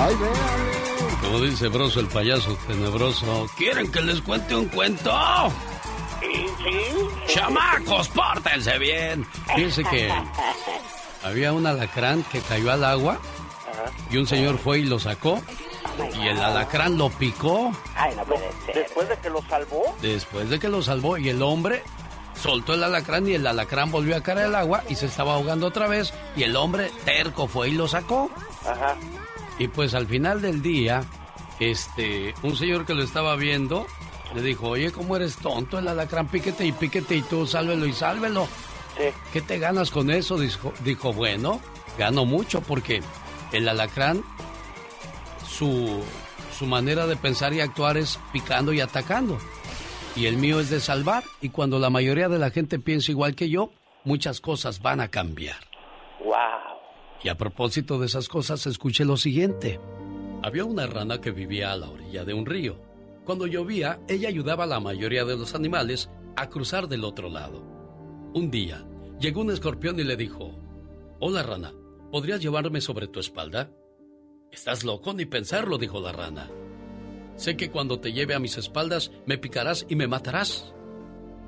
Ay, 0.00 0.14
véale. 0.14 1.20
Como 1.20 1.40
dice 1.40 1.68
Broso 1.68 2.00
el 2.00 2.06
payaso 2.06 2.56
tenebroso, 2.66 3.46
¿quieren 3.56 3.92
que 3.92 4.00
les 4.00 4.22
cuente 4.22 4.56
un 4.56 4.66
cuento? 4.68 5.12
Sí, 6.20 6.46
sí. 6.64 7.34
¡Chamacos, 7.34 8.08
pórtense 8.08 8.78
bien! 8.78 9.26
Fíjense 9.54 9.84
que 9.84 10.10
había 11.22 11.52
un 11.52 11.66
alacrán 11.66 12.22
que 12.24 12.40
cayó 12.40 12.72
al 12.72 12.82
agua 12.84 13.18
y 14.10 14.16
un 14.16 14.26
señor 14.26 14.58
fue 14.58 14.78
y 14.78 14.84
lo 14.84 14.98
sacó 14.98 15.42
y 16.18 16.28
el 16.28 16.40
alacrán 16.40 16.96
lo 16.96 17.10
picó. 17.10 17.70
Ay, 17.94 18.14
no 18.16 18.24
puede 18.24 18.50
ser. 18.64 18.76
¿Después 18.76 19.06
de 19.06 19.16
que 19.18 19.28
lo 19.28 19.42
salvó? 19.42 19.96
Después 20.00 20.48
de 20.48 20.58
que 20.58 20.68
lo 20.68 20.82
salvó 20.82 21.18
y 21.18 21.28
el 21.28 21.42
hombre 21.42 21.82
soltó 22.40 22.72
el 22.72 22.84
alacrán 22.84 23.28
y 23.28 23.34
el 23.34 23.46
alacrán 23.46 23.90
volvió 23.90 24.16
a 24.16 24.22
caer 24.22 24.38
al 24.38 24.54
agua 24.54 24.82
y 24.88 24.94
se 24.94 25.06
estaba 25.06 25.34
ahogando 25.34 25.66
otra 25.66 25.88
vez 25.88 26.14
y 26.36 26.44
el 26.44 26.56
hombre 26.56 26.90
terco 27.04 27.46
fue 27.46 27.68
y 27.68 27.72
lo 27.72 27.86
sacó. 27.86 28.30
Ajá. 28.66 28.96
Y 29.60 29.68
pues 29.68 29.92
al 29.92 30.06
final 30.06 30.40
del 30.40 30.62
día, 30.62 31.02
este, 31.60 32.34
un 32.42 32.56
señor 32.56 32.86
que 32.86 32.94
lo 32.94 33.02
estaba 33.02 33.36
viendo 33.36 33.86
le 34.34 34.40
dijo, 34.40 34.70
oye, 34.70 34.90
¿cómo 34.90 35.16
eres 35.16 35.36
tonto? 35.36 35.78
El 35.78 35.86
alacrán 35.86 36.28
píquete 36.28 36.64
y 36.64 36.72
píquete 36.72 37.16
y 37.16 37.20
tú 37.20 37.46
sálvelo 37.46 37.84
y 37.84 37.92
sálvelo. 37.92 38.48
Sí. 38.96 39.04
¿Qué 39.34 39.42
te 39.42 39.58
ganas 39.58 39.90
con 39.90 40.10
eso? 40.10 40.38
Dijo, 40.38 40.72
dijo, 40.82 41.12
bueno, 41.12 41.60
gano 41.98 42.24
mucho 42.24 42.62
porque 42.62 43.02
el 43.52 43.68
alacrán, 43.68 44.22
su, 45.46 46.02
su 46.56 46.64
manera 46.64 47.06
de 47.06 47.16
pensar 47.16 47.52
y 47.52 47.60
actuar 47.60 47.98
es 47.98 48.18
picando 48.32 48.72
y 48.72 48.80
atacando. 48.80 49.36
Y 50.16 50.24
el 50.24 50.38
mío 50.38 50.58
es 50.60 50.70
de 50.70 50.80
salvar. 50.80 51.24
Y 51.42 51.50
cuando 51.50 51.78
la 51.78 51.90
mayoría 51.90 52.30
de 52.30 52.38
la 52.38 52.50
gente 52.50 52.78
piensa 52.78 53.10
igual 53.10 53.34
que 53.34 53.50
yo, 53.50 53.72
muchas 54.04 54.40
cosas 54.40 54.80
van 54.80 55.00
a 55.00 55.08
cambiar. 55.08 55.58
Wow. 56.24 56.69
Y 57.22 57.28
a 57.28 57.36
propósito 57.36 57.98
de 57.98 58.06
esas 58.06 58.28
cosas, 58.28 58.66
escuche 58.66 59.04
lo 59.04 59.16
siguiente. 59.16 59.78
Había 60.42 60.64
una 60.64 60.86
rana 60.86 61.20
que 61.20 61.30
vivía 61.30 61.72
a 61.72 61.76
la 61.76 61.90
orilla 61.90 62.24
de 62.24 62.32
un 62.32 62.46
río. 62.46 62.78
Cuando 63.24 63.46
llovía, 63.46 64.00
ella 64.08 64.28
ayudaba 64.28 64.64
a 64.64 64.68
la 64.68 64.80
mayoría 64.80 65.24
de 65.24 65.36
los 65.36 65.54
animales 65.54 66.10
a 66.36 66.48
cruzar 66.48 66.88
del 66.88 67.04
otro 67.04 67.28
lado. 67.28 67.62
Un 68.32 68.50
día, 68.50 68.86
llegó 69.20 69.42
un 69.42 69.50
escorpión 69.50 70.00
y 70.00 70.04
le 70.04 70.16
dijo, 70.16 70.58
Hola 71.20 71.42
rana, 71.42 71.74
¿podrías 72.10 72.40
llevarme 72.40 72.80
sobre 72.80 73.06
tu 73.06 73.20
espalda? 73.20 73.70
Estás 74.50 74.84
loco 74.84 75.12
ni 75.12 75.26
pensarlo, 75.26 75.76
dijo 75.76 76.00
la 76.00 76.12
rana. 76.12 76.50
Sé 77.36 77.56
que 77.56 77.70
cuando 77.70 78.00
te 78.00 78.12
lleve 78.12 78.34
a 78.34 78.38
mis 78.38 78.56
espaldas 78.56 79.12
me 79.26 79.38
picarás 79.38 79.84
y 79.88 79.96
me 79.96 80.08
matarás. 80.08 80.74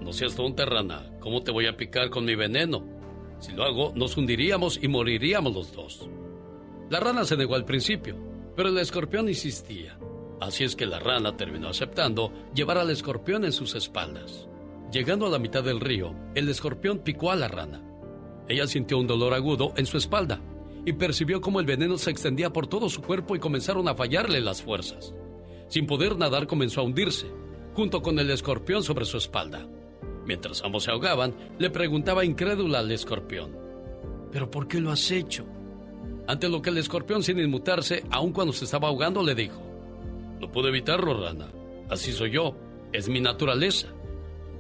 No 0.00 0.12
seas 0.12 0.34
tonta, 0.36 0.66
rana. 0.66 1.10
¿Cómo 1.20 1.42
te 1.42 1.50
voy 1.50 1.66
a 1.66 1.76
picar 1.76 2.10
con 2.10 2.24
mi 2.24 2.34
veneno? 2.34 3.01
Si 3.42 3.50
lo 3.50 3.64
hago, 3.64 3.92
nos 3.96 4.16
hundiríamos 4.16 4.78
y 4.80 4.86
moriríamos 4.86 5.52
los 5.52 5.72
dos. 5.72 6.08
La 6.88 7.00
rana 7.00 7.24
se 7.24 7.36
negó 7.36 7.56
al 7.56 7.64
principio, 7.64 8.16
pero 8.54 8.68
el 8.68 8.78
escorpión 8.78 9.28
insistía. 9.28 9.98
Así 10.40 10.62
es 10.62 10.76
que 10.76 10.86
la 10.86 11.00
rana 11.00 11.36
terminó 11.36 11.68
aceptando 11.68 12.32
llevar 12.54 12.78
al 12.78 12.90
escorpión 12.90 13.44
en 13.44 13.50
sus 13.50 13.74
espaldas. 13.74 14.46
Llegando 14.92 15.26
a 15.26 15.28
la 15.28 15.40
mitad 15.40 15.64
del 15.64 15.80
río, 15.80 16.14
el 16.36 16.48
escorpión 16.48 17.00
picó 17.00 17.32
a 17.32 17.36
la 17.36 17.48
rana. 17.48 17.82
Ella 18.46 18.68
sintió 18.68 18.96
un 18.96 19.08
dolor 19.08 19.34
agudo 19.34 19.72
en 19.76 19.86
su 19.86 19.96
espalda 19.96 20.40
y 20.86 20.92
percibió 20.92 21.40
cómo 21.40 21.58
el 21.58 21.66
veneno 21.66 21.98
se 21.98 22.12
extendía 22.12 22.52
por 22.52 22.68
todo 22.68 22.88
su 22.88 23.02
cuerpo 23.02 23.34
y 23.34 23.40
comenzaron 23.40 23.88
a 23.88 23.96
fallarle 23.96 24.40
las 24.40 24.62
fuerzas. 24.62 25.14
Sin 25.66 25.88
poder 25.88 26.16
nadar 26.16 26.46
comenzó 26.46 26.80
a 26.80 26.84
hundirse, 26.84 27.26
junto 27.74 28.02
con 28.02 28.20
el 28.20 28.30
escorpión 28.30 28.84
sobre 28.84 29.04
su 29.04 29.16
espalda. 29.16 29.66
Mientras 30.26 30.62
ambos 30.62 30.84
se 30.84 30.90
ahogaban, 30.90 31.34
le 31.58 31.70
preguntaba 31.70 32.24
incrédula 32.24 32.78
al 32.78 32.90
escorpión, 32.90 33.56
¿pero 34.30 34.50
por 34.50 34.68
qué 34.68 34.80
lo 34.80 34.90
has 34.90 35.10
hecho? 35.10 35.44
Ante 36.26 36.48
lo 36.48 36.62
que 36.62 36.70
el 36.70 36.78
escorpión, 36.78 37.22
sin 37.22 37.38
inmutarse, 37.38 38.04
aun 38.10 38.32
cuando 38.32 38.52
se 38.52 38.64
estaba 38.64 38.88
ahogando, 38.88 39.22
le 39.22 39.34
dijo, 39.34 39.60
No 40.40 40.50
puedo 40.50 40.68
evitarlo, 40.68 41.20
rana. 41.20 41.48
Así 41.88 42.12
soy 42.12 42.30
yo, 42.30 42.54
es 42.92 43.08
mi 43.08 43.20
naturaleza. 43.20 43.88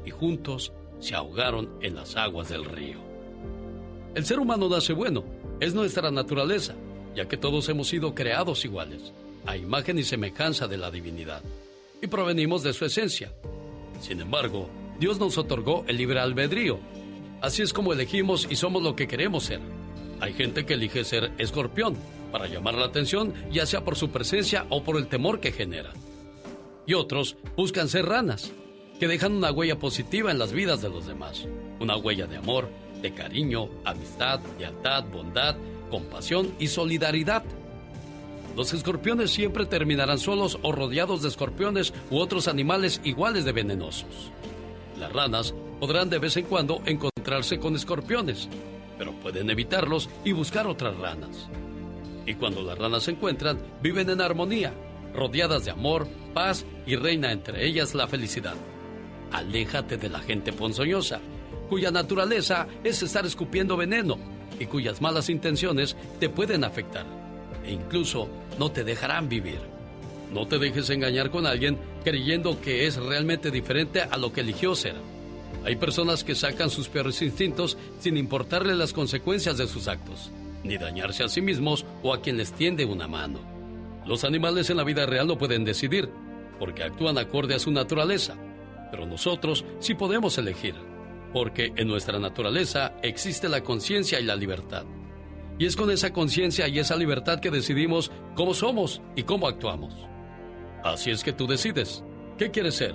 Y 0.04 0.10
juntos 0.10 0.72
se 0.98 1.14
ahogaron 1.14 1.70
en 1.80 1.94
las 1.94 2.16
aguas 2.16 2.48
del 2.48 2.64
río. 2.64 2.98
El 4.14 4.24
ser 4.26 4.40
humano 4.40 4.68
nace 4.68 4.92
bueno, 4.92 5.24
es 5.60 5.74
nuestra 5.74 6.10
naturaleza, 6.10 6.74
ya 7.14 7.26
que 7.26 7.36
todos 7.36 7.68
hemos 7.68 7.88
sido 7.88 8.14
creados 8.14 8.64
iguales, 8.64 9.12
a 9.46 9.56
imagen 9.56 9.98
y 9.98 10.02
semejanza 10.02 10.66
de 10.66 10.76
la 10.76 10.90
divinidad, 10.90 11.42
y 12.02 12.08
provenimos 12.08 12.62
de 12.62 12.72
su 12.72 12.84
esencia. 12.84 13.32
Sin 14.00 14.20
embargo, 14.20 14.68
Dios 14.98 15.18
nos 15.18 15.38
otorgó 15.38 15.84
el 15.88 15.96
libre 15.96 16.20
albedrío. 16.20 16.78
Así 17.40 17.62
es 17.62 17.72
como 17.72 17.92
elegimos 17.92 18.46
y 18.50 18.56
somos 18.56 18.82
lo 18.82 18.94
que 18.94 19.08
queremos 19.08 19.44
ser. 19.44 19.60
Hay 20.20 20.32
gente 20.34 20.64
que 20.64 20.74
elige 20.74 21.04
ser 21.04 21.32
escorpión 21.38 21.96
para 22.30 22.46
llamar 22.46 22.74
la 22.74 22.86
atención, 22.86 23.34
ya 23.50 23.66
sea 23.66 23.84
por 23.84 23.96
su 23.96 24.10
presencia 24.10 24.66
o 24.70 24.84
por 24.84 24.96
el 24.96 25.08
temor 25.08 25.40
que 25.40 25.52
genera. 25.52 25.92
Y 26.86 26.94
otros 26.94 27.36
buscan 27.56 27.88
ser 27.88 28.06
ranas, 28.06 28.52
que 28.98 29.08
dejan 29.08 29.32
una 29.32 29.50
huella 29.50 29.78
positiva 29.78 30.30
en 30.30 30.38
las 30.38 30.52
vidas 30.52 30.80
de 30.80 30.88
los 30.88 31.06
demás. 31.06 31.46
Una 31.80 31.96
huella 31.96 32.26
de 32.26 32.36
amor, 32.36 32.68
de 33.02 33.12
cariño, 33.12 33.68
amistad, 33.84 34.40
lealtad, 34.58 35.04
bondad, 35.04 35.56
compasión 35.90 36.54
y 36.58 36.68
solidaridad. 36.68 37.42
Los 38.56 38.72
escorpiones 38.72 39.30
siempre 39.30 39.66
terminarán 39.66 40.18
solos 40.18 40.58
o 40.62 40.72
rodeados 40.72 41.22
de 41.22 41.28
escorpiones 41.28 41.92
u 42.10 42.18
otros 42.18 42.48
animales 42.48 43.00
iguales 43.02 43.44
de 43.44 43.52
venenosos. 43.52 44.30
Las 45.02 45.12
ranas 45.12 45.52
podrán 45.80 46.10
de 46.10 46.20
vez 46.20 46.36
en 46.36 46.44
cuando 46.44 46.80
encontrarse 46.86 47.58
con 47.58 47.74
escorpiones, 47.74 48.48
pero 48.96 49.10
pueden 49.14 49.50
evitarlos 49.50 50.08
y 50.24 50.30
buscar 50.30 50.68
otras 50.68 50.96
ranas. 50.96 51.48
Y 52.24 52.34
cuando 52.34 52.62
las 52.62 52.78
ranas 52.78 53.02
se 53.02 53.10
encuentran, 53.10 53.58
viven 53.82 54.10
en 54.10 54.20
armonía, 54.20 54.72
rodeadas 55.12 55.64
de 55.64 55.72
amor, 55.72 56.06
paz 56.32 56.64
y 56.86 56.94
reina 56.94 57.32
entre 57.32 57.66
ellas 57.66 57.96
la 57.96 58.06
felicidad. 58.06 58.54
Aléjate 59.32 59.96
de 59.96 60.08
la 60.08 60.20
gente 60.20 60.52
ponzoñosa, 60.52 61.18
cuya 61.68 61.90
naturaleza 61.90 62.68
es 62.84 63.02
estar 63.02 63.26
escupiendo 63.26 63.76
veneno 63.76 64.18
y 64.60 64.66
cuyas 64.66 65.00
malas 65.00 65.30
intenciones 65.30 65.96
te 66.20 66.28
pueden 66.28 66.62
afectar 66.62 67.06
e 67.64 67.72
incluso 67.72 68.28
no 68.56 68.70
te 68.70 68.84
dejarán 68.84 69.28
vivir. 69.28 69.71
No 70.32 70.46
te 70.48 70.58
dejes 70.58 70.88
engañar 70.88 71.30
con 71.30 71.46
alguien 71.46 71.78
creyendo 72.04 72.60
que 72.60 72.86
es 72.86 72.96
realmente 72.96 73.50
diferente 73.50 74.00
a 74.00 74.16
lo 74.16 74.32
que 74.32 74.40
eligió 74.40 74.74
ser. 74.74 74.94
Hay 75.64 75.76
personas 75.76 76.24
que 76.24 76.34
sacan 76.34 76.70
sus 76.70 76.88
peores 76.88 77.20
instintos 77.20 77.76
sin 78.00 78.16
importarle 78.16 78.74
las 78.74 78.92
consecuencias 78.92 79.58
de 79.58 79.68
sus 79.68 79.88
actos, 79.88 80.30
ni 80.64 80.78
dañarse 80.78 81.22
a 81.22 81.28
sí 81.28 81.42
mismos 81.42 81.84
o 82.02 82.14
a 82.14 82.22
quien 82.22 82.38
les 82.38 82.52
tiende 82.52 82.84
una 82.86 83.06
mano. 83.06 83.40
Los 84.06 84.24
animales 84.24 84.70
en 84.70 84.78
la 84.78 84.84
vida 84.84 85.06
real 85.06 85.26
no 85.26 85.38
pueden 85.38 85.64
decidir, 85.64 86.08
porque 86.58 86.82
actúan 86.82 87.18
acorde 87.18 87.54
a 87.54 87.58
su 87.58 87.70
naturaleza, 87.70 88.34
pero 88.90 89.06
nosotros 89.06 89.64
sí 89.80 89.94
podemos 89.94 90.38
elegir, 90.38 90.74
porque 91.32 91.72
en 91.76 91.88
nuestra 91.88 92.18
naturaleza 92.18 92.94
existe 93.02 93.48
la 93.48 93.62
conciencia 93.62 94.18
y 94.18 94.24
la 94.24 94.34
libertad. 94.34 94.84
Y 95.58 95.66
es 95.66 95.76
con 95.76 95.90
esa 95.90 96.12
conciencia 96.12 96.66
y 96.68 96.78
esa 96.78 96.96
libertad 96.96 97.38
que 97.38 97.50
decidimos 97.50 98.10
cómo 98.34 98.54
somos 98.54 99.02
y 99.14 99.22
cómo 99.22 99.46
actuamos. 99.46 100.11
Así 100.84 101.10
es 101.10 101.22
que 101.22 101.32
tú 101.32 101.46
decides, 101.46 102.02
¿qué 102.38 102.50
quieres 102.50 102.74
ser? 102.74 102.94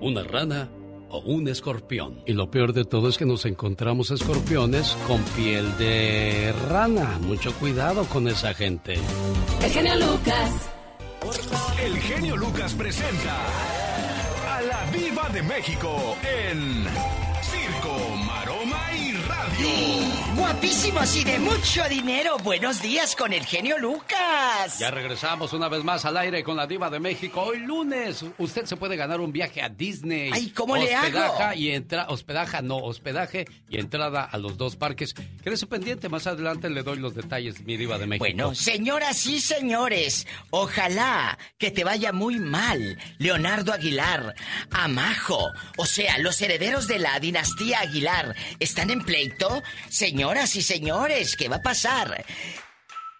¿Una 0.00 0.22
rana 0.22 0.70
o 1.10 1.18
un 1.20 1.48
escorpión? 1.48 2.22
Y 2.26 2.32
lo 2.32 2.50
peor 2.50 2.72
de 2.72 2.84
todo 2.84 3.08
es 3.08 3.18
que 3.18 3.26
nos 3.26 3.44
encontramos 3.44 4.10
escorpiones 4.10 4.96
con 5.08 5.22
piel 5.36 5.76
de 5.76 6.54
rana. 6.68 7.18
Mucho 7.22 7.52
cuidado 7.54 8.04
con 8.04 8.28
esa 8.28 8.54
gente. 8.54 8.94
El 9.62 9.70
genio 9.70 9.96
Lucas. 9.96 10.70
El 11.82 11.98
genio 11.98 12.36
Lucas 12.36 12.74
presenta 12.74 13.36
a 14.48 14.62
la 14.62 14.90
Viva 14.92 15.28
de 15.30 15.42
México 15.42 16.16
en 16.22 16.84
Circo, 17.64 17.96
Maroma 18.26 18.92
y 18.94 19.12
Radio. 19.12 20.04
Guapísimos 20.36 21.16
y 21.16 21.24
de 21.24 21.38
mucho 21.38 21.88
dinero. 21.88 22.36
Buenos 22.42 22.82
días 22.82 23.16
con 23.16 23.32
el 23.32 23.46
genio 23.46 23.78
Lucas. 23.78 24.78
Ya 24.78 24.90
regresamos 24.90 25.52
una 25.52 25.68
vez 25.68 25.82
más 25.84 26.04
al 26.04 26.16
aire 26.16 26.42
con 26.42 26.56
la 26.56 26.66
Diva 26.66 26.90
de 26.90 27.00
México. 27.00 27.40
Hoy 27.40 27.60
lunes, 27.60 28.24
usted 28.36 28.66
se 28.66 28.76
puede 28.76 28.96
ganar 28.96 29.20
un 29.20 29.32
viaje 29.32 29.62
a 29.62 29.68
Disney. 29.68 30.30
Ay, 30.32 30.50
¿cómo 30.50 30.76
le 30.76 30.94
hago? 30.94 31.54
Y 31.54 31.70
entra, 31.70 32.06
hospedaje, 32.08 32.60
no, 32.62 32.78
hospedaje 32.78 33.46
y 33.70 33.78
entrada 33.78 34.24
a 34.24 34.36
los 34.36 34.58
dos 34.58 34.76
parques. 34.76 35.14
Quédese 35.42 35.66
pendiente, 35.66 36.08
más 36.08 36.26
adelante 36.26 36.68
le 36.68 36.82
doy 36.82 36.98
los 36.98 37.14
detalles, 37.14 37.62
mi 37.64 37.76
Diva 37.76 37.96
de 37.96 38.06
México. 38.06 38.24
Bueno, 38.24 38.54
señoras 38.54 39.24
y 39.26 39.40
señores, 39.40 40.26
ojalá 40.50 41.38
que 41.56 41.70
te 41.70 41.84
vaya 41.84 42.12
muy 42.12 42.40
mal, 42.40 42.98
Leonardo 43.18 43.72
Aguilar, 43.72 44.34
Amajo, 44.70 45.52
o 45.76 45.86
sea, 45.86 46.18
los 46.18 46.42
herederos 46.42 46.88
de 46.88 46.98
la 46.98 47.18
dinastía 47.20 47.53
Aguilar, 47.76 48.34
¿están 48.58 48.90
en 48.90 49.04
pleito? 49.04 49.62
Señoras 49.88 50.56
y 50.56 50.62
señores, 50.62 51.36
¿qué 51.36 51.48
va 51.48 51.56
a 51.56 51.62
pasar? 51.62 52.24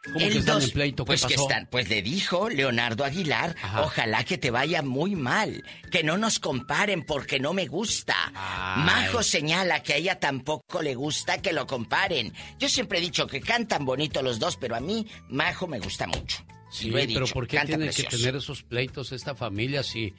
¿Cómo 0.04 0.18
que 0.18 0.38
están 0.38 0.60
en 0.62 0.70
pleito? 0.70 1.04
¿Qué 1.04 1.06
pues 1.06 1.24
que 1.24 1.34
pasó? 1.34 1.48
están, 1.48 1.66
pues 1.70 1.88
le 1.88 2.02
dijo 2.02 2.50
Leonardo 2.50 3.04
Aguilar, 3.04 3.56
Ajá. 3.62 3.82
ojalá 3.82 4.22
que 4.24 4.36
te 4.36 4.50
vaya 4.50 4.82
muy 4.82 5.14
mal, 5.16 5.64
que 5.90 6.02
no 6.02 6.18
nos 6.18 6.38
comparen 6.40 7.04
porque 7.04 7.40
no 7.40 7.54
me 7.54 7.66
gusta. 7.66 8.14
Ay. 8.34 8.82
Majo 8.84 9.22
señala 9.22 9.82
que 9.82 9.94
a 9.94 9.96
ella 9.96 10.20
tampoco 10.20 10.82
le 10.82 10.94
gusta 10.94 11.40
que 11.40 11.52
lo 11.54 11.66
comparen. 11.66 12.34
Yo 12.58 12.68
siempre 12.68 12.98
he 12.98 13.00
dicho 13.00 13.26
que 13.26 13.40
cantan 13.40 13.86
bonito 13.86 14.20
los 14.20 14.38
dos, 14.38 14.58
pero 14.58 14.76
a 14.76 14.80
mí 14.80 15.06
Majo 15.30 15.66
me 15.66 15.78
gusta 15.78 16.06
mucho. 16.06 16.44
Sí, 16.70 16.90
pero 16.92 17.26
¿por 17.28 17.46
qué 17.46 17.60
tiene 17.60 17.88
que 17.88 18.02
tener 18.02 18.36
esos 18.36 18.62
pleitos 18.62 19.12
esta 19.12 19.34
familia 19.34 19.82
si 19.82 20.12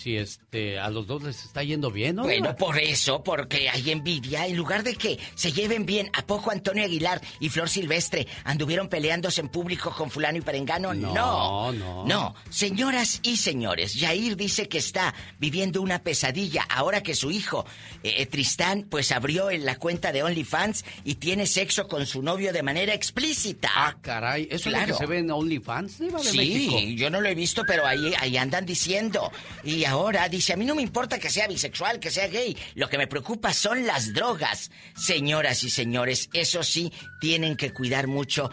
si 0.00 0.16
este 0.16 0.78
a 0.78 0.88
los 0.88 1.06
dos 1.06 1.22
les 1.22 1.44
está 1.44 1.62
yendo 1.62 1.90
bien, 1.90 2.16
¿no? 2.16 2.22
Bueno, 2.22 2.56
por 2.56 2.78
eso, 2.78 3.22
porque 3.22 3.68
hay 3.68 3.90
envidia. 3.90 4.46
En 4.46 4.56
lugar 4.56 4.82
de 4.82 4.94
que 4.94 5.18
se 5.34 5.52
lleven 5.52 5.84
bien, 5.84 6.10
¿a 6.14 6.22
poco 6.22 6.50
Antonio 6.50 6.84
Aguilar 6.84 7.20
y 7.38 7.50
Flor 7.50 7.68
Silvestre 7.68 8.26
anduvieron 8.44 8.88
peleándose 8.88 9.42
en 9.42 9.48
público 9.48 9.94
con 9.94 10.10
fulano 10.10 10.38
y 10.38 10.40
perengano? 10.40 10.94
No, 10.94 11.12
no. 11.12 11.72
No, 11.72 12.04
no. 12.04 12.34
Señoras 12.48 13.20
y 13.22 13.36
señores, 13.36 13.94
Jair 13.98 14.36
dice 14.36 14.68
que 14.68 14.78
está 14.78 15.14
viviendo 15.38 15.82
una 15.82 16.02
pesadilla 16.02 16.66
ahora 16.70 17.02
que 17.02 17.14
su 17.14 17.30
hijo, 17.30 17.66
eh, 18.02 18.14
eh, 18.18 18.26
Tristán, 18.26 18.86
pues 18.88 19.12
abrió 19.12 19.50
en 19.50 19.66
la 19.66 19.76
cuenta 19.76 20.12
de 20.12 20.22
OnlyFans 20.22 20.84
y 21.04 21.16
tiene 21.16 21.46
sexo 21.46 21.88
con 21.88 22.06
su 22.06 22.22
novio 22.22 22.54
de 22.54 22.62
manera 22.62 22.94
explícita. 22.94 23.70
Ah, 23.74 23.96
caray, 24.00 24.48
¿eso 24.50 24.70
es 24.70 24.80
lo 24.80 24.86
que 24.86 24.94
se 24.94 25.06
ve 25.06 25.18
en 25.18 25.30
OnlyFans? 25.30 25.98
De 25.98 26.18
sí, 26.20 26.96
yo 26.96 27.10
no 27.10 27.20
lo 27.20 27.28
he 27.28 27.34
visto, 27.34 27.64
pero 27.66 27.86
ahí, 27.86 28.14
ahí 28.18 28.38
andan 28.38 28.64
diciendo. 28.64 29.30
Y 29.62 29.84
ahora 29.90 30.28
dice, 30.28 30.52
a 30.52 30.56
mí 30.56 30.64
no 30.64 30.74
me 30.74 30.82
importa 30.82 31.18
que 31.18 31.30
sea 31.30 31.46
bisexual, 31.46 32.00
que 32.00 32.10
sea 32.10 32.28
gay, 32.28 32.56
lo 32.74 32.88
que 32.88 32.98
me 32.98 33.06
preocupa 33.06 33.52
son 33.52 33.86
las 33.86 34.12
drogas. 34.14 34.70
Señoras 34.96 35.62
y 35.64 35.70
señores, 35.70 36.30
eso 36.32 36.62
sí, 36.62 36.92
tienen 37.20 37.56
que 37.56 37.72
cuidar 37.72 38.06
mucho. 38.06 38.50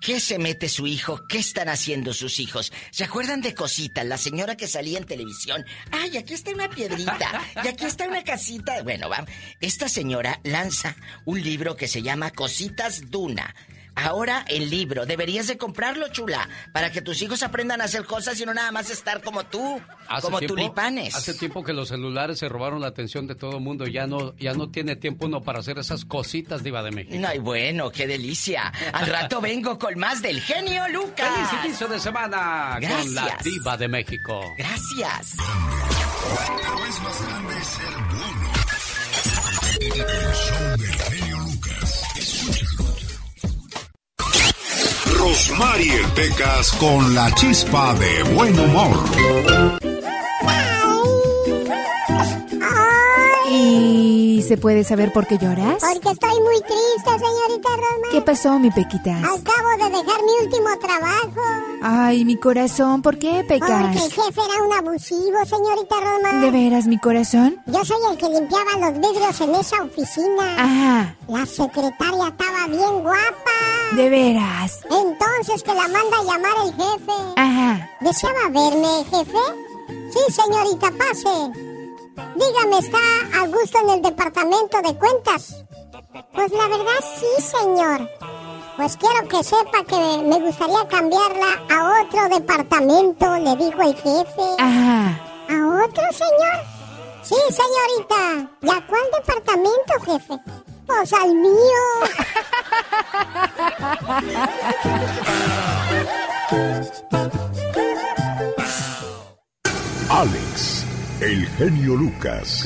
¿Qué 0.00 0.20
se 0.20 0.38
mete 0.38 0.68
su 0.68 0.86
hijo? 0.86 1.26
¿Qué 1.28 1.38
están 1.38 1.68
haciendo 1.68 2.14
sus 2.14 2.38
hijos? 2.38 2.72
¿Se 2.90 3.04
acuerdan 3.04 3.40
de 3.40 3.54
Cosita, 3.54 4.04
la 4.04 4.16
señora 4.16 4.56
que 4.56 4.68
salía 4.68 4.98
en 4.98 5.04
televisión? 5.04 5.64
¡Ay, 5.90 6.16
aquí 6.16 6.34
está 6.34 6.52
una 6.52 6.68
piedrita! 6.68 7.42
¡Y 7.64 7.68
aquí 7.68 7.84
está 7.84 8.06
una 8.06 8.22
casita! 8.22 8.82
Bueno, 8.82 9.08
va. 9.08 9.26
Esta 9.60 9.88
señora 9.88 10.40
lanza 10.44 10.94
un 11.24 11.42
libro 11.42 11.76
que 11.76 11.88
se 11.88 12.02
llama 12.02 12.30
Cositas 12.30 13.10
Duna. 13.10 13.54
Ahora 14.04 14.44
el 14.48 14.70
libro, 14.70 15.06
deberías 15.06 15.46
de 15.46 15.58
comprarlo, 15.58 16.08
chula, 16.08 16.48
para 16.72 16.92
que 16.92 17.02
tus 17.02 17.20
hijos 17.22 17.42
aprendan 17.42 17.80
a 17.80 17.84
hacer 17.84 18.04
cosas 18.04 18.40
y 18.40 18.46
no 18.46 18.54
nada 18.54 18.70
más 18.70 18.90
estar 18.90 19.22
como 19.22 19.44
tú, 19.44 19.80
como 20.22 20.40
tulipanes. 20.40 21.14
Hace 21.14 21.34
tiempo 21.34 21.64
que 21.64 21.72
los 21.72 21.88
celulares 21.88 22.38
se 22.38 22.48
robaron 22.48 22.80
la 22.80 22.88
atención 22.88 23.26
de 23.26 23.34
todo 23.34 23.56
el 23.56 23.62
mundo, 23.62 23.86
ya 23.86 24.06
no, 24.06 24.36
ya 24.36 24.54
no 24.54 24.70
tiene 24.70 24.96
tiempo 24.96 25.26
uno 25.26 25.42
para 25.42 25.60
hacer 25.60 25.78
esas 25.78 26.04
cositas 26.04 26.62
diva 26.62 26.82
de 26.82 26.90
México. 26.90 27.26
Ay, 27.26 27.38
bueno, 27.38 27.90
qué 27.90 28.06
delicia. 28.06 28.72
Al 28.92 29.06
rato 29.06 29.40
vengo 29.48 29.78
con 29.78 29.98
más 29.98 30.22
del 30.22 30.40
genio 30.40 30.88
Lucas. 30.88 31.28
Feliz 31.34 31.64
inicio 31.64 31.88
de 31.88 31.98
semana 31.98 32.78
con 32.80 33.14
la 33.14 33.38
diva 33.42 33.76
de 33.76 33.88
México. 33.88 34.40
Gracias. 34.56 35.36
Rosmarie 45.18 46.04
Pecas 46.14 46.70
con 46.78 47.14
la 47.14 47.30
chispa 47.34 47.92
de 47.94 48.22
buen 48.34 48.58
humor. 48.58 48.96
¿Y 54.38 54.42
se 54.42 54.56
puede 54.56 54.84
saber 54.84 55.12
por 55.12 55.26
qué 55.26 55.36
lloras? 55.36 55.78
Porque 55.80 56.10
estoy 56.10 56.40
muy 56.40 56.60
triste, 56.60 57.10
señorita 57.10 57.68
Roma. 57.74 58.06
¿Qué 58.12 58.22
pasó, 58.22 58.56
mi 58.60 58.70
Pequitas? 58.70 59.18
Acabo 59.24 59.70
de 59.78 59.90
dejar 59.98 60.22
mi 60.22 60.46
último 60.46 60.78
trabajo. 60.80 61.40
Ay, 61.82 62.24
mi 62.24 62.36
corazón, 62.36 63.02
¿por 63.02 63.18
qué, 63.18 63.44
Pecas? 63.48 63.68
Porque 63.68 63.98
el 63.98 64.12
jefe 64.12 64.40
era 64.40 64.62
un 64.62 64.72
abusivo, 64.74 65.44
señorita 65.44 65.96
Roma. 66.00 66.40
¿De 66.40 66.52
veras, 66.52 66.86
mi 66.86 66.98
corazón? 66.98 67.60
Yo 67.66 67.84
soy 67.84 67.96
el 68.12 68.16
que 68.16 68.28
limpiaba 68.28 68.76
los 68.78 68.92
vidrios 69.00 69.40
en 69.40 69.54
esa 69.56 69.82
oficina. 69.82 70.54
Ajá. 70.56 71.16
La 71.26 71.44
secretaria 71.44 72.28
estaba 72.28 72.66
bien 72.68 73.02
guapa. 73.02 73.96
¿De 73.96 74.08
veras? 74.08 74.78
Entonces 74.84 75.64
que 75.64 75.74
la 75.74 75.88
manda 75.88 76.16
a 76.16 76.22
llamar 76.22 76.52
el 76.64 76.72
jefe. 76.74 77.12
Ajá. 77.34 77.90
¿Deseaba 78.02 78.50
verme, 78.50 79.04
jefe? 79.10 80.12
Sí, 80.12 80.32
señorita, 80.32 80.92
pase. 80.96 81.67
Dígame, 82.34 82.78
¿está 82.78 82.98
a 83.40 83.46
gusto 83.46 83.78
en 83.78 83.90
el 83.90 84.02
departamento 84.02 84.82
de 84.82 84.98
cuentas? 84.98 85.64
Pues 86.32 86.50
la 86.52 86.68
verdad 86.68 87.00
sí, 87.18 87.42
señor. 87.42 88.10
Pues 88.76 88.96
quiero 88.96 89.28
que 89.28 89.44
sepa 89.44 89.84
que 89.86 90.22
me 90.24 90.38
gustaría 90.40 90.86
cambiarla 90.88 91.46
a 91.70 92.02
otro 92.02 92.28
departamento, 92.28 93.36
le 93.38 93.56
dijo 93.56 93.82
el 93.82 93.94
jefe. 93.94 94.42
Ajá. 94.58 95.20
¿A 95.48 95.84
otro, 95.84 96.02
señor? 96.12 96.64
Sí, 97.22 97.36
señorita. 97.50 98.50
¿Y 98.62 98.70
a 98.70 98.86
cuál 98.86 99.02
departamento, 99.16 100.00
jefe? 100.04 100.38
Pues 100.86 101.12
al 101.12 101.34
mío. 101.34 101.82
Alex 110.10 110.77
el 111.20 111.46
genio 111.48 111.96
Lucas, 111.96 112.64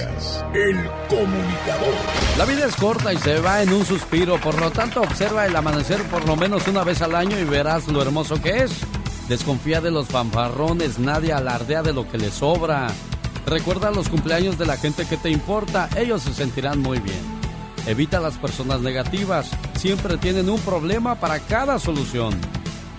el 0.52 0.76
comunicador. 1.08 1.94
La 2.37 2.44
vida 2.44 2.66
es 2.66 2.76
corta 2.76 3.12
y 3.12 3.16
se 3.16 3.40
va 3.40 3.62
en 3.62 3.72
un 3.72 3.87
suspiro, 3.87 4.38
por 4.38 4.60
lo 4.60 4.70
tanto 4.70 5.00
observa 5.00 5.46
el 5.46 5.56
amanecer 5.56 6.02
por 6.04 6.26
lo 6.26 6.37
menos 6.37 6.69
una 6.69 6.84
vez 6.84 7.00
al 7.00 7.14
año 7.14 7.38
y 7.38 7.44
verás 7.44 7.88
lo 7.88 8.02
hermoso 8.02 8.40
que 8.43 8.64
es. 8.64 8.72
Desconfía 9.26 9.81
de 9.81 9.90
los 9.90 10.08
fanfarrones, 10.08 10.99
nadie 10.99 11.32
alardea 11.32 11.82
de 11.82 11.94
lo 11.94 12.06
que 12.06 12.19
le 12.19 12.31
sobra. 12.31 12.88
Recuerda 13.46 13.90
los 13.90 14.10
cumpleaños 14.10 14.58
de 14.58 14.66
la 14.66 14.76
gente 14.76 15.06
que 15.06 15.16
te 15.16 15.31
importa, 15.31 15.88
ellos 15.96 16.22
se 16.22 16.34
sentirán 16.34 16.81
muy 16.81 16.99
bien. 16.99 17.40
Evita 17.87 18.20
las 18.20 18.37
personas 18.37 18.82
negativas, 18.82 19.50
siempre 19.78 20.19
tienen 20.19 20.50
un 20.50 20.60
problema 20.60 21.14
para 21.14 21.38
cada 21.38 21.78
solución. 21.78 22.38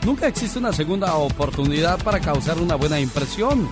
Nunca 0.03 0.27
existe 0.27 0.57
una 0.57 0.73
segunda 0.73 1.13
oportunidad 1.15 2.03
para 2.03 2.19
causar 2.19 2.57
una 2.57 2.75
buena 2.75 2.99
impresión 2.99 3.69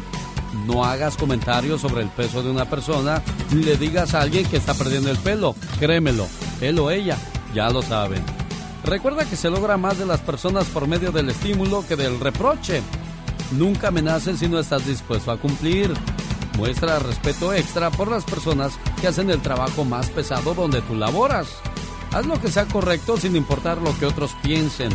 no 0.68 0.84
hagas 0.84 1.18
comentarios 1.18 1.82
sobre 1.82 2.02
el 2.02 2.10
peso 2.10 2.44
de 2.44 2.52
una 2.52 2.66
persona 2.66 3.22
ni 3.52 3.64
le 3.64 3.78
digas 3.78 4.14
a 4.14 4.22
alguien 4.22 4.46
que 4.46 4.58
está 4.58 4.74
perdiendo 4.74 5.10
el 5.10 5.18
pelo. 5.18 5.56
Créemelo, 5.80 6.28
él 6.62 6.80
o 6.80 6.92
ella 6.92 7.18
ya 7.54 7.70
lo 7.70 7.82
saben. 7.82 8.24
Recuerda 8.84 9.26
que 9.26 9.36
se 9.36 9.50
logra 9.50 9.78
más 9.78 10.00
de 10.00 10.06
las 10.06 10.22
personas 10.22 10.66
por 10.66 10.88
medio 10.88 11.12
del 11.12 11.30
estímulo 11.30 11.86
que 11.88 11.96
del 11.96 12.20
reproche. 12.20 12.82
Nunca 13.52 13.90
amenaces 13.90 14.40
si 14.40 14.48
no 14.48 14.60
estás 14.60 14.86
dispuesto 14.86 15.32
a 15.32 15.38
cumplir. 15.38 15.94
Muestra 16.58 17.00
respeto 17.00 17.54
extra 17.54 17.90
por 17.92 18.10
las 18.10 18.24
personas 18.24 18.74
que 19.00 19.08
hacen 19.08 19.30
el 19.30 19.42
trabajo 19.42 19.86
más 19.86 20.10
pesado 20.10 20.54
donde 20.54 20.82
tú 20.82 20.96
laboras. 20.96 21.48
Haz 22.12 22.26
lo 22.26 22.42
que 22.42 22.52
sea 22.52 22.66
correcto 22.66 23.18
sin 23.18 23.36
importar 23.36 23.78
lo 23.78 23.98
que 23.98 24.06
otros 24.06 24.32
piensen. 24.44 24.92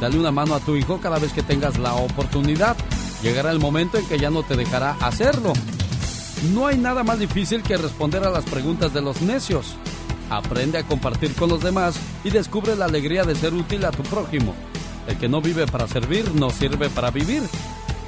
Dale 0.00 0.18
una 0.18 0.30
mano 0.30 0.54
a 0.54 0.60
tu 0.60 0.76
hijo 0.76 1.00
cada 1.00 1.18
vez 1.18 1.32
que 1.32 1.42
tengas 1.42 1.78
la 1.78 1.94
oportunidad 1.94 2.76
llegará 3.22 3.50
el 3.50 3.58
momento 3.58 3.98
en 3.98 4.06
que 4.06 4.18
ya 4.18 4.30
no 4.30 4.42
te 4.42 4.56
dejará 4.56 4.96
hacerlo. 5.00 5.52
No 6.52 6.66
hay 6.66 6.76
nada 6.76 7.04
más 7.04 7.18
difícil 7.18 7.62
que 7.62 7.76
responder 7.76 8.24
a 8.24 8.30
las 8.30 8.44
preguntas 8.44 8.92
de 8.92 9.00
los 9.00 9.22
necios. 9.22 9.76
Aprende 10.28 10.78
a 10.78 10.82
compartir 10.82 11.34
con 11.34 11.48
los 11.48 11.62
demás 11.62 11.94
y 12.24 12.30
descubre 12.30 12.74
la 12.74 12.86
alegría 12.86 13.22
de 13.22 13.34
ser 13.34 13.54
útil 13.54 13.84
a 13.84 13.90
tu 13.90 14.02
prójimo. 14.02 14.54
El 15.06 15.18
que 15.18 15.28
no 15.28 15.40
vive 15.40 15.66
para 15.66 15.86
servir 15.86 16.34
no 16.34 16.50
sirve 16.50 16.88
para 16.90 17.10
vivir. 17.10 17.42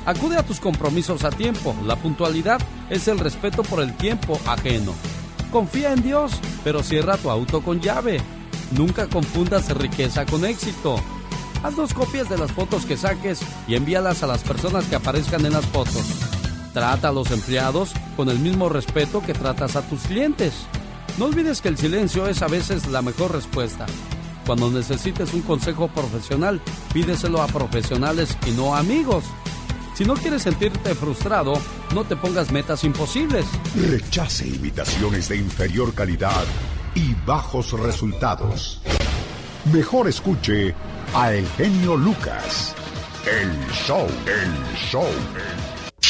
Acude 0.07 0.37
a 0.37 0.43
tus 0.43 0.61
compromisos 0.61 1.25
a 1.25 1.31
tiempo. 1.31 1.75
La 1.85 1.97
puntualidad 1.97 2.61
es 2.91 3.09
el 3.09 3.19
respeto 3.19 3.63
por 3.63 3.81
el 3.83 3.97
tiempo 3.97 4.39
ajeno. 4.47 4.93
Confía 5.51 5.93
en 5.93 6.03
Dios, 6.03 6.33
pero 6.65 6.83
cierra 6.83 7.17
tu 7.17 7.31
auto 7.31 7.63
con 7.63 7.81
llave. 7.81 8.21
Nunca 8.73 9.07
confundas 9.07 9.71
riqueza 9.77 10.27
con 10.27 10.45
éxito. 10.45 10.97
Haz 11.65 11.77
dos 11.77 11.95
copias 11.95 12.29
de 12.29 12.37
las 12.37 12.53
fotos 12.53 12.85
que 12.85 12.95
saques 12.95 13.41
y 13.67 13.75
envíalas 13.75 14.23
a 14.23 14.27
las 14.27 14.43
personas 14.43 14.85
que 14.85 14.97
aparezcan 14.97 15.47
en 15.47 15.55
las 15.55 15.65
fotos. 15.65 16.05
Trata 16.75 17.09
a 17.09 17.13
los 17.13 17.31
empleados 17.31 17.93
con 18.19 18.29
el 18.29 18.39
mismo 18.39 18.69
respeto 18.69 19.23
que 19.23 19.33
tratas 19.33 19.75
a 19.75 19.81
tus 19.81 20.03
clientes. 20.03 20.53
No 21.17 21.25
olvides 21.25 21.63
que 21.63 21.69
el 21.69 21.79
silencio 21.79 22.29
es 22.29 22.43
a 22.43 22.49
veces 22.49 22.87
la 22.89 23.01
mejor 23.01 23.33
respuesta. 23.33 23.87
Cuando 24.45 24.71
necesites 24.71 25.33
un 25.33 25.41
consejo 25.41 25.89
profesional, 25.89 26.61
pídeselo 26.93 27.41
a 27.41 27.47
profesionales 27.47 28.37
y 28.47 28.51
no 28.51 28.75
a 28.75 28.81
amigos. 28.81 29.25
Si 29.95 30.05
no 30.05 30.17
quieres 30.17 30.43
sentirte 30.43 30.95
frustrado, 30.95 31.55
no 31.95 32.05
te 32.05 32.15
pongas 32.15 32.53
metas 32.53 32.85
imposibles. 32.85 33.47
Rechace 33.75 34.47
invitaciones 34.47 35.31
de 35.31 35.39
inferior 35.39 35.95
calidad 35.95 36.45
y 36.95 37.15
bajos 37.25 37.73
resultados. 37.73 38.83
Mejor 39.73 40.09
escuche 40.09 40.75
a 41.15 41.33
El 41.33 41.49
Genio 41.57 41.97
Lucas. 41.97 42.75
El 43.27 43.51
show, 43.73 44.07
el 44.27 44.77
show. 44.77 45.07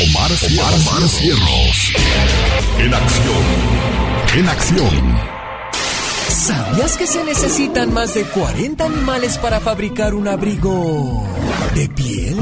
Omar, 0.03 0.31
Omar, 0.33 1.09
Cierros. 1.09 1.93
En 2.81 2.93
acción. 2.93 3.45
En 4.37 4.49
acción. 4.49 5.19
¿Sabías 6.29 6.97
que 6.97 7.07
se 7.07 7.23
necesitan 7.23 7.95
más 7.95 8.15
de 8.15 8.25
40 8.25 8.85
animales 8.85 9.39
para 9.39 9.61
fabricar 9.61 10.15
un 10.15 10.27
abrigo 10.27 11.25
de 11.77 11.89
piel? 11.91 12.37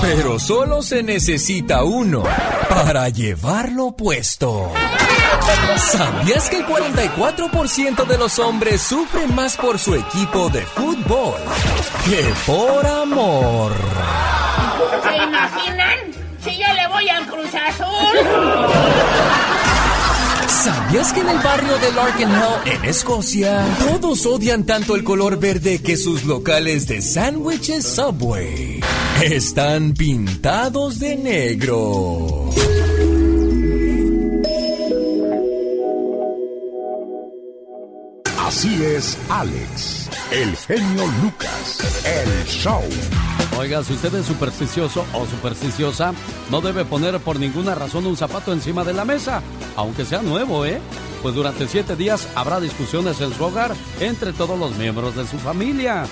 Pero 0.00 0.38
solo 0.38 0.82
se 0.82 1.02
necesita 1.02 1.84
uno 1.84 2.22
para 2.68 3.08
llevarlo 3.08 3.92
puesto. 3.92 4.72
¿Sabías 5.76 6.48
que 6.50 6.58
el 6.58 6.66
44% 6.66 8.06
de 8.06 8.18
los 8.18 8.38
hombres 8.38 8.80
sufren 8.82 9.34
más 9.34 9.56
por 9.56 9.78
su 9.78 9.94
equipo 9.94 10.48
de 10.50 10.62
fútbol 10.62 11.40
que 12.04 12.32
por 12.46 12.86
amor? 12.86 13.72
¿Se 15.02 15.16
imaginan? 15.16 15.98
Si 16.44 16.58
yo 16.58 16.72
le 16.74 16.88
voy 16.88 17.08
al 17.08 17.26
Cruz 17.26 17.54
Azul. 17.54 18.97
¿Sabías 20.64 21.12
que 21.12 21.20
en 21.20 21.28
el 21.28 21.38
barrio 21.38 21.78
de 21.78 21.92
Larkenhell, 21.92 22.66
en 22.66 22.84
Escocia, 22.84 23.64
todos 23.78 24.26
odian 24.26 24.66
tanto 24.66 24.96
el 24.96 25.04
color 25.04 25.38
verde 25.38 25.80
que 25.80 25.96
sus 25.96 26.24
locales 26.24 26.88
de 26.88 27.00
sándwiches 27.00 27.84
Subway 27.86 28.80
están 29.22 29.94
pintados 29.94 30.98
de 30.98 31.16
negro? 31.16 32.50
Así 38.44 38.82
es, 38.82 39.16
Alex, 39.28 40.10
el 40.32 40.56
genio 40.56 41.06
Lucas, 41.22 41.78
el 42.04 42.44
show. 42.46 42.82
Oiga, 43.58 43.82
si 43.82 43.92
usted 43.92 44.14
es 44.14 44.24
supersticioso 44.24 45.04
o 45.12 45.26
supersticiosa, 45.26 46.12
no 46.48 46.60
debe 46.60 46.84
poner 46.84 47.18
por 47.18 47.40
ninguna 47.40 47.74
razón 47.74 48.06
un 48.06 48.16
zapato 48.16 48.52
encima 48.52 48.84
de 48.84 48.92
la 48.92 49.04
mesa, 49.04 49.42
aunque 49.74 50.04
sea 50.04 50.22
nuevo, 50.22 50.64
¿eh? 50.64 50.80
Pues 51.24 51.34
durante 51.34 51.66
siete 51.66 51.96
días 51.96 52.28
habrá 52.36 52.60
discusiones 52.60 53.20
en 53.20 53.34
su 53.34 53.42
hogar 53.42 53.74
entre 53.98 54.32
todos 54.32 54.56
los 54.56 54.76
miembros 54.76 55.16
de 55.16 55.26
su 55.26 55.38
familia. 55.38 56.06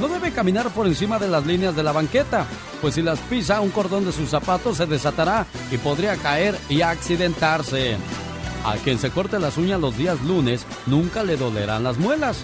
No 0.00 0.08
debe 0.08 0.32
caminar 0.32 0.70
por 0.70 0.86
encima 0.86 1.18
de 1.18 1.28
las 1.28 1.44
líneas 1.44 1.76
de 1.76 1.82
la 1.82 1.92
banqueta, 1.92 2.46
pues 2.80 2.94
si 2.94 3.02
las 3.02 3.18
pisa 3.18 3.60
un 3.60 3.68
cordón 3.68 4.06
de 4.06 4.12
sus 4.12 4.30
zapatos 4.30 4.78
se 4.78 4.86
desatará 4.86 5.44
y 5.70 5.76
podría 5.76 6.16
caer 6.16 6.58
y 6.70 6.80
accidentarse. 6.80 7.98
A 8.64 8.76
quien 8.76 8.98
se 8.98 9.10
corte 9.10 9.38
las 9.38 9.58
uñas 9.58 9.80
los 9.80 9.98
días 9.98 10.18
lunes 10.22 10.64
nunca 10.86 11.24
le 11.24 11.36
dolerán 11.36 11.84
las 11.84 11.98
muelas. 11.98 12.38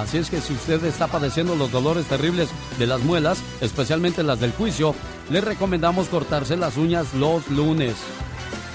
Así 0.00 0.16
es 0.16 0.30
que 0.30 0.40
si 0.40 0.54
usted 0.54 0.82
está 0.86 1.08
padeciendo 1.08 1.54
los 1.56 1.70
dolores 1.70 2.06
terribles 2.06 2.48
de 2.78 2.86
las 2.86 3.02
muelas, 3.02 3.38
especialmente 3.60 4.22
las 4.22 4.40
del 4.40 4.52
juicio, 4.52 4.94
le 5.28 5.42
recomendamos 5.42 6.08
cortarse 6.08 6.56
las 6.56 6.78
uñas 6.78 7.12
los 7.12 7.46
lunes. 7.48 7.96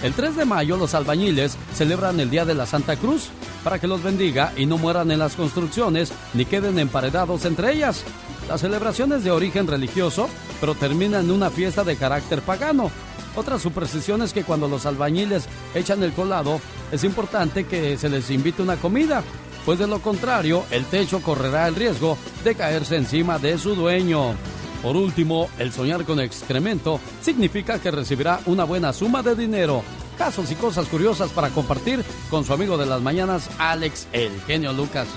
El 0.03 0.13
3 0.13 0.35
de 0.35 0.45
mayo 0.45 0.77
los 0.77 0.93
albañiles 0.93 1.57
celebran 1.73 2.19
el 2.19 2.29
Día 2.29 2.45
de 2.45 2.53
la 2.53 2.67
Santa 2.67 2.95
Cruz 2.95 3.29
para 3.63 3.79
que 3.79 3.87
los 3.87 4.03
bendiga 4.03 4.53
y 4.55 4.67
no 4.67 4.77
mueran 4.77 5.09
en 5.09 5.17
las 5.17 5.35
construcciones 5.35 6.13
ni 6.35 6.45
queden 6.45 6.77
emparedados 6.77 7.43
entre 7.45 7.73
ellas. 7.73 8.03
La 8.47 8.59
celebración 8.59 9.11
es 9.13 9.23
de 9.23 9.31
origen 9.31 9.65
religioso, 9.65 10.29
pero 10.61 10.75
termina 10.75 11.19
en 11.21 11.31
una 11.31 11.49
fiesta 11.49 11.83
de 11.83 11.95
carácter 11.95 12.43
pagano. 12.43 12.91
Otra 13.35 13.57
superstición 13.57 14.21
es 14.21 14.31
que 14.31 14.43
cuando 14.43 14.67
los 14.67 14.85
albañiles 14.85 15.47
echan 15.73 16.03
el 16.03 16.13
colado, 16.13 16.61
es 16.91 17.03
importante 17.03 17.65
que 17.65 17.97
se 17.97 18.09
les 18.09 18.29
invite 18.29 18.61
una 18.61 18.77
comida, 18.77 19.23
pues 19.65 19.79
de 19.79 19.87
lo 19.87 19.99
contrario, 19.99 20.63
el 20.69 20.85
techo 20.85 21.21
correrá 21.21 21.67
el 21.67 21.75
riesgo 21.75 22.17
de 22.43 22.55
caerse 22.55 22.95
encima 22.95 23.39
de 23.39 23.57
su 23.57 23.75
dueño. 23.75 24.35
Por 24.83 24.95
último, 24.95 25.49
el 25.57 25.71
soñar 25.71 26.05
con 26.05 26.19
excremento 26.19 26.99
significa 27.19 27.79
que 27.79 27.89
recibirá 27.89 28.39
una 28.45 28.63
buena 28.65 28.93
suma 28.93 29.23
de 29.23 29.35
dinero. 29.35 29.83
Casos 30.15 30.51
y 30.51 30.55
cosas 30.55 30.87
curiosas 30.87 31.31
para 31.31 31.49
compartir 31.49 32.05
con 32.29 32.45
su 32.45 32.53
amigo 32.53 32.77
de 32.77 32.85
las 32.85 33.01
mañanas, 33.01 33.49
Alex 33.57 34.07
el 34.13 34.39
genio 34.41 34.71
Lucas. 34.71 35.07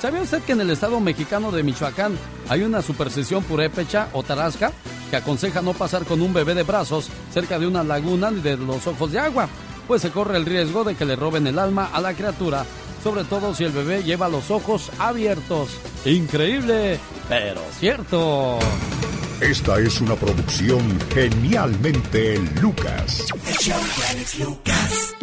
¿Sabía 0.00 0.22
usted 0.22 0.42
que 0.42 0.52
en 0.52 0.60
el 0.60 0.70
estado 0.70 1.00
mexicano 1.00 1.50
de 1.50 1.64
Michoacán 1.64 2.16
hay 2.48 2.62
una 2.62 2.82
superstición 2.82 3.42
purépecha 3.42 4.08
o 4.12 4.22
tarasca 4.22 4.72
que 5.10 5.16
aconseja 5.16 5.62
no 5.62 5.72
pasar 5.72 6.04
con 6.04 6.22
un 6.22 6.32
bebé 6.32 6.54
de 6.54 6.62
brazos 6.62 7.08
cerca 7.32 7.58
de 7.58 7.66
una 7.66 7.82
laguna 7.82 8.30
ni 8.30 8.40
de 8.40 8.56
los 8.56 8.86
ojos 8.86 9.10
de 9.10 9.18
agua? 9.18 9.48
Pues 9.88 10.02
se 10.02 10.10
corre 10.10 10.36
el 10.36 10.46
riesgo 10.46 10.84
de 10.84 10.94
que 10.94 11.04
le 11.04 11.16
roben 11.16 11.46
el 11.46 11.58
alma 11.58 11.90
a 11.92 12.00
la 12.00 12.14
criatura, 12.14 12.64
sobre 13.06 13.22
todo 13.22 13.54
si 13.54 13.62
el 13.62 13.70
bebé 13.70 14.02
lleva 14.02 14.28
los 14.28 14.50
ojos 14.50 14.90
abiertos. 14.98 15.78
Increíble, 16.04 16.98
pero 17.28 17.60
cierto. 17.78 18.58
Esta 19.40 19.78
es 19.78 20.00
una 20.00 20.16
producción 20.16 20.82
genialmente 21.14 22.36
Lucas. 22.60 23.26
Lucas. 24.40 25.14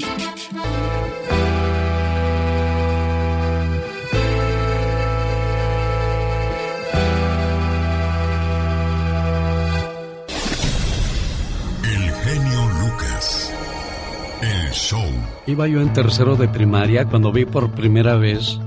Iba 15.45 15.67
yo 15.67 15.81
en 15.81 15.91
tercero 15.91 16.35
de 16.35 16.47
primaria 16.47 17.05
cuando 17.05 17.31
vi 17.31 17.45
por 17.45 17.71
primera 17.71 18.15
vez 18.15 18.59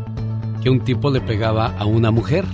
que 0.62 0.70
un 0.70 0.80
tipo 0.80 1.10
le 1.10 1.20
pegaba 1.20 1.74
a 1.78 1.86
una 1.86 2.10
mujer. 2.10 2.44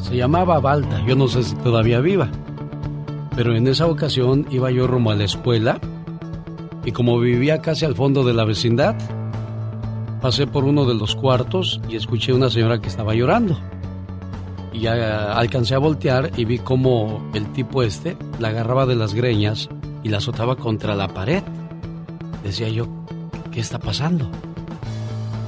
Se 0.00 0.16
llamaba 0.16 0.58
Balta, 0.58 1.04
yo 1.06 1.14
no 1.14 1.28
sé 1.28 1.42
si 1.44 1.54
todavía 1.56 2.00
viva. 2.00 2.28
Pero 3.36 3.54
en 3.54 3.66
esa 3.68 3.86
ocasión 3.86 4.46
iba 4.50 4.70
yo 4.70 4.86
rumbo 4.86 5.10
a 5.10 5.14
la 5.14 5.24
escuela 5.24 5.78
y 6.84 6.92
como 6.92 7.18
vivía 7.20 7.62
casi 7.62 7.84
al 7.84 7.94
fondo 7.94 8.24
de 8.24 8.34
la 8.34 8.44
vecindad, 8.44 8.96
pasé 10.20 10.46
por 10.46 10.64
uno 10.64 10.84
de 10.84 10.94
los 10.94 11.14
cuartos 11.14 11.80
y 11.88 11.96
escuché 11.96 12.32
a 12.32 12.34
una 12.34 12.50
señora 12.50 12.80
que 12.80 12.88
estaba 12.88 13.14
llorando. 13.14 13.56
Y 14.72 14.80
ya 14.80 15.32
alcancé 15.32 15.74
a 15.74 15.78
voltear 15.78 16.32
y 16.36 16.44
vi 16.44 16.58
como 16.58 17.30
el 17.34 17.52
tipo 17.52 17.82
este 17.82 18.16
la 18.40 18.48
agarraba 18.48 18.86
de 18.86 18.96
las 18.96 19.14
greñas 19.14 19.68
y 20.02 20.08
la 20.08 20.18
azotaba 20.18 20.56
contra 20.56 20.94
la 20.94 21.08
pared. 21.08 21.42
Decía 22.42 22.68
yo, 22.68 22.86
¿qué 23.50 23.60
está 23.60 23.78
pasando? 23.78 24.30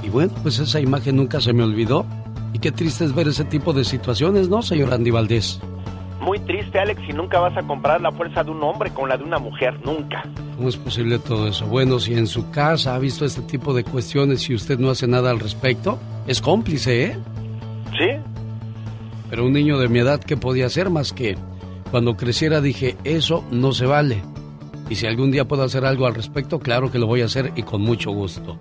Y 0.03 0.09
bueno, 0.09 0.33
pues 0.43 0.59
esa 0.59 0.79
imagen 0.79 1.17
nunca 1.17 1.41
se 1.41 1.53
me 1.53 1.63
olvidó. 1.63 2.05
Y 2.53 2.59
qué 2.59 2.71
triste 2.71 3.03
es 3.03 3.13
ver 3.13 3.27
ese 3.27 3.43
tipo 3.43 3.73
de 3.73 3.83
situaciones, 3.83 4.47
¿no, 4.47 4.61
señor 4.61 4.93
Andy 4.93 5.11
Valdés? 5.11 5.59
Muy 6.21 6.39
triste, 6.39 6.79
Alex, 6.79 7.01
y 7.07 7.13
nunca 7.13 7.39
vas 7.39 7.55
a 7.57 7.61
comparar 7.61 8.01
la 8.01 8.11
fuerza 8.11 8.43
de 8.43 8.51
un 8.51 8.63
hombre 8.63 8.91
con 8.91 9.09
la 9.09 9.17
de 9.17 9.23
una 9.23 9.37
mujer, 9.37 9.77
nunca. 9.85 10.23
¿Cómo 10.55 10.69
es 10.69 10.77
posible 10.77 11.19
todo 11.19 11.47
eso? 11.47 11.65
Bueno, 11.67 11.99
si 11.99 12.13
en 12.13 12.27
su 12.27 12.49
casa 12.49 12.95
ha 12.95 12.99
visto 12.99 13.25
este 13.25 13.41
tipo 13.41 13.73
de 13.73 13.83
cuestiones 13.83 14.49
y 14.49 14.55
usted 14.55 14.79
no 14.79 14.89
hace 14.89 15.05
nada 15.05 15.31
al 15.31 15.39
respecto, 15.39 15.99
es 16.27 16.41
cómplice, 16.41 17.03
¿eh? 17.03 17.17
Sí. 17.97 18.07
Pero 19.29 19.45
un 19.45 19.53
niño 19.53 19.77
de 19.77 19.89
mi 19.89 19.99
edad, 19.99 20.19
¿qué 20.21 20.37
podía 20.37 20.67
hacer 20.67 20.89
más 20.89 21.11
que 21.11 21.37
cuando 21.91 22.15
creciera 22.15 22.61
dije, 22.61 22.95
eso 23.03 23.43
no 23.51 23.73
se 23.73 23.85
vale? 23.85 24.23
Y 24.89 24.95
si 24.95 25.07
algún 25.07 25.31
día 25.31 25.47
puedo 25.47 25.63
hacer 25.63 25.85
algo 25.85 26.05
al 26.05 26.15
respecto, 26.15 26.59
claro 26.59 26.91
que 26.91 26.99
lo 26.99 27.07
voy 27.07 27.21
a 27.21 27.25
hacer 27.25 27.51
y 27.55 27.63
con 27.63 27.81
mucho 27.81 28.11
gusto. 28.11 28.59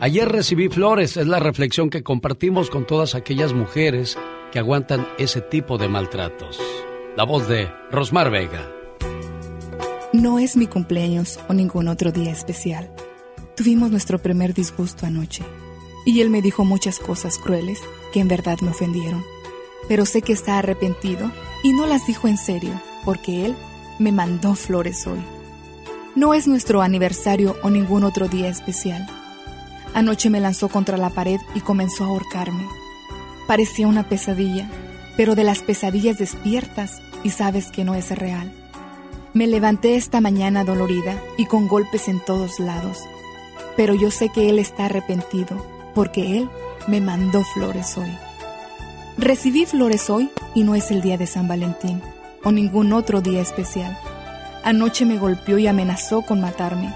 Ayer 0.00 0.28
recibí 0.28 0.68
flores, 0.68 1.16
es 1.16 1.26
la 1.26 1.38
reflexión 1.38 1.90
que 1.90 2.02
compartimos 2.02 2.70
con 2.70 2.86
todas 2.86 3.14
aquellas 3.14 3.52
mujeres 3.52 4.16
que 4.50 4.58
aguantan 4.58 5.06
ese 5.18 5.40
tipo 5.40 5.78
de 5.78 5.88
maltratos. 5.88 6.58
La 7.16 7.24
voz 7.24 7.46
de 7.48 7.70
Rosmar 7.90 8.30
Vega. 8.30 8.66
No 10.12 10.38
es 10.38 10.56
mi 10.56 10.66
cumpleaños 10.66 11.38
o 11.48 11.52
ningún 11.52 11.86
otro 11.86 12.12
día 12.12 12.32
especial. 12.32 12.90
Tuvimos 13.56 13.90
nuestro 13.90 14.18
primer 14.18 14.54
disgusto 14.54 15.06
anoche 15.06 15.44
y 16.06 16.20
él 16.20 16.30
me 16.30 16.42
dijo 16.42 16.64
muchas 16.64 16.98
cosas 16.98 17.38
crueles 17.38 17.80
que 18.12 18.20
en 18.20 18.28
verdad 18.28 18.58
me 18.62 18.70
ofendieron. 18.70 19.22
Pero 19.86 20.06
sé 20.06 20.22
que 20.22 20.32
está 20.32 20.58
arrepentido 20.58 21.30
y 21.62 21.72
no 21.72 21.86
las 21.86 22.06
dijo 22.06 22.26
en 22.26 22.38
serio 22.38 22.72
porque 23.04 23.44
él 23.44 23.54
me 23.98 24.12
mandó 24.12 24.54
flores 24.54 25.06
hoy. 25.06 25.20
No 26.16 26.34
es 26.34 26.48
nuestro 26.48 26.82
aniversario 26.82 27.56
o 27.62 27.70
ningún 27.70 28.02
otro 28.02 28.26
día 28.26 28.48
especial. 28.48 29.06
Anoche 29.94 30.28
me 30.28 30.40
lanzó 30.40 30.68
contra 30.68 30.96
la 30.96 31.10
pared 31.10 31.38
y 31.54 31.60
comenzó 31.60 32.04
a 32.04 32.08
ahorcarme. 32.08 32.66
Parecía 33.46 33.86
una 33.86 34.08
pesadilla, 34.08 34.68
pero 35.16 35.36
de 35.36 35.44
las 35.44 35.60
pesadillas 35.60 36.18
despiertas 36.18 37.00
y 37.22 37.30
sabes 37.30 37.70
que 37.70 37.84
no 37.84 37.94
es 37.94 38.10
real. 38.10 38.50
Me 39.34 39.46
levanté 39.46 39.94
esta 39.94 40.20
mañana 40.20 40.64
dolorida 40.64 41.16
y 41.38 41.46
con 41.46 41.68
golpes 41.68 42.08
en 42.08 42.18
todos 42.18 42.58
lados, 42.58 42.98
pero 43.76 43.94
yo 43.94 44.10
sé 44.10 44.30
que 44.30 44.50
Él 44.50 44.58
está 44.58 44.86
arrepentido 44.86 45.64
porque 45.94 46.38
Él 46.38 46.50
me 46.88 47.00
mandó 47.00 47.44
flores 47.44 47.96
hoy. 47.96 48.10
Recibí 49.16 49.64
flores 49.64 50.10
hoy 50.10 50.28
y 50.56 50.64
no 50.64 50.74
es 50.74 50.90
el 50.90 51.02
día 51.02 51.16
de 51.16 51.28
San 51.28 51.46
Valentín 51.46 52.02
o 52.42 52.50
ningún 52.50 52.92
otro 52.92 53.20
día 53.20 53.40
especial. 53.40 53.96
Anoche 54.62 55.06
me 55.06 55.18
golpeó 55.18 55.58
y 55.58 55.66
amenazó 55.66 56.22
con 56.22 56.40
matarme. 56.40 56.94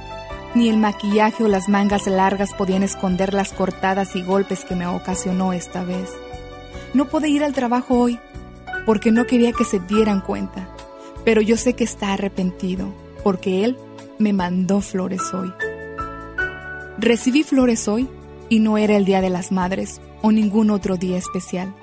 Ni 0.54 0.68
el 0.68 0.76
maquillaje 0.76 1.44
o 1.44 1.48
las 1.48 1.68
mangas 1.68 2.06
largas 2.06 2.52
podían 2.54 2.82
esconder 2.82 3.34
las 3.34 3.52
cortadas 3.52 4.14
y 4.14 4.22
golpes 4.22 4.64
que 4.64 4.76
me 4.76 4.86
ocasionó 4.86 5.52
esta 5.52 5.82
vez. 5.82 6.10
No 6.92 7.06
pude 7.06 7.28
ir 7.28 7.42
al 7.42 7.54
trabajo 7.54 7.98
hoy 7.98 8.20
porque 8.86 9.10
no 9.10 9.26
quería 9.26 9.52
que 9.52 9.64
se 9.64 9.80
dieran 9.80 10.20
cuenta, 10.20 10.68
pero 11.24 11.40
yo 11.40 11.56
sé 11.56 11.72
que 11.72 11.84
está 11.84 12.12
arrepentido 12.12 12.92
porque 13.24 13.64
él 13.64 13.76
me 14.18 14.32
mandó 14.32 14.80
flores 14.80 15.32
hoy. 15.32 15.52
Recibí 16.98 17.42
flores 17.42 17.88
hoy 17.88 18.08
y 18.48 18.60
no 18.60 18.78
era 18.78 18.96
el 18.96 19.04
Día 19.04 19.20
de 19.20 19.30
las 19.30 19.50
Madres 19.50 20.00
o 20.22 20.30
ningún 20.30 20.70
otro 20.70 20.96
día 20.96 21.18
especial. 21.18 21.74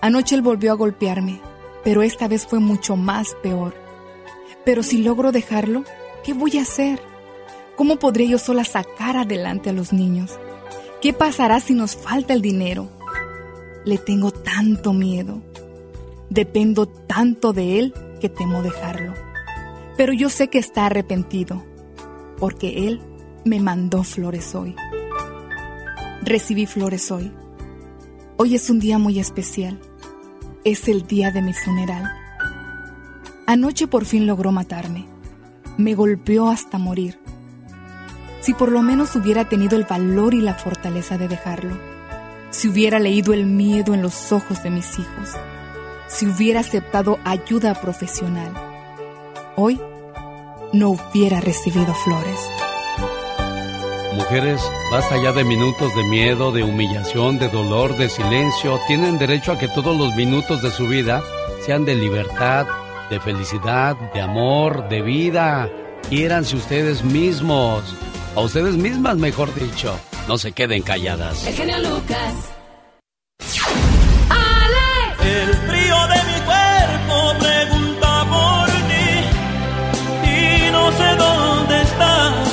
Anoche 0.00 0.34
él 0.34 0.42
volvió 0.42 0.72
a 0.72 0.76
golpearme, 0.76 1.40
pero 1.84 2.02
esta 2.02 2.26
vez 2.26 2.46
fue 2.46 2.58
mucho 2.58 2.96
más 2.96 3.36
peor. 3.42 3.83
Pero 4.64 4.82
si 4.82 4.98
logro 4.98 5.32
dejarlo, 5.32 5.84
¿qué 6.24 6.32
voy 6.32 6.58
a 6.58 6.62
hacer? 6.62 7.00
¿Cómo 7.76 7.96
podré 7.96 8.28
yo 8.28 8.38
sola 8.38 8.64
sacar 8.64 9.16
adelante 9.16 9.70
a 9.70 9.72
los 9.72 9.92
niños? 9.92 10.38
¿Qué 11.02 11.12
pasará 11.12 11.60
si 11.60 11.74
nos 11.74 11.96
falta 11.96 12.32
el 12.32 12.40
dinero? 12.40 12.88
Le 13.84 13.98
tengo 13.98 14.30
tanto 14.30 14.92
miedo. 14.92 15.42
Dependo 16.30 16.86
tanto 16.86 17.52
de 17.52 17.78
él 17.78 17.94
que 18.20 18.28
temo 18.28 18.62
dejarlo. 18.62 19.12
Pero 19.96 20.12
yo 20.12 20.30
sé 20.30 20.48
que 20.48 20.58
está 20.58 20.86
arrepentido, 20.86 21.62
porque 22.38 22.88
él 22.88 23.00
me 23.44 23.60
mandó 23.60 24.02
flores 24.02 24.54
hoy. 24.54 24.74
Recibí 26.22 26.64
flores 26.66 27.10
hoy. 27.10 27.30
Hoy 28.38 28.54
es 28.54 28.70
un 28.70 28.80
día 28.80 28.98
muy 28.98 29.20
especial. 29.20 29.78
Es 30.64 30.88
el 30.88 31.06
día 31.06 31.30
de 31.30 31.42
mi 31.42 31.52
funeral. 31.52 32.23
Anoche 33.46 33.86
por 33.86 34.06
fin 34.06 34.26
logró 34.26 34.52
matarme. 34.52 35.06
Me 35.76 35.94
golpeó 35.94 36.48
hasta 36.48 36.78
morir. 36.78 37.18
Si 38.40 38.54
por 38.54 38.72
lo 38.72 38.80
menos 38.82 39.14
hubiera 39.16 39.48
tenido 39.48 39.76
el 39.76 39.84
valor 39.84 40.34
y 40.34 40.40
la 40.40 40.54
fortaleza 40.54 41.18
de 41.18 41.28
dejarlo. 41.28 41.78
Si 42.50 42.68
hubiera 42.68 42.98
leído 42.98 43.34
el 43.34 43.44
miedo 43.44 43.92
en 43.92 44.00
los 44.00 44.32
ojos 44.32 44.62
de 44.62 44.70
mis 44.70 44.98
hijos. 44.98 45.30
Si 46.08 46.26
hubiera 46.26 46.60
aceptado 46.60 47.18
ayuda 47.24 47.74
profesional. 47.74 48.52
Hoy 49.56 49.80
no 50.72 50.90
hubiera 50.90 51.40
recibido 51.40 51.92
flores. 51.94 52.50
Mujeres, 54.14 54.62
basta 54.90 55.20
ya 55.22 55.32
de 55.32 55.44
minutos 55.44 55.94
de 55.94 56.04
miedo, 56.04 56.50
de 56.50 56.62
humillación, 56.62 57.38
de 57.38 57.48
dolor, 57.48 57.96
de 57.96 58.08
silencio. 58.08 58.80
Tienen 58.86 59.18
derecho 59.18 59.52
a 59.52 59.58
que 59.58 59.68
todos 59.68 59.96
los 59.96 60.14
minutos 60.14 60.62
de 60.62 60.70
su 60.70 60.86
vida 60.86 61.22
sean 61.66 61.84
de 61.84 61.94
libertad, 61.94 62.66
de 63.10 63.20
felicidad, 63.20 63.96
de 64.12 64.20
amor, 64.20 64.88
de 64.88 65.02
vida. 65.02 65.68
Quiéranse 66.08 66.56
ustedes 66.56 67.02
mismos. 67.04 67.82
A 68.36 68.40
ustedes 68.40 68.76
mismas, 68.76 69.16
mejor 69.16 69.54
dicho. 69.54 69.98
No 70.28 70.38
se 70.38 70.52
queden 70.52 70.82
calladas. 70.82 71.46
El 71.46 71.54
genio 71.54 71.78
Lucas. 71.78 72.54
El 75.24 75.54
frío 75.54 75.96
de 76.08 76.18
mi 76.30 76.38
cuerpo 76.44 77.16
pregunta 77.38 78.26
por 78.28 78.66
ti 78.88 79.08
y 80.30 80.70
no 80.70 80.92
sé 80.92 81.16
dónde 81.16 81.82
estás. 81.82 82.48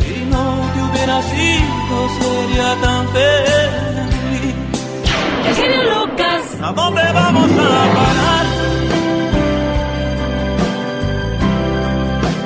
Si 0.00 0.24
no 0.24 0.70
te 0.74 0.82
hubieras 0.82 1.26
ido 1.32 2.08
sería 2.20 2.74
tan 2.82 3.08
feliz. 3.10 4.54
El 5.46 5.54
genio 5.54 5.82
Lucas. 5.84 6.03
¿A 6.66 6.72
dónde 6.72 7.02
vamos 7.12 7.50
a 7.50 7.94
parar? 7.94 8.46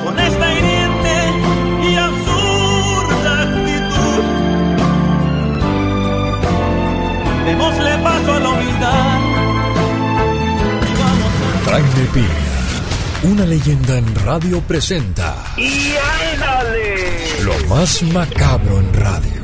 Con 0.05 0.19
esta 0.19 0.55
hiriente 0.55 1.15
y 1.89 1.95
absurda 1.95 3.43
actitud. 3.43 4.25
Démosle 7.47 7.99
paso 7.99 8.33
a 8.33 8.41
la 8.41 8.49
humildad. 8.49 9.21
Y 10.83 10.93
vamos 11.01 11.33
a 11.39 11.71
Jaime 11.71 12.05
Piña, 12.13 13.33
una 13.33 13.47
leyenda 13.47 13.99
en 13.99 14.15
radio 14.17 14.61
presenta 14.63 15.37
¡Y 15.57 15.95
ándale! 16.33 17.45
lo 17.45 17.69
más 17.69 18.03
macabro 18.03 18.81
en 18.81 18.95
radio. 18.95 19.38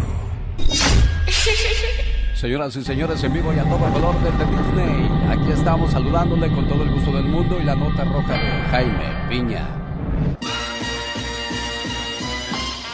Señoras 2.44 2.76
y 2.76 2.84
señores, 2.84 3.24
en 3.24 3.32
vivo 3.32 3.54
y 3.54 3.58
a 3.58 3.64
todo 3.64 3.90
color 3.90 4.14
desde 4.20 4.44
Disney. 4.44 5.08
Aquí 5.30 5.50
estamos 5.50 5.90
saludándole 5.90 6.52
con 6.54 6.68
todo 6.68 6.82
el 6.82 6.90
gusto 6.90 7.10
del 7.10 7.24
mundo 7.24 7.58
y 7.58 7.64
la 7.64 7.74
nota 7.74 8.04
roja 8.04 8.34
de 8.34 8.50
Jaime 8.70 9.28
Piña. 9.30 9.66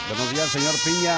Buenos 0.07 0.33
días, 0.33 0.47
señor 0.47 0.73
Piña. 0.85 1.17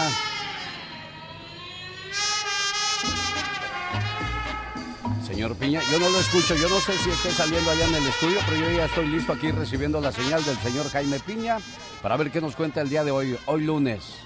Señor 5.27 5.55
Piña, 5.55 5.81
yo 5.91 5.99
no 5.99 6.09
lo 6.09 6.19
escucho, 6.19 6.55
yo 6.55 6.69
no 6.69 6.79
sé 6.79 6.93
si 6.93 7.11
esté 7.11 7.29
saliendo 7.29 7.69
allá 7.69 7.85
en 7.85 7.93
el 7.93 8.07
estudio, 8.07 8.39
pero 8.47 8.57
yo 8.57 8.71
ya 8.75 8.85
estoy 8.85 9.09
listo 9.09 9.31
aquí 9.31 9.51
recibiendo 9.51 10.01
la 10.01 10.11
señal 10.11 10.43
del 10.43 10.57
señor 10.57 10.89
Jaime 10.89 11.19
Piña 11.19 11.59
para 12.01 12.17
ver 12.17 12.31
qué 12.31 12.41
nos 12.41 12.55
cuenta 12.55 12.81
el 12.81 12.89
día 12.89 13.03
de 13.03 13.11
hoy, 13.11 13.37
hoy 13.45 13.63
lunes. 13.63 14.22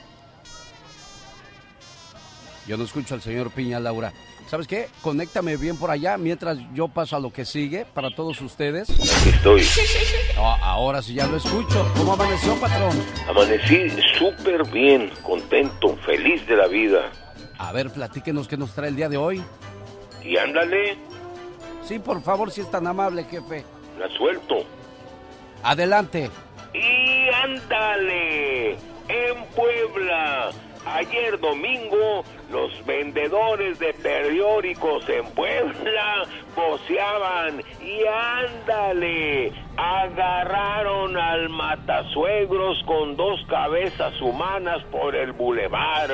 Yo 2.68 2.78
no 2.78 2.84
escucho 2.84 3.16
al 3.16 3.22
señor 3.22 3.50
Piña, 3.52 3.80
Laura. 3.80 4.12
¿Sabes 4.48 4.68
qué? 4.68 4.88
Conéctame 5.02 5.56
bien 5.58 5.78
por 5.78 5.90
allá 5.90 6.18
mientras 6.18 6.58
yo 6.74 6.88
paso 6.88 7.16
a 7.16 7.20
lo 7.20 7.32
que 7.32 7.46
sigue 7.46 7.86
para 7.86 8.10
todos 8.14 8.42
ustedes. 8.42 8.90
Aquí 8.90 9.30
estoy. 9.30 9.64
Ah, 10.38 10.58
ahora 10.62 11.02
sí 11.02 11.14
ya 11.14 11.28
lo 11.28 11.38
escucho. 11.38 11.90
¿Cómo 11.96 12.14
amaneció, 12.14 12.56
patrón? 12.60 12.92
Amanecí 13.30 13.90
súper 14.18 14.66
bien, 14.70 15.12
contento, 15.24 15.96
feliz 16.06 16.46
de 16.48 16.56
la 16.58 16.68
vida. 16.68 17.12
A 17.58 17.72
ver, 17.72 17.90
platíquenos 17.90 18.48
qué 18.48 18.58
nos 18.58 18.74
trae 18.74 18.90
el 18.90 18.96
día 18.96 19.10
de 19.10 19.18
hoy. 19.18 19.44
Y 20.24 20.38
ándale, 20.38 20.98
Sí, 21.84 22.00
por 22.00 22.22
favor, 22.22 22.52
si 22.52 22.60
es 22.60 22.70
tan 22.70 22.86
amable, 22.86 23.24
jefe. 23.24 23.64
la 23.98 24.10
suelto. 24.18 24.56
Adelante. 25.64 26.30
Y 26.74 27.30
ándale, 27.34 28.72
en 28.72 29.46
Puebla. 29.56 30.52
Ayer 30.86 31.38
domingo, 31.40 32.24
los 32.52 32.86
vendedores 32.86 33.78
de 33.80 33.94
periódicos 33.94 35.08
en 35.10 35.26
Puebla 35.32 36.24
voceaban 36.56 37.62
y 37.82 38.06
ándale, 38.06 39.52
agarraron 39.76 41.16
al 41.18 41.50
matasuegros 41.50 42.82
con 42.86 43.16
dos 43.16 43.40
cabezas 43.48 44.20
humanas 44.22 44.84
por 44.86 45.16
el 45.16 45.34
bulevar. 45.34 46.10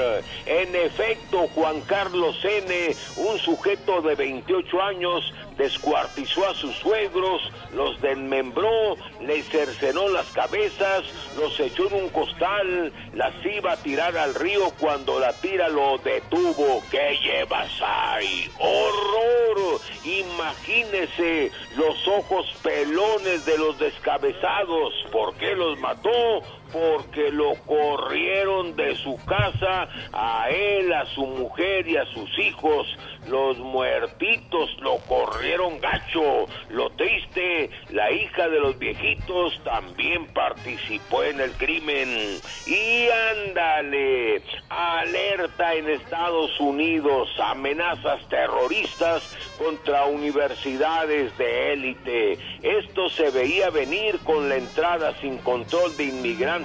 En 0.46 0.76
efecto, 0.76 1.48
Juan 1.56 1.80
Carlos 1.82 2.38
N., 2.43 2.96
un 3.17 3.38
sujeto 3.39 4.02
de 4.02 4.15
28 4.15 4.82
años, 4.82 5.34
descuartizó 5.58 6.48
a 6.48 6.54
sus 6.56 6.76
suegros, 6.78 7.41
los 7.74 8.02
desmembró, 8.02 8.96
les 9.22 9.48
cercenó 9.50 10.10
las 10.10 10.26
cabezas, 10.32 11.04
los 11.38 11.58
echó 11.60 11.88
en 11.88 12.04
un 12.04 12.10
costal, 12.10 12.91
las 13.13 13.34
iba 13.46 13.74
a 13.74 13.78
tirar 13.78 14.17
al 14.17 14.36
río 14.36 14.72
cuando 14.80 15.19
la 15.19 15.32
tira 15.34 15.69
lo 15.69 15.98
detuvo. 16.23 16.83
¿Qué 16.89 17.17
llevas 17.23 17.71
ahí? 17.81 18.49
¡Horror! 18.59 19.79
Imagínese 20.03 21.51
los 21.75 22.07
ojos 22.07 22.45
pelones 22.62 23.45
de 23.45 23.57
los 23.57 23.77
descabezados. 23.79 24.93
¿Por 25.12 25.36
qué 25.36 25.55
los 25.55 25.79
mató? 25.79 26.41
Porque 26.73 27.31
lo 27.31 27.53
corrieron 27.65 28.75
de 28.75 28.95
su 28.95 29.15
casa 29.25 29.88
a 30.12 30.49
él, 30.49 30.91
a 30.91 31.05
su 31.05 31.25
mujer 31.25 31.88
y 31.88 31.97
a 31.97 32.05
sus 32.07 32.38
hijos. 32.39 32.88
Los 33.27 33.57
muertitos 33.59 34.75
lo 34.81 34.97
corrieron 35.07 35.79
gacho. 35.79 36.47
Lo 36.69 36.89
triste, 36.91 37.69
la 37.91 38.12
hija 38.12 38.49
de 38.49 38.59
los 38.59 38.77
viejitos 38.77 39.63
también 39.63 40.25
participó 40.33 41.23
en 41.23 41.39
el 41.39 41.51
crimen. 41.51 42.39
Y 42.65 43.07
ándale, 43.47 44.41
alerta 44.69 45.75
en 45.75 45.89
Estados 45.89 46.59
Unidos, 46.59 47.29
amenazas 47.39 48.27
terroristas 48.29 49.23
contra 49.57 50.05
universidades 50.05 51.38
de 51.38 51.73
élite. 51.73 52.39
Esto 52.63 53.09
se 53.09 53.29
veía 53.29 53.69
venir 53.69 54.19
con 54.23 54.49
la 54.49 54.55
entrada 54.55 55.13
sin 55.21 55.38
control 55.38 55.95
de 55.95 56.05
inmigrantes 56.05 56.62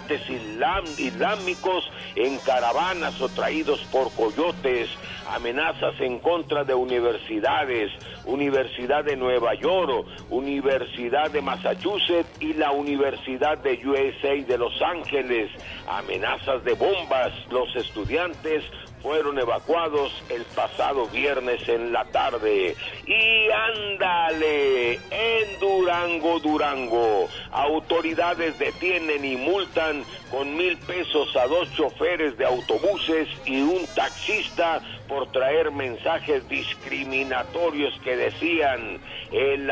islámicos 0.99 1.91
en 2.17 2.39
caravanas 2.39 3.21
o 3.21 3.29
traídos 3.29 3.81
por 3.93 4.13
coyotes, 4.13 4.89
amenazas 5.29 5.95
en 6.01 6.19
contra 6.19 6.65
de 6.65 6.75
universidades, 6.75 7.91
Universidad 8.25 9.05
de 9.05 9.17
Nueva 9.17 9.55
York, 9.55 10.07
Universidad 10.31 11.31
de 11.31 11.43
Massachusetts 11.43 12.31
y 12.41 12.55
la 12.55 12.71
Universidad 12.73 13.59
de 13.59 13.81
USA 13.87 14.35
de 14.47 14.59
Los 14.59 14.81
Ángeles, 14.83 15.51
amenazas 15.87 16.65
de 16.65 16.75
bombas, 16.75 17.33
los 17.51 17.75
estudiantes 17.77 18.65
fueron 19.03 19.39
evacuados 19.39 20.13
el 20.29 20.45
pasado 20.45 21.07
viernes 21.09 21.69
en 21.69 21.93
la 21.93 22.05
tarde. 22.07 22.77
Y 23.07 23.51
ándale, 23.51 24.95
en 24.95 25.61
Durango, 25.61 26.39
Durango, 26.41 27.29
autoridades 27.53 28.59
detienen 28.59 29.25
y 29.25 29.37
multan 29.37 30.05
con 30.31 30.57
mil 30.57 30.77
pesos 30.79 31.35
a 31.37 31.47
dos 31.47 31.73
choferes 31.75 32.37
de 32.37 32.45
autobuses 32.45 33.29
y 33.47 33.61
un 33.61 33.87
taxista 33.95 34.81
por 35.09 35.31
traer 35.33 35.73
mensajes 35.73 36.47
discriminatorios 36.49 37.99
que 38.05 38.17
decían 38.17 39.01
el, 39.33 39.71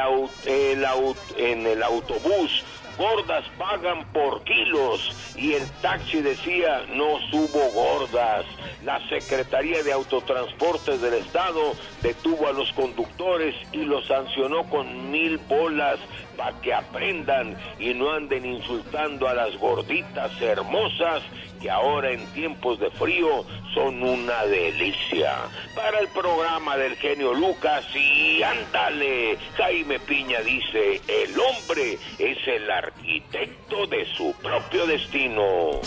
en 1.36 1.66
el 1.66 1.82
autobús 1.82 2.64
gordas 2.96 3.44
pagan 3.58 4.04
por 4.12 4.42
kilos 4.44 5.34
y 5.36 5.54
el 5.54 5.68
taxi 5.82 6.20
decía 6.20 6.84
no 6.94 7.18
subo 7.30 7.70
gordas. 7.72 8.44
La 8.84 9.00
Secretaría 9.08 9.82
de 9.82 9.92
Autotransportes 9.92 11.00
del 11.00 11.14
Estado 11.14 11.72
detuvo 12.02 12.48
a 12.48 12.52
los 12.52 12.72
conductores 12.72 13.54
y 13.72 13.78
los 13.78 14.06
sancionó 14.06 14.64
con 14.64 15.10
mil 15.10 15.38
bolas 15.38 15.98
para 16.36 16.60
que 16.60 16.72
aprendan 16.72 17.56
y 17.78 17.94
no 17.94 18.12
anden 18.12 18.44
insultando 18.44 19.28
a 19.28 19.34
las 19.34 19.56
gorditas 19.56 20.30
hermosas 20.40 21.22
que 21.58 21.70
ahora 21.70 22.10
en 22.10 22.24
tiempos 22.32 22.78
de 22.78 22.90
frío 22.90 23.44
son 23.74 24.02
una 24.02 24.44
delicia. 24.44 25.34
Para 25.74 26.00
el 26.00 26.08
programa 26.08 26.76
del 26.76 26.96
genio 26.96 27.34
Lucas 27.34 27.84
y 27.94 28.42
ándale, 28.42 29.38
Jaime 29.56 29.98
Piña 30.00 30.40
dice, 30.40 31.00
el 31.08 31.38
hombre 31.38 31.98
es 32.18 32.38
el 32.46 32.70
arquitecto 32.70 33.86
de 33.86 34.06
su 34.16 34.34
propio 34.42 34.86
destino. 34.86 35.80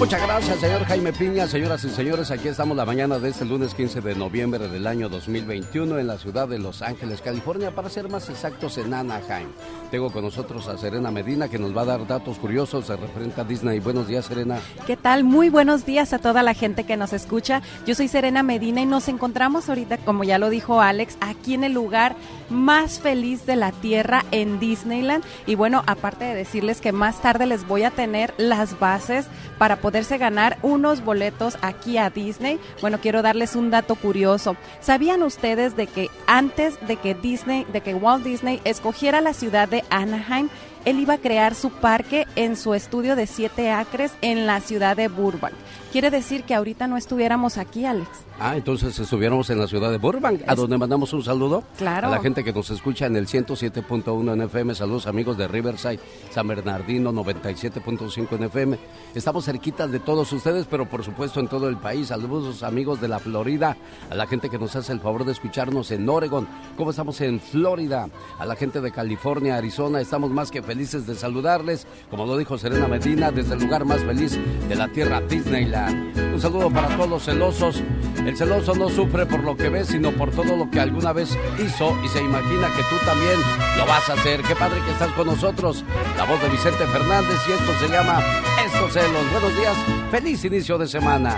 Muchas 0.00 0.22
gracias, 0.22 0.60
señor 0.60 0.82
Jaime 0.86 1.12
Piña. 1.12 1.46
Señoras 1.46 1.84
y 1.84 1.90
señores, 1.90 2.30
aquí 2.30 2.48
estamos 2.48 2.74
la 2.74 2.86
mañana 2.86 3.18
de 3.18 3.28
este 3.28 3.44
lunes 3.44 3.74
15 3.74 4.00
de 4.00 4.14
noviembre 4.14 4.66
del 4.66 4.86
año 4.86 5.10
2021 5.10 5.98
en 5.98 6.06
la 6.06 6.16
ciudad 6.16 6.48
de 6.48 6.58
Los 6.58 6.80
Ángeles, 6.80 7.20
California, 7.20 7.70
para 7.70 7.90
ser 7.90 8.08
más 8.08 8.30
exactos 8.30 8.78
en 8.78 8.94
Anaheim. 8.94 9.48
Tengo 9.90 10.10
con 10.10 10.24
nosotros 10.24 10.68
a 10.68 10.78
Serena 10.78 11.10
Medina 11.10 11.50
que 11.50 11.58
nos 11.58 11.76
va 11.76 11.82
a 11.82 11.84
dar 11.84 12.06
datos 12.06 12.38
curiosos 12.38 12.88
referente 12.88 13.42
a 13.42 13.44
Disney. 13.44 13.78
Buenos 13.78 14.08
días, 14.08 14.24
Serena. 14.24 14.58
¿Qué 14.86 14.96
tal? 14.96 15.22
Muy 15.22 15.50
buenos 15.50 15.84
días 15.84 16.14
a 16.14 16.18
toda 16.18 16.42
la 16.42 16.54
gente 16.54 16.84
que 16.84 16.96
nos 16.96 17.12
escucha. 17.12 17.60
Yo 17.86 17.94
soy 17.94 18.08
Serena 18.08 18.42
Medina 18.42 18.80
y 18.80 18.86
nos 18.86 19.06
encontramos 19.06 19.68
ahorita, 19.68 19.98
como 19.98 20.24
ya 20.24 20.38
lo 20.38 20.48
dijo 20.48 20.80
Alex, 20.80 21.18
aquí 21.20 21.52
en 21.52 21.62
el 21.62 21.74
lugar 21.74 22.16
más 22.48 23.00
feliz 23.00 23.44
de 23.44 23.56
la 23.56 23.70
Tierra 23.70 24.24
en 24.30 24.60
Disneyland. 24.60 25.24
Y 25.46 25.56
bueno, 25.56 25.82
aparte 25.86 26.24
de 26.24 26.34
decirles 26.34 26.80
que 26.80 26.92
más 26.92 27.20
tarde 27.20 27.44
les 27.44 27.68
voy 27.68 27.82
a 27.82 27.90
tener 27.90 28.32
las 28.38 28.78
bases 28.78 29.26
para 29.58 29.76
poderse 29.90 30.18
ganar 30.18 30.56
unos 30.62 31.02
boletos 31.04 31.58
aquí 31.62 31.98
a 31.98 32.10
Disney. 32.10 32.60
Bueno, 32.80 33.00
quiero 33.00 33.22
darles 33.22 33.56
un 33.56 33.72
dato 33.72 33.96
curioso. 33.96 34.54
¿Sabían 34.78 35.24
ustedes 35.24 35.74
de 35.74 35.88
que 35.88 36.10
antes 36.28 36.78
de 36.86 36.94
que 36.94 37.16
Disney, 37.16 37.64
de 37.72 37.80
que 37.80 37.94
Walt 37.94 38.22
Disney 38.22 38.60
escogiera 38.62 39.20
la 39.20 39.32
ciudad 39.32 39.68
de 39.68 39.82
Anaheim, 39.90 40.48
él 40.84 40.98
iba 41.00 41.14
a 41.14 41.18
crear 41.18 41.54
su 41.54 41.70
parque 41.70 42.26
en 42.36 42.56
su 42.56 42.74
estudio 42.74 43.16
de 43.16 43.26
siete 43.26 43.70
acres 43.70 44.12
en 44.22 44.46
la 44.46 44.60
ciudad 44.60 44.96
de 44.96 45.08
Burbank. 45.08 45.54
Quiere 45.92 46.10
decir 46.10 46.44
que 46.44 46.54
ahorita 46.54 46.86
no 46.86 46.96
estuviéramos 46.96 47.58
aquí, 47.58 47.84
Alex. 47.84 48.08
Ah, 48.38 48.56
entonces 48.56 48.96
estuviéramos 48.98 49.50
en 49.50 49.58
la 49.58 49.66
ciudad 49.66 49.90
de 49.90 49.98
Burbank, 49.98 50.42
a 50.46 50.54
donde 50.54 50.78
mandamos 50.78 51.12
un 51.12 51.22
saludo 51.22 51.62
Claro. 51.76 52.06
a 52.06 52.10
la 52.10 52.20
gente 52.20 52.42
que 52.44 52.52
nos 52.54 52.70
escucha 52.70 53.04
en 53.06 53.16
el 53.16 53.26
107.1 53.26 54.32
en 54.32 54.40
FM. 54.42 54.74
Saludos 54.74 55.06
amigos 55.08 55.36
de 55.36 55.46
Riverside, 55.48 55.98
San 56.30 56.46
Bernardino 56.48 57.12
97.5 57.12 58.36
en 58.36 58.44
FM. 58.44 58.78
Estamos 59.14 59.44
cerquitas 59.44 59.90
de 59.90 59.98
todos 60.00 60.32
ustedes, 60.32 60.66
pero 60.70 60.88
por 60.88 61.04
supuesto 61.04 61.40
en 61.40 61.48
todo 61.48 61.68
el 61.68 61.76
país. 61.76 62.06
Saludos 62.08 62.62
amigos 62.62 63.00
de 63.00 63.08
la 63.08 63.18
Florida, 63.18 63.76
a 64.08 64.14
la 64.14 64.26
gente 64.26 64.48
que 64.48 64.58
nos 64.58 64.74
hace 64.76 64.92
el 64.92 65.00
favor 65.00 65.24
de 65.24 65.32
escucharnos 65.32 65.90
en 65.90 66.08
Oregon. 66.08 66.46
¿Cómo 66.76 66.90
estamos 66.90 67.20
en 67.20 67.40
Florida? 67.40 68.08
A 68.38 68.46
la 68.46 68.56
gente 68.56 68.80
de 68.80 68.90
California, 68.92 69.56
Arizona, 69.56 70.00
estamos 70.00 70.30
más 70.30 70.50
que 70.50 70.62
felices 70.70 71.04
de 71.04 71.16
saludarles. 71.16 71.84
Como 72.10 72.24
lo 72.26 72.38
dijo 72.38 72.56
Serena 72.56 72.86
Medina, 72.86 73.32
desde 73.32 73.54
el 73.54 73.60
lugar 73.60 73.84
más 73.84 74.04
feliz 74.04 74.38
de 74.68 74.76
la 74.76 74.86
tierra, 74.86 75.20
Disneyland. 75.20 76.16
Un 76.32 76.40
saludo 76.40 76.70
para 76.70 76.86
todos 76.96 77.10
los 77.10 77.24
celosos. 77.24 77.82
El 78.24 78.36
celoso 78.36 78.76
no 78.76 78.88
sufre 78.88 79.26
por 79.26 79.42
lo 79.42 79.56
que 79.56 79.68
ve, 79.68 79.84
sino 79.84 80.12
por 80.12 80.30
todo 80.30 80.56
lo 80.56 80.70
que 80.70 80.78
alguna 80.78 81.12
vez 81.12 81.36
hizo 81.58 81.98
y 82.04 82.08
se 82.08 82.20
imagina 82.20 82.68
que 82.76 82.82
tú 82.84 83.04
también 83.04 83.40
lo 83.78 83.84
vas 83.84 84.08
a 84.10 84.12
hacer. 84.12 84.42
Qué 84.42 84.54
padre 84.54 84.80
que 84.84 84.92
estás 84.92 85.10
con 85.14 85.26
nosotros. 85.26 85.84
La 86.16 86.24
voz 86.24 86.40
de 86.40 86.48
Vicente 86.50 86.86
Fernández 86.86 87.40
y 87.48 87.52
esto 87.52 87.72
se 87.80 87.88
llama 87.88 88.20
Estos 88.64 88.92
celos. 88.92 89.32
Buenos 89.32 89.56
días, 89.56 89.76
feliz 90.12 90.44
inicio 90.44 90.78
de 90.78 90.86
semana. 90.86 91.36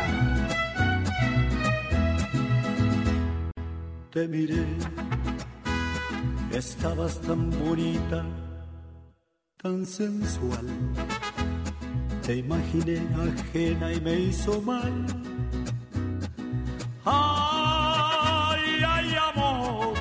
Te 4.10 4.28
miré, 4.28 4.62
estabas 6.52 7.18
tan 7.22 7.48
bonita, 7.64 8.26
tan 9.62 9.86
sensual. 9.86 10.66
Te 12.26 12.36
imaginé 12.36 12.98
ajena 13.14 13.92
y 13.92 14.00
me 14.00 14.14
hizo 14.20 14.60
mal. 14.60 15.06
Ay, 17.04 18.82
ay, 18.86 19.14
amor. 19.30 19.94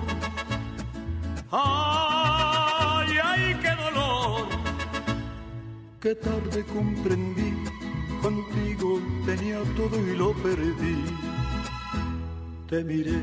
Ay, 1.52 3.12
ay, 3.24 3.56
qué 3.62 3.74
dolor. 3.84 4.48
Qué 6.00 6.16
tarde 6.16 6.66
comprendí, 6.66 7.54
contigo 8.22 9.00
tenía 9.28 9.60
todo 9.76 9.96
y 10.08 10.18
lo 10.18 10.34
perdí. 10.42 11.06
Te 12.68 12.84
miré 12.84 13.22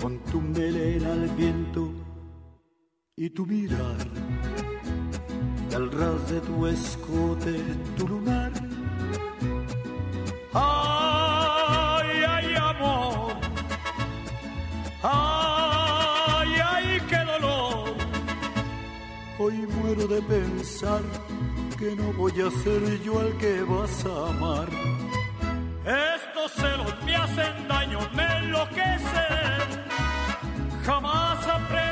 con 0.00 0.18
tu 0.24 0.40
melena 0.40 1.12
al 1.12 1.28
viento 1.36 1.90
y 3.16 3.30
tu 3.30 3.46
mirar, 3.46 3.96
al 5.74 5.90
ras 5.90 6.28
de 6.30 6.40
tu 6.40 6.66
escote, 6.66 7.56
tu 7.96 8.08
lunar. 8.08 8.52
Ay, 10.52 12.24
ay, 12.28 12.54
amor, 12.56 13.32
ay, 15.02 16.50
ay, 16.72 17.00
qué 17.08 17.18
dolor. 17.32 17.94
Hoy 19.38 19.66
muero 19.78 20.06
de 20.06 20.20
pensar 20.22 21.02
que 21.78 21.96
no 21.96 22.12
voy 22.12 22.32
a 22.32 22.50
ser 22.62 23.02
yo 23.02 23.20
el 23.22 23.36
que 23.38 23.62
vas 23.62 24.04
a 24.04 24.28
amar. 24.30 24.68
Estos 25.84 26.52
celos 26.52 26.94
me 27.04 27.16
hacen 27.16 27.68
daño, 27.68 27.98
me 28.14 28.26
enloquecen. 28.38 29.68
Jamás 30.84 31.46
aprenderé 31.46 31.91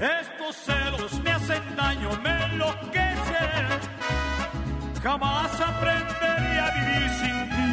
Estos 0.00 0.56
celos 0.56 1.20
me 1.22 1.30
hacen 1.30 1.62
daño, 1.76 2.10
me 2.22 2.44
enloquecen. 2.44 3.66
Jamás 5.02 5.60
aprenderé 5.60 6.58
a 6.58 6.70
vivir 6.70 7.10
sin 7.20 7.50
ti. 7.50 7.70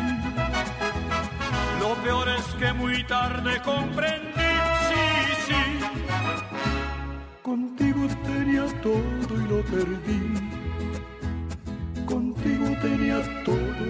Lo 1.79 1.95
peor 2.03 2.27
es 2.27 2.45
que 2.55 2.73
muy 2.73 3.01
tarde 3.05 3.61
comprendí, 3.61 4.51
sí, 4.89 5.05
sí. 5.47 5.63
Contigo 7.41 8.07
tenía 8.25 8.65
todo 8.81 9.33
y 9.33 9.47
lo 9.47 9.61
perdí. 9.63 10.21
Contigo 12.05 12.65
tenía 12.81 13.43
todo 13.45 13.87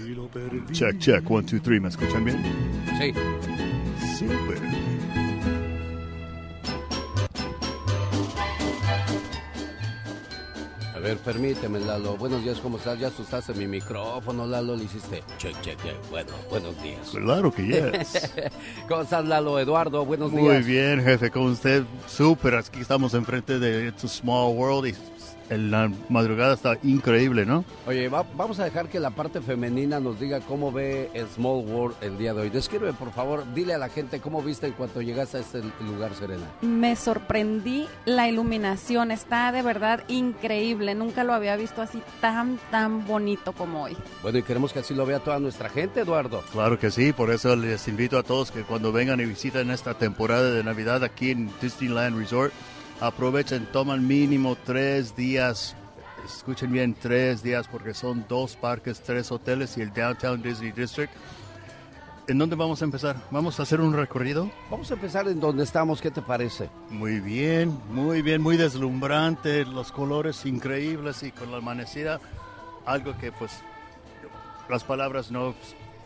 y 0.00 0.08
lo 0.16 0.28
perdí. 0.28 0.72
Check, 0.72 0.98
check, 0.98 1.30
one, 1.30 1.46
two, 1.46 1.60
three. 1.60 1.78
¿Me 1.78 1.90
escuchan 1.90 2.24
bien? 2.24 2.42
Sí. 2.98 3.14
Super. 4.18 4.87
A 10.98 11.00
ver, 11.00 11.16
permíteme, 11.18 11.78
Lalo. 11.78 12.16
Buenos 12.16 12.42
días, 12.42 12.58
¿cómo 12.58 12.76
estás? 12.76 12.98
Ya 12.98 13.06
asustaste 13.06 13.54
mi 13.54 13.68
micrófono, 13.68 14.44
Lalo. 14.44 14.74
Le 14.74 14.82
hiciste 14.82 15.22
check, 15.38 15.54
check, 15.60 15.80
check. 15.80 15.94
Bueno, 16.10 16.32
buenos 16.50 16.82
días. 16.82 17.10
Claro 17.12 17.52
que 17.52 17.64
yes. 17.64 18.32
¿Cómo 18.88 19.02
estás, 19.02 19.24
Lalo? 19.24 19.60
Eduardo, 19.60 20.04
buenos 20.04 20.32
días. 20.32 20.42
Muy 20.42 20.62
bien, 20.64 21.00
jefe, 21.04 21.30
con 21.30 21.44
usted. 21.44 21.84
Súper, 22.08 22.56
aquí 22.56 22.80
estamos 22.80 23.14
enfrente 23.14 23.60
de 23.60 23.86
It's 23.86 24.02
a 24.02 24.08
Small 24.08 24.56
World 24.56 24.88
y 24.88 25.17
en 25.50 25.70
la 25.70 25.90
madrugada 26.08 26.54
está 26.54 26.78
increíble, 26.82 27.46
¿no? 27.46 27.64
Oye, 27.86 28.08
vamos 28.08 28.58
a 28.60 28.64
dejar 28.64 28.88
que 28.88 29.00
la 29.00 29.10
parte 29.10 29.40
femenina 29.40 30.00
nos 30.00 30.20
diga 30.20 30.40
cómo 30.40 30.72
ve 30.72 31.10
el 31.14 31.26
Small 31.28 31.64
World 31.66 31.96
el 32.00 32.18
día 32.18 32.34
de 32.34 32.42
hoy. 32.42 32.50
Describe, 32.50 32.92
por 32.92 33.12
favor, 33.12 33.44
dile 33.54 33.74
a 33.74 33.78
la 33.78 33.88
gente 33.88 34.20
cómo 34.20 34.42
viste 34.42 34.66
en 34.66 34.72
cuanto 34.72 35.02
llegaste 35.02 35.38
a 35.38 35.40
este 35.40 35.62
lugar, 35.80 36.14
Serena. 36.14 36.44
Me 36.62 36.96
sorprendí 36.96 37.86
la 38.04 38.28
iluminación, 38.28 39.10
está 39.10 39.52
de 39.52 39.62
verdad 39.62 40.04
increíble. 40.08 40.94
Nunca 40.94 41.24
lo 41.24 41.32
había 41.32 41.56
visto 41.56 41.82
así 41.82 42.02
tan, 42.20 42.58
tan 42.70 43.06
bonito 43.06 43.52
como 43.52 43.84
hoy. 43.84 43.96
Bueno, 44.22 44.38
y 44.38 44.42
queremos 44.42 44.72
que 44.72 44.80
así 44.80 44.94
lo 44.94 45.06
vea 45.06 45.20
toda 45.20 45.38
nuestra 45.38 45.68
gente, 45.68 46.00
Eduardo. 46.00 46.42
Claro 46.52 46.78
que 46.78 46.90
sí, 46.90 47.12
por 47.12 47.30
eso 47.30 47.56
les 47.56 47.88
invito 47.88 48.18
a 48.18 48.22
todos 48.22 48.50
que 48.50 48.62
cuando 48.62 48.92
vengan 48.92 49.20
y 49.20 49.24
visiten 49.24 49.70
esta 49.70 49.94
temporada 49.94 50.50
de 50.50 50.62
Navidad 50.64 51.04
aquí 51.04 51.30
en 51.30 51.50
Disneyland 51.60 52.18
Resort, 52.18 52.52
Aprovechen, 53.00 53.66
toman 53.66 54.06
mínimo 54.06 54.56
tres 54.64 55.14
días. 55.14 55.76
Escuchen 56.24 56.72
bien, 56.72 56.94
tres 56.94 57.44
días 57.44 57.68
porque 57.68 57.94
son 57.94 58.24
dos 58.28 58.56
parques, 58.56 59.00
tres 59.00 59.30
hoteles 59.30 59.78
y 59.78 59.82
el 59.82 59.92
Downtown 59.92 60.42
Disney 60.42 60.72
District. 60.72 61.12
¿En 62.26 62.38
dónde 62.38 62.56
vamos 62.56 62.82
a 62.82 62.84
empezar? 62.84 63.16
¿Vamos 63.30 63.58
a 63.58 63.62
hacer 63.62 63.80
un 63.80 63.94
recorrido? 63.94 64.50
Vamos 64.68 64.90
a 64.90 64.94
empezar 64.94 65.28
en 65.28 65.38
donde 65.38 65.62
estamos, 65.62 66.02
¿qué 66.02 66.10
te 66.10 66.20
parece? 66.20 66.68
Muy 66.90 67.20
bien, 67.20 67.78
muy 67.90 68.20
bien, 68.20 68.42
muy 68.42 68.56
deslumbrante, 68.56 69.64
los 69.64 69.92
colores 69.92 70.44
increíbles 70.44 71.22
y 71.22 71.30
con 71.30 71.52
la 71.52 71.58
amanecida, 71.58 72.20
algo 72.84 73.16
que 73.16 73.30
pues 73.30 73.52
las 74.68 74.82
palabras 74.82 75.30
no 75.30 75.54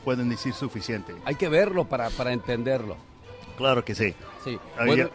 pueden 0.04 0.28
decir 0.28 0.52
suficiente. 0.52 1.14
Hay 1.24 1.36
que 1.36 1.48
verlo 1.48 1.86
para, 1.86 2.10
para 2.10 2.32
entenderlo. 2.32 2.96
Claro 3.56 3.84
que 3.84 3.94
sí. 3.94 4.14
Sí. 4.44 4.58
Bueno, 4.76 5.08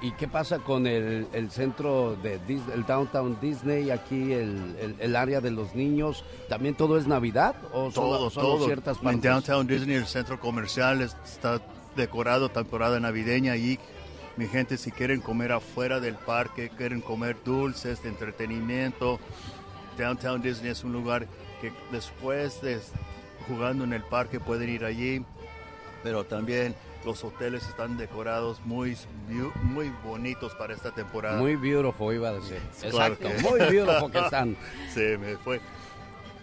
¿y, 0.00 0.10
qué 0.12 0.26
pasa 0.26 0.58
con 0.58 0.86
el, 0.86 1.50
centro 1.50 2.16
de 2.16 2.38
Disney, 2.46 2.74
el 2.74 2.86
Downtown 2.86 3.38
Disney, 3.40 3.90
aquí 3.90 4.32
el, 4.32 4.96
el, 4.98 5.16
área 5.16 5.40
de 5.40 5.50
los 5.50 5.74
niños? 5.74 6.24
¿También 6.48 6.74
todo 6.74 6.96
es 6.96 7.06
Navidad 7.06 7.54
o 7.72 7.90
todo, 7.90 8.30
solo, 8.30 8.56
todo. 8.56 8.66
ciertas 8.66 8.98
partes? 8.98 9.14
En 9.14 9.20
Downtown 9.20 9.66
Disney 9.66 9.96
el 9.96 10.06
centro 10.06 10.40
comercial 10.40 11.02
está 11.02 11.60
decorado 11.96 12.48
temporada 12.48 12.98
navideña 13.00 13.56
y 13.56 13.78
mi 14.36 14.46
gente 14.46 14.78
si 14.78 14.90
quieren 14.90 15.20
comer 15.20 15.52
afuera 15.52 16.00
del 16.00 16.14
parque, 16.14 16.70
quieren 16.70 17.02
comer 17.02 17.36
dulces, 17.44 18.02
de 18.02 18.08
entretenimiento, 18.08 19.20
Downtown 19.98 20.40
Disney 20.40 20.70
es 20.70 20.84
un 20.84 20.92
lugar 20.92 21.26
que 21.60 21.72
después 21.92 22.62
de 22.62 22.80
jugando 23.46 23.84
en 23.84 23.92
el 23.92 24.02
parque 24.02 24.40
pueden 24.40 24.70
ir 24.70 24.84
allí, 24.84 25.24
pero 26.02 26.24
también 26.24 26.74
los 27.04 27.24
hoteles 27.24 27.66
están 27.66 27.96
decorados 27.96 28.60
muy, 28.64 28.96
muy 29.62 29.90
bonitos 30.04 30.54
para 30.54 30.74
esta 30.74 30.90
temporada. 30.90 31.38
Muy 31.38 31.56
beautiful, 31.56 32.14
iba 32.14 32.28
a 32.28 32.32
decir. 32.34 32.60
Exacto, 32.82 33.28
muy 33.42 33.58
beautiful 33.60 34.10
que 34.10 34.18
están. 34.18 34.56
Sí, 34.94 35.16
me 35.18 35.36
fue. 35.36 35.60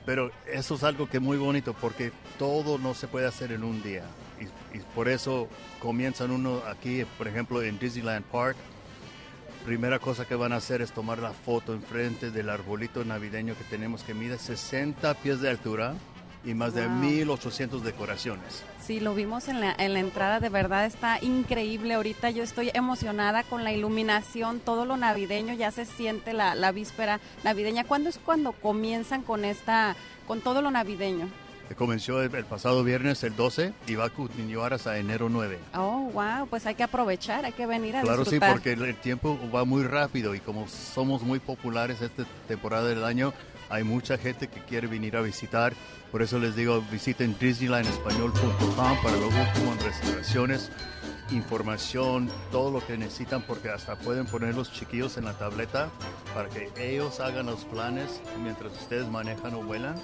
Pero 0.06 0.32
eso 0.46 0.76
es 0.76 0.84
algo 0.84 1.10
que 1.10 1.17
es 1.17 1.24
muy 1.24 1.38
bonito 1.38 1.74
porque 1.74 2.12
todo 2.39 2.78
no 2.78 2.93
se 2.93 3.08
puede 3.08 3.28
hacer 3.28 3.52
en 3.52 3.63
un 3.63 3.84
día. 3.84 4.04
Y, 4.74 4.80
por 4.96 5.10
eso 5.10 5.48
comienzan 5.82 6.32
uno 6.32 6.62
aquí, 6.67 7.04
por 7.17 7.28
ejemplo, 7.28 7.62
en 7.62 7.78
Disneyland 7.80 8.26
Park. 8.26 8.56
Primera 9.65 10.00
cosa 10.00 10.26
que 10.26 10.36
van 10.36 10.54
a 10.54 10.58
hacer 10.58 10.82
es 10.82 10.93
tomar 10.93 11.20
la 11.20 11.32
foto 11.32 11.74
enfrente 11.74 12.32
del 12.32 12.50
arbolito 12.50 13.04
navideño 13.04 13.58
que 13.58 13.65
tenemos 13.65 14.04
que 14.04 14.13
mide 14.13 14.38
60 14.38 15.13
pies 15.15 15.41
de 15.41 15.50
altura 15.50 15.96
y 16.47 16.53
más 16.53 16.73
de 16.73 16.88
1800 16.88 17.83
decoraciones. 17.83 18.63
Sí, 18.81 19.01
lo 19.01 19.13
vimos 19.13 19.49
en 19.49 19.60
la, 19.60 19.75
en 19.77 19.93
la 19.93 19.99
entrada, 19.99 20.39
de 20.39 20.47
verdad 20.47 20.86
está 20.86 21.19
increíble. 21.21 21.93
Ahorita 21.93 22.29
yo 22.29 22.41
estoy 22.41 22.71
emocionada 22.73 23.43
con 23.43 23.65
la 23.65 23.73
iluminación, 23.73 24.62
todo 24.62 24.86
lo 24.86 24.95
navideño, 24.95 25.53
ya 25.53 25.71
se 25.71 25.86
siente 25.86 26.31
la, 26.31 26.55
la 26.55 26.71
víspera 26.71 27.19
navideña. 27.43 27.83
¿Cuándo 27.83 28.10
es 28.10 28.17
cuando 28.17 28.53
comienzan 28.53 29.23
con 29.23 29.43
esta, 29.43 29.97
con 30.25 30.39
todo 30.39 30.62
lo 30.62 30.71
navideño? 30.71 31.27
Comenzó 31.75 32.21
el, 32.21 32.29
pasado 32.45 32.81
viernes, 32.83 33.23
el 33.23 33.36
12, 33.36 33.73
y 33.88 33.95
va 33.95 34.05
a 34.05 34.10
continuar 34.10 34.73
hasta 34.73 34.97
enero 34.97 35.27
9. 35.27 35.60
Oh, 35.75 36.10
wow, 36.13 36.47
pues 36.49 36.65
hay 36.65 36.75
que 36.75 36.83
aprovechar, 36.83 37.43
hay 37.43 37.51
que 37.51 37.65
venir 37.65 37.97
a 37.97 38.01
Claro, 38.01 38.23
sí, 38.23 38.39
porque 38.39 38.71
el, 38.71 38.95
tiempo 38.95 39.38
va 39.53 39.65
muy 39.65 39.83
rápido 39.83 40.33
y 40.33 40.39
como 40.39 40.67
somos 40.69 41.23
muy 41.23 41.39
populares 41.39 42.01
esta 42.01 42.23
temporada 42.47 42.88
del 42.88 43.03
año, 43.03 43.33
hay 43.69 43.84
mucha 43.84 44.17
gente 44.17 44.47
que 44.47 44.62
quiere 44.62 44.88
venir 44.88 45.15
a 45.15 45.21
visitar. 45.21 45.73
Por 46.12 46.21
eso 46.21 46.39
les 46.39 46.56
digo, 46.56 46.84
visiten 46.91 47.38
disneylandespañol.com 47.39 49.01
para 49.03 49.17
lo 49.17 49.27
último 49.27 49.73
en 49.73 49.80
reservaciones, 49.80 50.71
información, 51.32 52.30
todo 52.51 52.71
lo 52.71 52.86
que 52.86 52.97
necesitan, 52.97 53.41
porque 53.41 53.69
hasta 53.69 53.95
pueden 53.97 54.25
poner 54.25 54.56
los 54.56 54.71
chiquillos 54.71 55.17
en 55.17 55.25
la 55.25 55.34
tableta 55.34 55.89
para 56.34 56.49
que 56.49 56.71
ellos 56.77 57.19
hagan 57.19 57.47
los 57.47 57.65
planes 57.65 58.21
mientras 58.41 58.71
ustedes 58.73 59.08
manejan 59.08 59.53
o 59.56 59.63
vuelan, 59.63 59.95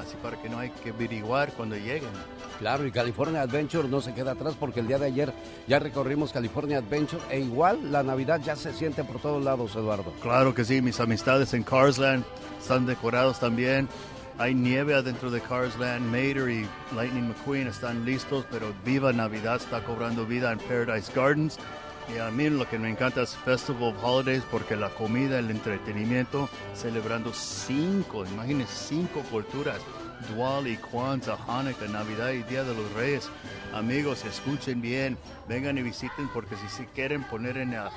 así 0.00 0.16
para 0.22 0.40
que 0.40 0.48
no 0.48 0.58
hay 0.58 0.70
que 0.70 0.90
averiguar 0.90 1.52
cuando 1.52 1.76
lleguen. 1.76 2.10
Claro, 2.58 2.86
y 2.86 2.90
California 2.90 3.42
Adventure 3.42 3.88
no 3.88 4.00
se 4.00 4.12
queda 4.12 4.32
atrás 4.32 4.54
porque 4.58 4.80
el 4.80 4.86
día 4.86 4.98
de 4.98 5.06
ayer 5.06 5.32
ya 5.66 5.78
recorrimos 5.78 6.32
California 6.32 6.78
Adventure 6.78 7.22
e 7.30 7.40
igual 7.40 7.92
la 7.92 8.02
Navidad 8.02 8.40
ya 8.44 8.56
se 8.56 8.72
siente 8.72 9.04
por 9.04 9.20
todos 9.20 9.42
lados, 9.42 9.74
Eduardo. 9.76 10.12
Claro 10.20 10.54
que 10.54 10.64
sí, 10.64 10.82
mis 10.82 11.00
amistades 11.00 11.54
en 11.54 11.62
Carsland 11.62 12.24
están 12.60 12.86
decorados 12.86 13.40
también. 13.40 13.88
Hay 14.38 14.54
nieve 14.54 14.94
adentro 14.94 15.30
de 15.30 15.40
Cars 15.42 15.78
Land. 15.78 16.06
Mater 16.06 16.48
y 16.48 16.66
Lightning 16.96 17.28
McQueen 17.28 17.68
están 17.68 18.06
listos, 18.06 18.46
pero 18.50 18.72
Viva 18.86 19.12
Navidad 19.12 19.56
está 19.56 19.84
cobrando 19.84 20.24
vida 20.24 20.50
en 20.50 20.58
Paradise 20.58 21.12
Gardens. 21.14 21.58
Y 22.14 22.18
a 22.18 22.30
mí 22.30 22.50
lo 22.50 22.68
que 22.68 22.78
me 22.78 22.90
encanta 22.90 23.22
es 23.22 23.36
Festival 23.36 23.94
of 23.94 24.04
Holidays 24.04 24.42
porque 24.50 24.74
la 24.76 24.90
comida, 24.90 25.38
el 25.38 25.50
entretenimiento, 25.50 26.48
celebrando 26.74 27.32
cinco, 27.32 28.24
imagínense, 28.26 28.88
cinco 28.88 29.20
culturas. 29.30 29.80
Diwali, 30.28 30.76
Kwanzaa, 30.76 31.38
Hanukkah, 31.48 31.88
Navidad 31.88 32.30
y 32.30 32.42
Día 32.42 32.64
de 32.64 32.74
los 32.74 32.92
Reyes. 32.92 33.28
Amigos, 33.72 34.24
escuchen 34.24 34.80
bien, 34.80 35.16
vengan 35.48 35.78
y 35.78 35.82
visiten 35.82 36.28
porque 36.34 36.56
si, 36.56 36.68
si 36.68 36.84
quieren 36.86 37.22
poner 37.24 37.56
en 37.56 37.70
la, 37.70 37.90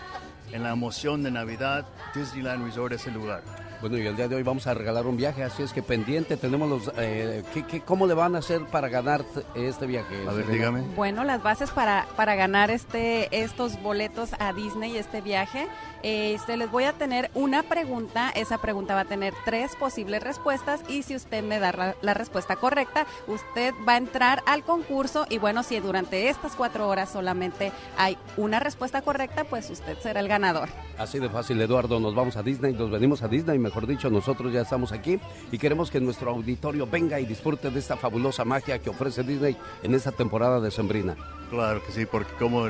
en 0.52 0.63
la 0.63 0.71
emoción 0.71 1.23
de 1.23 1.32
Navidad, 1.32 1.86
Disneyland 2.15 2.63
Resort 2.65 2.93
es 2.93 3.08
el 3.08 3.15
lugar. 3.15 3.43
Bueno, 3.83 3.97
y 3.97 4.07
el 4.07 4.15
día 4.15 4.29
de 4.29 4.37
hoy 4.37 4.43
vamos 4.43 4.65
a 4.65 4.73
regalar 4.73 5.05
un 5.07 5.17
viaje, 5.17 5.43
así 5.43 5.61
es 5.61 5.73
que 5.73 5.83
pendiente, 5.83 6.37
tenemos 6.37 6.69
los... 6.69 6.91
Eh, 6.97 7.43
¿qué, 7.69 7.81
cómo 7.81 8.07
le 8.07 8.13
van 8.13 8.33
a 8.33 8.37
hacer 8.37 8.61
para 8.67 8.87
ganar 8.87 9.25
este 9.55 9.87
viaje? 9.87 10.25
A 10.25 10.31
ver, 10.31 10.47
dígame. 10.47 10.83
Bueno, 10.95 11.25
las 11.25 11.43
bases 11.43 11.69
para, 11.69 12.07
para 12.15 12.35
ganar 12.35 12.71
este, 12.71 13.27
estos 13.43 13.81
boletos 13.83 14.29
a 14.39 14.53
Disney, 14.53 14.95
este 14.95 15.19
viaje, 15.19 15.67
este, 16.01 16.55
les 16.55 16.71
voy 16.71 16.85
a 16.85 16.93
tener 16.93 17.29
una 17.33 17.63
pregunta, 17.63 18.29
esa 18.29 18.57
pregunta 18.57 18.95
va 18.95 19.01
a 19.01 19.05
tener 19.05 19.33
tres 19.43 19.75
posibles 19.75 20.23
respuestas 20.23 20.81
y 20.87 21.03
si 21.03 21.15
usted 21.15 21.43
me 21.43 21.59
da 21.59 21.95
la, 22.01 22.13
respuesta 22.13 22.55
correcta, 22.55 23.05
usted 23.27 23.73
va 23.85 23.93
a 23.93 23.97
entrar 23.97 24.43
al 24.45 24.63
concurso 24.63 25.25
y 25.29 25.39
bueno, 25.39 25.61
si 25.61 25.77
durante 25.81 26.29
estas 26.29 26.55
cuatro 26.55 26.87
horas 26.87 27.09
solamente 27.09 27.73
hay 27.97 28.17
una 28.37 28.61
respuesta 28.61 29.01
correcta, 29.01 29.43
pues 29.43 29.69
usted 29.69 29.97
será 29.99 30.21
el 30.21 30.29
ganador. 30.29 30.69
Así 30.97 31.19
de 31.19 31.29
fácil, 31.29 31.59
Eduardo, 31.59 31.99
nos 31.99 32.15
vamos 32.15 32.37
a 32.37 32.43
Disney, 32.43 32.73
nos 32.73 32.91
venimos 32.91 33.23
a 33.23 33.27
Disney, 33.27 33.57
mejor 33.57 33.72
dicho, 33.81 34.09
nosotros 34.09 34.53
ya 34.53 34.62
estamos 34.62 34.91
aquí 34.91 35.19
y 35.51 35.57
queremos 35.57 35.91
que 35.91 35.99
nuestro 35.99 36.31
auditorio 36.31 36.88
venga 36.88 37.19
y 37.19 37.25
disfrute 37.25 37.69
de 37.69 37.79
esta 37.79 37.97
fabulosa 37.97 38.45
magia 38.45 38.79
que 38.79 38.89
ofrece 38.89 39.23
Disney 39.23 39.57
en 39.81 39.95
esta 39.95 40.12
temporada 40.12 40.59
de 40.59 40.71
Sembrina. 40.71 41.15
Claro 41.49 41.83
que 41.86 41.91
sí, 41.91 42.05
porque 42.05 42.33
como 42.39 42.67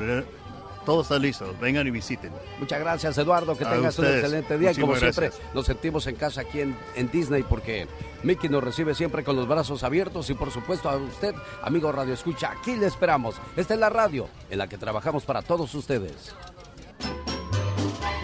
todo 0.84 1.02
está 1.02 1.18
listo, 1.18 1.54
vengan 1.60 1.86
y 1.86 1.90
visiten. 1.90 2.30
Muchas 2.58 2.80
gracias 2.80 3.16
Eduardo, 3.16 3.56
que 3.56 3.64
tengas 3.64 3.98
un 3.98 4.06
excelente 4.06 4.58
día 4.58 4.72
y 4.72 4.76
como 4.76 4.96
siempre 4.96 5.30
nos 5.54 5.66
sentimos 5.66 6.06
en 6.06 6.16
casa 6.16 6.42
aquí 6.42 6.60
en, 6.60 6.76
en, 6.94 7.10
Disney 7.10 7.42
porque 7.42 7.86
Mickey 8.22 8.50
nos 8.50 8.62
recibe 8.62 8.94
siempre 8.94 9.24
con 9.24 9.36
los 9.36 9.48
brazos 9.48 9.82
abiertos 9.82 10.28
y 10.30 10.34
por 10.34 10.50
supuesto 10.50 10.90
a 10.90 10.96
usted, 10.96 11.34
amigo 11.62 11.90
Radio 11.92 12.14
Escucha, 12.14 12.52
aquí 12.52 12.76
le 12.76 12.86
esperamos. 12.86 13.36
Esta 13.56 13.74
es 13.74 13.80
la 13.80 13.88
radio 13.88 14.28
en 14.50 14.58
la 14.58 14.68
que 14.68 14.78
trabajamos 14.78 15.24
para 15.24 15.42
todos 15.42 15.74
ustedes. 15.74 16.34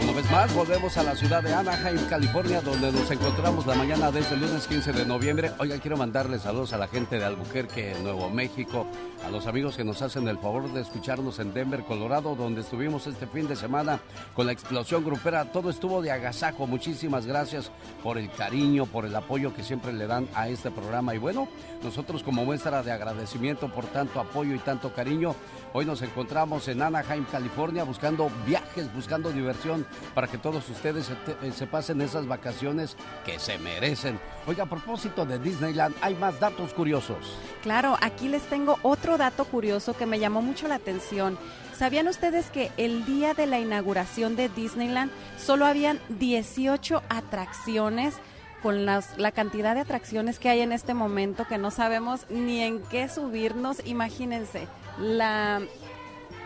Una 0.02 0.12
vez 0.12 0.30
más, 0.30 0.54
volvemos 0.54 0.96
a 0.96 1.02
la 1.02 1.14
ciudad 1.14 1.42
de 1.42 1.52
Anaheim, 1.52 1.98
California, 2.08 2.60
donde 2.62 2.90
nos 2.90 3.10
encontramos 3.10 3.66
la 3.66 3.74
mañana 3.74 4.10
desde 4.10 4.34
el 4.34 4.40
lunes 4.40 4.66
15 4.66 4.92
de 4.92 5.04
noviembre. 5.04 5.52
Oiga, 5.58 5.78
quiero 5.78 5.96
mandarles 5.96 6.42
saludos 6.42 6.72
a 6.72 6.78
la 6.78 6.88
gente 6.88 7.18
de 7.18 7.24
Albuquerque, 7.24 7.94
Nuevo 8.02 8.30
México, 8.30 8.86
a 9.26 9.30
los 9.30 9.46
amigos 9.46 9.76
que 9.76 9.84
nos 9.84 10.00
hacen 10.00 10.26
el 10.28 10.38
favor 10.38 10.72
de 10.72 10.80
escucharnos 10.80 11.38
en 11.38 11.52
Denver, 11.52 11.84
Colorado, 11.84 12.34
donde 12.34 12.62
estuvimos 12.62 13.06
este 13.06 13.26
fin 13.26 13.46
de 13.46 13.56
semana 13.56 14.00
con 14.34 14.46
la 14.46 14.52
explosión 14.52 15.04
grupera. 15.04 15.52
Todo 15.52 15.68
estuvo 15.68 16.00
de 16.00 16.10
agasajo. 16.10 16.66
Muchísimas 16.66 17.26
gracias 17.26 17.70
por 18.02 18.16
el 18.16 18.30
cariño, 18.30 18.86
por 18.86 19.04
el 19.04 19.14
apoyo 19.14 19.54
que 19.54 19.62
siempre 19.62 19.92
le 19.92 20.06
dan 20.06 20.28
a 20.34 20.48
este 20.48 20.70
programa. 20.70 21.14
Y 21.14 21.18
bueno, 21.18 21.46
nosotros 21.82 22.22
como 22.22 22.44
muestra 22.44 22.82
de 22.82 22.92
agradecimiento 22.92 23.68
por 23.68 23.84
tanto 23.86 24.18
apoyo 24.18 24.54
y 24.54 24.58
tanto 24.58 24.94
cariño, 24.94 25.34
hoy 25.72 25.84
nos 25.84 26.02
encontramos 26.02 26.68
en 26.68 26.82
Anaheim, 26.82 27.24
California, 27.24 27.84
buscando 27.84 28.30
viajes, 28.46 28.92
buscando 28.94 29.30
diversión 29.30 29.86
para 30.14 30.26
que 30.26 30.38
todos 30.38 30.68
ustedes 30.68 31.06
se, 31.06 31.12
eh, 31.46 31.52
se 31.52 31.66
pasen 31.66 32.00
esas 32.00 32.26
vacaciones 32.26 32.96
que 33.24 33.38
se 33.38 33.58
merecen. 33.58 34.18
Oiga, 34.46 34.64
a 34.64 34.68
propósito 34.68 35.24
de 35.26 35.38
Disneyland, 35.38 35.94
hay 36.00 36.14
más 36.14 36.38
datos 36.40 36.74
curiosos. 36.74 37.36
Claro, 37.62 37.96
aquí 38.00 38.28
les 38.28 38.42
tengo 38.42 38.78
otro 38.82 39.18
dato 39.18 39.44
curioso 39.44 39.94
que 39.94 40.06
me 40.06 40.18
llamó 40.18 40.42
mucho 40.42 40.68
la 40.68 40.76
atención. 40.76 41.38
¿Sabían 41.80 42.08
ustedes 42.08 42.50
que 42.50 42.70
el 42.76 43.06
día 43.06 43.32
de 43.32 43.46
la 43.46 43.58
inauguración 43.58 44.36
de 44.36 44.50
Disneyland 44.50 45.10
solo 45.38 45.64
habían 45.64 45.98
18 46.10 47.02
atracciones? 47.08 48.16
Con 48.62 48.86
las, 48.86 49.18
la 49.18 49.32
cantidad 49.32 49.74
de 49.74 49.80
atracciones 49.80 50.38
que 50.38 50.48
hay 50.48 50.60
en 50.60 50.72
este 50.72 50.94
momento 50.94 51.46
que 51.46 51.58
no 51.58 51.70
sabemos 51.70 52.26
ni 52.30 52.60
en 52.62 52.80
qué 52.82 53.08
subirnos, 53.08 53.84
imagínense, 53.86 54.66
la 54.98 55.60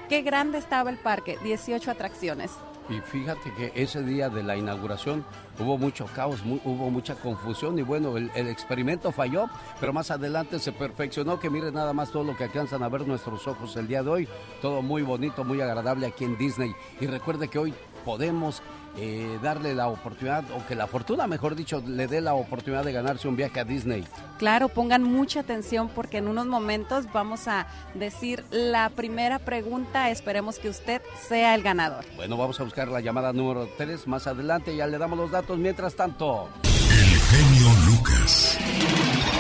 qué 0.09 0.23
grande 0.23 0.59
estaba 0.59 0.91
el 0.91 0.99
parque, 0.99 1.39
18 1.43 1.91
atracciones. 1.91 2.51
Y 2.91 3.01
fíjate 3.01 3.51
que 3.55 3.73
ese 3.75 4.03
día 4.03 4.29
de 4.29 4.43
la 4.43 4.57
inauguración 4.57 5.25
hubo 5.59 5.79
mucho 5.79 6.05
caos, 6.15 6.43
hubo 6.45 6.91
mucha 6.91 7.15
confusión 7.15 7.79
y 7.79 7.83
bueno, 7.83 8.19
el, 8.19 8.31
el, 8.35 8.49
experimento 8.49 9.11
falló, 9.11 9.47
pero 9.81 9.95
más 9.95 10.11
adelante 10.11 10.59
se 10.59 10.71
perfeccionó, 10.71 11.41
que 11.41 11.49
miren 11.49 11.73
nada 11.73 11.95
más 11.95 12.11
todo 12.11 12.25
lo 12.25 12.37
que 12.37 12.45
alcanzan 12.45 12.83
a 12.83 12.91
ver 12.91 13.07
nuestros 13.07 13.47
ojos 13.49 13.75
el 13.77 13.89
día 13.89 14.03
de 14.03 14.11
hoy, 14.11 14.29
todo 14.61 14.83
muy 14.83 15.01
bonito, 15.01 15.45
muy 15.45 15.63
agradable 15.63 16.07
aquí 16.07 16.25
en 16.25 16.37
Disney. 16.37 16.75
Y 17.01 17.07
recuerde 17.07 17.49
que 17.49 17.59
hoy 17.59 17.73
podemos 18.05 18.63
eh, 18.97 19.39
darle 19.43 19.75
la 19.75 19.89
oportunidad, 19.89 20.45
o 20.53 20.65
que 20.67 20.75
la 20.75 20.87
fortuna, 20.87 21.27
mejor 21.27 21.57
dicho, 21.57 21.83
le 21.87 22.07
dé 22.07 22.21
la 22.21 22.35
oportunidad 22.35 22.85
de 22.85 22.93
ganarse 22.93 23.27
un 23.27 23.37
viaje 23.37 23.61
a 23.61 23.65
Disney. 23.65 24.05
Claro, 24.39 24.69
pongan 24.69 25.03
mucha 25.03 25.41
atención 25.41 25.89
porque 25.89 26.19
en 26.19 26.29
unos 26.29 26.47
momentos 26.47 27.07
vamos 27.13 27.49
a 27.49 27.67
decir 27.95 28.45
la 28.51 28.91
primera 28.91 29.39
pregunta. 29.39 30.11
Esperemos 30.11 30.59
que 30.59 30.69
usted 30.69 31.03
sea 31.29 31.55
el 31.55 31.63
ganador. 31.63 32.05
Bueno, 32.17 32.37
vamos 32.37 32.61
a 32.61 32.65
buscar 32.65 32.89
la 32.89 33.01
llamada 33.01 33.33
número 33.33 33.69
3 33.77 34.07
más 34.07 34.27
adelante. 34.27 34.77
Ya 34.77 34.87
le 34.87 34.99
damos 34.99 35.19
los 35.19 35.31
datos. 35.31 35.59
Mientras 35.59 35.95
tanto, 35.95 36.49
el 36.63 37.21
genio 37.21 37.69
Lucas. 37.87 38.59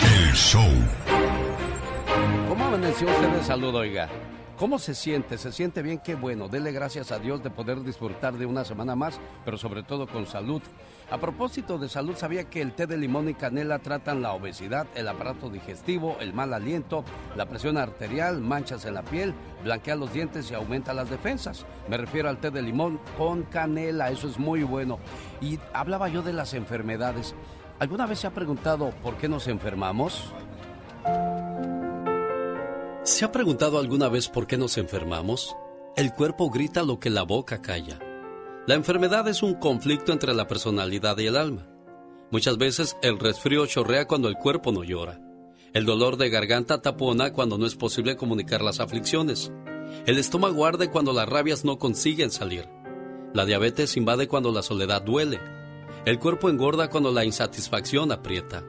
El 0.02 0.32
show. 0.34 0.70
¿Cómo 2.48 2.64
amaneció 2.64 3.08
usted 3.08 3.28
de 3.28 3.42
salud, 3.44 3.74
oiga? 3.74 4.08
¿Cómo 4.58 4.78
se 4.78 4.94
siente? 4.94 5.36
¿Se 5.36 5.50
siente 5.50 5.82
bien? 5.82 5.98
Qué 5.98 6.14
bueno. 6.14 6.48
Dele 6.48 6.70
gracias 6.70 7.10
a 7.10 7.18
Dios 7.18 7.42
de 7.42 7.50
poder 7.50 7.82
disfrutar 7.82 8.34
de 8.34 8.46
una 8.46 8.64
semana 8.64 8.94
más, 8.94 9.18
pero 9.44 9.58
sobre 9.58 9.82
todo 9.82 10.06
con 10.06 10.26
salud. 10.26 10.62
A 11.10 11.18
propósito 11.18 11.76
de 11.76 11.88
salud, 11.88 12.14
¿sabía 12.16 12.44
que 12.44 12.62
el 12.62 12.72
té 12.72 12.86
de 12.86 12.96
limón 12.96 13.28
y 13.28 13.34
canela 13.34 13.80
tratan 13.80 14.22
la 14.22 14.32
obesidad, 14.32 14.86
el 14.94 15.08
aparato 15.08 15.50
digestivo, 15.50 16.16
el 16.20 16.32
mal 16.32 16.54
aliento, 16.54 17.04
la 17.34 17.46
presión 17.46 17.76
arterial, 17.76 18.40
manchas 18.40 18.84
en 18.84 18.94
la 18.94 19.02
piel, 19.02 19.34
blanquea 19.64 19.96
los 19.96 20.12
dientes 20.12 20.48
y 20.50 20.54
aumenta 20.54 20.94
las 20.94 21.10
defensas? 21.10 21.66
Me 21.88 21.96
refiero 21.96 22.28
al 22.28 22.38
té 22.38 22.52
de 22.52 22.62
limón 22.62 23.00
con 23.18 23.42
canela, 23.42 24.10
eso 24.10 24.28
es 24.28 24.38
muy 24.38 24.62
bueno. 24.62 25.00
Y 25.40 25.58
hablaba 25.72 26.08
yo 26.08 26.22
de 26.22 26.32
las 26.32 26.54
enfermedades. 26.54 27.34
¿Alguna 27.80 28.06
vez 28.06 28.20
se 28.20 28.28
ha 28.28 28.34
preguntado 28.34 28.90
por 29.02 29.16
qué 29.16 29.28
nos 29.28 29.48
enfermamos? 29.48 30.32
¿Se 33.04 33.26
ha 33.26 33.30
preguntado 33.30 33.78
alguna 33.78 34.08
vez 34.08 34.30
por 34.30 34.46
qué 34.46 34.56
nos 34.56 34.78
enfermamos? 34.78 35.54
El 35.94 36.14
cuerpo 36.14 36.48
grita 36.48 36.82
lo 36.82 36.98
que 36.98 37.10
la 37.10 37.22
boca 37.22 37.60
calla. 37.60 37.98
La 38.66 38.76
enfermedad 38.76 39.28
es 39.28 39.42
un 39.42 39.52
conflicto 39.56 40.10
entre 40.10 40.32
la 40.32 40.46
personalidad 40.46 41.18
y 41.18 41.26
el 41.26 41.36
alma. 41.36 41.68
Muchas 42.30 42.56
veces 42.56 42.96
el 43.02 43.18
resfrío 43.18 43.66
chorrea 43.66 44.06
cuando 44.06 44.28
el 44.28 44.36
cuerpo 44.36 44.72
no 44.72 44.84
llora. 44.84 45.20
El 45.74 45.84
dolor 45.84 46.16
de 46.16 46.30
garganta 46.30 46.80
tapona 46.80 47.34
cuando 47.34 47.58
no 47.58 47.66
es 47.66 47.74
posible 47.74 48.16
comunicar 48.16 48.62
las 48.62 48.80
aflicciones. 48.80 49.52
El 50.06 50.16
estómago 50.16 50.64
arde 50.64 50.88
cuando 50.88 51.12
las 51.12 51.28
rabias 51.28 51.62
no 51.62 51.78
consiguen 51.78 52.30
salir. 52.30 52.66
La 53.34 53.44
diabetes 53.44 53.98
invade 53.98 54.28
cuando 54.28 54.50
la 54.50 54.62
soledad 54.62 55.02
duele. 55.02 55.40
El 56.06 56.18
cuerpo 56.18 56.48
engorda 56.48 56.88
cuando 56.88 57.12
la 57.12 57.26
insatisfacción 57.26 58.12
aprieta. 58.12 58.64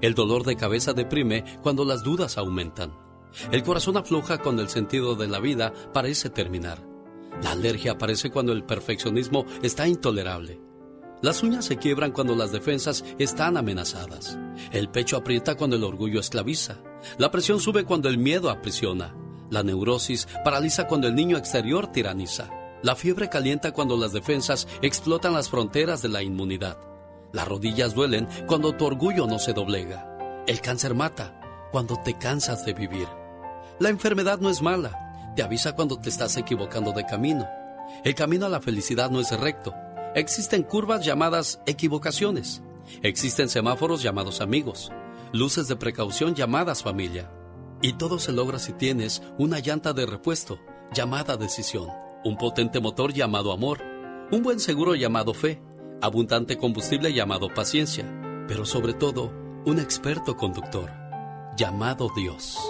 El 0.00 0.14
dolor 0.14 0.44
de 0.44 0.54
cabeza 0.54 0.92
deprime 0.92 1.42
cuando 1.62 1.84
las 1.84 2.04
dudas 2.04 2.38
aumentan. 2.38 3.01
El 3.50 3.62
corazón 3.62 3.96
afloja 3.96 4.38
cuando 4.38 4.62
el 4.62 4.68
sentido 4.68 5.14
de 5.14 5.28
la 5.28 5.40
vida 5.40 5.72
parece 5.92 6.30
terminar. 6.30 6.78
La 7.42 7.52
alergia 7.52 7.92
aparece 7.92 8.30
cuando 8.30 8.52
el 8.52 8.64
perfeccionismo 8.64 9.46
está 9.62 9.88
intolerable. 9.88 10.60
Las 11.22 11.42
uñas 11.42 11.64
se 11.64 11.76
quiebran 11.76 12.10
cuando 12.10 12.34
las 12.34 12.50
defensas 12.50 13.04
están 13.18 13.56
amenazadas. 13.56 14.38
El 14.72 14.88
pecho 14.88 15.16
aprieta 15.16 15.54
cuando 15.54 15.76
el 15.76 15.84
orgullo 15.84 16.18
esclaviza. 16.18 16.78
La 17.16 17.30
presión 17.30 17.60
sube 17.60 17.84
cuando 17.84 18.08
el 18.08 18.18
miedo 18.18 18.50
aprisiona. 18.50 19.14
La 19.48 19.62
neurosis 19.62 20.26
paraliza 20.44 20.88
cuando 20.88 21.06
el 21.06 21.14
niño 21.14 21.36
exterior 21.36 21.86
tiraniza. 21.86 22.50
La 22.82 22.96
fiebre 22.96 23.28
calienta 23.28 23.70
cuando 23.72 23.96
las 23.96 24.12
defensas 24.12 24.66
explotan 24.82 25.34
las 25.34 25.48
fronteras 25.48 26.02
de 26.02 26.08
la 26.08 26.22
inmunidad. 26.22 26.78
Las 27.32 27.46
rodillas 27.46 27.94
duelen 27.94 28.28
cuando 28.48 28.72
tu 28.72 28.84
orgullo 28.84 29.26
no 29.28 29.38
se 29.38 29.52
doblega. 29.52 30.44
El 30.48 30.60
cáncer 30.60 30.94
mata 30.94 31.68
cuando 31.70 31.96
te 32.02 32.18
cansas 32.18 32.66
de 32.66 32.74
vivir. 32.74 33.06
La 33.82 33.88
enfermedad 33.88 34.38
no 34.38 34.48
es 34.48 34.62
mala, 34.62 35.32
te 35.34 35.42
avisa 35.42 35.74
cuando 35.74 35.98
te 35.98 36.08
estás 36.08 36.36
equivocando 36.36 36.92
de 36.92 37.04
camino. 37.04 37.48
El 38.04 38.14
camino 38.14 38.46
a 38.46 38.48
la 38.48 38.60
felicidad 38.60 39.10
no 39.10 39.18
es 39.18 39.36
recto. 39.36 39.74
Existen 40.14 40.62
curvas 40.62 41.04
llamadas 41.04 41.60
equivocaciones. 41.66 42.62
Existen 43.02 43.48
semáforos 43.48 44.00
llamados 44.00 44.40
amigos. 44.40 44.92
Luces 45.32 45.66
de 45.66 45.74
precaución 45.74 46.36
llamadas 46.36 46.84
familia. 46.84 47.28
Y 47.80 47.94
todo 47.94 48.20
se 48.20 48.30
logra 48.30 48.60
si 48.60 48.72
tienes 48.72 49.20
una 49.36 49.58
llanta 49.58 49.92
de 49.92 50.06
repuesto 50.06 50.60
llamada 50.94 51.36
decisión. 51.36 51.88
Un 52.24 52.36
potente 52.36 52.78
motor 52.78 53.12
llamado 53.12 53.50
amor. 53.50 53.80
Un 54.30 54.44
buen 54.44 54.60
seguro 54.60 54.94
llamado 54.94 55.34
fe. 55.34 55.60
Abundante 56.00 56.56
combustible 56.56 57.12
llamado 57.12 57.52
paciencia. 57.52 58.06
Pero 58.46 58.64
sobre 58.64 58.92
todo, 58.92 59.32
un 59.66 59.80
experto 59.80 60.36
conductor 60.36 60.88
llamado 61.56 62.10
Dios. 62.14 62.60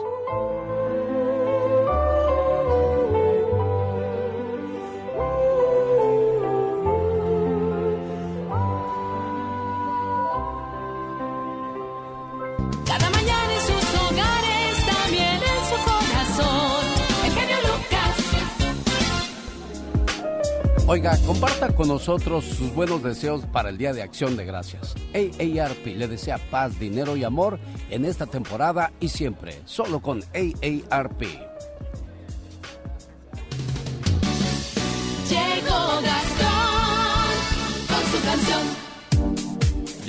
Oiga, 20.93 21.17
comparta 21.25 21.75
con 21.75 21.89
nosotros 21.89 22.45
sus 22.45 22.75
buenos 22.75 23.03
deseos 23.03 23.47
para 23.47 23.71
el 23.71 23.79
Día 23.79 23.95
de 23.95 24.03
Acción 24.03 24.37
de 24.37 24.45
Gracias. 24.45 24.95
AARP 25.15 25.87
le 25.87 26.07
desea 26.07 26.37
paz, 26.37 26.79
dinero 26.79 27.17
y 27.17 27.25
amor 27.25 27.59
en 27.89 28.05
esta 28.05 28.27
temporada 28.27 28.93
y 29.01 29.09
siempre, 29.09 29.59
solo 29.65 30.03
con 30.03 30.23
AARP. 30.35 31.52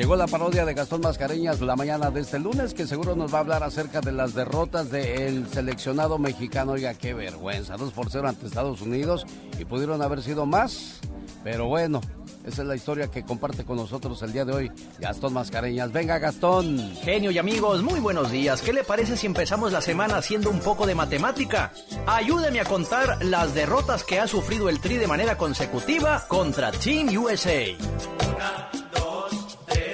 Llegó 0.04 0.18
la 0.18 0.28
parodia 0.28 0.66
de 0.66 0.74
Gastón 0.74 1.00
Mascareñas 1.00 1.62
la 1.62 1.78
mañana 1.78 2.12
de 2.12 2.20
este 2.20 2.38
lunes, 2.38 2.74
que 2.74 2.86
seguro 2.86 3.16
nos 3.16 3.34
va 3.34 3.38
a 3.38 3.40
hablar 3.40 3.64
acerca 3.64 4.02
de 4.02 4.12
las 4.12 4.34
derrotas 4.34 4.92
del 4.92 5.48
seleccionado 5.48 6.18
mexicano. 6.18 6.74
Oiga, 6.74 6.94
qué 6.94 7.14
vergüenza, 7.14 7.78
dos 7.78 7.94
por 7.94 8.10
cero 8.12 8.28
ante 8.28 8.46
Estados 8.46 8.82
Unidos 8.82 9.26
y 9.58 9.64
pudieron 9.64 10.02
haber 10.02 10.22
sido 10.22 10.46
más, 10.46 11.00
pero 11.42 11.68
bueno, 11.68 12.02
esa 12.46 12.64
es 12.64 12.68
la 12.68 12.76
historia 12.76 13.10
que 13.10 13.24
comparte 13.24 13.64
con 13.64 13.78
nosotros 13.78 14.22
el 14.24 14.34
día 14.34 14.44
de 14.44 14.52
hoy 14.52 14.72
Gastón 15.00 15.32
Mascareñas. 15.32 15.94
Venga, 15.94 16.20
Gastón. 16.20 16.96
Genio 17.02 17.32
y 17.32 17.38
amigos, 17.38 17.82
muy 17.82 18.02
buenos 18.02 18.30
días. 18.30 18.62
¿Qué 18.62 18.74
le 18.74 18.84
parece 18.84 19.16
si 19.16 19.26
empezamos 19.26 19.72
la 19.72 19.80
semana 19.80 20.18
haciendo 20.18 20.50
un 20.50 20.60
poco 20.60 20.86
de 20.86 20.96
matemática? 20.96 21.72
Ayúdeme 22.08 22.60
a 22.60 22.66
contar 22.66 23.24
las 23.24 23.56
derrotas 23.56 24.04
que 24.04 24.20
ha 24.20 24.28
sufrido 24.28 24.68
el 24.68 24.82
Tri 24.82 24.98
de 24.98 25.08
manera 25.08 25.38
consecutiva 25.38 26.26
contra 26.28 26.74
Team 26.74 27.08
USA. 27.18 28.83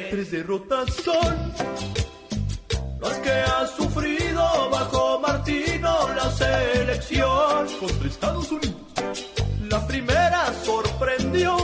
Tres 0.09 0.31
derrotas 0.31 0.91
son 1.05 1.53
las 2.99 3.17
que 3.19 3.29
ha 3.29 3.67
sufrido 3.67 4.69
bajo 4.71 5.19
Martino 5.19 6.09
la 6.15 6.31
selección 6.31 7.67
contra 7.79 8.07
Estados 8.07 8.51
Unidos. 8.51 8.75
La 9.69 9.85
primera 9.85 10.51
sorprendió, 10.65 11.57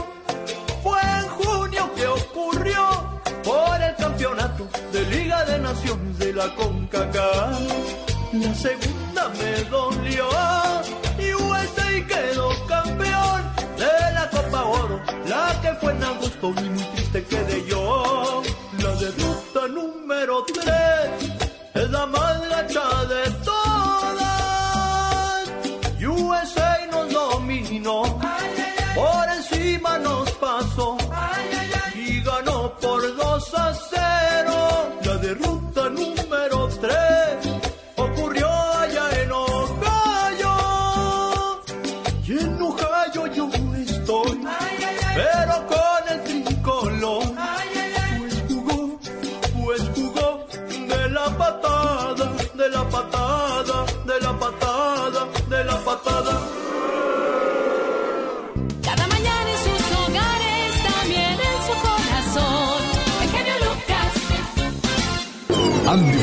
fue 0.80 1.00
en 1.00 1.28
junio 1.28 1.90
que 1.96 2.06
ocurrió 2.06 3.20
por 3.42 3.82
el 3.82 3.96
campeonato 3.96 4.68
de 4.92 5.04
Liga 5.06 5.44
de 5.44 5.58
Naciones 5.58 6.18
de 6.18 6.32
la 6.32 6.54
CONCACAF. 6.54 7.60
La 8.32 8.54
segunda 8.54 9.28
me 9.40 9.64
dolió 9.64 10.28
y 11.18 11.34
USA 11.34 12.06
quedó 12.06 12.66
campeón 12.68 13.42
de 13.76 14.14
la 14.14 14.30
Copa 14.30 14.62
Oro, 14.62 15.00
la 15.26 15.60
que 15.60 15.74
fue 15.80 15.92
en 15.92 16.04
agosto 16.04 16.54
y 16.64 16.68
muy 16.70 16.84
triste 16.94 17.24
quedé 17.24 17.64
yo. 17.68 18.05
Número 20.16 20.46
3 20.46 20.64
es 21.74 21.90
la 21.90 22.06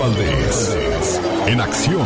Valdés, 0.03 1.21
en 1.47 1.61
acción. 1.61 2.05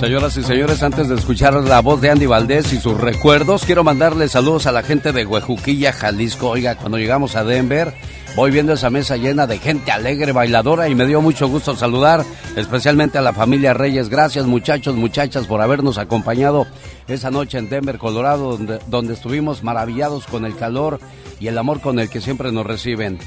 Señoras 0.00 0.36
y 0.36 0.42
señores, 0.42 0.82
antes 0.82 1.08
de 1.08 1.14
escuchar 1.14 1.54
la 1.54 1.78
voz 1.78 2.00
de 2.00 2.10
Andy 2.10 2.26
Valdés 2.26 2.72
y 2.72 2.80
sus 2.80 3.00
recuerdos, 3.00 3.62
quiero 3.64 3.84
mandarle 3.84 4.28
saludos 4.28 4.66
a 4.66 4.72
la 4.72 4.82
gente 4.82 5.12
de 5.12 5.24
Huejuquilla, 5.24 5.92
Jalisco. 5.92 6.48
Oiga, 6.48 6.74
cuando 6.74 6.98
llegamos 6.98 7.36
a 7.36 7.44
Denver, 7.44 7.94
voy 8.38 8.52
viendo 8.52 8.74
esa 8.74 8.88
mesa 8.88 9.16
llena 9.16 9.48
de 9.48 9.58
gente 9.58 9.90
alegre, 9.90 10.30
bailadora, 10.30 10.88
y 10.88 10.94
me 10.94 11.06
dio 11.06 11.20
mucho 11.20 11.48
gusto 11.48 11.74
saludar, 11.74 12.24
especialmente 12.54 13.18
a 13.18 13.20
la 13.20 13.32
familia 13.32 13.74
Reyes. 13.74 14.08
Gracias, 14.08 14.46
muchachos, 14.46 14.94
muchachas, 14.94 15.48
por 15.48 15.60
habernos 15.60 15.98
acompañado 15.98 16.64
esa 17.08 17.32
noche 17.32 17.58
en 17.58 17.68
Denver, 17.68 17.98
Colorado, 17.98 18.56
donde, 18.56 18.78
donde 18.86 19.14
estuvimos 19.14 19.64
maravillados 19.64 20.28
con 20.28 20.44
el 20.44 20.54
calor 20.54 21.00
y 21.40 21.48
el 21.48 21.58
amor 21.58 21.80
con 21.80 21.98
el 21.98 22.08
que 22.10 22.20
siempre 22.20 22.52
nos 22.52 22.64
reciben. 22.64 23.18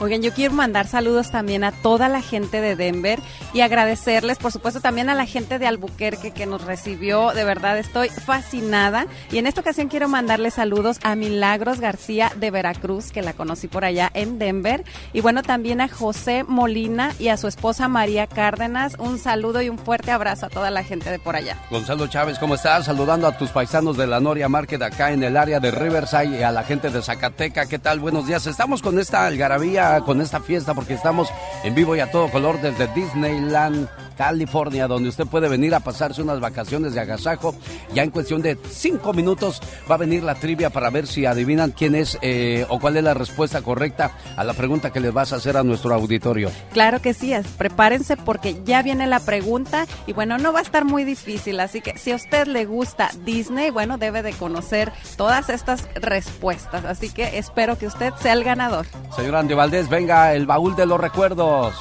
Oigan, 0.00 0.22
yo 0.22 0.32
quiero 0.32 0.54
mandar 0.54 0.86
saludos 0.86 1.30
también 1.30 1.64
a 1.64 1.72
toda 1.72 2.08
la 2.08 2.22
gente 2.22 2.60
de 2.60 2.76
Denver 2.76 3.18
y 3.52 3.62
agradecerles, 3.62 4.38
por 4.38 4.52
supuesto, 4.52 4.80
también 4.80 5.10
a 5.10 5.14
la 5.14 5.26
gente 5.26 5.58
de 5.58 5.66
Albuquerque 5.66 6.30
que 6.30 6.46
nos 6.46 6.64
recibió. 6.64 7.32
De 7.32 7.42
verdad, 7.44 7.78
estoy 7.78 8.08
fascinada. 8.08 9.06
Y 9.32 9.38
en 9.38 9.46
esta 9.46 9.60
ocasión 9.60 9.88
quiero 9.88 10.08
mandarle 10.08 10.52
saludos 10.52 10.98
a 11.02 11.16
Milagros 11.16 11.80
García 11.80 12.30
de 12.36 12.50
Veracruz, 12.50 13.10
que 13.10 13.22
la 13.22 13.32
conocí 13.32 13.66
por 13.66 13.84
allá 13.84 14.10
en 14.14 14.38
Denver. 14.38 14.84
Y 15.12 15.20
bueno, 15.20 15.42
también 15.42 15.80
a 15.80 15.88
José 15.88 16.44
Molina 16.44 17.12
y 17.18 17.28
a 17.28 17.36
su 17.36 17.48
esposa 17.48 17.88
María 17.88 18.26
Cárdenas. 18.28 18.94
Un 18.98 19.18
saludo 19.18 19.62
y 19.62 19.68
un 19.68 19.78
fuerte 19.78 20.12
abrazo 20.12 20.46
a 20.46 20.48
toda 20.48 20.70
la 20.70 20.84
gente 20.84 21.10
de 21.10 21.18
por 21.18 21.34
allá. 21.34 21.56
Gonzalo 21.70 22.06
Chávez, 22.06 22.38
¿cómo 22.38 22.54
estás? 22.54 22.86
Saludando 22.86 23.26
a 23.26 23.36
tus 23.36 23.50
paisanos 23.50 23.96
de 23.96 24.06
la 24.06 24.20
Noria 24.20 24.48
Market 24.48 24.80
acá 24.82 25.10
en 25.10 25.24
el 25.24 25.36
área 25.36 25.58
de 25.58 25.70
Riverside 25.70 26.38
y 26.38 26.42
a 26.42 26.52
la 26.52 26.62
gente 26.62 26.90
de 26.90 27.02
Zacateca. 27.02 27.66
¿Qué 27.66 27.78
tal? 27.78 27.98
Buenos 27.98 28.26
días. 28.26 28.46
Estamos 28.46 28.80
con 28.80 28.98
esta 28.98 29.26
algarabía, 29.26 29.87
con 30.04 30.20
esta 30.20 30.40
fiesta, 30.40 30.74
porque 30.74 30.94
estamos 30.94 31.28
en 31.64 31.74
vivo 31.74 31.96
y 31.96 32.00
a 32.00 32.10
todo 32.10 32.30
color 32.30 32.60
desde 32.60 32.86
Disneyland, 32.88 33.88
California, 34.16 34.88
donde 34.88 35.08
usted 35.10 35.26
puede 35.26 35.48
venir 35.48 35.74
a 35.76 35.80
pasarse 35.80 36.20
unas 36.22 36.40
vacaciones 36.40 36.92
de 36.92 37.00
agasajo. 37.00 37.54
Ya 37.94 38.02
en 38.02 38.10
cuestión 38.10 38.42
de 38.42 38.58
cinco 38.68 39.12
minutos 39.12 39.62
va 39.88 39.94
a 39.94 39.98
venir 39.98 40.24
la 40.24 40.34
trivia 40.34 40.70
para 40.70 40.90
ver 40.90 41.06
si 41.06 41.24
adivinan 41.24 41.70
quién 41.70 41.94
es 41.94 42.18
eh, 42.20 42.66
o 42.68 42.80
cuál 42.80 42.96
es 42.96 43.04
la 43.04 43.14
respuesta 43.14 43.62
correcta 43.62 44.10
a 44.36 44.42
la 44.42 44.54
pregunta 44.54 44.90
que 44.90 44.98
les 44.98 45.12
vas 45.12 45.32
a 45.32 45.36
hacer 45.36 45.56
a 45.56 45.62
nuestro 45.62 45.94
auditorio. 45.94 46.50
Claro 46.72 47.00
que 47.00 47.14
sí, 47.14 47.32
es- 47.32 47.46
prepárense 47.46 48.16
porque 48.16 48.60
ya 48.64 48.82
viene 48.82 49.06
la 49.06 49.20
pregunta 49.20 49.86
y 50.08 50.12
bueno, 50.14 50.36
no 50.36 50.52
va 50.52 50.58
a 50.58 50.62
estar 50.62 50.84
muy 50.84 51.04
difícil, 51.04 51.60
así 51.60 51.80
que 51.80 51.96
si 51.96 52.10
a 52.10 52.16
usted 52.16 52.48
le 52.48 52.64
gusta 52.64 53.10
Disney, 53.24 53.70
bueno, 53.70 53.98
debe 53.98 54.22
de 54.24 54.32
conocer 54.32 54.92
todas 55.16 55.48
estas 55.48 55.86
respuestas, 55.94 56.84
así 56.84 57.08
que 57.10 57.38
espero 57.38 57.78
que 57.78 57.86
usted 57.86 58.12
sea 58.20 58.32
el 58.32 58.42
ganador. 58.42 58.86
Señor 59.14 59.36
Andy 59.36 59.54
Valdés, 59.54 59.77
venga, 59.86 60.34
el 60.34 60.46
baúl 60.46 60.74
de 60.74 60.86
los 60.86 60.98
recuerdos. 60.98 61.74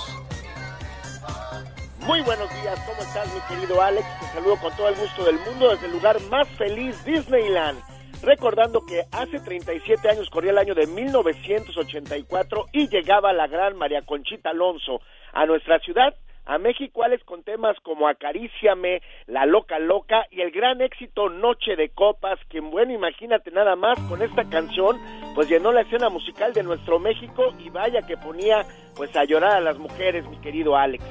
Muy 2.02 2.22
buenos 2.22 2.50
días, 2.62 2.80
¿cómo 2.86 3.02
estás 3.02 3.34
mi 3.34 3.40
querido 3.48 3.82
Alex? 3.82 4.06
Te 4.20 4.26
saludo 4.28 4.58
con 4.58 4.76
todo 4.76 4.90
el 4.90 4.96
gusto 4.96 5.24
del 5.26 5.40
mundo 5.40 5.70
desde 5.72 5.88
el 5.88 5.94
lugar 5.94 6.22
más 6.30 6.48
feliz, 6.50 7.04
Disneyland. 7.04 7.80
Recordando 8.22 8.86
que 8.86 9.04
hace 9.12 9.40
37 9.40 10.10
años 10.10 10.30
corría 10.30 10.52
el 10.52 10.58
año 10.58 10.76
de 10.76 10.86
1984 10.86 12.66
y 12.74 12.88
llegaba 12.88 13.34
la 13.34 13.48
gran 13.48 13.78
María 13.78 14.04
Conchita 14.04 14.52
Alonso 14.52 15.02
a 15.34 15.46
nuestra 15.46 15.80
ciudad, 15.80 16.14
a 16.48 16.58
México, 16.58 17.04
Alex, 17.04 17.24
con 17.26 17.44
temas 17.44 17.78
como 17.84 18.08
Acaríciame, 18.08 19.02
La 19.28 19.46
Loca 19.46 19.80
Loca 19.80 20.26
y 20.32 20.42
el 20.42 20.52
gran 20.52 20.82
éxito 20.82 21.30
Noche 21.30 21.76
de 21.76 21.90
Copas, 21.90 22.40
que 22.50 22.62
bueno, 22.62 22.94
imagínate 22.94 23.52
nada 23.52 23.76
más 23.76 24.00
con 24.08 24.22
esta 24.22 24.46
canción, 24.46 24.98
pues 25.36 25.50
llenó 25.50 25.72
la 25.72 25.82
escena 25.82 26.10
musical 26.10 26.54
de 26.54 26.64
nuestro 26.64 27.00
México 27.00 27.54
y 27.60 27.70
vaya 27.70 28.02
que 28.02 28.18
ponía 28.18 28.66
pues 28.96 29.16
a 29.16 29.26
llorar 29.26 29.58
a 29.58 29.62
las 29.62 29.78
mujeres, 29.78 30.26
mi 30.28 30.38
querido 30.38 30.76
Alex. 30.78 31.04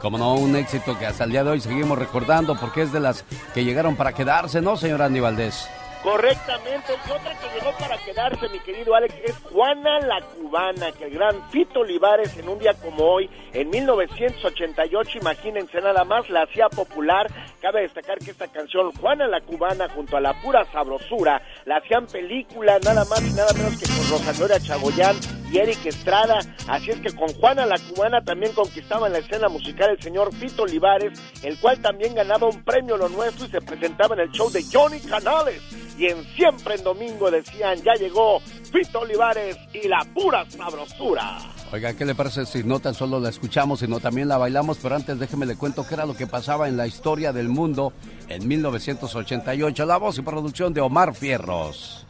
Como 0.00 0.16
no, 0.16 0.34
un 0.34 0.56
éxito 0.56 0.98
que 0.98 1.04
hasta 1.04 1.24
el 1.24 1.32
día 1.32 1.44
de 1.44 1.50
hoy 1.50 1.60
seguimos 1.60 1.98
recordando 1.98 2.56
porque 2.58 2.82
es 2.82 2.92
de 2.92 3.00
las 3.00 3.22
que 3.52 3.64
llegaron 3.64 3.96
para 3.96 4.14
quedarse, 4.14 4.62
¿no, 4.62 4.76
señor 4.76 5.02
Andy 5.02 5.20
Valdés? 5.20 5.68
Correctamente, 6.02 6.94
y 7.06 7.10
otra 7.10 7.38
que 7.38 7.48
llegó 7.54 7.76
para 7.78 7.98
quedarse, 7.98 8.48
mi 8.48 8.58
querido 8.60 8.94
Alex, 8.94 9.14
es 9.22 9.36
Juana 9.52 10.00
la 10.00 10.22
Cubana, 10.22 10.92
que 10.92 11.04
el 11.04 11.10
gran 11.10 11.50
Fito 11.50 11.80
Olivares 11.80 12.34
en 12.38 12.48
un 12.48 12.58
día 12.58 12.72
como 12.74 13.04
hoy, 13.04 13.28
en 13.52 13.68
1988, 13.68 15.18
imagínense 15.18 15.80
nada 15.82 16.04
más, 16.04 16.30
la 16.30 16.44
hacía 16.44 16.70
popular. 16.70 17.30
Cabe 17.60 17.82
destacar 17.82 18.18
que 18.18 18.30
esta 18.30 18.48
canción, 18.48 18.92
Juana 18.92 19.26
la 19.26 19.42
Cubana, 19.42 19.88
junto 19.90 20.16
a 20.16 20.20
la 20.20 20.40
pura 20.40 20.64
sabrosura, 20.72 21.42
la 21.66 21.76
hacían 21.76 22.06
película 22.06 22.78
nada 22.82 23.04
más 23.04 23.20
y 23.22 23.34
nada 23.34 23.52
menos 23.52 23.78
que 23.78 23.86
con 23.86 24.10
Rosa 24.10 24.32
Gloria 24.32 24.58
Chagoyán 24.58 25.39
y 25.50 25.58
Eric 25.58 25.84
Estrada. 25.86 26.38
Así 26.68 26.90
es 26.90 27.00
que 27.00 27.12
con 27.14 27.28
Juana 27.34 27.66
la 27.66 27.78
Cubana 27.78 28.22
también 28.22 28.52
conquistaba 28.52 29.06
en 29.06 29.14
la 29.14 29.18
escena 29.18 29.48
musical 29.48 29.90
el 29.90 30.02
señor 30.02 30.34
Fito 30.34 30.62
Olivares, 30.62 31.20
el 31.42 31.58
cual 31.58 31.80
también 31.80 32.14
ganaba 32.14 32.46
un 32.46 32.62
premio 32.62 32.96
Lo 32.96 33.08
Nuestro 33.08 33.46
y 33.46 33.50
se 33.50 33.60
presentaba 33.60 34.14
en 34.14 34.22
el 34.22 34.30
show 34.30 34.50
de 34.50 34.64
Johnny 34.70 35.00
Canales. 35.00 35.60
Y 35.98 36.06
en 36.06 36.24
Siempre 36.34 36.76
en 36.76 36.84
Domingo 36.84 37.30
decían, 37.30 37.78
ya 37.82 37.92
llegó 37.94 38.40
Fito 38.40 39.00
Olivares 39.00 39.56
y 39.74 39.88
la 39.88 40.06
pura 40.14 40.48
sabrosura. 40.48 41.38
Oiga, 41.72 41.94
¿qué 41.94 42.04
le 42.04 42.14
parece 42.14 42.46
si 42.46 42.64
no 42.64 42.80
tan 42.80 42.94
solo 42.94 43.20
la 43.20 43.28
escuchamos, 43.28 43.80
sino 43.80 44.00
también 44.00 44.28
la 44.28 44.38
bailamos? 44.38 44.78
Pero 44.82 44.96
antes 44.96 45.18
déjeme 45.18 45.46
le 45.46 45.56
cuento 45.56 45.86
qué 45.86 45.94
era 45.94 46.06
lo 46.06 46.16
que 46.16 46.26
pasaba 46.26 46.68
en 46.68 46.76
la 46.76 46.86
historia 46.86 47.32
del 47.32 47.48
mundo 47.48 47.92
en 48.28 48.48
1988. 48.48 49.86
La 49.86 49.98
voz 49.98 50.18
y 50.18 50.22
producción 50.22 50.72
de 50.72 50.80
Omar 50.80 51.14
Fierros. 51.14 52.06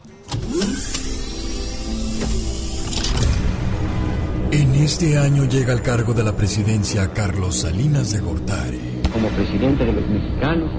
Este 4.83 5.15
año 5.15 5.45
llega 5.45 5.73
al 5.73 5.83
cargo 5.83 6.13
de 6.13 6.23
la 6.23 6.35
presidencia 6.35 7.13
Carlos 7.13 7.61
Salinas 7.61 8.13
de 8.13 8.19
Gortari. 8.19 9.01
Como 9.13 9.27
presidente 9.29 9.85
de 9.85 9.93
los 9.93 10.07
mexicanos, 10.07 10.71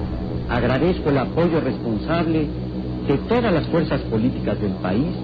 agradezco 0.49 1.09
el 1.09 1.19
apoyo 1.19 1.61
responsable 1.61 2.49
de 3.07 3.17
todas 3.29 3.53
las 3.53 3.65
fuerzas 3.69 4.01
políticas 4.09 4.59
del 4.59 4.73
país 4.75 5.15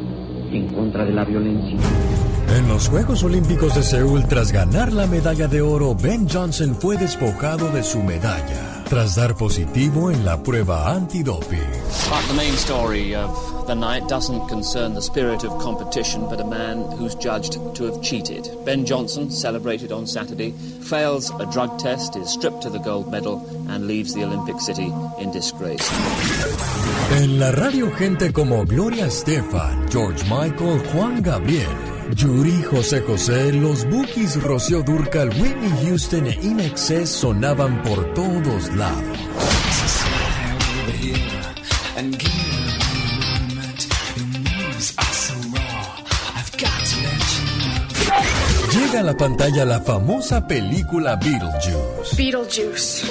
en 0.53 0.67
contra 0.69 1.03
de 1.03 1.11
la 1.11 1.25
violencia. 1.25 1.77
En 2.55 2.67
los 2.67 2.89
Juegos 2.89 3.23
Olímpicos 3.23 3.75
de 3.75 3.83
Seúl, 3.83 4.27
tras 4.27 4.51
ganar 4.51 4.91
la 4.91 5.05
medalla 5.05 5.47
de 5.47 5.61
oro, 5.61 5.93
Ben 5.93 6.27
Johnson 6.27 6.75
fue 6.75 6.97
despojado 6.97 7.69
de 7.71 7.83
su 7.83 8.01
medalla, 8.01 8.83
tras 8.89 9.15
dar 9.15 9.35
positivo 9.35 10.09
en 10.09 10.25
la 10.25 10.41
prueba 10.41 10.91
antidoping. 10.91 11.59
But 12.09 12.27
the 12.27 12.33
main 12.33 12.55
story 12.55 13.13
of 13.13 13.67
the 13.67 13.75
night 13.75 14.07
doesn't 14.07 14.47
concern 14.47 14.95
the 14.95 15.01
spirit 15.01 15.43
of 15.43 15.61
competition, 15.61 16.27
but 16.27 16.41
a 16.41 16.43
man 16.43 16.85
who's 16.97 17.13
judged 17.15 17.59
to 17.75 17.85
have 17.85 18.01
cheated. 18.01 18.49
Ben 18.65 18.83
Johnson, 18.83 19.29
celebrated 19.29 19.91
on 19.91 20.07
Saturday, 20.07 20.51
fails 20.81 21.31
a 21.39 21.45
drug 21.45 21.77
test, 21.77 22.15
is 22.15 22.29
stripped 22.29 22.65
of 22.65 22.73
the 22.73 22.79
gold 22.79 23.11
medal, 23.11 23.45
and 23.69 23.85
leaves 23.85 24.15
the 24.15 24.23
Olympic 24.23 24.59
City 24.59 24.91
in 25.19 25.31
disgrace. 25.31 25.87
En 27.11 27.39
la 27.39 27.51
radio, 27.51 27.91
gente 27.91 28.33
como 28.33 28.65
Gloria 28.65 29.05
Estefan, 29.05 29.87
George 29.91 30.23
Michael, 30.23 30.79
Juan 30.91 31.21
Gabriel, 31.21 31.98
Yuri, 32.15 32.63
José 32.63 33.01
José, 33.01 33.53
los 33.53 33.87
Bookies, 33.89 34.41
Rocío 34.41 34.81
Durcal, 34.81 35.29
Whitney 35.29 35.85
Houston 35.85 36.27
e 36.27 36.39
Inexcess 36.41 37.09
sonaban 37.09 37.83
por 37.83 38.13
todos 38.13 38.73
lados. 38.75 39.17
Llega 48.73 48.99
a 48.99 49.03
la 49.03 49.15
pantalla 49.15 49.65
la 49.65 49.81
famosa 49.81 50.47
película 50.47 51.15
Beetlejuice. 51.15 52.15
Beetlejuice. 52.17 53.05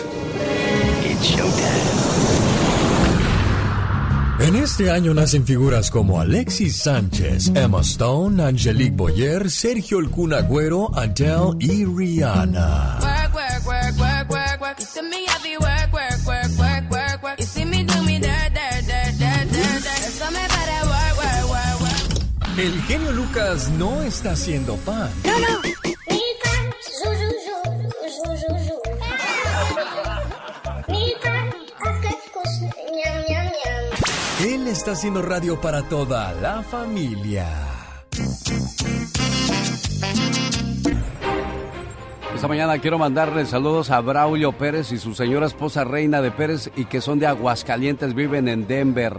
En 4.41 4.55
este 4.55 4.91
año 4.91 5.15
nacen 5.15 5.45
figuras 5.45 5.91
como 5.91 6.21
Alexis 6.21 6.77
Sánchez, 6.77 7.51
Emma 7.55 7.81
Stone, 7.81 8.43
Angelique 8.43 8.95
Boyer, 8.95 9.51
Sergio 9.51 9.99
El 9.99 10.11
Kun 10.11 10.33
Agüero, 10.33 10.91
Adele 10.97 11.57
y 11.59 11.85
Rihanna. 11.85 12.99
El 22.57 22.83
genio 22.83 23.13
Lucas 23.13 23.71
no 23.71 24.03
está 24.03 24.33
haciendo 24.33 24.77
pan. 24.79 25.11
No, 25.25 25.39
no. 25.39 26.18
Él 34.41 34.69
está 34.69 34.93
haciendo 34.93 35.21
radio 35.21 35.61
para 35.61 35.83
toda 35.83 36.33
la 36.35 36.63
familia. 36.63 37.49
Esta 42.33 42.47
mañana 42.47 42.79
quiero 42.79 42.99
mandarle 42.99 43.45
saludos 43.47 43.91
a 43.91 44.01
Braulio 44.01 44.53
Pérez 44.53 44.93
y 44.93 44.99
su 44.99 45.13
señora 45.15 45.47
esposa 45.47 45.83
Reina 45.83 46.23
de 46.23 46.31
Pérez 46.31 46.71
y 46.77 46.85
que 46.85 47.01
son 47.01 47.19
de 47.19 47.27
Aguascalientes, 47.27 48.15
viven 48.15 48.47
en 48.47 48.69
Denver. 48.69 49.19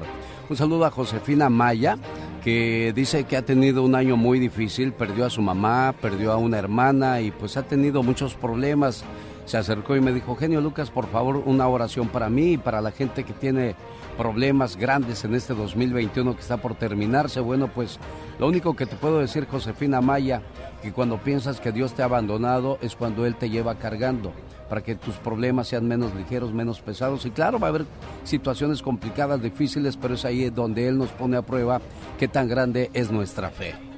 Un 0.50 0.56
saludo 0.56 0.86
a 0.86 0.92
Josefina 0.92 1.50
Maya, 1.50 1.98
que 2.42 2.94
dice 2.96 3.26
que 3.26 3.36
ha 3.36 3.42
tenido 3.42 3.84
un 3.84 3.96
año 3.96 4.16
muy 4.16 4.40
difícil, 4.40 4.94
perdió 4.94 5.26
a 5.26 5.30
su 5.30 5.42
mamá, 5.42 5.94
perdió 6.02 6.32
a 6.32 6.38
una 6.38 6.60
hermana 6.60 7.20
y 7.20 7.32
pues 7.32 7.58
ha 7.58 7.64
tenido 7.64 8.04
muchos 8.04 8.36
problemas. 8.36 9.04
Se 9.44 9.58
acercó 9.58 9.98
y 9.98 10.02
me 10.02 10.14
dijo, 10.14 10.38
genio 10.38 10.62
Lucas, 10.62 10.92
por 10.92 11.08
favor, 11.08 11.44
una 11.46 11.68
oración 11.68 12.08
para 12.08 12.30
mí 12.30 12.54
y 12.54 12.58
para 12.58 12.80
la 12.80 12.92
gente 12.92 13.26
que 13.26 13.34
tiene 13.34 13.76
problemas 14.20 14.76
grandes 14.76 15.24
en 15.24 15.34
este 15.34 15.54
2021 15.54 16.36
que 16.36 16.42
está 16.42 16.58
por 16.58 16.76
terminarse. 16.76 17.40
Bueno, 17.40 17.70
pues 17.70 17.98
lo 18.38 18.50
único 18.50 18.76
que 18.76 18.86
te 18.86 18.98
puedo 18.98 19.20
decir, 19.20 19.48
Josefina 19.50 20.02
Maya, 20.02 20.42
que 20.82 20.92
cuando 20.92 21.20
piensas 21.20 21.62
que 21.62 21.72
Dios 21.72 21.94
te 21.94 22.02
ha 22.02 22.06
abandonado 22.06 22.78
es 22.82 22.98
cuando 22.98 23.26
Él 23.26 23.38
te 23.38 23.50
lleva 23.50 23.76
cargando 23.76 24.34
para 24.68 24.82
que 24.82 24.96
tus 24.96 25.16
problemas 25.16 25.70
sean 25.70 25.88
menos 25.88 26.14
ligeros, 26.16 26.54
menos 26.54 26.82
pesados. 26.82 27.26
Y 27.26 27.32
claro, 27.32 27.60
va 27.60 27.68
a 27.68 27.70
haber 27.70 27.86
situaciones 28.26 28.82
complicadas, 28.82 29.42
difíciles, 29.42 29.96
pero 29.96 30.16
es 30.16 30.26
ahí 30.26 30.50
donde 30.50 30.90
Él 30.90 30.98
nos 30.98 31.12
pone 31.12 31.38
a 31.38 31.42
prueba 31.42 31.80
qué 32.20 32.28
tan 32.28 32.50
grande 32.50 32.92
es 32.94 33.12
nuestra 33.12 33.50
fe. 33.50 33.89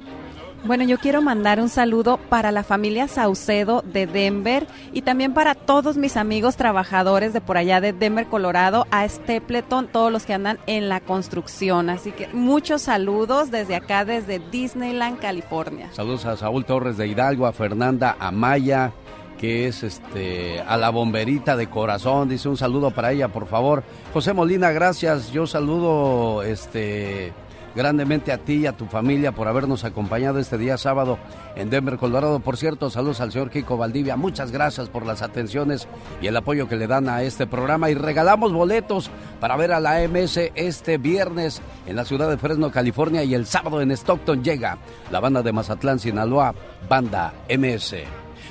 Bueno, 0.64 0.84
yo 0.84 0.96
quiero 0.98 1.22
mandar 1.22 1.60
un 1.60 1.68
saludo 1.68 2.18
para 2.28 2.52
la 2.52 2.62
familia 2.62 3.08
Saucedo 3.08 3.82
de 3.82 4.06
Denver 4.06 4.68
y 4.92 5.02
también 5.02 5.34
para 5.34 5.56
todos 5.56 5.96
mis 5.96 6.16
amigos 6.16 6.54
trabajadores 6.54 7.32
de 7.32 7.40
por 7.40 7.56
allá 7.56 7.80
de 7.80 7.92
Denver, 7.92 8.26
Colorado, 8.26 8.86
a 8.92 9.08
Stapleton, 9.08 9.88
todos 9.88 10.12
los 10.12 10.24
que 10.24 10.34
andan 10.34 10.60
en 10.68 10.88
la 10.88 11.00
construcción. 11.00 11.90
Así 11.90 12.12
que 12.12 12.28
muchos 12.28 12.82
saludos 12.82 13.50
desde 13.50 13.74
acá, 13.74 14.04
desde 14.04 14.38
Disneyland, 14.38 15.18
California. 15.18 15.90
Saludos 15.92 16.26
a 16.26 16.36
Saúl 16.36 16.64
Torres 16.64 16.96
de 16.96 17.08
Hidalgo, 17.08 17.46
a 17.46 17.52
Fernanda 17.52 18.16
Amaya, 18.20 18.92
que 19.38 19.66
es 19.66 19.82
este 19.82 20.60
a 20.60 20.76
la 20.76 20.90
bomberita 20.90 21.56
de 21.56 21.68
corazón, 21.68 22.28
dice 22.28 22.48
un 22.48 22.56
saludo 22.56 22.92
para 22.92 23.10
ella, 23.10 23.26
por 23.26 23.48
favor. 23.48 23.82
José 24.12 24.32
Molina, 24.32 24.70
gracias. 24.70 25.32
Yo 25.32 25.48
saludo 25.48 26.44
este 26.44 27.32
grandemente 27.74 28.32
a 28.32 28.38
ti 28.38 28.54
y 28.54 28.66
a 28.66 28.76
tu 28.76 28.86
familia 28.86 29.32
por 29.32 29.48
habernos 29.48 29.84
acompañado 29.84 30.38
este 30.38 30.58
día 30.58 30.76
sábado 30.78 31.18
en 31.56 31.70
Denver, 31.70 31.96
Colorado. 31.96 32.40
Por 32.40 32.56
cierto, 32.56 32.90
saludos 32.90 33.20
al 33.20 33.32
señor 33.32 33.50
Kiko 33.50 33.76
Valdivia. 33.76 34.16
Muchas 34.16 34.52
gracias 34.52 34.88
por 34.88 35.06
las 35.06 35.22
atenciones 35.22 35.88
y 36.20 36.26
el 36.26 36.36
apoyo 36.36 36.68
que 36.68 36.76
le 36.76 36.86
dan 36.86 37.08
a 37.08 37.22
este 37.22 37.46
programa. 37.46 37.90
Y 37.90 37.94
regalamos 37.94 38.52
boletos 38.52 39.10
para 39.40 39.56
ver 39.56 39.72
a 39.72 39.80
la 39.80 40.06
MS 40.06 40.50
este 40.54 40.98
viernes 40.98 41.62
en 41.86 41.96
la 41.96 42.04
ciudad 42.04 42.28
de 42.28 42.38
Fresno, 42.38 42.70
California. 42.70 43.24
Y 43.24 43.34
el 43.34 43.46
sábado 43.46 43.80
en 43.80 43.90
Stockton 43.90 44.42
llega 44.42 44.78
la 45.10 45.20
banda 45.20 45.42
de 45.42 45.52
Mazatlán, 45.52 45.98
Sinaloa, 45.98 46.54
Banda 46.88 47.32
MS. 47.48 47.96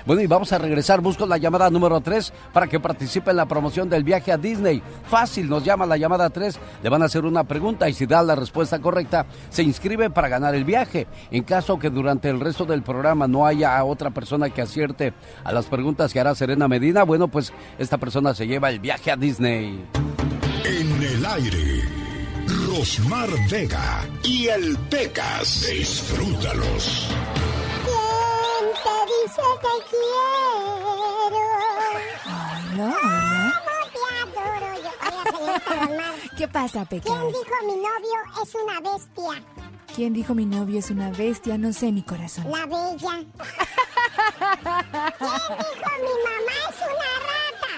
Bueno, 0.06 0.22
y 0.22 0.28
vamos 0.28 0.52
a 0.54 0.58
regresar. 0.58 1.02
Busco 1.02 1.26
la 1.26 1.38
llamada 1.38 1.70
número 1.70 2.02
3 2.02 2.34
para 2.54 2.68
que 2.68 2.80
participe 2.80 3.32
en 3.32 3.38
la 3.38 3.46
promoción 3.46 3.90
del 3.90 4.04
viaje 4.04 4.32
a 4.32 4.38
Disney. 4.38 4.82
Fácil, 5.06 5.50
nos 5.50 5.64
llama 5.64 5.86
la 5.86 5.98
llamada 5.98 6.30
3, 6.30 6.60
le 6.84 6.90
van 6.90 7.02
a 7.02 7.06
hacer 7.06 7.26
una 7.26 7.44
pregunta 7.44 7.90
y 7.90 7.94
si 7.94 8.06
da 8.06 8.24
la 8.24 8.36
respuesta 8.36 8.80
correcta, 8.80 9.26
se 9.50 9.64
inscribe 9.64 10.10
para 10.10 10.30
ganar 10.30 10.56
el 10.56 10.66
viaje. 10.66 11.08
En 11.30 11.44
caso 11.44 11.80
que 11.80 11.90
durante 11.90 12.30
el 12.30 12.40
resto 12.40 12.66
del 12.66 12.84
programa 12.84 13.28
no 13.28 13.46
haya 13.46 13.84
otra 13.84 14.10
persona 14.12 14.50
que 14.50 14.62
acierte 14.62 15.14
a 15.44 15.52
las 15.52 15.66
preguntas 15.66 16.14
que 16.14 16.20
hará 16.20 16.36
Serena 16.36 16.68
Medina, 16.68 17.04
bueno, 17.04 17.28
pues 17.28 17.54
esta 17.78 17.98
persona 17.98 18.34
se 18.34 18.48
lleva 18.48 18.70
el 18.70 18.80
viaje 18.80 19.12
a 19.12 19.16
Disney. 19.16 19.86
En 20.64 21.04
el 21.04 21.26
aire, 21.26 21.84
Rosmar 22.68 23.30
Vega 23.50 24.06
y 24.24 24.48
el 24.48 24.78
Pecas. 24.90 25.68
Disfrútalos. 25.70 27.10
¿Quién 29.22 29.34
te 29.34 29.42
dice 29.42 29.42
que 29.62 29.74
quiero? 29.90 31.44
Hola, 32.26 32.90
¿Cómo 33.66 33.82
te 33.94 34.00
adoro 34.24 34.70
yo? 34.82 34.92
Señorita 35.38 35.74
Román, 35.86 36.16
¿Qué 36.38 36.46
pasa, 36.48 36.86
Pecas? 36.86 37.12
¿Quién 37.12 37.28
dijo 37.28 37.56
mi 37.66 37.76
novio 37.76 38.18
es 38.42 38.56
una 38.56 38.80
bestia? 38.82 39.44
¿Quién 39.96 40.14
dijo 40.14 40.34
mi 40.34 40.46
novio 40.46 40.80
es 40.80 40.90
una 40.90 41.12
bestia? 41.12 41.58
No 41.58 41.72
sé, 41.74 41.92
mi 41.92 42.02
corazón. 42.04 42.50
La 42.50 42.66
bella. 42.66 42.98
¿Quién 42.98 43.28
dijo 45.60 45.92
mi 46.00 46.14
mamá 46.26 46.56
es 46.70 46.78
una 46.82 47.12
rata? 47.28 47.74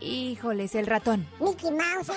Híjoles, 0.00 0.74
el 0.74 0.86
ratón. 0.86 1.28
Mickey 1.38 1.70
Mouse. 1.70 2.08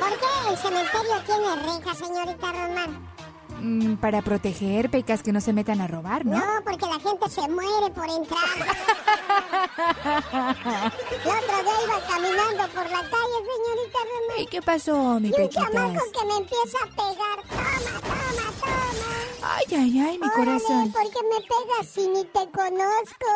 ¿Por 0.00 0.12
qué 0.18 0.26
el 0.50 0.56
cementerio 0.56 1.22
tiene 1.26 1.56
rejas, 1.56 1.98
señorita 1.98 2.52
Román? 2.52 3.17
Mm, 3.60 3.96
para 3.96 4.22
proteger, 4.22 4.88
Pecas, 4.90 5.22
que 5.22 5.32
no 5.32 5.40
se 5.40 5.52
metan 5.52 5.80
a 5.80 5.86
robar, 5.88 6.24
¿no? 6.24 6.38
No, 6.38 6.44
porque 6.64 6.86
la 6.86 6.98
gente 7.00 7.28
se 7.28 7.40
muere 7.48 7.90
por 7.94 8.08
entrar. 8.08 8.38
El 11.10 11.30
otro 11.30 11.62
día 11.64 11.76
iba 11.84 11.98
caminando 12.08 12.68
por 12.74 12.84
la 12.84 13.00
calle, 13.00 13.38
señorita 13.50 13.98
Román. 14.04 14.38
¿Y 14.38 14.46
qué 14.46 14.62
pasó, 14.62 15.18
mi 15.20 15.28
Y 15.28 15.30
un 15.32 15.36
Pequitas? 15.36 15.64
chamaco 15.72 16.02
que 16.12 16.24
me 16.26 16.36
empieza 16.36 16.78
a 16.84 16.86
pegar. 16.94 17.38
Toma, 17.48 18.00
toma, 18.00 18.46
toma. 18.60 19.10
Ay, 19.42 19.64
ay, 19.70 20.00
ay, 20.00 20.18
mi 20.18 20.26
Órale, 20.26 20.34
corazón. 20.36 20.92
¿por 20.92 21.02
qué 21.10 21.20
me 21.22 21.40
pegas 21.40 21.86
si 21.92 22.06
ni 22.08 22.24
te 22.24 22.50
conozco? 22.50 23.28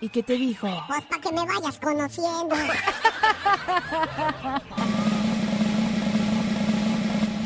¿Y 0.00 0.08
qué 0.08 0.22
te 0.22 0.34
dijo? 0.34 0.68
Pues 0.86 1.02
para 1.04 1.20
que 1.20 1.32
me 1.32 1.44
vayas 1.46 1.78
conociendo. 1.78 2.56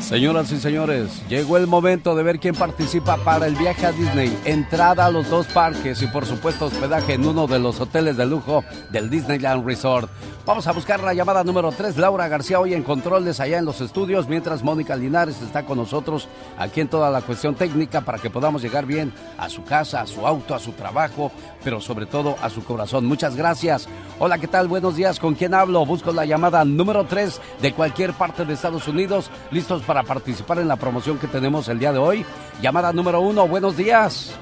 Señoras 0.03 0.51
y 0.51 0.59
señores, 0.59 1.23
llegó 1.29 1.55
el 1.55 1.65
momento 1.65 2.13
de 2.13 2.23
ver 2.23 2.37
quién 2.37 2.55
participa 2.55 3.15
para 3.23 3.47
el 3.47 3.55
viaje 3.55 3.85
a 3.85 3.93
Disney. 3.93 4.37
Entrada 4.43 5.05
a 5.05 5.09
los 5.09 5.29
dos 5.29 5.47
parques 5.47 6.01
y 6.01 6.07
por 6.07 6.25
supuesto 6.25 6.65
hospedaje 6.65 7.13
en 7.13 7.25
uno 7.25 7.47
de 7.47 7.57
los 7.57 7.79
hoteles 7.79 8.17
de 8.17 8.25
lujo 8.25 8.65
del 8.91 9.09
Disneyland 9.09 9.65
Resort. 9.65 10.09
Vamos 10.45 10.67
a 10.67 10.73
buscar 10.73 11.01
la 11.01 11.13
llamada 11.13 11.41
número 11.45 11.71
3. 11.71 11.95
Laura 11.95 12.27
García 12.27 12.59
hoy 12.59 12.73
en 12.73 12.83
controles 12.83 13.39
allá 13.39 13.59
en 13.59 13.65
los 13.65 13.79
estudios, 13.79 14.27
mientras 14.27 14.61
Mónica 14.61 14.93
Linares 14.93 15.41
está 15.41 15.63
con 15.63 15.77
nosotros 15.77 16.27
aquí 16.57 16.81
en 16.81 16.89
toda 16.89 17.09
la 17.09 17.21
cuestión 17.21 17.55
técnica 17.55 18.01
para 18.01 18.17
que 18.17 18.29
podamos 18.29 18.61
llegar 18.61 18.85
bien 18.85 19.13
a 19.37 19.47
su 19.47 19.63
casa, 19.63 20.01
a 20.01 20.05
su 20.05 20.27
auto, 20.27 20.53
a 20.53 20.59
su 20.59 20.73
trabajo, 20.73 21.31
pero 21.63 21.79
sobre 21.79 22.07
todo 22.07 22.35
a 22.41 22.49
su 22.49 22.61
corazón. 22.65 23.05
Muchas 23.05 23.37
gracias. 23.37 23.87
Hola, 24.19 24.37
¿qué 24.37 24.49
tal? 24.49 24.67
Buenos 24.67 24.97
días. 24.97 25.17
¿Con 25.17 25.33
quién 25.33 25.53
hablo? 25.53 25.85
Busco 25.85 26.11
la 26.11 26.25
llamada 26.25 26.65
número 26.65 27.05
3 27.05 27.39
de 27.61 27.73
cualquier 27.73 28.11
parte 28.11 28.43
de 28.43 28.53
Estados 28.53 28.85
Unidos, 28.89 29.31
listos 29.49 29.81
para 29.83 30.03
participar 30.03 30.59
en 30.59 30.67
la 30.67 30.75
promoción 30.75 31.19
que 31.19 31.27
tenemos 31.27 31.69
el 31.69 31.79
día 31.79 31.93
de 31.93 31.99
hoy. 31.99 32.25
Llamada 32.61 32.91
número 32.91 33.21
1. 33.21 33.47
Buenos 33.47 33.77
días. 33.77 34.37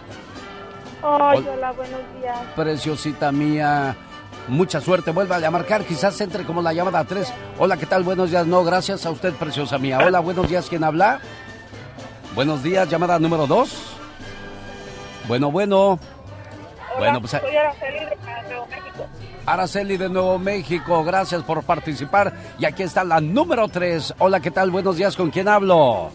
Ay, 1.03 1.47
hola, 1.47 1.71
buenos 1.73 2.01
días. 2.19 2.39
Preciosita 2.55 3.31
mía. 3.31 3.95
Mucha 4.51 4.81
suerte, 4.81 5.11
vuélvale 5.11 5.45
a 5.45 5.49
marcar, 5.49 5.85
quizás 5.85 6.19
entre 6.19 6.43
como 6.43 6.61
la 6.61 6.73
llamada 6.73 7.05
3. 7.05 7.33
Hola, 7.57 7.77
¿qué 7.77 7.85
tal? 7.85 8.03
Buenos 8.03 8.31
días. 8.31 8.45
No, 8.45 8.65
gracias 8.65 9.05
a 9.05 9.09
usted, 9.09 9.33
preciosa 9.35 9.77
mía. 9.77 9.99
Hola, 10.05 10.19
buenos 10.19 10.49
días. 10.49 10.67
¿Quién 10.67 10.83
habla? 10.83 11.21
Buenos 12.35 12.61
días, 12.61 12.89
llamada 12.89 13.17
número 13.17 13.47
2. 13.47 13.95
Bueno, 15.29 15.49
bueno. 15.51 15.97
Bueno, 16.97 17.21
pues 17.21 17.31
Soy 17.31 17.55
Araceli 17.55 17.99
de 17.99 18.17
Nuevo 18.49 18.67
México. 18.67 19.07
Araceli 19.45 19.95
de 19.95 20.09
Nuevo 20.09 20.37
México, 20.37 21.03
gracias 21.05 21.43
por 21.43 21.63
participar. 21.63 22.33
Y 22.59 22.65
aquí 22.65 22.83
está 22.83 23.05
la 23.05 23.21
número 23.21 23.69
3. 23.69 24.15
Hola, 24.17 24.41
¿qué 24.41 24.51
tal? 24.51 24.69
Buenos 24.69 24.97
días, 24.97 25.15
¿con 25.15 25.31
quién 25.31 25.47
hablo? 25.47 26.11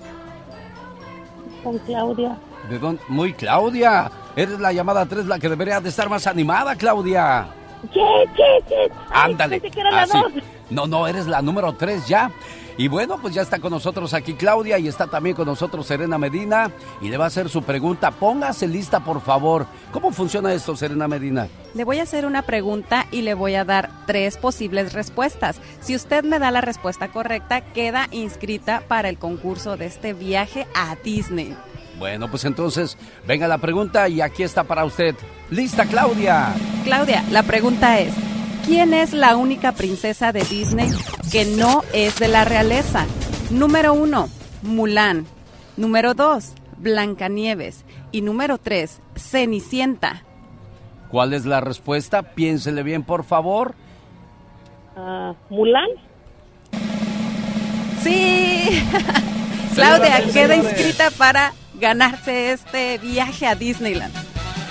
Con 1.65 1.79
Claudia. 1.79 2.37
¿De 2.69 2.79
dónde? 2.79 3.03
Muy 3.09 3.33
Claudia. 3.33 4.11
Eres 4.37 4.61
la 4.61 4.75
llamada 4.75 5.07
3, 5.07 5.25
la 5.25 5.39
que 5.39 5.49
debería 5.49 5.81
de 5.81 5.89
estar 5.89 6.11
más 6.11 6.27
animada, 6.27 6.77
Claudia. 6.77 7.49
Ay, 7.95 8.91
Ándale. 9.33 9.61
pensé 9.61 9.75
que 9.75 9.81
era 9.81 9.91
la 9.91 10.03
Así. 10.03 10.13
dos. 10.19 10.33
No, 10.71 10.87
no, 10.87 11.07
eres 11.07 11.27
la 11.27 11.43
número 11.43 11.73
3 11.75 12.07
ya. 12.09 12.31
Y 12.79 12.89
bueno, 12.89 13.17
pues 13.23 13.33
ya 13.35 13.41
está 13.41 13.59
con 13.59 13.71
nosotros 13.71 14.13
aquí 14.13 14.35
Claudia 14.35 14.79
y 14.79 14.87
está 14.87 15.07
también 15.07 15.35
con 15.35 15.47
nosotros 15.47 15.87
Serena 15.87 16.19
Medina 16.19 16.71
y 17.01 17.09
le 17.09 17.17
va 17.17 17.25
a 17.25 17.29
hacer 17.29 17.49
su 17.49 17.63
pregunta. 17.63 18.11
Póngase 18.11 18.69
lista, 18.69 19.01
por 19.01 19.23
favor. 19.23 19.67
¿Cómo 19.93 20.11
funciona 20.11 20.53
esto, 20.53 20.77
Serena 20.77 21.09
Medina? 21.09 21.49
Le 21.75 21.85
voy 21.85 22.01
a 22.01 22.03
hacer 22.03 22.27
una 22.27 22.43
pregunta 22.43 23.07
y 23.11 23.23
le 23.23 23.33
voy 23.33 23.55
a 23.55 23.65
dar 23.65 23.89
tres 24.07 24.37
posibles 24.37 24.93
respuestas. 24.93 25.59
Si 25.81 25.95
usted 25.97 26.23
me 26.25 26.39
da 26.39 26.51
la 26.51 26.61
respuesta 26.61 27.09
correcta, 27.09 27.63
queda 27.63 28.09
inscrita 28.11 28.83
para 28.87 29.09
el 29.09 29.17
concurso 29.19 29.79
de 29.79 29.87
este 29.87 30.13
viaje 30.13 30.67
a 30.75 30.97
Disney. 31.03 31.57
Bueno, 31.99 32.29
pues 32.31 32.45
entonces, 32.45 32.99
venga 33.27 33.49
la 33.49 33.59
pregunta 33.59 34.09
y 34.09 34.21
aquí 34.21 34.43
está 34.43 34.65
para 34.65 34.85
usted. 34.85 35.15
¿Lista, 35.51 35.87
Claudia? 35.87 36.55
Claudia, 36.85 37.25
la 37.31 37.43
pregunta 37.43 37.99
es, 38.01 38.13
¿quién 38.67 38.93
es 38.93 39.13
la 39.15 39.37
única 39.37 39.73
princesa 39.73 40.33
de 40.33 40.43
Disney 40.45 40.91
que 41.33 41.47
no 41.47 41.83
es 41.95 42.19
de 42.19 42.29
la 42.29 42.45
realeza? 42.45 43.07
Número 43.51 43.95
uno, 43.95 44.29
Mulan. 44.63 45.27
Número 45.77 46.15
2, 46.15 46.53
Blancanieves. 46.79 47.85
Y 48.13 48.21
número 48.21 48.59
3, 48.59 49.01
Cenicienta. 49.15 50.23
¿Cuál 51.11 51.33
es 51.33 51.47
la 51.47 51.61
respuesta? 51.61 52.23
Piénsele 52.23 52.83
bien, 52.83 53.05
por 53.05 53.25
favor. 53.25 53.75
Ah, 54.97 55.35
Mulan. 55.49 55.89
Sí. 58.03 58.83
Claudia 59.75 60.23
queda 60.33 60.57
inscrita 60.57 61.11
para 61.11 61.53
ganarse 61.79 62.53
este 62.53 62.99
viaje 62.99 63.47
a 63.47 63.55
Disneyland. 63.55 64.15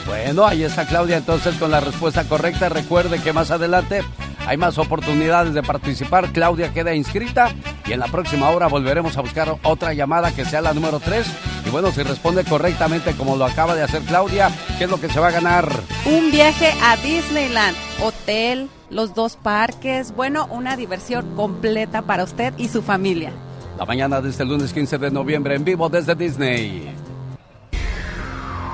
Bueno, 0.05 0.45
ahí 0.45 0.63
está 0.63 0.85
Claudia 0.85 1.17
entonces 1.17 1.55
con 1.55 1.71
la 1.71 1.79
respuesta 1.79 2.23
correcta. 2.25 2.69
Recuerde 2.69 3.19
que 3.19 3.33
más 3.33 3.49
adelante 3.49 4.01
hay 4.45 4.57
más 4.57 4.77
oportunidades 4.77 5.53
de 5.53 5.63
participar. 5.63 6.31
Claudia 6.31 6.71
queda 6.73 6.93
inscrita 6.93 7.49
y 7.85 7.93
en 7.93 7.99
la 7.99 8.07
próxima 8.07 8.49
hora 8.49 8.67
volveremos 8.67 9.17
a 9.17 9.21
buscar 9.21 9.57
otra 9.63 9.93
llamada 9.93 10.31
que 10.31 10.45
sea 10.45 10.61
la 10.61 10.73
número 10.73 10.99
3. 10.99 11.25
Y 11.65 11.69
bueno, 11.71 11.91
si 11.91 12.03
responde 12.03 12.43
correctamente 12.43 13.13
como 13.13 13.35
lo 13.35 13.45
acaba 13.45 13.73
de 13.73 13.81
hacer 13.81 14.03
Claudia, 14.03 14.51
¿qué 14.77 14.83
es 14.83 14.89
lo 14.89 14.99
que 14.99 15.09
se 15.09 15.19
va 15.19 15.29
a 15.29 15.31
ganar? 15.31 15.69
Un 16.05 16.29
viaje 16.31 16.71
a 16.83 16.97
Disneyland, 16.97 17.75
hotel, 18.03 18.69
los 18.91 19.15
dos 19.15 19.35
parques, 19.35 20.13
bueno, 20.15 20.47
una 20.51 20.77
diversión 20.77 21.35
completa 21.35 22.03
para 22.03 22.23
usted 22.23 22.53
y 22.57 22.67
su 22.67 22.83
familia. 22.83 23.31
La 23.77 23.85
mañana 23.85 24.21
de 24.21 24.29
este 24.29 24.45
lunes 24.45 24.71
15 24.71 24.97
de 24.97 25.11
noviembre 25.11 25.55
en 25.55 25.65
vivo 25.65 25.89
desde 25.89 26.15
Disney. 26.15 26.89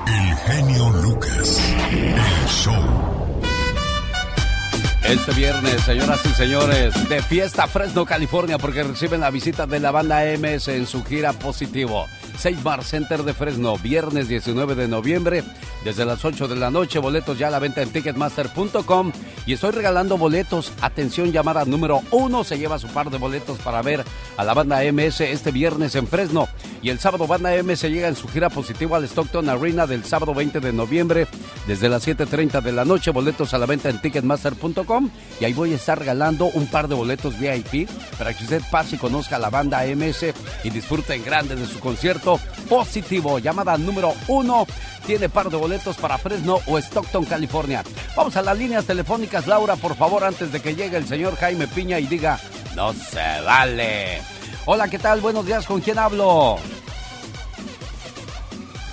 El 0.06 0.36
genio 0.36 0.90
Lucas. 1.02 1.74
El 1.90 2.48
show. 2.48 3.31
Este 5.04 5.32
viernes, 5.32 5.82
señoras 5.82 6.24
y 6.24 6.28
señores, 6.28 7.08
de 7.08 7.20
fiesta 7.22 7.66
Fresno, 7.66 8.06
California, 8.06 8.56
porque 8.56 8.84
reciben 8.84 9.20
la 9.20 9.30
visita 9.30 9.66
de 9.66 9.80
la 9.80 9.90
banda 9.90 10.22
MS 10.38 10.68
en 10.68 10.86
su 10.86 11.04
gira 11.04 11.32
positivo. 11.32 12.06
Safe 12.38 12.56
Bar 12.62 12.82
Center 12.82 13.22
de 13.22 13.34
Fresno, 13.34 13.76
viernes 13.78 14.26
19 14.28 14.74
de 14.74 14.88
noviembre, 14.88 15.44
desde 15.84 16.04
las 16.04 16.24
8 16.24 16.48
de 16.48 16.56
la 16.56 16.70
noche. 16.70 16.98
Boletos 16.98 17.38
ya 17.38 17.48
a 17.48 17.50
la 17.50 17.58
venta 17.58 17.82
en 17.82 17.90
ticketmaster.com. 17.90 19.12
Y 19.44 19.52
estoy 19.52 19.72
regalando 19.72 20.16
boletos. 20.16 20.72
Atención, 20.80 21.30
llamada 21.30 21.64
número 21.64 22.00
uno. 22.10 22.42
Se 22.42 22.58
lleva 22.58 22.78
su 22.78 22.88
par 22.88 23.10
de 23.10 23.18
boletos 23.18 23.58
para 23.58 23.82
ver 23.82 24.04
a 24.36 24.44
la 24.44 24.54
banda 24.54 24.80
MS 24.92 25.20
este 25.20 25.50
viernes 25.50 25.94
en 25.94 26.06
Fresno. 26.06 26.48
Y 26.80 26.90
el 26.90 26.98
sábado, 26.98 27.26
banda 27.26 27.50
MS 27.62 27.82
llega 27.82 28.08
en 28.08 28.16
su 28.16 28.28
gira 28.28 28.50
positivo 28.50 28.96
al 28.96 29.04
Stockton 29.04 29.48
Arena 29.48 29.86
del 29.86 30.04
sábado 30.04 30.34
20 30.34 30.60
de 30.60 30.72
noviembre, 30.72 31.26
desde 31.66 31.88
las 31.88 32.06
7:30 32.06 32.60
de 32.60 32.72
la 32.72 32.84
noche. 32.84 33.10
Boletos 33.10 33.52
a 33.54 33.58
la 33.58 33.66
venta 33.66 33.88
en 33.88 34.00
ticketmaster.com. 34.00 35.01
Y 35.40 35.44
ahí 35.44 35.52
voy 35.52 35.72
a 35.72 35.76
estar 35.76 35.98
regalando 35.98 36.46
un 36.46 36.66
par 36.66 36.88
de 36.88 36.94
boletos 36.94 37.38
VIP 37.38 37.88
para 38.18 38.32
que 38.32 38.44
usted 38.44 38.62
pase 38.70 38.96
y 38.96 38.98
conozca 38.98 39.36
a 39.36 39.38
la 39.38 39.50
banda 39.50 39.84
MS 39.84 40.26
y 40.64 40.70
disfrute 40.70 41.14
en 41.14 41.24
grande 41.24 41.56
de 41.56 41.66
su 41.66 41.80
concierto 41.80 42.38
positivo. 42.68 43.38
Llamada 43.38 43.76
número 43.78 44.14
uno. 44.28 44.66
Tiene 45.06 45.28
par 45.28 45.50
de 45.50 45.56
boletos 45.56 45.96
para 45.96 46.16
Fresno 46.16 46.60
o 46.66 46.78
Stockton, 46.78 47.24
California. 47.24 47.82
Vamos 48.16 48.36
a 48.36 48.42
las 48.42 48.56
líneas 48.56 48.84
telefónicas, 48.84 49.48
Laura, 49.48 49.74
por 49.74 49.96
favor, 49.96 50.22
antes 50.22 50.52
de 50.52 50.60
que 50.60 50.76
llegue 50.76 50.96
el 50.96 51.08
señor 51.08 51.36
Jaime 51.36 51.66
Piña 51.66 51.98
y 51.98 52.06
diga, 52.06 52.38
no 52.76 52.92
se 52.92 53.40
vale. 53.44 54.20
Hola, 54.64 54.86
¿qué 54.88 55.00
tal? 55.00 55.20
Buenos 55.20 55.44
días, 55.44 55.66
¿con 55.66 55.80
quién 55.80 55.98
hablo? 55.98 56.58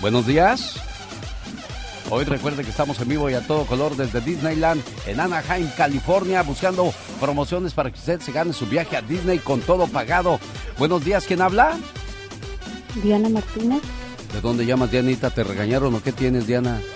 Buenos 0.01 0.25
días. 0.25 0.79
Hoy 2.11 2.23
recuerde 2.25 2.63
que 2.63 2.71
estamos 2.71 2.99
en 3.01 3.07
vivo 3.07 3.29
y 3.29 3.35
a 3.35 3.45
todo 3.45 3.65
color 3.65 3.95
desde 3.95 4.19
Disneyland 4.19 4.81
en 5.05 5.19
Anaheim, 5.19 5.67
California, 5.77 6.41
buscando 6.41 6.91
promociones 7.19 7.73
para 7.73 7.91
que 7.91 7.99
usted 7.99 8.19
se 8.19 8.31
gane 8.31 8.51
su 8.51 8.65
viaje 8.65 8.97
a 8.97 9.01
Disney 9.01 9.37
con 9.37 9.61
todo 9.61 9.87
pagado. 9.87 10.39
Buenos 10.79 11.05
días, 11.05 11.25
¿quién 11.27 11.41
habla? 11.41 11.77
Diana 13.03 13.29
Martínez. 13.29 13.81
¿De 14.33 14.41
dónde 14.41 14.65
llamas, 14.65 14.89
Dianita? 14.89 15.29
¿Te 15.29 15.43
regañaron 15.43 15.93
o 15.93 16.01
qué 16.01 16.11
tienes, 16.11 16.47
Diana? 16.47 16.79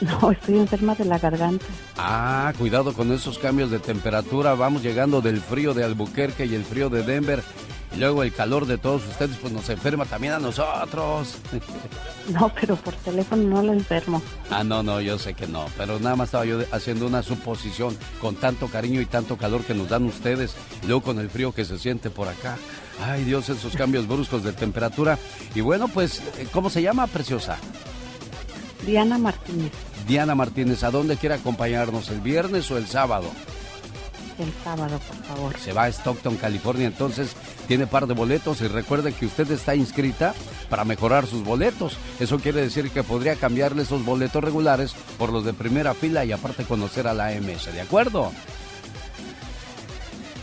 No, 0.00 0.30
estoy 0.30 0.58
enferma 0.58 0.94
de 0.94 1.06
la 1.06 1.18
garganta. 1.18 1.64
Ah, 1.96 2.52
cuidado 2.58 2.92
con 2.92 3.10
esos 3.12 3.38
cambios 3.38 3.70
de 3.70 3.78
temperatura. 3.78 4.54
Vamos 4.54 4.82
llegando 4.82 5.22
del 5.22 5.40
frío 5.40 5.72
de 5.72 5.84
Albuquerque 5.84 6.44
y 6.44 6.54
el 6.54 6.64
frío 6.64 6.90
de 6.90 7.02
Denver. 7.02 7.42
Y 7.94 7.98
luego 7.98 8.22
el 8.22 8.32
calor 8.32 8.66
de 8.66 8.78
todos 8.78 9.06
ustedes, 9.06 9.36
pues 9.36 9.52
nos 9.52 9.68
enferma 9.68 10.04
también 10.04 10.34
a 10.34 10.38
nosotros. 10.38 11.36
No, 12.26 12.50
pero 12.58 12.74
por 12.76 12.94
teléfono 12.94 13.42
no 13.42 13.62
lo 13.62 13.74
enfermo. 13.74 14.22
Ah, 14.48 14.64
no, 14.64 14.82
no, 14.82 14.98
yo 15.02 15.18
sé 15.18 15.34
que 15.34 15.46
no. 15.46 15.66
Pero 15.76 15.98
nada 16.00 16.16
más 16.16 16.28
estaba 16.28 16.46
yo 16.46 16.60
haciendo 16.72 17.06
una 17.06 17.22
suposición 17.22 17.94
con 18.18 18.36
tanto 18.36 18.68
cariño 18.68 19.02
y 19.02 19.04
tanto 19.04 19.36
calor 19.36 19.62
que 19.62 19.74
nos 19.74 19.90
dan 19.90 20.04
ustedes. 20.04 20.54
Y 20.82 20.86
luego 20.86 21.02
con 21.02 21.18
el 21.18 21.28
frío 21.28 21.52
que 21.52 21.66
se 21.66 21.78
siente 21.78 22.08
por 22.08 22.28
acá. 22.28 22.56
Ay, 23.04 23.24
Dios, 23.24 23.50
esos 23.50 23.76
cambios 23.76 24.08
bruscos 24.08 24.42
de 24.42 24.54
temperatura. 24.54 25.18
Y 25.54 25.60
bueno, 25.60 25.88
pues, 25.88 26.22
¿cómo 26.50 26.70
se 26.70 26.80
llama, 26.80 27.06
preciosa? 27.08 27.58
Diana 28.86 29.18
Martínez. 29.18 29.72
Diana 30.06 30.34
Martínez, 30.34 30.82
¿a 30.82 30.90
dónde 30.90 31.18
quiere 31.18 31.34
acompañarnos? 31.34 32.08
¿El 32.08 32.20
viernes 32.20 32.70
o 32.70 32.78
el 32.78 32.86
sábado? 32.86 33.30
El 34.38 34.52
sábado, 34.64 34.98
por 34.98 35.16
favor. 35.24 35.58
Se 35.58 35.72
va 35.72 35.84
a 35.84 35.88
Stockton, 35.88 36.36
California, 36.36 36.86
entonces 36.86 37.36
tiene 37.68 37.86
par 37.86 38.06
de 38.06 38.14
boletos 38.14 38.60
y 38.62 38.68
recuerde 38.68 39.12
que 39.12 39.26
usted 39.26 39.50
está 39.52 39.76
inscrita 39.76 40.34
para 40.68 40.84
mejorar 40.84 41.26
sus 41.26 41.44
boletos. 41.44 41.96
Eso 42.18 42.38
quiere 42.38 42.62
decir 42.62 42.90
que 42.90 43.04
podría 43.04 43.36
cambiarle 43.36 43.82
esos 43.82 44.04
boletos 44.04 44.42
regulares 44.42 44.94
por 45.18 45.32
los 45.32 45.44
de 45.44 45.52
primera 45.52 45.94
fila 45.94 46.24
y 46.24 46.32
aparte 46.32 46.64
conocer 46.64 47.06
a 47.06 47.14
la 47.14 47.30
MS, 47.30 47.72
¿de 47.72 47.80
acuerdo? 47.80 48.32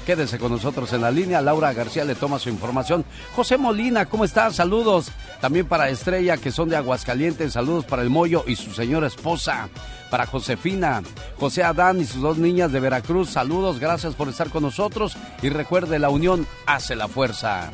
Quédese 0.06 0.40
con 0.40 0.52
nosotros 0.52 0.92
en 0.94 1.02
la 1.02 1.12
línea. 1.12 1.42
Laura 1.42 1.74
García 1.74 2.06
le 2.06 2.16
toma 2.16 2.40
su 2.40 2.50
información. 2.50 3.06
José 3.36 3.58
Molina, 3.58 4.08
¿cómo 4.08 4.26
estás? 4.26 4.56
Saludos. 4.56 5.12
También 5.42 5.68
para 5.68 5.90
Estrella, 5.90 6.38
que 6.38 6.52
son 6.52 6.70
de 6.70 6.76
Aguascalientes. 6.76 7.54
Saludos 7.54 7.86
para 7.86 8.02
el 8.02 8.10
Moyo 8.10 8.44
y 8.48 8.56
su 8.56 8.72
señora 8.72 9.08
esposa. 9.08 9.70
Para 10.12 10.26
Josefina, 10.26 11.02
José 11.40 11.64
Adán 11.64 12.02
y 12.02 12.04
sus 12.04 12.22
dos 12.22 12.38
niñas 12.38 12.74
de 12.74 12.82
Veracruz. 12.82 13.30
Saludos, 13.30 13.80
gracias 13.80 14.14
por 14.14 14.28
estar 14.28 14.50
con 14.50 14.64
nosotros. 14.64 15.16
Y 15.42 15.48
recuerde, 15.48 16.00
la 16.00 16.10
unión 16.10 16.46
hace 16.66 16.98
la 16.98 17.08
fuerza. 17.08 17.72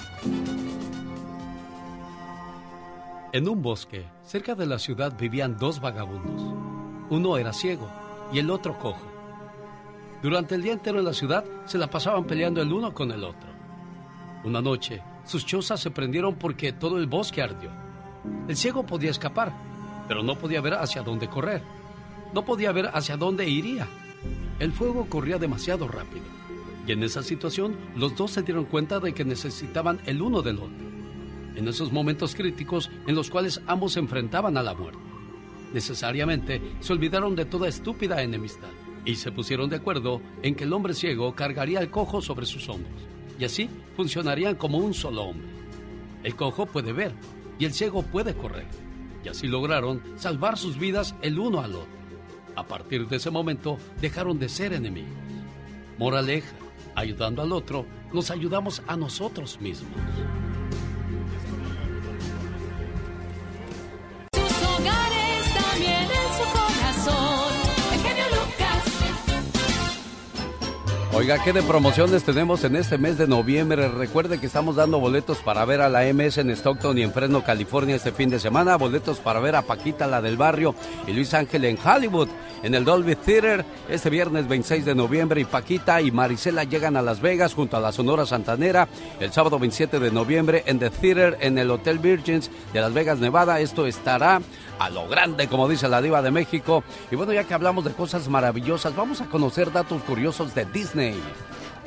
En 3.33 3.49
un 3.49 3.63
bosque, 3.63 4.05
cerca 4.23 4.53
de 4.53 4.67
la 4.67 4.77
ciudad, 4.77 5.17
vivían 5.17 5.57
dos 5.57 5.81
vagabundos. 5.81 6.55
Uno 7.09 7.37
era 7.37 7.53
ciego 7.53 7.89
y 8.31 8.37
el 8.37 8.51
otro 8.51 8.77
cojo. 8.77 9.07
Durante 10.21 10.53
el 10.53 10.61
día 10.61 10.73
entero 10.73 10.99
en 10.99 11.05
la 11.05 11.13
ciudad 11.13 11.43
se 11.65 11.79
la 11.79 11.87
pasaban 11.87 12.25
peleando 12.25 12.61
el 12.61 12.71
uno 12.71 12.93
con 12.93 13.11
el 13.11 13.23
otro. 13.23 13.49
Una 14.43 14.61
noche, 14.61 15.01
sus 15.25 15.43
chozas 15.43 15.79
se 15.79 15.89
prendieron 15.89 16.35
porque 16.35 16.71
todo 16.71 16.99
el 16.99 17.07
bosque 17.07 17.41
ardió. 17.41 17.71
El 18.47 18.55
ciego 18.55 18.85
podía 18.85 19.09
escapar, 19.09 19.53
pero 20.07 20.21
no 20.21 20.37
podía 20.37 20.61
ver 20.61 20.75
hacia 20.75 21.01
dónde 21.01 21.27
correr. 21.27 21.63
No 22.33 22.45
podía 22.45 22.71
ver 22.71 22.89
hacia 22.93 23.17
dónde 23.17 23.47
iría. 23.47 23.87
El 24.59 24.71
fuego 24.71 25.05
corría 25.09 25.37
demasiado 25.37 25.87
rápido. 25.87 26.25
Y 26.85 26.91
en 26.91 27.03
esa 27.03 27.23
situación, 27.23 27.75
los 27.95 28.15
dos 28.15 28.31
se 28.31 28.43
dieron 28.43 28.65
cuenta 28.65 28.99
de 28.99 29.13
que 29.13 29.25
necesitaban 29.25 29.99
el 30.05 30.21
uno 30.21 30.41
del 30.41 30.57
otro. 30.57 30.87
En 31.55 31.67
esos 31.67 31.91
momentos 31.91 32.35
críticos 32.35 32.89
en 33.07 33.15
los 33.15 33.29
cuales 33.29 33.61
ambos 33.67 33.93
se 33.93 33.99
enfrentaban 33.99 34.57
a 34.57 34.63
la 34.63 34.73
muerte. 34.73 34.99
Necesariamente 35.73 36.61
se 36.79 36.93
olvidaron 36.93 37.35
de 37.35 37.45
toda 37.45 37.67
estúpida 37.67 38.21
enemistad 38.21 38.69
y 39.05 39.15
se 39.15 39.31
pusieron 39.31 39.69
de 39.69 39.77
acuerdo 39.77 40.21
en 40.43 40.55
que 40.55 40.63
el 40.63 40.73
hombre 40.73 40.93
ciego 40.93 41.35
cargaría 41.35 41.79
al 41.79 41.89
cojo 41.89 42.21
sobre 42.21 42.45
sus 42.45 42.69
hombros 42.69 43.07
y 43.39 43.45
así 43.45 43.69
funcionarían 43.95 44.55
como 44.55 44.77
un 44.77 44.93
solo 44.93 45.23
hombre. 45.23 45.47
El 46.23 46.35
cojo 46.35 46.65
puede 46.65 46.93
ver 46.93 47.13
y 47.59 47.65
el 47.65 47.73
ciego 47.73 48.03
puede 48.03 48.33
correr 48.35 48.67
y 49.23 49.29
así 49.29 49.47
lograron 49.47 50.01
salvar 50.15 50.57
sus 50.57 50.77
vidas 50.77 51.15
el 51.21 51.39
uno 51.39 51.61
al 51.61 51.75
otro. 51.75 51.97
A 52.57 52.63
partir 52.63 53.07
de 53.07 53.17
ese 53.17 53.29
momento 53.29 53.77
dejaron 54.01 54.39
de 54.39 54.49
ser 54.49 54.73
enemigos. 54.73 55.11
Moraleja, 55.99 56.55
ayudando 56.95 57.43
al 57.43 57.51
otro, 57.51 57.85
nos 58.11 58.31
ayudamos 58.31 58.81
a 58.87 58.97
nosotros 58.97 59.61
mismos. 59.61 59.93
Oiga, 71.17 71.43
¿qué 71.43 71.51
de 71.51 71.63
promociones 71.63 72.23
tenemos 72.23 72.63
en 72.63 72.75
este 72.75 72.99
mes 72.99 73.17
de 73.17 73.25
noviembre? 73.25 73.87
Recuerde 73.87 74.39
que 74.39 74.45
estamos 74.45 74.75
dando 74.75 74.99
boletos 74.99 75.39
para 75.39 75.65
ver 75.65 75.81
a 75.81 75.89
la 75.89 76.03
MS 76.13 76.37
en 76.37 76.51
Stockton 76.51 76.95
y 76.95 77.01
en 77.01 77.11
Fresno, 77.11 77.43
California 77.43 77.95
este 77.95 78.11
fin 78.11 78.29
de 78.29 78.39
semana. 78.39 78.77
Boletos 78.77 79.17
para 79.17 79.39
ver 79.39 79.55
a 79.55 79.63
Paquita, 79.63 80.05
la 80.05 80.21
del 80.21 80.37
barrio, 80.37 80.75
y 81.07 81.13
Luis 81.13 81.33
Ángel 81.33 81.65
en 81.65 81.79
Hollywood, 81.83 82.27
en 82.61 82.75
el 82.75 82.85
Dolby 82.85 83.15
Theater, 83.15 83.65
este 83.89 84.11
viernes 84.11 84.47
26 84.47 84.85
de 84.85 84.93
noviembre. 84.93 85.41
Y 85.41 85.45
Paquita 85.45 86.01
y 86.01 86.11
Marisela 86.11 86.65
llegan 86.65 86.95
a 86.95 87.01
Las 87.01 87.19
Vegas 87.19 87.55
junto 87.55 87.77
a 87.77 87.81
la 87.81 87.91
Sonora 87.91 88.27
Santanera 88.27 88.87
el 89.19 89.33
sábado 89.33 89.57
27 89.57 89.99
de 89.99 90.11
noviembre 90.11 90.61
en 90.67 90.77
The 90.77 90.91
Theater 90.91 91.39
en 91.41 91.57
el 91.57 91.71
Hotel 91.71 91.97
Virgins 91.97 92.51
de 92.73 92.79
Las 92.79 92.93
Vegas, 92.93 93.17
Nevada. 93.17 93.59
Esto 93.59 93.87
estará 93.87 94.39
a 94.79 94.89
lo 94.89 95.07
grande, 95.07 95.47
como 95.47 95.67
dice 95.67 95.87
la 95.87 96.01
diva 96.01 96.21
de 96.21 96.31
México. 96.31 96.83
Y 97.11 97.15
bueno, 97.15 97.33
ya 97.33 97.43
que 97.43 97.53
hablamos 97.53 97.85
de 97.85 97.91
cosas 97.91 98.27
maravillosas, 98.27 98.95
vamos 98.95 99.21
a 99.21 99.25
conocer 99.25 99.71
datos 99.71 100.01
curiosos 100.03 100.53
de 100.55 100.65
Disney. 100.65 101.21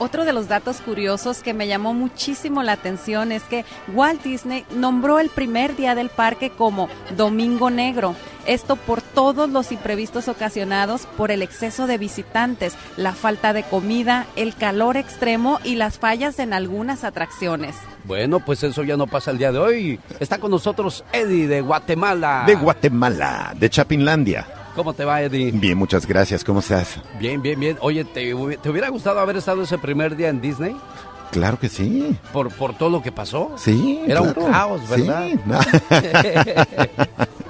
Otro 0.03 0.25
de 0.25 0.33
los 0.33 0.49
datos 0.49 0.81
curiosos 0.81 1.43
que 1.43 1.53
me 1.53 1.67
llamó 1.67 1.93
muchísimo 1.93 2.63
la 2.63 2.73
atención 2.73 3.33
es 3.33 3.43
que 3.43 3.67
Walt 3.93 4.23
Disney 4.23 4.65
nombró 4.75 5.19
el 5.19 5.29
primer 5.29 5.77
día 5.77 5.95
del 5.95 6.09
parque 6.09 6.49
como 6.49 6.89
Domingo 7.19 7.69
Negro. 7.69 8.17
Esto 8.47 8.77
por 8.77 9.03
todos 9.03 9.51
los 9.51 9.73
imprevistos 9.73 10.29
ocasionados 10.29 11.05
por 11.19 11.31
el 11.31 11.43
exceso 11.43 11.87
de 11.87 11.99
visitantes, 11.99 12.77
la 12.97 13.13
falta 13.13 13.53
de 13.53 13.63
comida, 13.63 14.25
el 14.37 14.55
calor 14.55 14.97
extremo 14.97 15.61
y 15.65 15.75
las 15.75 15.99
fallas 15.99 16.39
en 16.39 16.55
algunas 16.55 17.05
atracciones. 17.05 17.77
Bueno, 18.05 18.41
pues 18.41 18.63
eso 18.63 18.83
ya 18.83 18.97
no 18.97 19.07
pasa 19.07 19.33
el 19.33 19.37
día 19.37 19.53
de 19.53 19.59
hoy. 19.59 20.01
Está 20.19 20.39
con 20.39 20.51
nosotros 20.51 21.05
Eddie 21.13 21.47
de 21.47 21.61
Guatemala. 21.61 22.45
De 22.47 22.55
Guatemala, 22.55 23.53
de 23.55 23.69
Chapinlandia. 23.69 24.47
¿Cómo 24.75 24.93
te 24.93 25.05
va, 25.05 25.21
Eddie? 25.23 25.51
Bien, 25.53 25.77
muchas 25.77 26.07
gracias. 26.07 26.45
¿Cómo 26.45 26.61
estás? 26.61 27.01
Bien, 27.19 27.43
bien, 27.43 27.59
bien. 27.59 27.77
Oye, 27.81 28.05
¿te, 28.05 28.35
te 28.63 28.71
hubiera 28.71 28.89
gustado 28.89 29.21
haber 29.21 29.37
estado 29.37 29.63
ese 29.63 29.79
primer 29.79 30.17
día 30.17 30.29
en 30.29 30.41
Disney? 30.41 30.77
Claro 31.33 31.59
que 31.59 31.69
sí. 31.69 32.17
¿Por, 32.33 32.51
por 32.53 32.77
todo 32.77 32.91
lo 32.91 33.03
que 33.03 33.13
pasó? 33.13 33.53
Sí. 33.57 34.01
Era 34.07 34.21
claro. 34.21 34.41
un 34.41 34.53
caos, 34.53 34.89
¿verdad? 34.89 35.29
Sí, 35.29 35.41
no. 35.47 35.59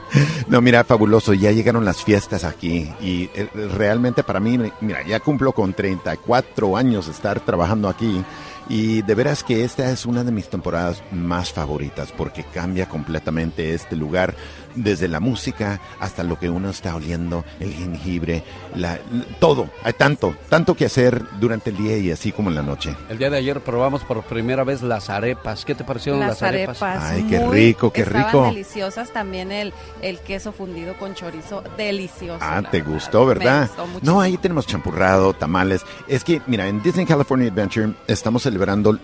No, 0.49 0.61
mira, 0.61 0.83
fabuloso, 0.83 1.35
ya 1.35 1.53
llegaron 1.53 1.85
las 1.85 2.03
fiestas 2.03 2.43
aquí 2.43 2.91
y 3.01 3.31
eh, 3.35 3.49
realmente 3.77 4.25
para 4.25 4.41
mí, 4.41 4.59
mira, 4.81 5.07
ya 5.07 5.21
cumplo 5.21 5.53
con 5.53 5.73
34 5.73 6.77
años 6.77 7.07
de 7.07 7.13
estar 7.13 7.39
trabajando 7.39 7.89
aquí 7.89 8.25
y 8.69 9.03
de 9.03 9.15
veras 9.15 9.45
que 9.45 9.63
esta 9.63 9.91
es 9.93 10.07
una 10.07 10.25
de 10.25 10.33
mis 10.33 10.49
temporadas 10.49 11.03
más 11.13 11.53
favoritas 11.53 12.13
porque 12.17 12.43
cambia 12.43 12.89
completamente 12.89 13.75
este 13.75 13.95
lugar, 13.95 14.35
desde 14.75 15.09
la 15.09 15.21
música 15.21 15.81
hasta 16.01 16.23
lo 16.23 16.39
que 16.39 16.49
uno 16.51 16.71
está 16.71 16.95
oliendo, 16.95 17.45
el 17.59 17.73
jengibre, 17.73 18.43
la, 18.75 18.99
todo, 19.39 19.71
hay 19.83 19.93
tanto, 19.95 20.35
tanto 20.49 20.75
que 20.75 20.87
hacer 20.87 21.23
durante 21.41 21.71
el 21.71 21.77
día 21.77 21.97
y 21.99 22.11
así 22.11 22.33
como 22.33 22.49
en 22.51 22.55
la 22.57 22.63
noche. 22.63 22.95
El 23.09 23.19
día 23.19 23.31
de 23.31 23.39
ayer 23.39 23.61
probamos 23.61 24.03
por 24.05 24.23
primera 24.23 24.65
vez 24.65 24.83
las 24.83 25.11
arepas. 25.11 25.65
¿Qué 25.65 25.75
te 25.75 25.85
parecieron 25.85 26.21
las, 26.21 26.31
Las 26.41 26.43
arepas. 26.43 26.83
Ay, 26.83 27.27
qué 27.29 27.41
muy- 27.41 27.57
rico, 27.57 27.93
qué 27.93 28.03
estaban 28.03 28.27
rico. 28.27 28.45
deliciosas. 28.47 29.11
También 29.13 29.51
el, 29.53 29.73
el 30.03 30.19
queso 30.21 30.53
fundido 30.53 30.97
con 30.99 31.15
chorizo, 31.15 31.63
delicioso. 31.77 32.39
Ah, 32.41 32.63
te 32.63 32.79
verdad. 32.79 32.93
gustó, 32.93 33.27
¿verdad? 33.27 33.61
Me 33.63 33.67
gustó 33.67 33.87
mucho. 33.87 34.07
no, 34.07 34.21
ahí 34.21 34.37
tenemos 34.37 34.67
champurrado, 34.67 35.33
tamales. 35.35 35.83
Es 36.09 36.25
que, 36.25 36.41
mira, 36.47 36.69
en 36.69 36.83
Disney 36.83 37.07
California 37.07 37.49
Adventure 37.51 37.93
estamos 38.07 38.43
celebrando 38.43 38.99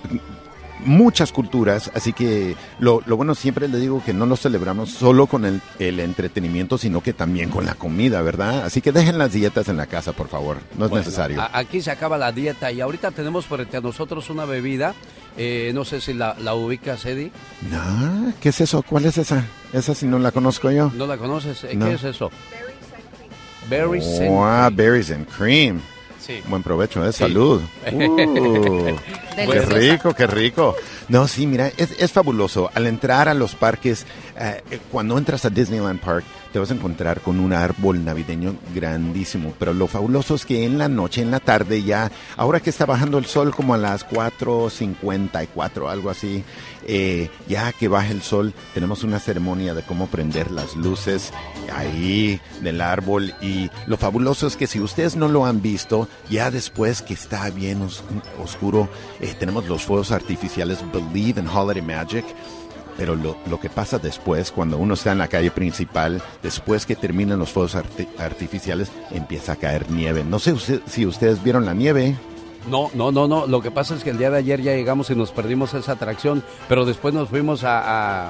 muchas 0.84 1.32
culturas, 1.32 1.90
así 1.94 2.12
que 2.12 2.54
lo, 2.78 3.02
lo 3.06 3.16
bueno 3.16 3.34
siempre 3.34 3.66
le 3.68 3.78
digo 3.78 4.02
que 4.04 4.12
no 4.12 4.26
lo 4.26 4.36
celebramos 4.36 4.90
solo 4.90 5.26
con 5.26 5.44
el, 5.44 5.60
el 5.78 6.00
entretenimiento, 6.00 6.78
sino 6.78 7.02
que 7.02 7.12
también 7.12 7.50
con 7.50 7.64
la 7.66 7.74
comida, 7.74 8.22
¿verdad? 8.22 8.64
Así 8.64 8.80
que 8.80 8.92
dejen 8.92 9.18
las 9.18 9.32
dietas 9.32 9.68
en 9.68 9.76
la 9.76 9.86
casa, 9.86 10.12
por 10.12 10.28
favor. 10.28 10.58
No 10.76 10.84
es 10.84 10.90
Bueno, 10.90 11.04
necesario. 11.04 11.42
aquí 11.52 11.80
se 11.80 11.90
acaba 11.90 12.18
la 12.18 12.32
dieta 12.32 12.70
y 12.72 12.80
ahorita 12.80 13.10
tenemos 13.10 13.46
frente 13.46 13.76
a 13.76 13.80
nosotros 13.80 14.28
una 14.30 14.44
bebida. 14.44 14.94
eh, 15.38 15.70
no 15.74 15.84
sé 15.84 16.00
si 16.00 16.14
la, 16.14 16.34
la 16.40 16.54
ubicas, 16.54 17.04
Eddie. 17.04 17.30
No, 17.70 18.32
¿qué 18.40 18.48
es 18.50 18.60
eso? 18.60 18.82
¿Cuál 18.82 19.04
es 19.06 19.18
esa? 19.18 19.44
Esa 19.72 19.94
si 19.94 20.06
no 20.06 20.18
la 20.18 20.32
conozco 20.32 20.70
yo. 20.70 20.90
¿No 20.94 21.06
la 21.06 21.16
conoces? 21.18 21.66
No. 21.74 21.86
¿Qué 21.86 21.94
es 21.94 22.04
eso? 22.04 22.30
Berry 23.68 24.00
Cent- 24.00 24.30
Wow, 24.30 24.70
berries 24.74 25.10
and 25.10 25.26
cream. 25.26 25.80
Sí. 26.26 26.42
Buen 26.48 26.62
provecho, 26.62 27.06
¿eh? 27.06 27.12
Sí. 27.12 27.18
Salud. 27.18 27.62
Uh, 29.36 29.52
qué 29.52 29.60
rico, 29.60 30.14
qué 30.14 30.26
rico. 30.26 30.74
No, 31.08 31.28
sí, 31.28 31.46
mira, 31.46 31.70
es, 31.76 31.90
es 31.98 32.10
fabuloso. 32.10 32.70
Al 32.72 32.86
entrar 32.86 33.28
a 33.28 33.34
los 33.34 33.54
parques, 33.54 34.06
eh, 34.40 34.80
cuando 34.90 35.18
entras 35.18 35.44
a 35.44 35.50
Disneyland 35.50 36.00
Park, 36.00 36.24
te 36.56 36.60
vas 36.60 36.70
a 36.70 36.74
encontrar 36.74 37.20
con 37.20 37.38
un 37.38 37.52
árbol 37.52 38.02
navideño 38.02 38.54
grandísimo. 38.74 39.52
Pero 39.58 39.74
lo 39.74 39.86
fabuloso 39.88 40.34
es 40.34 40.46
que 40.46 40.64
en 40.64 40.78
la 40.78 40.88
noche, 40.88 41.20
en 41.20 41.30
la 41.30 41.38
tarde 41.38 41.82
ya, 41.82 42.10
ahora 42.38 42.60
que 42.60 42.70
está 42.70 42.86
bajando 42.86 43.18
el 43.18 43.26
sol 43.26 43.54
como 43.54 43.74
a 43.74 43.76
las 43.76 44.06
4.54, 44.08 45.90
algo 45.90 46.08
así, 46.08 46.44
eh, 46.86 47.28
ya 47.46 47.72
que 47.74 47.88
baja 47.88 48.10
el 48.10 48.22
sol, 48.22 48.54
tenemos 48.72 49.04
una 49.04 49.18
ceremonia 49.20 49.74
de 49.74 49.82
cómo 49.82 50.06
prender 50.06 50.50
las 50.50 50.74
luces 50.76 51.30
ahí 51.74 52.40
del 52.62 52.80
árbol. 52.80 53.34
Y 53.42 53.68
lo 53.86 53.98
fabuloso 53.98 54.46
es 54.46 54.56
que 54.56 54.66
si 54.66 54.80
ustedes 54.80 55.14
no 55.14 55.28
lo 55.28 55.44
han 55.44 55.60
visto, 55.60 56.08
ya 56.30 56.50
después 56.50 57.02
que 57.02 57.12
está 57.12 57.50
bien 57.50 57.82
os- 57.82 58.02
oscuro, 58.42 58.88
eh, 59.20 59.34
tenemos 59.38 59.66
los 59.68 59.82
fuegos 59.84 60.10
artificiales 60.10 60.78
Believe 60.90 61.38
in 61.38 61.48
Holiday 61.48 61.82
Magic. 61.82 62.24
Pero 62.96 63.14
lo, 63.14 63.36
lo 63.48 63.60
que 63.60 63.68
pasa 63.68 63.98
después, 63.98 64.50
cuando 64.52 64.78
uno 64.78 64.94
está 64.94 65.12
en 65.12 65.18
la 65.18 65.28
calle 65.28 65.50
principal, 65.50 66.22
después 66.42 66.86
que 66.86 66.96
terminan 66.96 67.38
los 67.38 67.50
fuegos 67.52 67.74
arti- 67.76 68.08
artificiales, 68.18 68.90
empieza 69.10 69.52
a 69.52 69.56
caer 69.56 69.90
nieve. 69.90 70.24
No 70.24 70.38
sé 70.38 70.52
usted- 70.52 70.80
si 70.86 71.04
ustedes 71.06 71.42
vieron 71.42 71.66
la 71.66 71.74
nieve. 71.74 72.16
No, 72.70 72.90
no, 72.94 73.12
no, 73.12 73.28
no. 73.28 73.46
Lo 73.46 73.62
que 73.62 73.70
pasa 73.70 73.94
es 73.94 74.02
que 74.02 74.10
el 74.10 74.18
día 74.18 74.28
de 74.28 74.38
ayer 74.38 74.60
ya 74.60 74.72
llegamos 74.74 75.08
y 75.10 75.14
nos 75.14 75.30
perdimos 75.30 75.72
esa 75.74 75.92
atracción, 75.92 76.42
pero 76.68 76.84
después 76.84 77.14
nos 77.14 77.28
fuimos 77.28 77.62
a, 77.62 77.78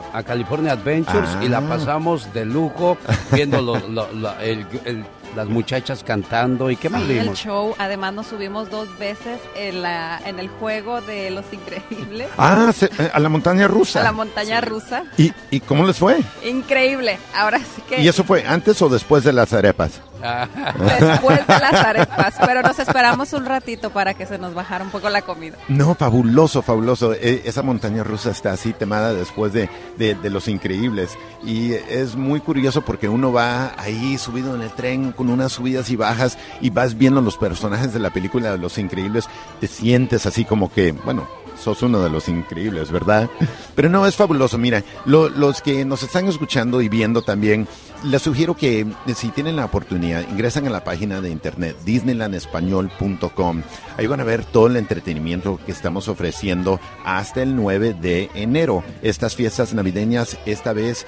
a- 0.01 0.03
a 0.12 0.23
California 0.25 0.73
Adventures 0.73 1.39
y 1.43 1.49
la 1.49 1.59
Ah. 1.59 1.67
pasamos 1.69 2.35
de 2.35 2.45
lujo 2.45 2.99
viendo 3.33 3.62
lo- 3.62 3.79
lo- 3.89 4.12
lo- 4.12 4.39
el- 4.41 4.67
el- 4.85 5.07
las 5.37 5.47
muchachas 5.49 6.03
cantando. 6.03 6.70
¿Y 6.70 6.76
qué 6.76 6.89
más 6.89 7.03
Sí, 7.05 7.12
el 7.12 7.20
vimos? 7.20 7.39
show. 7.39 7.74
Además 7.78 8.14
nos 8.14 8.26
subimos 8.26 8.70
dos 8.70 8.89
veces 8.99 9.39
en, 9.55 9.82
la, 9.82 10.20
en 10.24 10.39
el 10.41 10.49
juego 10.49 11.01
de 11.03 11.30
Los 11.30 11.45
Increíbles. 11.53 12.28
Ah, 12.39 12.72
se- 12.74 12.87
eh, 12.87 13.11
a 13.12 13.20
la 13.20 13.28
montaña 13.28 13.68
rusa. 13.68 14.01
A 14.01 14.05
la 14.05 14.12
montaña 14.12 14.61
rusa. 14.61 15.05
¿Y, 15.16 15.32
¿Y 15.51 15.61
cómo 15.61 15.87
les 15.87 15.97
fue? 15.99 16.18
Increíble. 16.45 17.18
Ahora 17.37 17.59
sí 17.59 17.82
que 17.89 18.01
¿Y 18.03 18.09
eso 18.09 18.24
fue 18.24 18.45
antes 18.47 18.80
o 18.82 18.89
después 18.89 19.22
de 19.24 19.32
las 19.32 19.53
arepas? 19.53 20.01
después 21.01 21.47
de 21.47 21.59
las 21.59 21.74
arepas. 21.74 22.35
Pero 22.45 22.62
nos 22.62 22.79
esperamos 22.79 23.33
un 23.33 23.45
ratito 23.47 23.91
para 23.91 24.14
que 24.14 24.27
se 24.27 24.39
nos 24.39 24.55
bajara 24.55 24.85
un 24.85 24.91
poco 24.91 25.09
la 25.09 25.22
comida. 25.22 25.57
No, 25.68 25.95
fabuloso, 25.95 26.62
fabuloso. 26.62 27.12
E- 27.14 27.43
esa 27.45 27.62
montaña 27.62 28.03
rusa 28.05 28.31
está 28.31 28.53
así 28.53 28.72
temada 28.72 29.12
después 29.12 29.53
de, 29.53 29.68
de- 29.99 30.14
de 30.14 30.31
Los 30.31 30.49
Increíbles. 30.49 31.16
Y 31.45 31.72
es 31.72 32.16
muy 32.16 32.41
curioso 32.41 32.83
porque 32.83 33.09
uno 33.09 33.33
va 33.33 33.72
ahí 33.79 34.18
subido 34.18 34.55
en 34.55 34.62
el 34.62 34.70
tren 34.70 35.12
con 35.12 35.29
unas 35.29 35.53
subidas 35.53 35.91
y 35.91 35.97
bajas 35.97 36.39
y 36.61 36.70
vas 36.70 36.97
viendo 36.99 37.20
los 37.20 37.37
personajes 37.37 37.93
de 37.93 38.01
la 38.01 38.11
película 38.11 38.51
de 38.53 38.59
Los 38.59 38.79
Increíbles. 38.79 39.27
Te 39.61 39.66
sientes 39.66 40.27
así 40.27 40.45
como 40.45 40.72
que, 40.72 40.93
bueno, 40.93 41.27
sos 41.63 41.83
uno 41.83 42.01
de 42.01 42.11
los 42.11 42.29
increíbles, 42.29 42.91
¿verdad? 42.91 43.29
Pero 43.75 43.89
no, 43.89 44.07
es 44.07 44.17
fabuloso. 44.17 44.59
Mira, 44.59 44.83
lo- 45.05 45.29
los 45.29 45.61
que 45.63 45.85
nos 45.85 46.03
están 46.03 46.27
escuchando 46.29 46.81
y 46.81 46.89
viendo 46.89 47.23
también, 47.23 47.67
les 48.05 48.23
sugiero 48.23 48.55
que 48.55 48.81
eh, 48.81 48.87
si 49.15 49.29
tienen 49.31 49.57
la 49.57 49.65
oportunidad, 49.65 50.29
ingresen 50.31 50.67
a 50.67 50.71
la 50.71 50.85
página 50.85 51.21
de 51.21 51.31
internet 51.31 51.77
disneylandespañol.com. 51.85 53.63
Ahí 53.97 54.07
van 54.07 54.21
a 54.21 54.25
ver 54.25 54.45
todo 54.45 54.67
el 54.67 54.77
entretenimiento 54.77 55.59
que 55.65 55.73
estamos 55.73 56.09
ofreciendo 56.09 56.79
hasta 57.05 57.43
el 57.43 57.57
9 57.57 57.95
de 58.01 58.31
enero. 58.35 58.85
Estas 59.03 59.35
fiestas 59.35 59.73
navideñas, 59.75 60.37
esta 60.47 60.73
vez, 60.73 61.07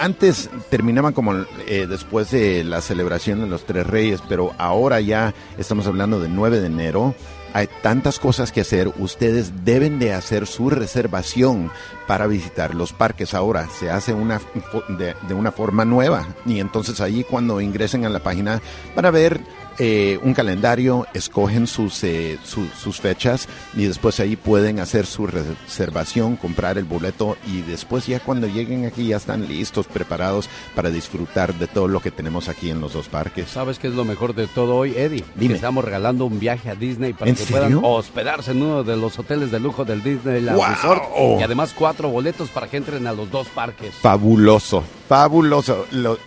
antes 0.00 0.50
terminaban 0.70 1.12
como 1.12 1.34
eh, 1.66 1.86
después 1.88 2.30
de 2.30 2.64
la 2.64 2.80
celebración 2.80 3.40
de 3.40 3.46
los 3.46 3.64
Tres 3.64 3.86
Reyes, 3.86 4.20
pero 4.28 4.52
ahora 4.58 5.00
ya 5.00 5.34
estamos 5.58 5.86
hablando 5.86 6.18
del 6.20 6.34
9 6.34 6.60
de 6.60 6.66
enero. 6.66 7.14
Hay 7.54 7.68
tantas 7.82 8.18
cosas 8.18 8.52
que 8.52 8.60
hacer. 8.60 8.92
Ustedes 8.98 9.64
deben 9.64 9.98
de 10.00 10.12
hacer 10.12 10.46
su 10.46 10.70
reservación 10.70 11.70
para 12.08 12.26
visitar 12.26 12.74
los 12.74 12.92
parques. 12.92 13.32
Ahora 13.32 13.68
se 13.68 13.90
hace 13.90 14.12
una 14.12 14.40
de, 14.88 15.14
de 15.28 15.34
una 15.34 15.52
forma 15.52 15.84
nueva 15.84 16.26
y 16.44 16.58
entonces 16.58 17.00
ahí 17.00 17.24
cuando 17.24 17.60
ingresen 17.60 18.04
a 18.04 18.10
la 18.10 18.18
página 18.18 18.60
van 18.96 19.06
a 19.06 19.10
ver 19.10 19.40
eh, 19.78 20.18
un 20.22 20.34
calendario, 20.34 21.06
escogen 21.14 21.66
sus, 21.66 22.02
eh, 22.04 22.38
su- 22.44 22.68
sus 22.68 23.00
fechas 23.00 23.48
y 23.74 23.84
después 23.84 24.20
ahí 24.20 24.36
pueden 24.36 24.80
hacer 24.80 25.06
su 25.06 25.26
reservación, 25.26 26.36
comprar 26.36 26.78
el 26.78 26.84
boleto 26.84 27.36
y 27.46 27.62
después 27.62 28.06
ya 28.06 28.20
cuando 28.20 28.46
lleguen 28.46 28.86
aquí 28.86 29.08
ya 29.08 29.16
están 29.16 29.48
listos, 29.48 29.86
preparados 29.86 30.48
para 30.74 30.90
disfrutar 30.90 31.54
de 31.54 31.66
todo 31.66 31.88
lo 31.88 32.00
que 32.00 32.10
tenemos 32.10 32.48
aquí 32.48 32.70
en 32.70 32.80
los 32.80 32.92
dos 32.92 33.08
parques. 33.08 33.48
¿Sabes 33.48 33.78
qué 33.78 33.88
es 33.88 33.94
lo 33.94 34.04
mejor 34.04 34.34
de 34.34 34.46
todo 34.46 34.76
hoy, 34.76 34.94
Eddie? 34.96 35.24
Dime. 35.34 35.48
Que 35.50 35.54
estamos 35.56 35.84
regalando 35.84 36.24
un 36.26 36.38
viaje 36.38 36.70
a 36.70 36.74
Disney 36.74 37.12
para 37.12 37.30
¿En 37.30 37.36
que 37.36 37.44
serio? 37.44 37.80
puedan 37.80 37.80
hospedarse 37.82 38.52
en 38.52 38.62
uno 38.62 38.84
de 38.84 38.96
los 38.96 39.18
hoteles 39.18 39.50
de 39.50 39.60
lujo 39.60 39.84
del 39.84 40.02
Disneyland 40.02 40.56
¡Wow! 40.56 40.66
Resort. 40.68 41.02
Y 41.40 41.42
además 41.42 41.74
cuatro 41.76 42.08
boletos 42.08 42.50
para 42.50 42.68
que 42.68 42.76
entren 42.76 43.06
a 43.06 43.12
los 43.12 43.30
dos 43.30 43.48
parques. 43.48 43.94
Fabuloso, 43.94 44.84
fabuloso. 45.08 45.86
Lo- 45.90 46.18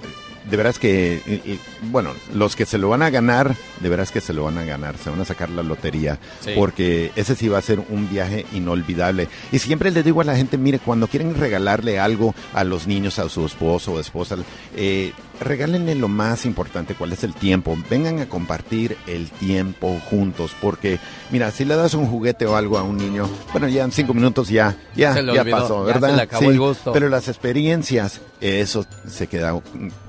de 0.49 0.57
veras 0.57 0.79
que, 0.79 1.21
y- 1.25 1.51
y, 1.51 1.59
bueno, 1.91 2.11
los 2.33 2.55
que 2.55 2.65
se 2.65 2.77
lo 2.77 2.89
van 2.89 3.01
a 3.01 3.09
ganar, 3.09 3.55
de 3.79 3.89
veras 3.89 4.11
que 4.11 4.21
se 4.21 4.33
lo 4.33 4.43
van 4.45 4.57
a 4.57 4.63
ganar, 4.65 4.95
se 4.97 5.09
van 5.09 5.21
a 5.21 5.25
sacar 5.25 5.49
la 5.49 5.63
lotería, 5.63 6.19
Sí. 6.41 6.51
porque 6.55 7.11
ese 7.15 7.35
sí 7.35 7.47
va 7.47 7.57
a 7.57 7.61
ser 7.61 7.79
un 7.89 8.09
viaje 8.09 8.45
inolvidable. 8.53 9.27
Y 9.51 9.59
siempre 9.59 9.91
le 9.91 10.03
digo 10.03 10.21
a 10.21 10.23
la 10.23 10.35
gente, 10.35 10.57
mire, 10.57 10.79
cuando 10.79 11.07
quieren 11.07 11.35
regalarle 11.35 11.99
algo 11.99 12.33
a 12.53 12.63
los 12.63 12.87
niños, 12.87 13.19
a 13.19 13.29
su 13.29 13.45
esposo 13.45 13.93
o 13.93 13.99
esposa, 13.99 14.37
eh, 14.75 15.11
regálenle 15.39 15.95
lo 15.95 16.07
más 16.07 16.45
importante, 16.45 16.95
cuál 16.95 17.13
es 17.13 17.23
el 17.23 17.33
tiempo. 17.33 17.77
Vengan 17.89 18.19
a 18.19 18.27
compartir 18.27 18.97
el 19.07 19.29
tiempo 19.29 19.99
juntos, 20.09 20.55
porque, 20.61 20.99
mira, 21.31 21.51
si 21.51 21.65
le 21.65 21.75
das 21.75 21.93
un 21.93 22.07
juguete 22.07 22.45
o 22.45 22.55
algo 22.55 22.77
a 22.77 22.83
un 22.83 22.97
niño, 22.97 23.29
bueno, 23.51 23.67
ya 23.67 23.83
en 23.83 23.91
cinco 23.91 24.13
minutos 24.13 24.49
ya, 24.49 24.75
ya, 24.95 25.13
Se 25.13 25.21
le 25.23 25.33
ya 25.33 25.41
olvidó, 25.41 25.57
pasó, 25.57 25.87
ya 25.87 25.93
¿verdad? 25.93 26.09
se 26.09 26.15
le 26.15 26.21
acabó 26.21 26.51
el 26.51 26.59
gusto. 26.59 26.91
Pero 26.91 27.09
las 27.09 27.27
experiencias, 27.27 28.21
eso 28.41 28.85
se 29.07 29.27
queda, 29.27 29.59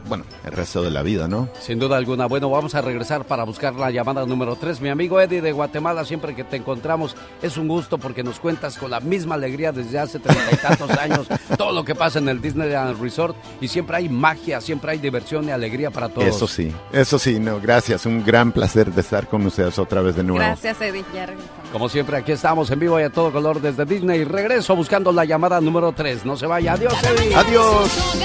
bueno, 0.09 0.25
el 0.45 0.53
resto 0.53 0.83
de 0.83 0.91
la 0.91 1.03
vida, 1.03 1.29
¿no? 1.29 1.49
Sin 1.61 1.79
duda 1.79 1.97
alguna. 1.97 2.27
Bueno, 2.27 2.51
vamos 2.51 2.75
a 2.75 2.81
regresar 2.81 3.25
para 3.27 3.45
buscar 3.45 3.75
la 3.75 3.91
llamada 3.91 4.25
número 4.27 4.57
3. 4.57 4.81
Mi 4.81 4.89
amigo 4.89 5.21
Eddie 5.21 5.43
de 5.43 5.53
Guatemala, 5.53 6.05
siempre 6.05 6.35
que 6.35 6.45
te 6.45 6.57
encontramos 6.57 7.17
es 7.43 7.57
un 7.57 7.69
gusto 7.69 7.99
porque 7.99 8.23
nos 8.23 8.41
cuentas 8.41 8.79
con 8.79 8.91
la 8.91 9.01
misma 9.01 9.35
alegría 9.35 9.73
desde 9.73 9.99
hace 9.99 10.19
treinta 10.19 10.49
y 10.53 10.57
tantos 10.57 10.91
años 10.99 11.27
todo 11.59 11.73
lo 11.73 11.85
que 11.85 11.95
pasa 11.95 12.19
en 12.19 12.29
el 12.29 12.41
Disneyland 12.41 13.01
Resort 13.01 13.37
y 13.61 13.69
siempre 13.69 13.97
hay 13.97 14.09
magia, 14.09 14.61
siempre 14.61 14.93
hay 14.93 14.99
diversión 14.99 15.18
y 15.49 15.51
alegría 15.51 15.91
para 15.91 16.09
todos. 16.09 16.27
Eso 16.27 16.47
sí, 16.47 16.73
eso 16.93 17.19
sí, 17.19 17.39
no, 17.39 17.61
gracias. 17.61 18.07
Un 18.07 18.25
gran 18.25 18.53
placer 18.53 18.93
de 18.93 19.01
estar 19.01 19.27
con 19.27 19.45
ustedes 19.47 19.79
otra 19.79 20.01
vez 20.01 20.17
de 20.17 20.25
nuevo. 20.25 20.39
Gracias, 20.39 20.81
regresamos. 20.81 21.37
Como 21.73 21.89
siempre, 21.89 22.17
aquí 22.17 22.33
estamos 22.33 22.71
en 22.71 22.79
vivo 22.79 22.99
y 22.99 23.03
a 23.03 23.11
todo 23.11 23.33
color 23.33 23.61
desde 23.61 23.85
Disney. 23.85 24.25
Regreso 24.25 24.75
buscando 24.75 25.13
la 25.13 25.25
llamada 25.25 25.61
número 25.61 25.93
3. 25.93 26.25
No 26.25 26.37
se 26.37 26.47
vaya. 26.47 26.73
Adiós, 26.73 26.95
Eddie. 27.03 27.35
Adiós. 27.35 28.19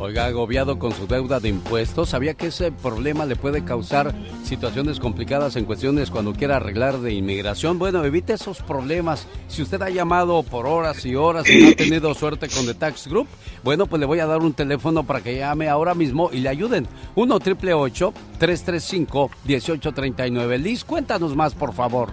Oiga, 0.00 0.26
agobiado 0.26 0.78
con 0.78 0.92
su 0.92 1.08
deuda 1.08 1.40
de 1.40 1.48
impuestos, 1.48 2.10
¿sabía 2.10 2.34
que 2.34 2.46
ese 2.46 2.70
problema 2.70 3.26
le 3.26 3.34
puede 3.34 3.64
causar 3.64 4.14
situaciones 4.44 5.00
complicadas 5.00 5.56
en 5.56 5.64
cuestiones 5.64 6.10
cuando 6.10 6.34
quiera 6.34 6.56
arreglar 6.56 7.00
de 7.00 7.14
inmigración? 7.14 7.80
Bueno, 7.80 8.04
evite 8.04 8.34
esos 8.34 8.62
problemas. 8.62 9.26
Si 9.48 9.60
usted 9.60 9.82
ha 9.82 9.90
llamado 9.90 10.44
por 10.44 10.66
horas 10.66 11.04
y 11.04 11.16
horas 11.16 11.50
y 11.50 11.62
no 11.62 11.68
ha 11.70 11.72
tenido 11.72 12.14
suerte 12.14 12.48
con 12.48 12.64
The 12.64 12.74
Tax 12.74 13.08
Group, 13.08 13.26
bueno, 13.64 13.86
pues 13.86 13.98
le 13.98 14.06
voy 14.06 14.20
a 14.20 14.26
dar 14.26 14.38
un 14.38 14.52
teléfono 14.52 15.02
para 15.02 15.20
que 15.20 15.36
llame 15.36 15.68
ahora 15.68 15.94
mismo 15.94 16.30
y 16.32 16.38
le 16.38 16.48
ayuden. 16.48 16.86
1 17.16 17.40
triple 17.40 17.72
335 17.72 19.30
1839 19.46 20.58
Liz, 20.58 20.84
cuéntanos 20.84 21.34
más, 21.34 21.54
por 21.54 21.72
favor. 21.72 22.12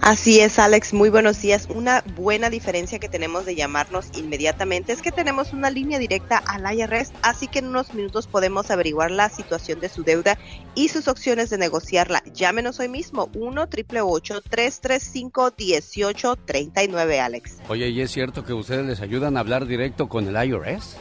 Así 0.00 0.40
es, 0.40 0.58
Alex. 0.58 0.92
Muy 0.92 1.10
buenos 1.10 1.40
días. 1.40 1.68
Una 1.74 2.04
buena 2.16 2.50
diferencia 2.50 2.98
que 2.98 3.08
tenemos 3.08 3.44
de 3.44 3.54
llamarnos 3.54 4.06
inmediatamente 4.16 4.92
es 4.92 5.02
que 5.02 5.12
tenemos 5.12 5.52
una 5.52 5.70
línea 5.70 5.98
directa 5.98 6.38
al 6.38 6.72
IRS, 6.72 7.12
así 7.22 7.48
que 7.48 7.58
en 7.58 7.68
unos 7.68 7.94
minutos 7.94 8.26
podemos 8.26 8.70
averiguar 8.70 9.10
la 9.10 9.28
situación 9.28 9.80
de 9.80 9.88
su 9.88 10.04
deuda 10.04 10.38
y 10.74 10.88
sus 10.88 11.08
opciones 11.08 11.50
de 11.50 11.58
negociarla. 11.58 12.22
Llámenos 12.32 12.80
hoy 12.80 12.88
mismo, 12.88 13.28
1 13.34 13.62
888 13.62 14.40
335 14.48 15.52
1839 15.58 17.20
Alex. 17.20 17.56
Oye, 17.68 17.88
¿y 17.88 18.00
es 18.00 18.10
cierto 18.10 18.44
que 18.44 18.52
ustedes 18.52 18.86
les 18.86 19.00
ayudan 19.00 19.36
a 19.36 19.40
hablar 19.40 19.66
directo 19.66 20.08
con 20.08 20.26
el 20.28 20.48
IRS? 20.48 20.96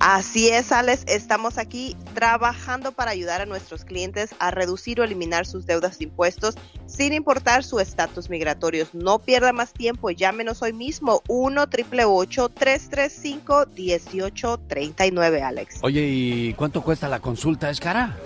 Así 0.00 0.48
es, 0.48 0.70
Alex. 0.70 1.04
Estamos 1.08 1.58
aquí 1.58 1.96
trabajando 2.14 2.92
para 2.92 3.10
ayudar 3.10 3.40
a 3.40 3.46
nuestros 3.46 3.84
clientes 3.84 4.30
a 4.38 4.50
reducir 4.50 5.00
o 5.00 5.04
eliminar 5.04 5.44
sus 5.44 5.66
deudas 5.66 5.98
de 5.98 6.04
impuestos 6.04 6.54
sin 6.86 7.12
importar 7.12 7.64
su 7.64 7.80
estatus 7.80 8.30
migratorio. 8.30 8.86
No 8.92 9.18
pierda 9.18 9.52
más 9.52 9.72
tiempo. 9.72 10.10
Llámenos 10.10 10.62
hoy 10.62 10.72
mismo 10.72 11.22
1 11.28 11.62
888 11.62 12.48
335 12.50 13.66
1839 13.74 15.42
Alex. 15.42 15.78
Oye, 15.82 16.06
¿y 16.06 16.54
cuánto 16.54 16.82
cuesta 16.82 17.08
la 17.08 17.20
consulta? 17.20 17.68
¿Es 17.68 17.80
cara? 17.80 18.16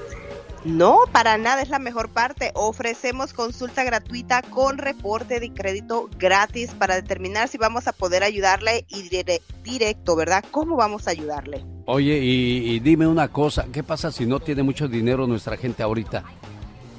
No, 0.64 0.98
para 1.10 1.38
nada 1.38 1.60
es 1.62 1.70
la 1.70 1.78
mejor 1.80 2.08
parte. 2.08 2.52
Ofrecemos 2.54 3.32
consulta 3.32 3.82
gratuita 3.82 4.42
con 4.42 4.78
reporte 4.78 5.40
de 5.40 5.52
crédito 5.52 6.08
gratis 6.18 6.70
para 6.70 6.94
determinar 6.94 7.48
si 7.48 7.58
vamos 7.58 7.88
a 7.88 7.92
poder 7.92 8.22
ayudarle 8.22 8.84
y 8.88 9.08
dire- 9.08 9.40
directo, 9.64 10.14
¿verdad? 10.14 10.44
¿Cómo 10.52 10.76
vamos 10.76 11.08
a 11.08 11.10
ayudarle? 11.10 11.64
Oye, 11.86 12.16
y 12.18 12.78
dime 12.78 13.08
una 13.08 13.26
cosa, 13.28 13.66
¿qué 13.72 13.82
pasa 13.82 14.12
si 14.12 14.24
no 14.24 14.38
tiene 14.38 14.62
mucho 14.62 14.86
dinero 14.86 15.26
nuestra 15.26 15.56
gente 15.56 15.82
ahorita? 15.82 16.22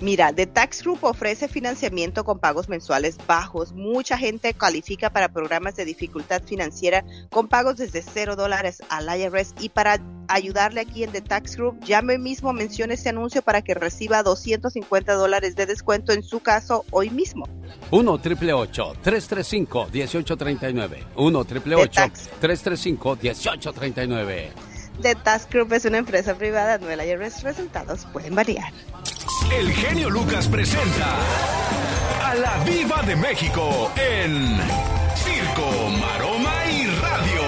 Mira, 0.03 0.33
The 0.33 0.47
Tax 0.47 0.83
Group 0.83 0.99
ofrece 1.05 1.47
financiamiento 1.47 2.25
con 2.25 2.37
pagos 2.37 2.67
mensuales 2.67 3.15
bajos. 3.25 3.71
Mucha 3.71 4.17
gente 4.17 4.53
califica 4.53 5.09
para 5.09 5.29
programas 5.31 5.77
de 5.77 5.85
dificultad 5.85 6.43
financiera 6.43 7.05
con 7.29 7.47
pagos 7.47 7.77
desde 7.77 8.01
cero 8.01 8.35
dólares 8.35 8.83
al 8.89 9.07
IRS. 9.17 9.55
Y 9.61 9.69
para 9.69 10.01
ayudarle 10.27 10.81
aquí 10.81 11.05
en 11.05 11.13
The 11.13 11.21
Tax 11.21 11.55
Group, 11.55 11.79
llame 11.85 12.17
mismo, 12.17 12.51
mencione 12.51 12.95
este 12.95 13.07
anuncio 13.07 13.41
para 13.43 13.61
que 13.61 13.75
reciba 13.75 14.23
250 14.23 15.13
dólares 15.13 15.55
de 15.55 15.67
descuento 15.67 16.11
en 16.11 16.21
su 16.21 16.41
caso 16.41 16.83
hoy 16.91 17.09
mismo. 17.09 17.47
1 17.91 18.17
triple 18.17 18.51
335 18.51 19.87
1839 19.89 21.03
1 21.15 21.45
triple 21.45 21.75
335 21.87 23.17
1839 23.21 24.73
The 25.01 25.15
Tax 25.15 25.47
Group 25.49 25.73
es 25.73 25.85
una 25.85 25.97
empresa 25.97 26.35
privada, 26.35 26.77
no 26.77 26.89
el 26.89 26.99
IRS. 26.99 27.43
Resultados 27.43 28.05
pueden 28.13 28.35
variar. 28.35 28.71
El 29.51 29.71
genio 29.71 30.09
Lucas 30.09 30.47
presenta 30.47 31.15
a 32.23 32.35
la 32.35 32.63
Viva 32.63 33.01
de 33.03 33.15
México 33.15 33.91
en 33.95 34.57
Circo, 35.15 35.89
Maroma 35.99 36.53
y 36.71 36.85
Radio. 36.87 37.41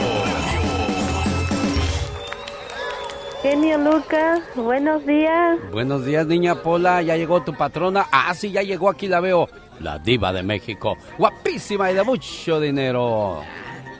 Genio 3.41 3.78
Lucas, 3.78 4.41
buenos 4.56 5.06
días. 5.06 5.60
Buenos 5.72 6.06
días, 6.06 6.26
niña 6.26 6.62
Pola. 6.62 7.01
¿Ya 7.01 7.16
llegó 7.16 7.43
tu 7.43 7.53
patrona? 7.53 8.08
Ah, 8.12 8.34
sí, 8.34 8.51
ya 8.51 8.62
llegó. 8.62 8.89
Aquí 8.89 9.08
la 9.08 9.20
veo. 9.20 9.47
La 9.80 9.99
diva 9.99 10.34
de 10.34 10.41
México. 10.41 10.97
Guapísima 11.18 11.91
y 11.91 11.95
de 11.95 12.03
mucho 12.03 12.60
dinero. 12.60 13.43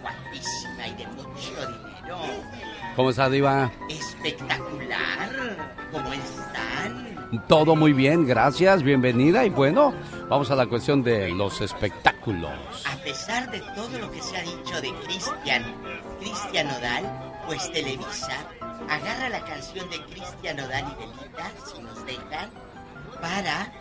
Guapísima 0.02 0.88
y 0.88 0.94
de 0.96 1.08
mucho 1.08 1.52
dinero. 1.52 2.18
¿Cómo 2.96 3.10
está, 3.12 3.30
diva? 3.30 3.72
Espectacular. 3.90 4.75
Todo 7.48 7.76
muy 7.76 7.94
bien, 7.94 8.26
gracias. 8.26 8.84
Bienvenida. 8.84 9.46
Y 9.46 9.50
bueno, 9.50 9.94
vamos 10.30 10.52
a 10.52 10.56
la 10.56 10.66
cuestión 10.66 11.04
de 11.04 11.30
los 11.30 11.62
espectáculos. 11.62 12.52
A 12.86 12.98
pesar 13.04 13.50
de 13.52 13.60
todo 13.76 13.98
lo 14.00 14.12
que 14.12 14.22
se 14.22 14.38
ha 14.38 14.42
dicho 14.42 14.82
de 14.82 14.94
Cristian, 15.06 15.64
Cristian 16.20 16.68
Nodal, 16.68 17.42
pues 17.48 17.72
Televisa 17.72 18.48
agarra 18.90 19.30
la 19.30 19.44
canción 19.46 19.90
de 19.90 20.02
Cristian 20.06 20.58
Nodal 20.58 20.86
y 20.92 21.06
Delita, 21.06 21.52
si 21.66 21.82
nos 21.82 22.06
dejan, 22.06 22.50
para 23.22 23.72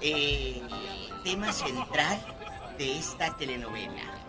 eh, 0.00 0.62
tema 1.22 1.52
central 1.52 2.18
de 2.78 2.98
esta 2.98 3.34
telenovela. 3.36 4.23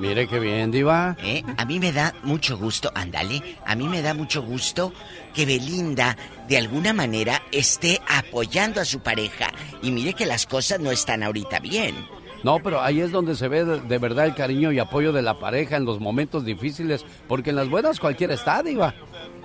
Mire 0.00 0.26
qué 0.26 0.38
bien, 0.38 0.70
diva. 0.70 1.16
¿Eh? 1.22 1.42
A 1.56 1.64
mí 1.64 1.78
me 1.78 1.92
da 1.92 2.14
mucho 2.22 2.58
gusto, 2.58 2.90
ándale, 2.94 3.58
a 3.64 3.74
mí 3.74 3.88
me 3.88 4.02
da 4.02 4.14
mucho 4.14 4.42
gusto 4.42 4.92
que 5.32 5.46
Belinda 5.46 6.16
de 6.48 6.58
alguna 6.58 6.92
manera 6.92 7.42
esté 7.52 8.00
apoyando 8.08 8.80
a 8.80 8.84
su 8.84 9.00
pareja. 9.00 9.50
Y 9.82 9.90
mire 9.90 10.14
que 10.14 10.26
las 10.26 10.46
cosas 10.46 10.80
no 10.80 10.90
están 10.90 11.22
ahorita 11.22 11.60
bien. 11.60 11.94
No, 12.42 12.58
pero 12.62 12.82
ahí 12.82 13.00
es 13.00 13.10
donde 13.10 13.34
se 13.36 13.48
ve 13.48 13.64
de, 13.64 13.80
de 13.80 13.98
verdad 13.98 14.26
el 14.26 14.34
cariño 14.34 14.70
y 14.70 14.78
apoyo 14.78 15.12
de 15.12 15.22
la 15.22 15.38
pareja 15.38 15.76
en 15.76 15.86
los 15.86 15.98
momentos 15.98 16.44
difíciles, 16.44 17.04
porque 17.26 17.50
en 17.50 17.56
las 17.56 17.70
buenas 17.70 17.98
cualquiera 17.98 18.34
está, 18.34 18.62
diva. 18.62 18.94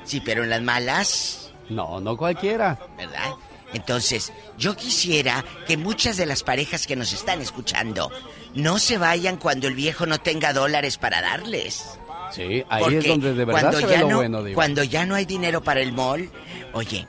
Sí, 0.03 0.21
pero 0.23 0.43
en 0.43 0.49
las 0.49 0.61
malas... 0.61 1.53
No, 1.69 1.99
no 2.01 2.17
cualquiera. 2.17 2.77
¿Verdad? 2.97 3.31
Entonces, 3.73 4.33
yo 4.57 4.75
quisiera 4.75 5.45
que 5.67 5.77
muchas 5.77 6.17
de 6.17 6.25
las 6.25 6.43
parejas 6.43 6.87
que 6.87 6.95
nos 6.95 7.13
están 7.13 7.41
escuchando 7.41 8.11
no 8.55 8.79
se 8.79 8.97
vayan 8.97 9.37
cuando 9.37 9.67
el 9.67 9.75
viejo 9.75 10.05
no 10.05 10.19
tenga 10.19 10.53
dólares 10.53 10.97
para 10.97 11.21
darles. 11.21 11.99
Sí, 12.31 12.63
ahí 12.69 12.83
Porque 12.83 12.97
es 12.99 13.07
donde 13.07 13.33
de 13.33 13.45
verdad 13.45 13.61
cuando 13.61 13.79
se 13.79 13.85
ve 13.85 13.91
ya 13.93 14.01
lo 14.01 14.09
no, 14.09 14.15
bueno, 14.17 14.43
diva. 14.43 14.55
Cuando 14.55 14.83
ya 14.83 15.05
no 15.05 15.15
hay 15.15 15.25
dinero 15.25 15.63
para 15.63 15.81
el 15.81 15.91
mall, 15.91 16.29
oye, 16.73 17.07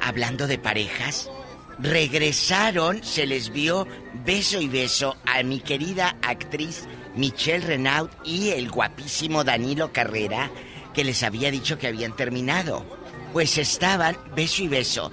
hablando 0.00 0.46
de 0.46 0.58
parejas, 0.58 1.30
regresaron, 1.78 3.02
se 3.02 3.26
les 3.26 3.50
vio 3.50 3.86
beso 4.24 4.60
y 4.60 4.68
beso 4.68 5.16
a 5.24 5.42
mi 5.42 5.60
querida 5.60 6.16
actriz 6.22 6.86
Michelle 7.14 7.66
Renaud 7.66 8.10
y 8.24 8.50
el 8.50 8.70
guapísimo 8.70 9.44
Danilo 9.44 9.92
Carrera, 9.92 10.50
que 10.94 11.04
les 11.04 11.22
había 11.22 11.50
dicho 11.50 11.78
que 11.78 11.88
habían 11.88 12.14
terminado. 12.14 12.84
Pues 13.32 13.58
estaban 13.58 14.16
beso 14.34 14.62
y 14.62 14.68
beso. 14.68 15.10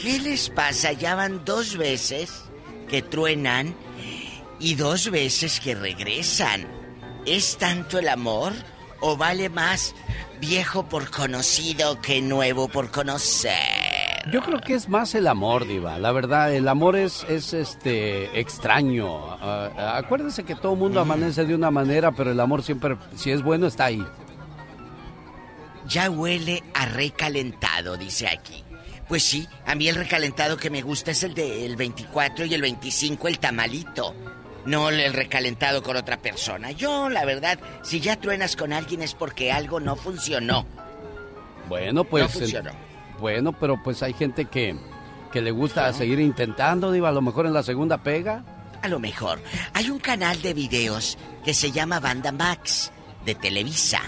¿Qué 0.00 0.18
les 0.18 0.48
pasa? 0.48 0.92
Ya 0.92 1.14
van 1.14 1.44
dos 1.44 1.76
veces 1.76 2.44
que 2.88 3.02
truenan 3.02 3.74
y 4.58 4.74
dos 4.74 5.10
veces 5.10 5.60
que 5.60 5.74
regresan. 5.74 6.66
¿Es 7.26 7.58
tanto 7.58 7.98
el 7.98 8.08
amor 8.08 8.54
o 9.00 9.18
vale 9.18 9.50
más 9.50 9.94
viejo 10.40 10.88
por 10.88 11.10
conocido 11.10 12.00
que 12.00 12.22
nuevo 12.22 12.66
por 12.68 12.90
conocer? 12.90 13.52
Yo 14.32 14.40
creo 14.40 14.60
que 14.62 14.72
es 14.72 14.88
más 14.88 15.14
el 15.14 15.26
amor, 15.26 15.66
diva. 15.66 15.98
La 15.98 16.12
verdad, 16.12 16.54
el 16.54 16.68
amor 16.68 16.96
es, 16.96 17.26
es 17.28 17.52
este 17.52 18.40
extraño. 18.40 19.36
Ah, 19.38 19.98
acuérdese 19.98 20.44
que 20.44 20.54
todo 20.54 20.72
el 20.72 20.78
mundo 20.78 21.00
amanece 21.00 21.44
de 21.44 21.54
una 21.54 21.70
manera, 21.70 22.12
pero 22.12 22.30
el 22.32 22.40
amor 22.40 22.62
siempre, 22.62 22.96
si 23.16 23.32
es 23.32 23.42
bueno, 23.42 23.66
está 23.66 23.86
ahí. 23.86 24.02
Ya 25.86 26.08
huele 26.08 26.62
a 26.72 26.86
recalentado, 26.86 27.98
dice 27.98 28.28
aquí. 28.28 28.64
Pues 29.10 29.24
sí, 29.24 29.48
a 29.66 29.74
mí 29.74 29.88
el 29.88 29.96
recalentado 29.96 30.56
que 30.56 30.70
me 30.70 30.82
gusta 30.82 31.10
es 31.10 31.24
el 31.24 31.34
del 31.34 31.74
24 31.74 32.44
y 32.44 32.54
el 32.54 32.62
25, 32.62 33.26
el 33.26 33.40
tamalito. 33.40 34.14
No 34.66 34.88
el 34.88 35.12
recalentado 35.12 35.82
con 35.82 35.96
otra 35.96 36.18
persona. 36.18 36.70
Yo, 36.70 37.08
la 37.08 37.24
verdad, 37.24 37.58
si 37.82 37.98
ya 37.98 38.20
truenas 38.20 38.54
con 38.54 38.72
alguien 38.72 39.02
es 39.02 39.14
porque 39.14 39.50
algo 39.50 39.80
no 39.80 39.96
funcionó. 39.96 40.64
Bueno, 41.68 42.04
pues. 42.04 42.22
No 42.22 42.28
funcionó. 42.28 42.70
bueno, 43.18 43.52
pero 43.52 43.82
pues 43.82 44.00
hay 44.04 44.12
gente 44.12 44.44
que, 44.44 44.76
que 45.32 45.42
le 45.42 45.50
gusta 45.50 45.92
seguir 45.92 46.20
intentando, 46.20 46.92
diva. 46.92 47.08
A 47.08 47.12
lo 47.12 47.20
mejor 47.20 47.46
en 47.46 47.52
la 47.52 47.64
segunda 47.64 48.04
pega. 48.04 48.44
a 48.80 48.86
lo 48.86 49.00
mejor. 49.00 49.42
Hay 49.74 49.90
un 49.90 49.98
canal 49.98 50.40
de 50.40 50.54
videos 50.54 51.18
que 51.44 51.52
se 51.52 51.72
llama 51.72 51.98
Banda 51.98 52.30
Max 52.30 52.92
de 53.24 53.34
Televisa. 53.34 54.02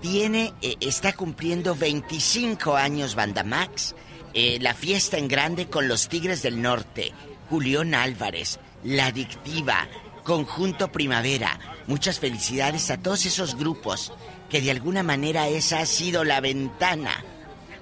Tiene, 0.00 0.54
eh, 0.62 0.76
está 0.78 1.12
cumpliendo 1.14 1.74
25 1.74 2.76
años 2.76 3.16
Banda 3.16 3.42
Max. 3.42 3.96
Eh, 4.34 4.58
la 4.60 4.74
fiesta 4.74 5.16
en 5.16 5.28
grande 5.28 5.68
con 5.68 5.88
los 5.88 6.08
Tigres 6.08 6.42
del 6.42 6.60
Norte, 6.60 7.12
Julián 7.48 7.94
Álvarez, 7.94 8.58
La 8.84 9.06
Adictiva, 9.06 9.88
Conjunto 10.22 10.92
Primavera. 10.92 11.58
Muchas 11.86 12.18
felicidades 12.18 12.90
a 12.90 12.98
todos 12.98 13.24
esos 13.24 13.56
grupos 13.56 14.12
que 14.50 14.60
de 14.60 14.70
alguna 14.70 15.02
manera 15.02 15.48
esa 15.48 15.80
ha 15.80 15.86
sido 15.86 16.24
la 16.24 16.40
ventana 16.40 17.24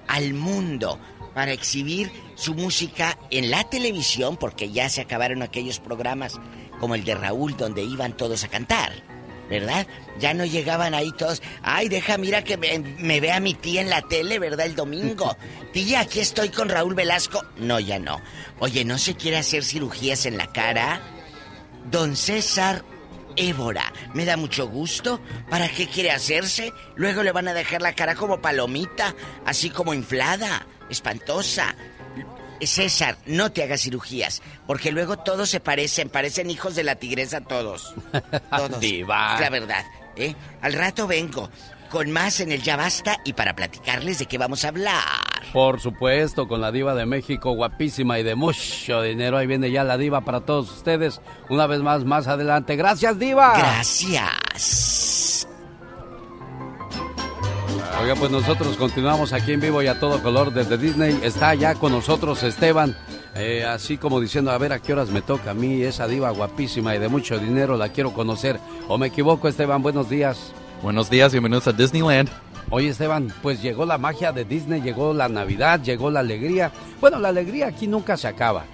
al 0.07 0.33
mundo 0.33 0.99
para 1.33 1.51
exhibir 1.51 2.11
su 2.35 2.55
música 2.55 3.17
en 3.29 3.51
la 3.51 3.69
televisión, 3.69 4.37
porque 4.37 4.71
ya 4.71 4.89
se 4.89 5.01
acabaron 5.01 5.41
aquellos 5.41 5.79
programas 5.79 6.39
como 6.79 6.95
el 6.95 7.03
de 7.03 7.15
Raúl 7.15 7.57
donde 7.57 7.83
iban 7.83 8.15
todos 8.15 8.43
a 8.43 8.47
cantar, 8.47 8.91
¿verdad? 9.49 9.87
Ya 10.19 10.33
no 10.33 10.45
llegaban 10.45 10.93
ahí 10.93 11.11
todos, 11.17 11.41
ay, 11.61 11.89
deja, 11.89 12.17
mira 12.17 12.43
que 12.43 12.57
me, 12.57 12.79
me 12.79 13.19
vea 13.19 13.39
mi 13.39 13.53
tía 13.53 13.81
en 13.81 13.89
la 13.89 14.01
tele, 14.01 14.39
¿verdad? 14.39 14.65
El 14.65 14.75
domingo. 14.75 15.35
Tía, 15.73 16.01
aquí 16.01 16.19
estoy 16.19 16.49
con 16.49 16.69
Raúl 16.69 16.95
Velasco. 16.95 17.43
No, 17.57 17.79
ya 17.79 17.99
no. 17.99 18.21
Oye, 18.59 18.83
¿no 18.85 18.97
se 18.97 19.15
quiere 19.15 19.37
hacer 19.37 19.63
cirugías 19.63 20.25
en 20.25 20.37
la 20.37 20.47
cara? 20.47 21.01
Don 21.91 22.15
César 22.15 22.83
Évora, 23.37 23.93
me 24.13 24.25
da 24.25 24.35
mucho 24.35 24.67
gusto. 24.67 25.21
¿Para 25.49 25.69
qué 25.69 25.87
quiere 25.87 26.11
hacerse? 26.11 26.73
Luego 26.95 27.21
le 27.21 27.31
van 27.31 27.47
a 27.47 27.53
dejar 27.53 27.81
la 27.81 27.93
cara 27.93 28.15
como 28.15 28.41
palomita, 28.41 29.15
así 29.45 29.69
como 29.69 29.93
inflada, 29.93 30.65
espantosa. 30.89 31.75
César, 32.65 33.17
no 33.25 33.51
te 33.51 33.63
hagas 33.63 33.81
cirugías, 33.81 34.41
porque 34.65 34.91
luego 34.91 35.17
todos 35.17 35.49
se 35.49 35.59
parecen, 35.59 36.09
parecen 36.09 36.49
hijos 36.49 36.75
de 36.75 36.83
la 36.83 36.95
tigresa 36.95 37.41
todos. 37.41 37.93
Todos. 38.49 38.79
Diva. 38.79 39.35
Es 39.35 39.41
la 39.41 39.49
verdad, 39.49 39.85
¿eh? 40.15 40.33
Al 40.61 40.73
rato 40.73 41.05
vengo 41.05 41.49
con 41.89 42.11
más 42.11 42.39
en 42.39 42.51
el 42.51 42.61
Ya 42.61 42.75
Basta 42.77 43.19
y 43.23 43.33
para 43.33 43.55
platicarles 43.55 44.19
de 44.19 44.25
qué 44.25 44.37
vamos 44.37 44.65
a 44.65 44.69
hablar. 44.69 45.03
Por 45.53 45.79
supuesto, 45.79 46.47
con 46.47 46.61
la 46.61 46.71
diva 46.71 46.93
de 46.93 47.05
México, 47.05 47.51
guapísima 47.51 48.19
y 48.19 48.23
de 48.23 48.35
mucho 48.35 49.01
dinero. 49.01 49.37
Ahí 49.37 49.47
viene 49.47 49.71
ya 49.71 49.83
la 49.83 49.97
diva 49.97 50.21
para 50.21 50.41
todos 50.41 50.71
ustedes. 50.71 51.21
Una 51.49 51.67
vez 51.67 51.81
más, 51.81 52.03
más 52.03 52.27
adelante. 52.27 52.75
Gracias, 52.75 53.17
diva. 53.17 53.57
Gracias. 53.57 55.47
Oiga, 58.01 58.15
pues 58.15 58.31
nosotros 58.31 58.77
continuamos 58.77 59.33
aquí 59.33 59.53
en 59.53 59.59
vivo 59.59 59.81
y 59.81 59.87
a 59.87 59.99
todo 59.99 60.21
color 60.21 60.53
desde 60.53 60.77
Disney. 60.77 61.19
Está 61.23 61.53
ya 61.55 61.75
con 61.75 61.91
nosotros 61.91 62.41
Esteban, 62.43 62.95
eh, 63.35 63.65
así 63.65 63.97
como 63.97 64.19
diciendo, 64.19 64.51
a 64.51 64.57
ver 64.57 64.73
a 64.73 64.79
qué 64.79 64.93
horas 64.93 65.09
me 65.09 65.21
toca 65.21 65.51
a 65.51 65.53
mí, 65.53 65.81
esa 65.81 66.07
diva 66.07 66.29
guapísima 66.31 66.95
y 66.95 66.99
de 66.99 67.07
mucho 67.07 67.39
dinero, 67.39 67.77
la 67.77 67.89
quiero 67.89 68.13
conocer. 68.13 68.59
¿O 68.87 68.97
me 68.97 69.07
equivoco, 69.07 69.47
Esteban? 69.47 69.81
Buenos 69.81 70.09
días. 70.09 70.53
Buenos 70.81 71.09
días, 71.09 71.31
bienvenidos 71.31 71.67
a 71.67 71.73
Disneyland. 71.73 72.29
Oye, 72.69 72.89
Esteban, 72.89 73.33
pues 73.41 73.61
llegó 73.61 73.85
la 73.85 73.97
magia 73.97 74.31
de 74.31 74.43
Disney, 74.43 74.81
llegó 74.81 75.13
la 75.13 75.29
Navidad, 75.29 75.81
llegó 75.81 76.11
la 76.11 76.19
alegría. 76.19 76.71
Bueno, 76.99 77.19
la 77.19 77.29
alegría 77.29 77.67
aquí 77.67 77.87
nunca 77.87 78.17
se 78.17 78.27
acaba. 78.27 78.65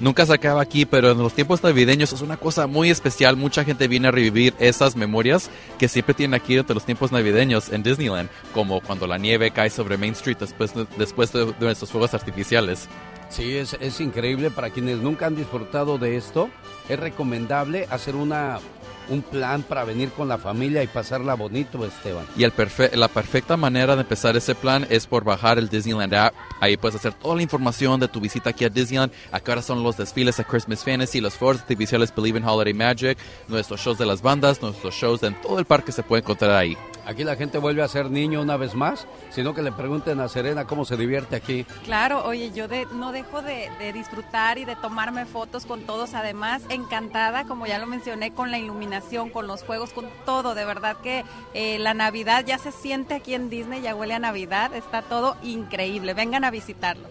Nunca 0.00 0.26
se 0.26 0.34
acaba 0.34 0.60
aquí, 0.60 0.84
pero 0.86 1.12
en 1.12 1.18
los 1.18 1.32
tiempos 1.32 1.62
navideños 1.62 2.12
es 2.12 2.20
una 2.20 2.36
cosa 2.36 2.66
muy 2.66 2.90
especial. 2.90 3.36
Mucha 3.36 3.64
gente 3.64 3.88
viene 3.88 4.08
a 4.08 4.10
revivir 4.10 4.54
esas 4.58 4.96
memorias 4.96 5.50
que 5.78 5.88
siempre 5.88 6.14
tienen 6.14 6.34
aquí 6.34 6.54
durante 6.54 6.74
los 6.74 6.84
tiempos 6.84 7.12
navideños 7.12 7.70
en 7.70 7.82
Disneyland, 7.82 8.28
como 8.52 8.80
cuando 8.80 9.06
la 9.06 9.18
nieve 9.18 9.50
cae 9.50 9.70
sobre 9.70 9.96
Main 9.96 10.12
Street 10.12 10.38
después 10.38 10.74
de, 10.74 10.86
después 10.98 11.32
de, 11.32 11.46
de 11.46 11.54
nuestros 11.60 11.90
fuegos 11.90 12.14
artificiales. 12.14 12.88
Sí, 13.28 13.56
es, 13.56 13.76
es 13.80 14.00
increíble. 14.00 14.50
Para 14.50 14.70
quienes 14.70 14.98
nunca 14.98 15.26
han 15.26 15.36
disfrutado 15.36 15.98
de 15.98 16.16
esto, 16.16 16.50
es 16.88 16.98
recomendable 16.98 17.86
hacer 17.90 18.14
una, 18.16 18.58
un 19.08 19.22
plan 19.22 19.62
para 19.62 19.84
venir 19.84 20.10
con 20.10 20.28
la 20.28 20.38
familia 20.38 20.82
y 20.82 20.86
pasarla 20.86 21.34
bonito, 21.34 21.84
Esteban. 21.84 22.26
Y 22.36 22.44
el 22.44 22.54
perfe- 22.54 22.92
la 22.94 23.08
perfecta 23.08 23.56
manera 23.56 23.94
de 23.96 24.02
empezar 24.02 24.36
ese 24.36 24.54
plan 24.54 24.86
es 24.90 25.06
por 25.06 25.24
bajar 25.24 25.58
el 25.58 25.68
Disneyland 25.68 26.14
app. 26.14 26.34
Ahí 26.60 26.76
puedes 26.76 26.96
hacer 26.96 27.12
toda 27.14 27.36
la 27.36 27.42
información 27.42 28.00
de 28.00 28.08
tu 28.08 28.20
visita 28.20 28.50
aquí 28.50 28.64
a 28.64 28.68
Disneyland. 28.68 29.12
Acá 29.32 29.60
son 29.62 29.82
los 29.82 29.96
desfiles 29.96 30.40
a 30.40 30.44
Christmas 30.44 30.84
Fantasy, 30.84 31.20
los 31.20 31.34
fuegos 31.34 31.60
artificiales 31.60 32.14
Believe 32.14 32.38
in 32.38 32.44
Holiday 32.44 32.74
Magic, 32.74 33.18
nuestros 33.48 33.80
shows 33.80 33.98
de 33.98 34.06
las 34.06 34.22
bandas, 34.22 34.60
nuestros 34.62 34.94
shows 34.94 35.22
en 35.22 35.40
todo 35.40 35.58
el 35.58 35.64
parque 35.64 35.92
se 35.92 36.02
puede 36.02 36.22
encontrar 36.22 36.52
ahí. 36.52 36.76
Aquí 37.06 37.22
la 37.22 37.36
gente 37.36 37.58
vuelve 37.58 37.82
a 37.82 37.88
ser 37.88 38.10
niño 38.10 38.40
una 38.40 38.56
vez 38.56 38.74
más, 38.74 39.06
sino 39.30 39.52
que 39.54 39.60
le 39.60 39.72
pregunten 39.72 40.20
a 40.20 40.28
Serena 40.28 40.64
cómo 40.64 40.86
se 40.86 40.96
divierte 40.96 41.36
aquí. 41.36 41.64
Claro, 41.84 42.24
oye, 42.24 42.50
yo 42.52 42.66
de- 42.66 42.86
no 42.94 43.12
dejo 43.12 43.42
de, 43.42 43.70
de 43.78 43.92
disfrutar 43.92 44.56
y 44.56 44.64
de 44.64 44.74
tomarme 44.76 45.26
fotos 45.26 45.66
con 45.66 45.82
todos. 45.82 46.14
Además, 46.14 46.62
encantada, 46.70 47.44
como 47.44 47.66
ya 47.66 47.78
lo 47.78 47.86
mencioné, 47.86 48.32
con 48.32 48.50
la 48.50 48.58
iluminación, 48.58 49.28
con 49.28 49.46
los 49.46 49.62
juegos, 49.64 49.92
con 49.92 50.06
todo. 50.24 50.54
De 50.54 50.64
verdad 50.64 50.96
que 51.02 51.24
eh, 51.52 51.78
la 51.78 51.92
Navidad 51.92 52.44
ya 52.46 52.56
se 52.56 52.72
siente 52.72 53.14
aquí 53.14 53.34
en 53.34 53.50
Disney, 53.50 53.82
ya 53.82 53.94
huele 53.94 54.14
a 54.14 54.18
Navidad. 54.18 54.74
Está 54.74 55.02
todo 55.02 55.36
increíble. 55.42 56.14
Vengan 56.14 56.44
a 56.44 56.50
visitarlo. 56.50 57.06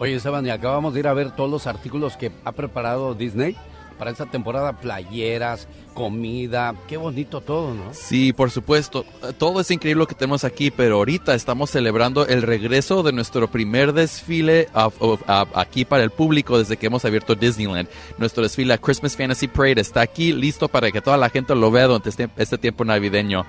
Oye, 0.00 0.14
Esteban, 0.16 0.46
y 0.46 0.50
acabamos 0.50 0.94
de 0.94 1.00
ir 1.00 1.08
a 1.08 1.12
ver 1.12 1.30
todos 1.34 1.50
los 1.50 1.66
artículos 1.66 2.16
que 2.16 2.30
ha 2.44 2.52
preparado 2.52 3.14
Disney 3.14 3.56
para 3.98 4.10
esta 4.12 4.26
temporada, 4.26 4.72
playeras, 4.80 5.66
comida, 5.94 6.74
qué 6.86 6.96
bonito 6.96 7.40
todo, 7.40 7.74
¿no? 7.74 7.82
Sí, 7.92 8.32
por 8.32 8.50
supuesto. 8.50 9.04
Eh, 9.24 9.32
Todo 9.36 9.60
es 9.60 9.70
increíble 9.70 9.98
lo 10.00 10.06
que 10.06 10.14
tenemos 10.14 10.44
aquí, 10.44 10.70
pero 10.70 10.96
ahorita 10.96 11.34
estamos 11.34 11.70
celebrando 11.70 12.24
el 12.26 12.42
regreso 12.42 13.02
de 13.02 13.12
nuestro 13.12 13.48
primer 13.50 13.92
desfile 13.92 14.68
of- 14.74 14.94
of- 15.02 15.22
a- 15.28 15.46
aquí 15.54 15.84
para 15.84 16.04
el 16.04 16.10
público 16.10 16.56
desde 16.58 16.76
que 16.76 16.86
hemos 16.86 17.04
abierto 17.04 17.34
Disneyland. 17.34 17.88
Nuestro 18.16 18.42
desfile 18.44 18.74
a 18.74 18.78
Christmas 18.78 19.16
Fantasy 19.16 19.48
Parade 19.48 19.80
está 19.80 20.00
aquí 20.00 20.32
listo 20.32 20.68
para 20.68 20.90
que 20.92 21.00
toda 21.00 21.16
la 21.16 21.28
gente 21.30 21.54
lo 21.54 21.70
vea 21.70 21.86
durante 21.86 22.10
este, 22.10 22.28
este 22.36 22.58
tiempo 22.58 22.84
navideño. 22.84 23.44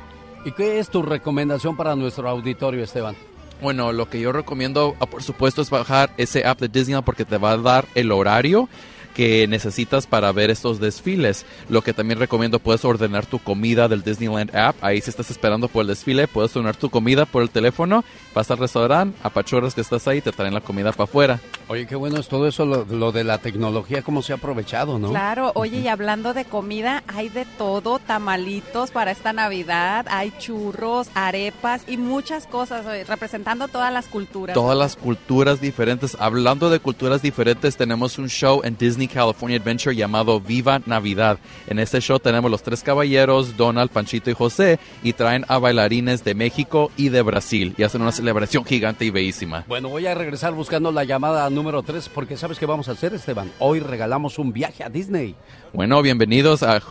¿Y 0.45 0.51
qué 0.53 0.79
es 0.79 0.89
tu 0.89 1.01
recomendación 1.03 1.77
para 1.77 1.95
nuestro 1.95 2.27
auditorio, 2.27 2.83
Esteban? 2.83 3.15
Bueno, 3.61 3.91
lo 3.91 4.09
que 4.09 4.21
yo 4.21 4.31
recomiendo, 4.31 4.95
ah, 5.01 5.05
por 5.05 5.21
supuesto, 5.21 5.61
es 5.61 5.69
bajar 5.69 6.11
ese 6.17 6.45
app 6.47 6.61
de 6.61 6.69
Disneyland 6.69 7.03
porque 7.05 7.25
te 7.25 7.37
va 7.37 7.51
a 7.51 7.57
dar 7.57 7.85
el 7.93 8.11
horario 8.11 8.69
que 9.13 9.47
necesitas 9.47 10.07
para 10.07 10.31
ver 10.31 10.49
estos 10.49 10.79
desfiles. 10.79 11.45
Lo 11.69 11.81
que 11.81 11.93
también 11.93 12.19
recomiendo, 12.19 12.59
puedes 12.59 12.85
ordenar 12.85 13.25
tu 13.25 13.39
comida 13.39 13.87
del 13.87 14.03
Disneyland 14.03 14.55
app. 14.55 14.75
Ahí 14.81 15.01
si 15.01 15.09
estás 15.09 15.31
esperando 15.31 15.67
por 15.67 15.81
el 15.81 15.87
desfile, 15.87 16.27
puedes 16.27 16.55
ordenar 16.55 16.75
tu 16.75 16.89
comida 16.89 17.25
por 17.25 17.43
el 17.43 17.49
teléfono, 17.49 18.03
vas 18.33 18.49
al 18.51 18.57
restaurante, 18.57 19.17
apachurras 19.23 19.73
que 19.73 19.81
estás 19.81 20.07
ahí, 20.07 20.21
te 20.21 20.31
traen 20.31 20.53
la 20.53 20.61
comida 20.61 20.91
para 20.91 21.03
afuera. 21.05 21.39
Oye, 21.67 21.85
qué 21.85 21.95
bueno 21.95 22.19
es 22.19 22.27
todo 22.27 22.47
eso, 22.47 22.65
lo, 22.65 22.85
lo 22.85 23.11
de 23.11 23.23
la 23.23 23.37
tecnología, 23.37 24.01
cómo 24.01 24.21
se 24.21 24.33
ha 24.33 24.35
aprovechado, 24.35 24.99
¿no? 24.99 25.09
Claro, 25.09 25.51
oye, 25.55 25.79
y 25.79 25.87
hablando 25.87 26.33
de 26.33 26.45
comida, 26.45 27.03
hay 27.07 27.29
de 27.29 27.45
todo, 27.45 27.99
tamalitos 27.99 28.91
para 28.91 29.11
esta 29.11 29.33
Navidad, 29.33 30.05
hay 30.09 30.33
churros, 30.39 31.09
arepas 31.13 31.83
y 31.87 31.97
muchas 31.97 32.47
cosas, 32.47 32.85
oye, 32.85 33.03
representando 33.03 33.67
todas 33.67 33.93
las 33.93 34.07
culturas. 34.07 34.53
Todas 34.53 34.77
las 34.77 34.95
culturas 34.95 35.61
diferentes. 35.61 36.17
Hablando 36.19 36.69
de 36.69 36.79
culturas 36.79 37.21
diferentes, 37.21 37.77
tenemos 37.77 38.17
un 38.17 38.29
show 38.29 38.61
en 38.63 38.77
Disney 38.77 38.98
California 39.07 39.57
Adventure 39.57 39.95
llamado 39.95 40.39
Viva 40.39 40.81
Navidad. 40.85 41.39
En 41.67 41.79
este 41.79 42.01
show 42.01 42.19
tenemos 42.19 42.49
los 42.51 42.63
tres 42.63 42.83
caballeros, 42.83 43.55
Donald, 43.57 43.89
Panchito 43.91 44.29
y 44.29 44.33
José, 44.33 44.79
y 45.03 45.13
traen 45.13 45.45
a 45.47 45.57
bailarines 45.59 46.23
de 46.23 46.35
México 46.35 46.91
y 46.97 47.09
de 47.09 47.21
Brasil. 47.21 47.73
Y 47.77 47.83
hacen 47.83 48.01
una 48.01 48.11
celebración 48.11 48.65
gigante 48.65 49.05
y 49.05 49.09
bellísima. 49.09 49.65
Bueno, 49.67 49.89
voy 49.89 50.07
a 50.07 50.15
regresar 50.15 50.53
buscando 50.53 50.91
la 50.91 51.03
llamada 51.03 51.49
número 51.49 51.83
3 51.83 52.09
porque 52.09 52.37
¿sabes 52.37 52.59
qué 52.59 52.65
vamos 52.65 52.89
a 52.89 52.93
hacer, 52.93 53.13
Esteban? 53.13 53.51
Hoy 53.59 53.79
regalamos 53.79 54.39
un 54.39 54.53
viaje 54.53 54.83
a 54.83 54.89
Disney. 54.89 55.35
Bueno, 55.73 56.01
bienvenidos 56.01 56.63
a 56.63 56.81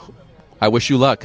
I 0.60 0.66
Wish 0.66 0.88
You 0.88 0.98
Luck. 0.98 1.24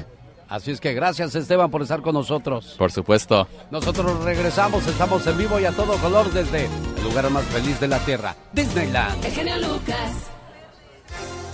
Así 0.53 0.69
es 0.69 0.79
que 0.79 0.93
gracias, 0.93 1.33
Esteban, 1.33 1.71
por 1.71 1.81
estar 1.81 2.01
con 2.01 2.13
nosotros. 2.13 2.75
Por 2.77 2.91
supuesto. 2.91 3.47
Nosotros 3.71 4.23
regresamos, 4.23 4.85
estamos 4.85 5.25
en 5.25 5.37
vivo 5.37 5.59
y 5.59 5.65
a 5.65 5.71
todo 5.71 5.97
color 5.97 6.31
desde 6.31 6.65
el 6.65 7.03
lugar 7.03 7.29
más 7.31 7.45
feliz 7.45 7.79
de 7.79 7.87
la 7.87 7.97
Tierra, 7.99 8.35
Disneyland. 8.53 9.25
El 9.25 9.31
genio 9.31 9.57
Lucas. 9.57 10.32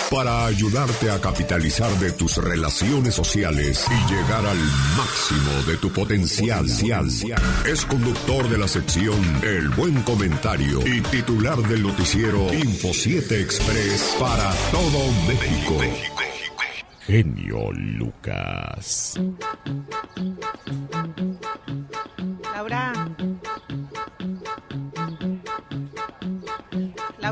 para 0.10 0.46
ayudarte 0.46 1.12
a 1.12 1.20
capitalizar 1.20 1.92
de 2.00 2.14
tus 2.14 2.38
relaciones 2.38 3.14
sociales 3.14 3.86
y 3.92 4.14
llegar 4.14 4.46
al 4.46 4.58
máximo 4.96 5.64
de 5.68 5.76
tu 5.76 5.92
potencial. 5.92 6.66
Es 7.66 7.86
conductor 7.86 8.48
de 8.48 8.58
la 8.58 8.70
sección 8.70 9.20
El 9.44 9.68
Buen 9.72 10.02
Comentario 10.04 10.80
y 10.88 11.02
titular 11.02 11.58
del 11.58 11.84
noticiero 11.84 12.54
Info 12.54 12.94
7 12.94 13.42
Express 13.42 14.16
para 14.18 14.50
todo 14.72 15.12
México. 15.28 15.78
Genio 17.06 17.72
Lucas. 17.74 19.20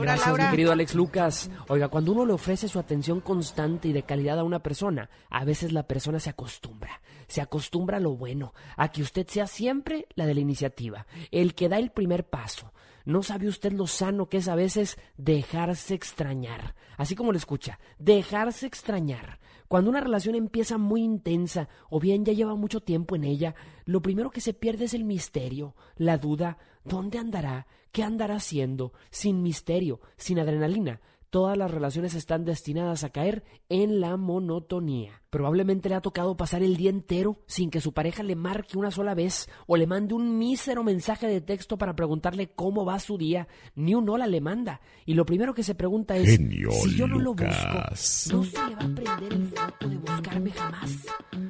Laura, 0.05 0.13
Gracias, 0.13 0.27
Laura. 0.27 0.43
mi 0.45 0.51
querido 0.51 0.71
Alex 0.71 0.95
Lucas. 0.95 1.49
Oiga, 1.67 1.87
cuando 1.89 2.11
uno 2.11 2.25
le 2.25 2.33
ofrece 2.33 2.67
su 2.67 2.79
atención 2.79 3.21
constante 3.21 3.87
y 3.87 3.93
de 3.93 4.03
calidad 4.03 4.39
a 4.39 4.43
una 4.43 4.59
persona, 4.59 5.09
a 5.29 5.43
veces 5.45 5.71
la 5.73 5.83
persona 5.87 6.19
se 6.19 6.29
acostumbra. 6.29 7.01
Se 7.27 7.41
acostumbra 7.41 7.97
a 7.97 7.99
lo 8.01 8.15
bueno, 8.15 8.53
a 8.77 8.89
que 8.91 9.01
usted 9.01 9.27
sea 9.27 9.47
siempre 9.47 10.07
la 10.15 10.25
de 10.25 10.33
la 10.35 10.41
iniciativa, 10.41 11.05
el 11.31 11.55
que 11.55 11.69
da 11.69 11.77
el 11.79 11.91
primer 11.91 12.25
paso. 12.25 12.71
¿No 13.05 13.21
sabe 13.21 13.47
usted 13.47 13.73
lo 13.73 13.85
sano 13.87 14.27
que 14.29 14.37
es 14.37 14.47
a 14.47 14.55
veces 14.55 14.97
dejarse 15.17 15.93
extrañar? 15.93 16.75
Así 16.97 17.15
como 17.15 17.31
lo 17.31 17.37
escucha, 17.37 17.79
dejarse 17.99 18.65
extrañar. 18.65 19.39
Cuando 19.67 19.89
una 19.89 19.99
relación 20.01 20.35
empieza 20.35 20.77
muy 20.77 21.01
intensa 21.01 21.67
o 21.89 21.99
bien 21.99 22.23
ya 22.23 22.31
lleva 22.33 22.55
mucho 22.55 22.79
tiempo 22.81 23.15
en 23.15 23.23
ella, 23.23 23.55
lo 23.85 24.01
primero 24.01 24.29
que 24.29 24.39
se 24.39 24.53
pierde 24.53 24.85
es 24.85 24.93
el 24.93 25.03
misterio, 25.03 25.75
la 25.97 26.17
duda, 26.17 26.57
¿dónde 26.85 27.17
andará? 27.17 27.67
¿Qué 27.93 28.01
andará 28.01 28.37
haciendo? 28.37 28.91
Sin 29.11 29.43
misterio, 29.43 30.01
sin 30.17 30.39
adrenalina. 30.39 30.99
Todas 31.29 31.55
las 31.55 31.69
relaciones 31.69 32.15
están 32.15 32.43
destinadas 32.43 33.03
a 33.03 33.11
caer 33.11 33.43
en 33.69 34.01
la 34.01 34.17
monotonía. 34.17 35.22
Probablemente 35.33 35.89
le 35.89 35.95
ha 35.95 36.01
tocado 36.01 36.37
pasar 36.37 36.61
el 36.61 36.77
día 36.77 36.91
entero 36.91 37.39
sin 37.47 37.71
que 37.71 37.81
su 37.81 37.91
pareja 37.91 38.21
le 38.21 38.35
marque 38.35 38.77
una 38.77 38.91
sola 38.91 39.15
vez 39.15 39.49
o 39.65 39.77
le 39.77 39.87
mande 39.87 40.13
un 40.13 40.37
mísero 40.37 40.83
mensaje 40.83 41.25
de 41.25 41.41
texto 41.41 41.75
para 41.75 41.95
preguntarle 41.95 42.51
cómo 42.51 42.85
va 42.85 42.99
su 42.99 43.17
día. 43.17 43.47
Ni 43.73 43.95
un 43.95 44.07
hola 44.07 44.27
le 44.27 44.41
manda. 44.41 44.79
Y 45.07 45.15
lo 45.15 45.25
primero 45.25 45.55
que 45.55 45.63
se 45.63 45.73
pregunta 45.73 46.15
es, 46.17 46.29
Genio 46.29 46.69
si 46.69 46.95
yo 46.95 47.07
no 47.07 47.17
Lucas. 47.17 47.47
lo 47.49 47.79
busco, 47.89 48.37
no 48.37 48.43
se 48.43 48.69
le 48.69 48.75
va 48.75 48.83
a 48.83 48.95
prender 48.95 49.33
el 49.33 49.47
foco 49.47 49.89
de 49.89 49.97
buscarme 49.97 50.51
jamás. 50.51 50.97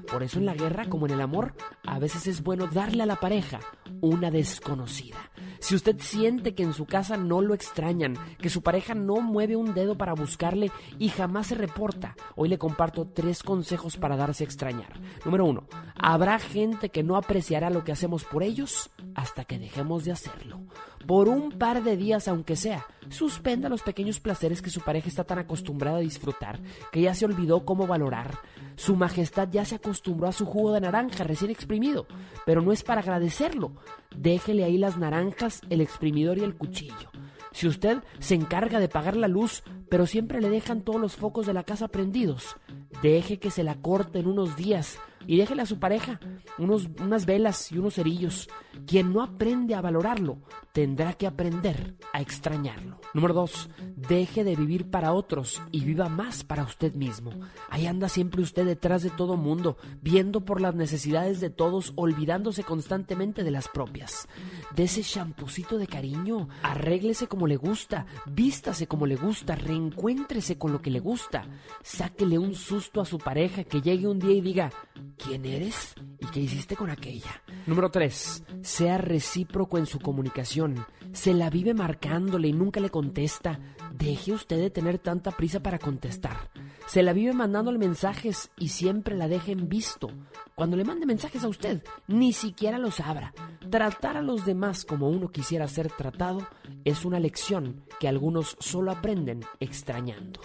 Por 0.10 0.24
eso 0.24 0.40
en 0.40 0.46
la 0.46 0.54
guerra, 0.54 0.88
como 0.88 1.06
en 1.08 1.14
el 1.16 1.22
amor, 1.22 1.54
a 1.86 2.00
veces 2.00 2.26
es 2.28 2.42
bueno 2.42 2.68
darle 2.68 3.04
a 3.04 3.06
la 3.06 3.18
pareja 3.18 3.60
una 4.00 4.32
desconocida. 4.32 5.18
Si 5.60 5.76
usted 5.76 5.98
siente 6.00 6.56
que 6.56 6.64
en 6.64 6.74
su 6.74 6.86
casa 6.86 7.18
no 7.18 7.42
lo 7.42 7.54
extrañan, 7.54 8.18
que 8.38 8.50
su 8.50 8.62
pareja 8.62 8.96
no 8.96 9.22
mueve 9.22 9.56
un 9.56 9.74
dedo 9.74 9.98
para 9.98 10.14
buscarle 10.14 10.72
y 11.00 11.10
jamás 11.10 11.48
se 11.48 11.56
reporta, 11.56 12.16
hoy 12.36 12.50
le 12.50 12.58
comparto 12.58 13.08
tres 13.08 13.44
consejos 13.44 13.73
para 14.00 14.16
darse 14.16 14.44
a 14.44 14.48
extrañar. 14.48 15.00
Número 15.26 15.46
uno, 15.46 15.64
habrá 15.96 16.40
gente 16.40 16.90
que 16.90 17.04
no 17.04 17.16
apreciará 17.16 17.70
lo 17.70 17.84
que 17.84 17.92
hacemos 17.92 18.24
por 18.24 18.44
ellos 18.44 18.92
hasta 19.16 19.46
que 19.46 19.60
dejemos 19.60 20.06
de 20.06 20.12
hacerlo. 20.12 20.62
Por 21.06 21.28
un 21.28 21.52
par 21.52 21.84
de 21.84 21.98
días, 21.98 22.28
aunque 22.28 22.56
sea, 22.56 22.86
suspenda 23.10 23.70
los 23.70 23.82
pequeños 23.82 24.20
placeres 24.20 24.62
que 24.62 24.70
su 24.70 24.82
pareja 24.82 25.10
está 25.10 25.24
tan 25.24 25.40
acostumbrada 25.40 25.98
a 25.98 26.02
disfrutar, 26.02 26.60
que 26.92 27.02
ya 27.02 27.14
se 27.14 27.26
olvidó 27.26 27.66
cómo 27.66 27.88
valorar. 27.88 28.38
Su 28.76 28.96
majestad 28.96 29.50
ya 29.52 29.66
se 29.66 29.76
acostumbró 29.76 30.28
a 30.28 30.32
su 30.32 30.46
jugo 30.46 30.72
de 30.72 30.82
naranja 30.82 31.24
recién 31.24 31.52
exprimido, 31.52 32.08
pero 32.46 32.62
no 32.62 32.72
es 32.72 32.84
para 32.84 33.02
agradecerlo. 33.02 33.74
Déjele 34.16 34.64
ahí 34.64 34.78
las 34.78 34.98
naranjas, 34.98 35.62
el 35.70 35.82
exprimidor 35.82 36.38
y 36.38 36.44
el 36.44 36.56
cuchillo. 36.56 37.12
Si 37.52 37.68
usted 37.68 38.00
se 38.20 38.34
encarga 38.34 38.80
de 38.80 38.90
pagar 38.90 39.16
la 39.16 39.28
luz, 39.28 39.64
pero 39.90 40.08
siempre 40.08 40.42
le 40.42 40.50
dejan 40.50 40.82
todos 40.82 41.00
los 41.00 41.16
focos 41.16 41.46
de 41.46 41.54
la 41.54 41.64
casa 41.64 41.88
prendidos, 41.88 42.58
deje 43.02 43.40
que 43.40 43.52
se 43.52 43.64
la 43.64 43.76
corten 43.76 44.28
unos 44.28 44.56
días 44.56 45.00
y 45.28 45.38
déjele 45.38 45.62
a 45.62 45.66
su 45.66 45.80
pareja 45.80 46.20
unos, 46.58 46.90
unas 47.02 47.26
velas 47.26 47.72
y 47.72 47.78
unos 47.78 47.96
cerillos. 47.96 48.50
Quien 48.86 49.14
no 49.14 49.22
aprende 49.22 49.76
a 49.76 49.82
valorarlo, 49.82 50.40
tendrá 50.72 51.14
que 51.14 51.28
aprender 51.28 51.96
a 52.12 52.22
extrañarlo. 52.22 53.00
Número 53.14 53.34
2. 53.34 53.70
Deje 53.96 54.44
de 54.44 54.56
vivir 54.56 54.90
para 54.90 55.14
otros 55.14 55.62
y 55.72 55.82
viva 55.86 56.10
más 56.10 56.44
para 56.44 56.64
usted 56.64 56.94
mismo. 56.94 57.32
Ahí 57.70 57.86
anda 57.86 58.10
siempre 58.10 58.42
usted 58.42 58.66
detrás 58.66 59.04
de 59.04 59.10
todo 59.10 59.38
mundo, 59.38 59.78
viendo 60.02 60.42
por 60.42 60.60
las 60.60 60.76
necesidades 60.76 61.40
de 61.40 61.50
todos, 61.50 61.94
olvidándose 61.96 62.64
constantemente 62.64 63.44
de 63.44 63.52
las 63.52 63.68
propias. 63.68 64.28
De 64.76 64.84
ese 64.84 65.04
champucito 65.04 65.78
de 65.78 65.88
cariño, 65.88 66.50
arréglese 66.64 67.28
como 67.28 67.48
le 67.48 67.56
gusta, 67.56 68.06
vístase 68.26 68.88
como 68.88 69.06
le 69.06 69.16
gusta, 69.16 69.56
reencuéntrese 69.56 70.58
con 70.58 70.74
lo 70.74 70.82
que 70.82 70.92
le 70.92 71.00
gusta. 71.00 71.46
Sáquele 71.84 72.38
un 72.38 72.56
susto 72.56 72.83
a 72.96 73.06
su 73.06 73.18
pareja 73.18 73.64
que 73.64 73.82
llegue 73.82 74.08
un 74.08 74.20
día 74.20 74.34
y 74.34 74.42
diga, 74.42 74.72
¿quién 75.18 75.46
eres? 75.46 75.96
¿Y 76.20 76.26
qué 76.28 76.42
hiciste 76.42 76.76
con 76.76 76.90
aquella? 76.90 77.42
Número 77.66 77.90
3. 77.90 78.44
Sea 78.62 78.98
recíproco 78.98 79.78
en 79.78 79.86
su 79.86 80.00
comunicación. 80.00 80.86
Se 81.12 81.34
la 81.34 81.50
vive 81.50 81.74
marcándole 81.74 82.50
y 82.50 82.54
nunca 82.54 82.80
le 82.80 82.90
contesta. 82.90 83.60
Deje 83.94 84.34
usted 84.34 84.58
de 84.58 84.70
tener 84.70 85.00
tanta 85.00 85.32
prisa 85.32 85.62
para 85.62 85.80
contestar. 85.80 86.50
Se 86.86 87.04
la 87.04 87.14
vive 87.14 87.34
mandándole 87.34 87.78
mensajes 87.78 88.52
y 88.58 88.70
siempre 88.70 89.16
la 89.16 89.28
deja 89.28 89.52
en 89.52 89.70
visto. 89.70 90.10
Cuando 90.56 90.76
le 90.76 90.84
mande 90.84 91.06
mensajes 91.06 91.44
a 91.44 91.48
usted, 91.48 91.84
ni 92.08 92.34
siquiera 92.34 92.78
los 92.78 93.00
abra. 93.00 93.34
Tratar 93.70 94.18
a 94.18 94.22
los 94.22 94.46
demás 94.46 94.86
como 94.86 95.10
uno 95.10 95.30
quisiera 95.30 95.68
ser 95.68 95.92
tratado 95.92 96.46
es 96.84 97.06
una 97.06 97.20
lección 97.20 97.84
que 98.00 98.08
algunos 98.08 98.58
solo 98.60 98.92
aprenden 98.92 99.42
extrañando. 99.60 100.42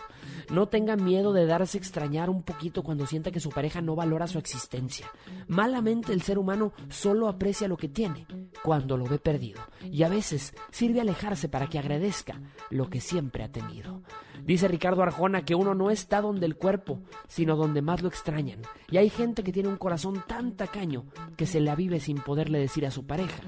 No 0.51 0.69
tenga 0.69 0.97
miedo 0.97 1.33
de 1.33 1.47
darse 1.47 1.79
a 1.79 1.81
extrañar 1.81 2.31
un 2.31 2.43
poquito 2.43 2.83
cuando 2.83 3.07
sienta 3.07 3.31
que 3.31 3.41
su 3.41 3.51
pareja 3.51 3.81
no 3.81 3.95
valora 3.95 4.27
su 4.27 4.39
existencia. 4.39 5.07
Malamente 5.47 6.13
el 6.13 6.23
ser 6.23 6.39
humano 6.39 6.73
solo 6.89 7.29
aprecia 7.29 7.69
lo 7.69 7.77
que 7.77 7.89
tiene 7.89 8.27
cuando 8.63 8.97
lo 8.97 9.05
ve 9.05 9.19
perdido 9.19 9.61
y 9.83 10.03
a 10.03 10.09
veces 10.09 10.55
sirve 10.71 11.01
alejarse 11.01 11.49
para 11.49 11.67
que 11.67 11.79
agradezca 11.79 12.41
lo 12.71 12.89
que 12.89 13.01
siempre 13.01 13.45
ha 13.45 13.53
tenido. 13.53 14.03
Dice 14.45 14.69
Ricardo 14.69 15.03
Arjona 15.03 15.45
que 15.45 15.55
uno 15.55 15.75
no 15.75 15.91
está 15.91 16.21
donde 16.21 16.47
el 16.47 16.57
cuerpo, 16.57 17.01
sino 17.27 17.57
donde 17.57 17.83
más 17.83 18.03
lo 18.03 18.09
extrañan. 18.09 18.61
Y 18.91 18.97
hay 18.97 19.11
gente 19.11 19.43
que 19.43 19.53
tiene 19.53 19.69
un 19.69 19.77
corazón 19.77 20.23
tan 20.27 20.57
tacaño 20.57 21.07
que 21.37 21.47
se 21.47 21.61
la 21.61 21.75
vive 21.75 22.01
sin 22.01 22.19
poderle 22.19 22.59
decir 22.59 22.87
a 22.87 22.91
su 22.91 23.07
pareja, 23.07 23.43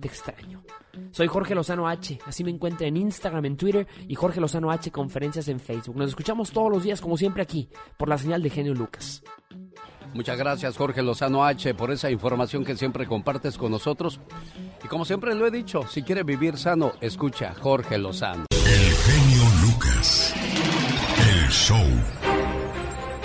te 0.00 0.08
extraño. 0.08 0.62
Soy 1.10 1.28
Jorge 1.28 1.54
Lozano 1.54 1.88
H, 1.88 2.18
así 2.26 2.44
me 2.44 2.50
encuentra 2.50 2.86
en 2.86 2.96
Instagram, 2.96 3.44
en 3.44 3.56
Twitter 3.56 3.86
y 4.06 4.14
Jorge 4.14 4.40
Lozano 4.40 4.70
H 4.70 4.90
conferencias 4.90 5.48
en 5.48 5.60
Facebook. 5.60 5.96
Nos 5.96 6.10
escuchamos 6.10 6.50
todos 6.50 6.70
los 6.70 6.82
días 6.82 7.00
como 7.00 7.16
siempre 7.16 7.42
aquí, 7.42 7.68
por 7.96 8.08
la 8.08 8.18
señal 8.18 8.42
de 8.42 8.50
Genio 8.50 8.74
Lucas. 8.74 9.22
Muchas 10.14 10.38
gracias 10.38 10.76
Jorge 10.76 11.02
Lozano 11.02 11.44
H 11.44 11.74
por 11.74 11.90
esa 11.90 12.10
información 12.10 12.64
que 12.64 12.76
siempre 12.76 13.06
compartes 13.06 13.58
con 13.58 13.70
nosotros. 13.70 14.20
Y 14.82 14.88
como 14.88 15.04
siempre 15.04 15.34
lo 15.34 15.46
he 15.46 15.50
dicho, 15.50 15.82
si 15.86 16.02
quiere 16.02 16.22
vivir 16.22 16.56
sano, 16.56 16.92
escucha 17.00 17.54
Jorge 17.54 17.98
Lozano. 17.98 18.46
El 18.50 18.94
genio 18.94 19.47
El 19.80 21.50
show. 21.50 21.78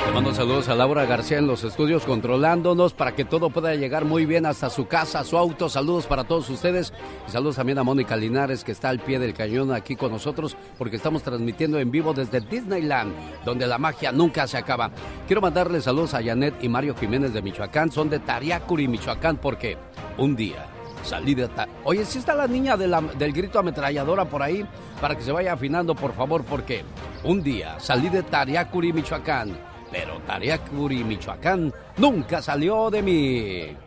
Le 0.06 0.12
mando 0.14 0.36
saludos 0.36 0.70
a 0.70 0.76
Laura 0.76 1.06
García 1.06 1.40
en 1.40 1.48
los 1.48 1.64
estudios 1.64 2.04
controlándonos 2.06 2.94
para 2.94 3.16
que 3.16 3.26
todo 3.26 3.50
pueda 3.50 3.74
llegar 3.74 4.06
muy 4.06 4.28
bien 4.28 4.46
hasta 4.46 4.70
su 4.70 4.86
casa, 4.86 5.24
su 5.24 5.36
auto. 5.36 5.68
Saludos 5.68 6.06
para 6.06 6.26
todos 6.26 6.48
ustedes 6.52 6.94
y 7.28 7.32
saludos 7.32 7.56
también 7.56 7.80
a 7.80 7.84
Mónica 7.84 8.16
Linares 8.16 8.64
que 8.64 8.72
está 8.72 8.90
al 8.90 9.00
pie 9.00 9.18
del 9.18 9.34
cañón 9.34 9.72
aquí 9.72 9.96
con 9.96 10.12
nosotros 10.12 10.56
porque 10.78 10.98
estamos 10.98 11.24
transmitiendo 11.24 11.80
en 11.80 11.90
vivo 11.90 12.14
desde 12.14 12.42
Disneyland, 12.42 13.14
donde 13.44 13.66
la 13.66 13.80
magia 13.80 14.12
nunca 14.12 14.46
se 14.46 14.58
acaba. 14.58 14.92
Quiero 15.26 15.42
mandarle 15.42 15.82
saludos 15.82 16.14
a 16.14 16.24
Janet 16.24 16.64
y 16.64 16.70
Mario 16.70 16.96
Jiménez 16.96 17.34
de 17.34 17.42
Michoacán, 17.42 17.92
son 17.92 18.12
de 18.12 18.20
Tariacuri, 18.20 18.88
Michoacán, 18.88 19.38
porque 19.38 19.78
un 20.20 20.36
día 20.36 20.73
salí 21.04 21.36
de... 21.36 21.50
Oye, 21.84 22.06
si 22.06 22.20
está 22.20 22.34
la 22.34 22.48
niña 22.48 22.78
de 22.78 22.88
la- 22.88 23.02
del 23.02 23.34
grito 23.34 23.60
ametralladora 23.60 24.26
por 24.26 24.42
ahí, 24.42 24.66
para 25.02 25.16
que 25.16 25.22
se 25.22 25.32
vaya 25.32 25.54
afinando, 25.54 25.94
por 25.96 26.14
favor, 26.14 26.44
porque 26.44 26.84
un 27.24 27.44
día 27.44 27.80
salí 27.80 28.10
de 28.10 28.24
Tariacuri, 28.24 28.94
Michoacán 28.94 29.74
pero 29.92 30.18
Tariacuri, 30.26 31.04
Michoacán, 31.04 31.72
nunca 31.98 32.42
salió 32.42 32.90
de 32.90 33.02
mí. 33.04 33.78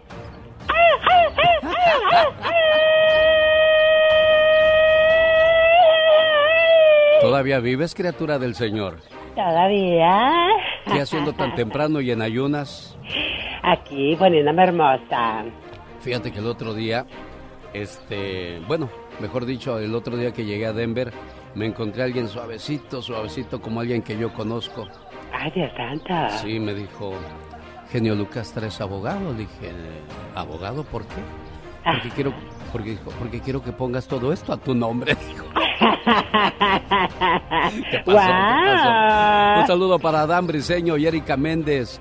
¿Todavía 7.20 7.60
vives, 7.60 7.94
criatura 7.94 8.38
del 8.38 8.54
Señor? 8.54 8.98
Todavía. 9.34 10.32
¿Qué 10.92 11.00
haciendo 11.00 11.32
tan 11.32 11.54
temprano 11.54 12.00
y 12.00 12.10
en 12.10 12.22
ayunas? 12.22 12.96
Aquí 13.62 14.14
poniéndome 14.16 14.62
hermosa. 14.62 15.44
Fíjate 16.00 16.32
que 16.32 16.38
el 16.38 16.46
otro 16.46 16.74
día, 16.74 17.06
este, 17.72 18.60
bueno, 18.66 18.88
mejor 19.20 19.46
dicho, 19.46 19.78
el 19.78 19.94
otro 19.94 20.16
día 20.16 20.32
que 20.32 20.44
llegué 20.44 20.66
a 20.66 20.72
Denver, 20.72 21.12
me 21.54 21.66
encontré 21.66 22.02
a 22.02 22.04
alguien 22.06 22.28
suavecito, 22.28 23.02
suavecito, 23.02 23.60
como 23.60 23.80
alguien 23.80 24.02
que 24.02 24.16
yo 24.18 24.32
conozco. 24.32 24.86
Ay, 25.32 25.50
Dios 25.54 25.70
santo. 25.76 26.36
Sí, 26.38 26.60
me 26.60 26.74
dijo, 26.74 27.14
Genio 27.90 28.14
Lucas, 28.14 28.52
¿tres 28.52 28.80
abogado? 28.80 29.32
Le 29.32 29.38
dije, 29.38 29.72
¿abogado 30.34 30.84
por 30.84 31.06
qué? 31.06 31.16
Porque 31.84 32.10
quiero, 32.10 32.34
porque, 32.72 32.98
porque 33.18 33.40
quiero 33.40 33.62
que 33.62 33.72
pongas 33.72 34.06
todo 34.08 34.32
esto 34.32 34.52
a 34.52 34.56
tu 34.56 34.74
nombre, 34.74 35.14
dijo. 35.28 35.44
¿Qué 37.90 37.98
pasó? 38.04 38.04
¿Qué 38.04 38.04
pasó? 38.04 39.60
Un 39.60 39.66
saludo 39.66 39.98
para 39.98 40.22
Adán 40.22 40.46
Briseño 40.46 40.96
y 40.96 41.06
Erika 41.06 41.36
Méndez. 41.36 42.00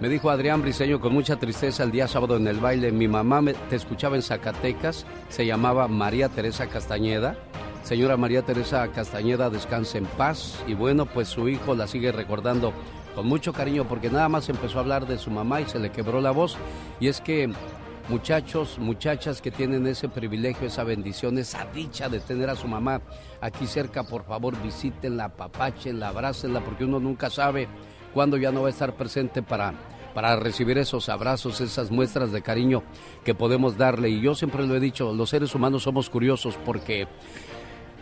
Me 0.00 0.08
dijo 0.08 0.30
Adrián 0.30 0.62
Briseño 0.62 0.98
con 0.98 1.12
mucha 1.12 1.36
tristeza 1.36 1.82
el 1.84 1.90
día 1.90 2.08
sábado 2.08 2.36
en 2.36 2.46
el 2.46 2.58
baile. 2.58 2.90
Mi 2.90 3.06
mamá 3.06 3.42
me- 3.42 3.52
te 3.54 3.76
escuchaba 3.76 4.16
en 4.16 4.22
Zacatecas, 4.22 5.04
se 5.28 5.44
llamaba 5.44 5.88
María 5.88 6.28
Teresa 6.30 6.66
Castañeda. 6.68 7.36
Señora 7.82 8.16
María 8.16 8.42
Teresa 8.42 8.86
Castañeda, 8.88 9.50
descanse 9.50 9.98
en 9.98 10.06
paz. 10.06 10.62
Y 10.66 10.72
bueno, 10.74 11.04
pues 11.04 11.28
su 11.28 11.48
hijo 11.48 11.74
la 11.74 11.86
sigue 11.86 12.12
recordando 12.12 12.72
con 13.14 13.26
mucho 13.26 13.52
cariño 13.52 13.84
porque 13.86 14.08
nada 14.10 14.28
más 14.30 14.48
empezó 14.48 14.78
a 14.78 14.80
hablar 14.82 15.06
de 15.06 15.18
su 15.18 15.30
mamá 15.30 15.60
y 15.60 15.66
se 15.66 15.78
le 15.78 15.90
quebró 15.90 16.20
la 16.22 16.30
voz. 16.30 16.56
Y 16.98 17.08
es 17.08 17.20
que 17.20 17.52
muchachos, 18.08 18.78
muchachas 18.78 19.42
que 19.42 19.50
tienen 19.50 19.86
ese 19.86 20.08
privilegio, 20.08 20.66
esa 20.68 20.82
bendición, 20.84 21.36
esa 21.36 21.66
dicha 21.74 22.08
de 22.08 22.20
tener 22.20 22.48
a 22.48 22.56
su 22.56 22.68
mamá 22.68 23.02
aquí 23.42 23.66
cerca, 23.66 24.02
por 24.04 24.24
favor 24.24 24.54
visítenla, 24.62 25.24
apapáchenla, 25.26 26.08
abrácenla, 26.08 26.60
porque 26.60 26.84
uno 26.84 27.00
nunca 27.00 27.28
sabe 27.28 27.68
cuándo 28.12 28.36
ya 28.36 28.52
no 28.52 28.62
va 28.62 28.68
a 28.68 28.70
estar 28.70 28.94
presente 28.94 29.42
para, 29.42 29.74
para 30.14 30.36
recibir 30.36 30.78
esos 30.78 31.08
abrazos, 31.08 31.60
esas 31.60 31.90
muestras 31.90 32.32
de 32.32 32.42
cariño 32.42 32.82
que 33.24 33.34
podemos 33.34 33.76
darle. 33.76 34.10
Y 34.10 34.20
yo 34.20 34.34
siempre 34.34 34.66
lo 34.66 34.76
he 34.76 34.80
dicho, 34.80 35.12
los 35.12 35.30
seres 35.30 35.54
humanos 35.54 35.82
somos 35.82 36.10
curiosos 36.10 36.58
porque 36.64 37.06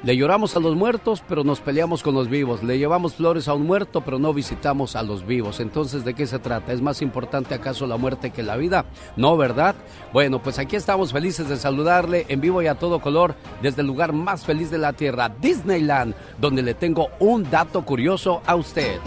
le 0.05 0.17
lloramos 0.17 0.57
a 0.57 0.61
los 0.61 0.77
muertos, 0.77 1.25
pero 1.29 1.43
nos 1.43 1.61
peleamos 1.61 2.05
con 2.05 2.15
los 2.15 2.29
vivos. 2.29 2.63
Le 2.63 2.79
llevamos 2.79 3.17
flores 3.17 3.49
a 3.49 3.55
un 3.55 3.67
muerto, 3.67 4.03
pero 4.03 4.21
no 4.21 4.33
visitamos 4.33 4.95
a 4.95 5.03
los 5.03 5.27
vivos. 5.27 5.59
Entonces, 5.59 6.05
¿de 6.05 6.15
qué 6.15 6.25
se 6.29 6.39
trata? 6.39 6.73
¿Es 6.73 6.81
más 6.81 7.03
importante 7.03 7.55
acaso 7.55 7.85
la 7.85 7.97
muerte 7.97 8.31
que 8.31 8.45
la 8.45 8.57
vida? 8.57 8.85
No, 9.17 9.37
¿verdad? 9.37 9.75
Bueno, 10.13 10.41
pues 10.41 10.61
aquí 10.61 10.77
estamos 10.77 11.13
felices 11.13 11.49
de 11.49 11.57
saludarle 11.57 12.27
en 12.29 12.41
vivo 12.41 12.63
y 12.63 12.69
a 12.69 12.77
todo 12.77 13.01
color 13.01 13.35
desde 13.61 13.81
el 13.81 13.89
lugar 13.89 14.13
más 14.13 14.45
feliz 14.45 14.71
de 14.71 14.79
la 14.79 14.93
Tierra, 14.93 15.35
Disneyland, 15.41 16.15
donde 16.41 16.63
le 16.63 16.75
tengo 16.75 17.09
un 17.19 17.51
dato 17.51 17.85
curioso 17.85 18.41
a 18.47 18.55
usted. 18.55 19.01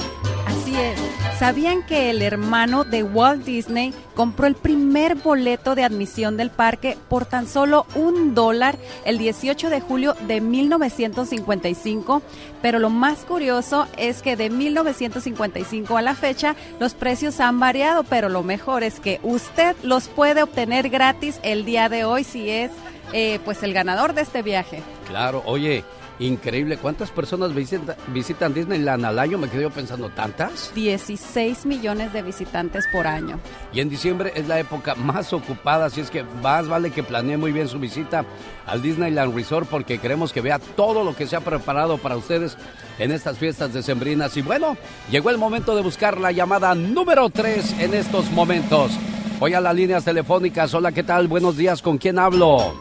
¿Sabían 1.41 1.81
que 1.81 2.11
el 2.11 2.22
hermano 2.22 2.84
de 2.84 3.01
Walt 3.01 3.43
Disney 3.43 3.95
compró 4.13 4.45
el 4.45 4.53
primer 4.53 5.15
boleto 5.15 5.73
de 5.73 5.84
admisión 5.84 6.38
del 6.38 6.51
parque 6.51 6.99
por 7.09 7.26
tan 7.26 7.47
solo 7.47 7.88
un 7.95 8.35
dólar 8.35 8.77
el 9.05 9.18
18 9.18 9.72
de 9.72 9.81
julio 9.81 10.15
de 10.27 10.39
1955? 10.39 12.22
Pero 12.61 12.77
lo 12.77 12.91
más 12.91 13.26
curioso 13.26 13.88
es 13.97 14.22
que 14.22 14.35
de 14.35 14.51
1955 14.51 15.97
a 15.97 16.03
la 16.03 16.13
fecha 16.13 16.55
los 16.80 16.93
precios 16.93 17.39
han 17.39 17.59
variado, 17.59 18.03
pero 18.03 18.30
lo 18.30 18.43
mejor 18.43 18.84
es 18.84 18.99
que 18.99 19.19
usted 19.23 19.76
los 19.81 20.09
puede 20.09 20.43
obtener 20.43 20.89
gratis 20.89 21.39
el 21.41 21.65
día 21.65 21.89
de 21.89 22.05
hoy 22.05 22.23
si 22.23 22.51
es 22.51 22.69
eh, 23.13 23.39
pues 23.43 23.63
el 23.63 23.73
ganador 23.73 24.13
de 24.13 24.22
este 24.22 24.43
viaje. 24.43 24.84
Claro, 25.07 25.41
oye, 25.47 25.84
increíble. 26.22 26.77
¿Cuántas 26.77 27.10
personas 27.11 27.53
visita- 27.53 27.98
visitan 28.14 28.53
Disneyland 28.53 29.03
al 29.06 29.19
año? 29.19 29.38
Me 29.38 29.49
quedé 29.49 29.64
yo 29.64 29.69
pensando, 29.72 30.10
¿tantas? 30.10 30.72
16 30.76 31.65
millones 31.65 32.14
de 32.14 32.22
visitantes 32.22 32.85
por 32.91 33.07
año. 33.07 33.39
Y 33.73 33.80
en 33.81 33.89
diciembre 33.89 34.31
es 34.35 34.48
la 34.48 34.60
época 34.60 34.95
más 34.95 35.34
ocupada, 35.34 35.85
así 35.85 35.99
es 35.99 36.10
que 36.10 36.23
más 36.43 36.68
vale 36.68 36.91
que 36.91 37.03
planee 37.03 37.38
muy 37.38 37.52
bien 37.52 37.68
su 37.68 37.80
visita 37.80 38.23
al 38.68 38.81
Disneyland 38.81 39.35
Resort 39.35 39.68
porque 39.68 39.98
queremos 39.98 40.31
que 40.31 40.41
vea 40.41 40.60
todo 40.60 41.03
lo 41.03 41.15
que 41.15 41.26
se 41.27 41.35
ha 41.35 41.41
preparado 41.41 41.98
para 41.98 42.15
ustedes 42.15 42.56
en 42.99 43.11
estas 43.11 43.38
fiestas 43.38 43.73
decembrinas. 43.73 44.38
Y 44.38 44.41
bueno, 44.43 44.77
llegó 45.10 45.31
el 45.31 45.38
momento 45.39 45.76
de 45.76 45.81
buscar 45.81 46.19
la 46.19 46.31
llamada 46.31 46.76
número 46.76 47.30
3 47.30 47.80
en 47.80 47.93
estos 47.95 48.30
momentos. 48.31 48.91
Voy 49.39 49.56
a 49.56 49.60
las 49.60 49.73
líneas 49.73 50.06
telefónicas. 50.06 50.72
Hola, 50.76 50.91
¿qué 50.91 51.02
tal? 51.02 51.27
Buenos 51.27 51.57
días, 51.57 51.81
¿con 51.81 51.98
quién 51.98 52.19
hablo? 52.19 52.80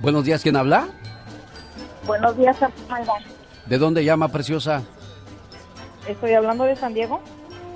Buenos 0.00 0.24
días, 0.24 0.42
¿quién 0.42 0.54
habla? 0.56 0.88
Buenos 2.08 2.36
días, 2.36 2.56
Amanda. 2.88 3.12
¿De 3.66 3.78
dónde 3.78 4.04
llama, 4.04 4.28
preciosa? 4.28 4.82
Estoy 6.08 6.32
hablando 6.32 6.64
de 6.64 6.74
San 6.74 6.92
Diego. 6.94 7.20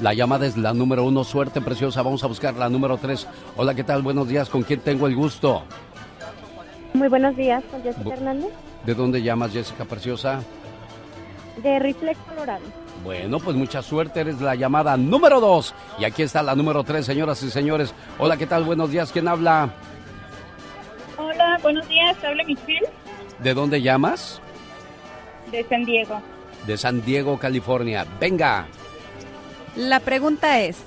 La 0.00 0.14
llamada 0.14 0.46
es 0.46 0.56
la 0.56 0.72
número 0.74 1.04
uno. 1.04 1.22
Suerte, 1.22 1.60
preciosa. 1.60 2.02
Vamos 2.02 2.24
a 2.24 2.26
buscar 2.26 2.54
la 2.54 2.68
número 2.68 2.96
tres. 2.96 3.28
Hola, 3.56 3.74
¿qué 3.74 3.84
tal? 3.84 4.02
Buenos 4.02 4.26
días. 4.26 4.48
¿Con 4.48 4.62
quién 4.62 4.80
tengo 4.80 5.06
el 5.06 5.14
gusto? 5.14 5.62
Muy 6.94 7.08
buenos 7.08 7.36
días, 7.36 7.62
con 7.70 7.82
Jessica 7.82 8.04
Bu- 8.04 8.12
Hernández, 8.12 8.50
¿De 8.84 8.94
dónde 8.94 9.22
llamas, 9.22 9.52
Jessica 9.52 9.84
Preciosa? 9.84 10.40
de 11.62 11.78
Reflex, 11.78 12.18
Colorado. 12.28 12.64
Bueno, 13.04 13.38
pues 13.38 13.54
mucha 13.54 13.82
suerte. 13.82 14.20
Eres 14.20 14.40
la 14.40 14.54
llamada 14.54 14.96
número 14.96 15.40
dos. 15.40 15.74
Y 15.98 16.04
aquí 16.06 16.22
está 16.22 16.42
la 16.42 16.54
número 16.54 16.82
tres, 16.84 17.04
señoras 17.06 17.42
y 17.42 17.50
señores. 17.50 17.94
Hola, 18.18 18.38
¿qué 18.38 18.46
tal? 18.46 18.64
Buenos 18.64 18.90
días. 18.90 19.12
¿Quién 19.12 19.28
habla? 19.28 19.68
Hola, 21.18 21.58
buenos 21.62 21.86
días, 21.88 22.16
habla 22.24 22.42
Michelle, 22.44 22.88
¿De 23.42 23.54
dónde 23.54 23.82
llamas? 23.82 24.40
de 25.50 25.64
San 25.68 25.84
Diego. 25.84 26.20
De 26.66 26.76
San 26.78 27.04
Diego, 27.04 27.38
California. 27.38 28.06
Venga. 28.18 28.66
La 29.76 30.00
pregunta 30.00 30.60
es, 30.60 30.78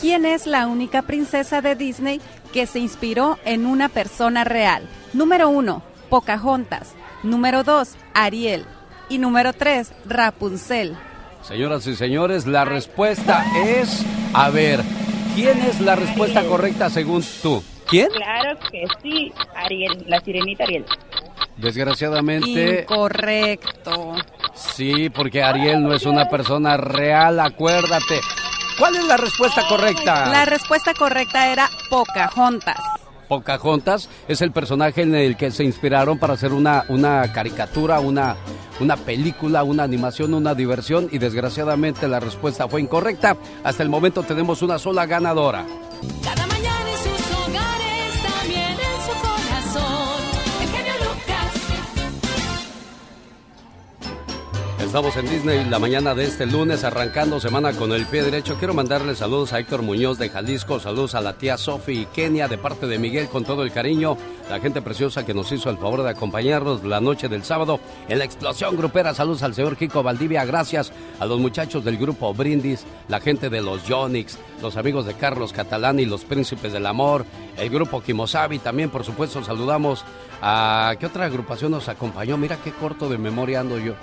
¿quién 0.00 0.26
es 0.26 0.46
la 0.46 0.66
única 0.66 1.02
princesa 1.02 1.60
de 1.60 1.76
Disney 1.76 2.20
que 2.52 2.66
se 2.66 2.80
inspiró 2.80 3.38
en 3.44 3.64
una 3.66 3.88
persona 3.88 4.44
real? 4.44 4.88
Número 5.12 5.48
uno, 5.48 5.82
Pocahontas. 6.10 6.94
Número 7.22 7.62
dos, 7.62 7.94
Ariel. 8.12 8.64
Y 9.08 9.18
número 9.18 9.52
tres, 9.52 9.92
Rapunzel. 10.04 10.96
Siseñoras 11.42 11.86
y 11.86 11.94
señores, 11.94 12.46
la 12.46 12.64
respuesta 12.64 13.44
es... 13.64 14.04
A 14.32 14.50
ver, 14.50 14.80
¿quién 15.34 15.58
es 15.60 15.80
la 15.80 15.96
respuesta 15.96 16.44
correcta 16.44 16.88
según 16.90 17.22
tú? 17.42 17.62
¿Quién? 17.86 18.08
Claro 18.14 18.58
que 18.70 18.84
sí, 19.02 19.32
Ariel, 19.54 20.04
la 20.06 20.20
sirenita 20.20 20.64
Ariel. 20.64 20.84
Desgraciadamente... 21.56 22.80
Incorrecto. 22.82 24.14
Sí, 24.54 25.10
porque 25.10 25.42
Ariel 25.42 25.82
no 25.82 25.94
es 25.94 26.06
una 26.06 26.28
persona 26.28 26.76
real, 26.76 27.40
acuérdate. 27.40 28.20
¿Cuál 28.78 28.96
es 28.96 29.04
la 29.04 29.16
respuesta 29.16 29.62
correcta? 29.68 30.28
La 30.28 30.44
respuesta 30.44 30.94
correcta 30.94 31.52
era 31.52 31.68
Pocahontas. 31.90 32.80
Pocahontas 33.28 34.08
es 34.28 34.42
el 34.42 34.52
personaje 34.52 35.02
en 35.02 35.14
el 35.14 35.36
que 35.36 35.50
se 35.50 35.64
inspiraron 35.64 36.18
para 36.18 36.34
hacer 36.34 36.52
una, 36.52 36.84
una 36.88 37.32
caricatura, 37.32 38.00
una, 38.00 38.36
una 38.80 38.96
película, 38.96 39.62
una 39.62 39.84
animación, 39.84 40.34
una 40.34 40.54
diversión 40.54 41.08
y 41.10 41.18
desgraciadamente 41.18 42.08
la 42.08 42.20
respuesta 42.20 42.68
fue 42.68 42.82
incorrecta. 42.82 43.36
Hasta 43.64 43.82
el 43.82 43.88
momento 43.88 44.22
tenemos 44.22 44.60
una 44.62 44.78
sola 44.78 45.06
ganadora. 45.06 45.64
Cada 46.22 46.46
Estamos 54.92 55.16
en 55.16 55.26
Disney 55.26 55.64
la 55.70 55.78
mañana 55.78 56.14
de 56.14 56.24
este 56.24 56.44
lunes, 56.44 56.84
arrancando 56.84 57.40
semana 57.40 57.72
con 57.72 57.92
el 57.92 58.04
pie 58.04 58.22
derecho. 58.24 58.56
Quiero 58.58 58.74
mandarle 58.74 59.14
saludos 59.14 59.54
a 59.54 59.58
Héctor 59.58 59.80
Muñoz 59.80 60.18
de 60.18 60.28
Jalisco, 60.28 60.80
saludos 60.80 61.14
a 61.14 61.22
la 61.22 61.32
tía 61.32 61.56
Sofi 61.56 62.00
y 62.00 62.04
Kenia 62.04 62.46
de 62.46 62.58
parte 62.58 62.86
de 62.86 62.98
Miguel 62.98 63.28
con 63.28 63.42
todo 63.42 63.62
el 63.62 63.72
cariño, 63.72 64.18
la 64.50 64.60
gente 64.60 64.82
preciosa 64.82 65.24
que 65.24 65.32
nos 65.32 65.50
hizo 65.50 65.70
el 65.70 65.78
favor 65.78 66.02
de 66.02 66.10
acompañarnos 66.10 66.84
la 66.84 67.00
noche 67.00 67.30
del 67.30 67.42
sábado 67.42 67.80
en 68.06 68.18
la 68.18 68.26
explosión 68.26 68.76
grupera. 68.76 69.14
Saludos 69.14 69.42
al 69.42 69.54
señor 69.54 69.78
Kiko 69.78 70.02
Valdivia, 70.02 70.44
gracias 70.44 70.92
a 71.18 71.24
los 71.24 71.40
muchachos 71.40 71.82
del 71.86 71.96
grupo 71.96 72.34
Brindis, 72.34 72.84
la 73.08 73.20
gente 73.20 73.48
de 73.48 73.62
los 73.62 73.86
Yonix, 73.86 74.36
los 74.60 74.76
amigos 74.76 75.06
de 75.06 75.14
Carlos 75.14 75.54
Catalán 75.54 76.00
y 76.00 76.04
los 76.04 76.26
Príncipes 76.26 76.70
del 76.70 76.84
Amor, 76.84 77.24
el 77.56 77.70
grupo 77.70 78.02
Kimosabi. 78.02 78.58
También, 78.58 78.90
por 78.90 79.04
supuesto, 79.04 79.42
saludamos 79.42 80.04
a. 80.42 80.94
¿Qué 81.00 81.06
otra 81.06 81.24
agrupación 81.24 81.70
nos 81.70 81.88
acompañó? 81.88 82.36
Mira 82.36 82.58
qué 82.62 82.72
corto 82.72 83.08
de 83.08 83.16
memoria 83.16 83.60
ando 83.60 83.78
yo. 83.78 83.94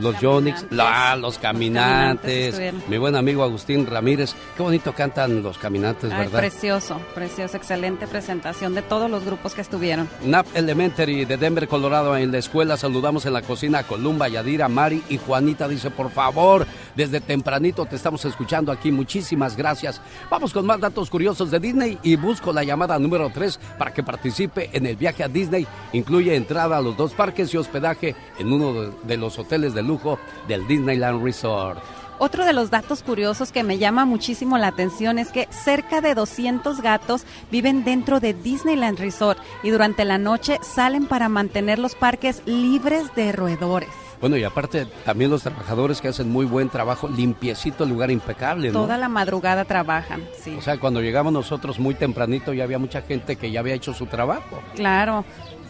Los 0.00 0.20
Yonix, 0.20 0.66
la, 0.70 1.16
los 1.16 1.38
caminantes, 1.38 2.54
Caminantes 2.54 2.88
mi 2.88 2.98
buen 2.98 3.16
amigo 3.16 3.42
Agustín 3.42 3.86
Ramírez. 3.86 4.34
Qué 4.56 4.62
bonito 4.62 4.92
cantan 4.92 5.42
los 5.42 5.58
caminantes, 5.58 6.10
Ay, 6.12 6.24
¿verdad? 6.26 6.38
precioso, 6.40 7.00
precioso, 7.14 7.56
excelente 7.56 8.06
presentación 8.06 8.74
de 8.74 8.82
todos 8.82 9.10
los 9.10 9.24
grupos 9.24 9.54
que 9.54 9.60
estuvieron. 9.60 10.08
NAP 10.24 10.46
Elementary 10.54 11.24
de 11.24 11.36
Denver, 11.36 11.66
Colorado, 11.68 12.16
en 12.16 12.32
la 12.32 12.38
escuela. 12.38 12.76
Saludamos 12.76 13.26
en 13.26 13.32
la 13.32 13.42
cocina 13.42 13.78
a 13.80 13.82
Columba, 13.84 14.28
Yadira, 14.28 14.68
Mari 14.68 15.02
y 15.08 15.18
Juanita. 15.18 15.68
Dice, 15.68 15.90
por 15.90 16.10
favor, 16.10 16.66
Desde 16.96 17.20
tempranito 17.20 17.84
te 17.84 17.96
estamos 17.96 18.24
escuchando 18.24 18.72
aquí. 18.72 18.90
Muchísimas 18.90 19.54
gracias. 19.56 20.00
Vamos 20.30 20.52
con 20.54 20.64
más 20.64 20.80
datos 20.80 21.10
curiosos 21.10 21.50
de 21.50 21.60
Disney 21.60 21.98
y 22.02 22.16
busco 22.16 22.52
la 22.54 22.64
llamada 22.64 22.98
número 22.98 23.30
3 23.32 23.60
para 23.78 23.92
que 23.92 24.02
participe 24.02 24.70
en 24.72 24.86
el 24.86 24.96
viaje 24.96 25.22
a 25.22 25.28
Disney. 25.28 25.66
Incluye 25.92 26.34
entrada 26.34 26.78
a 26.78 26.80
los 26.80 26.96
dos 26.96 27.12
parques 27.12 27.52
y 27.52 27.58
hospedaje 27.58 28.14
en 28.38 28.50
uno 28.50 28.92
de- 29.02 29.16
los 29.18 29.38
hoteles 29.38 29.74
de 29.74 29.82
lujo 29.86 30.18
del 30.48 30.66
Disneyland 30.66 31.22
Resort. 31.22 31.80
Otro 32.18 32.46
de 32.46 32.54
los 32.54 32.70
datos 32.70 33.02
curiosos 33.02 33.52
que 33.52 33.62
me 33.62 33.76
llama 33.76 34.06
muchísimo 34.06 34.56
la 34.56 34.68
atención 34.68 35.18
es 35.18 35.28
que 35.28 35.48
cerca 35.50 36.00
de 36.00 36.14
200 36.14 36.80
gatos 36.80 37.24
viven 37.50 37.84
dentro 37.84 38.20
de 38.20 38.32
Disneyland 38.32 38.98
Resort 38.98 39.38
y 39.62 39.68
durante 39.68 40.06
la 40.06 40.16
noche 40.16 40.58
salen 40.62 41.06
para 41.06 41.28
mantener 41.28 41.78
los 41.78 41.94
parques 41.94 42.42
libres 42.46 43.14
de 43.14 43.32
roedores. 43.32 43.90
Bueno, 44.20 44.38
y 44.38 44.44
aparte 44.44 44.86
también 45.04 45.30
los 45.30 45.42
trabajadores 45.42 46.00
que 46.00 46.08
hacen 46.08 46.30
muy 46.30 46.46
buen 46.46 46.70
trabajo, 46.70 47.06
limpiecito 47.06 47.84
el 47.84 47.90
lugar 47.90 48.10
impecable, 48.10 48.68
¿no? 48.68 48.80
Toda 48.80 48.96
la 48.96 49.10
madrugada 49.10 49.66
trabajan, 49.66 50.24
sí. 50.40 50.56
O 50.58 50.62
sea, 50.62 50.78
cuando 50.78 51.02
llegamos 51.02 51.34
nosotros 51.34 51.78
muy 51.78 51.94
tempranito 51.94 52.54
ya 52.54 52.64
había 52.64 52.78
mucha 52.78 53.02
gente 53.02 53.36
que 53.36 53.50
ya 53.50 53.60
había 53.60 53.74
hecho 53.74 53.92
su 53.92 54.06
trabajo. 54.06 54.62
Claro, 54.74 55.26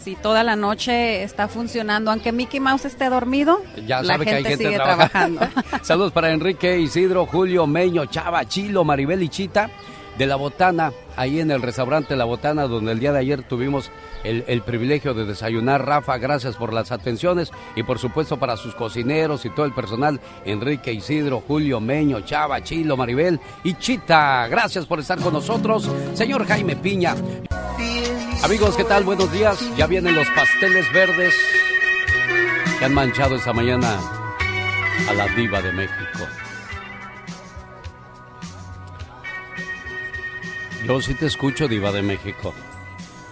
sí, 0.06 0.16
toda 0.22 0.44
la 0.44 0.54
noche 0.54 1.24
está 1.24 1.48
funcionando. 1.48 2.12
Aunque 2.12 2.30
Mickey 2.30 2.60
Mouse 2.60 2.84
esté 2.84 3.10
dormido, 3.10 3.60
Ya 3.88 4.02
la 4.02 4.14
gente, 4.14 4.24
que 4.24 4.36
hay 4.36 4.44
gente 4.44 4.64
sigue 4.64 4.76
trabajando. 4.76 5.40
trabajando. 5.40 5.78
Saludos 5.84 6.12
para 6.12 6.30
Enrique, 6.30 6.78
Isidro, 6.78 7.26
Julio, 7.26 7.66
Meño, 7.66 8.06
Chava, 8.06 8.44
Chilo, 8.46 8.84
Maribel 8.84 9.20
y 9.24 9.28
Chita 9.28 9.68
de 10.18 10.26
La 10.26 10.36
Botana, 10.36 10.92
ahí 11.16 11.40
en 11.40 11.50
el 11.50 11.62
restaurante 11.62 12.16
La 12.16 12.24
Botana, 12.24 12.66
donde 12.66 12.92
el 12.92 12.98
día 12.98 13.12
de 13.12 13.18
ayer 13.18 13.42
tuvimos 13.42 13.90
el, 14.24 14.44
el 14.46 14.62
privilegio 14.62 15.14
de 15.14 15.24
desayunar. 15.24 15.84
Rafa, 15.86 16.18
gracias 16.18 16.56
por 16.56 16.72
las 16.72 16.92
atenciones 16.92 17.50
y 17.74 17.82
por 17.82 17.98
supuesto 17.98 18.38
para 18.38 18.56
sus 18.56 18.74
cocineros 18.74 19.44
y 19.44 19.50
todo 19.50 19.66
el 19.66 19.72
personal, 19.72 20.20
Enrique, 20.44 20.92
Isidro, 20.92 21.42
Julio, 21.46 21.80
Meño, 21.80 22.20
Chava, 22.20 22.62
Chilo, 22.62 22.96
Maribel 22.96 23.40
y 23.64 23.74
Chita. 23.74 24.46
Gracias 24.48 24.86
por 24.86 25.00
estar 25.00 25.18
con 25.18 25.32
nosotros, 25.32 25.90
señor 26.14 26.46
Jaime 26.46 26.76
Piña. 26.76 27.14
Amigos, 28.42 28.76
¿qué 28.76 28.84
tal? 28.84 29.04
Buenos 29.04 29.32
días. 29.32 29.58
Ya 29.76 29.86
vienen 29.86 30.14
los 30.14 30.28
pasteles 30.30 30.90
verdes 30.92 31.34
que 32.78 32.84
han 32.84 32.94
manchado 32.94 33.36
esta 33.36 33.52
mañana 33.52 33.98
a 35.08 35.14
la 35.14 35.26
diva 35.28 35.60
de 35.62 35.72
México. 35.72 36.45
Yo 40.86 41.00
sí 41.00 41.14
te 41.14 41.26
escucho, 41.26 41.68
diva 41.68 41.90
de 41.92 42.02
México. 42.02 42.54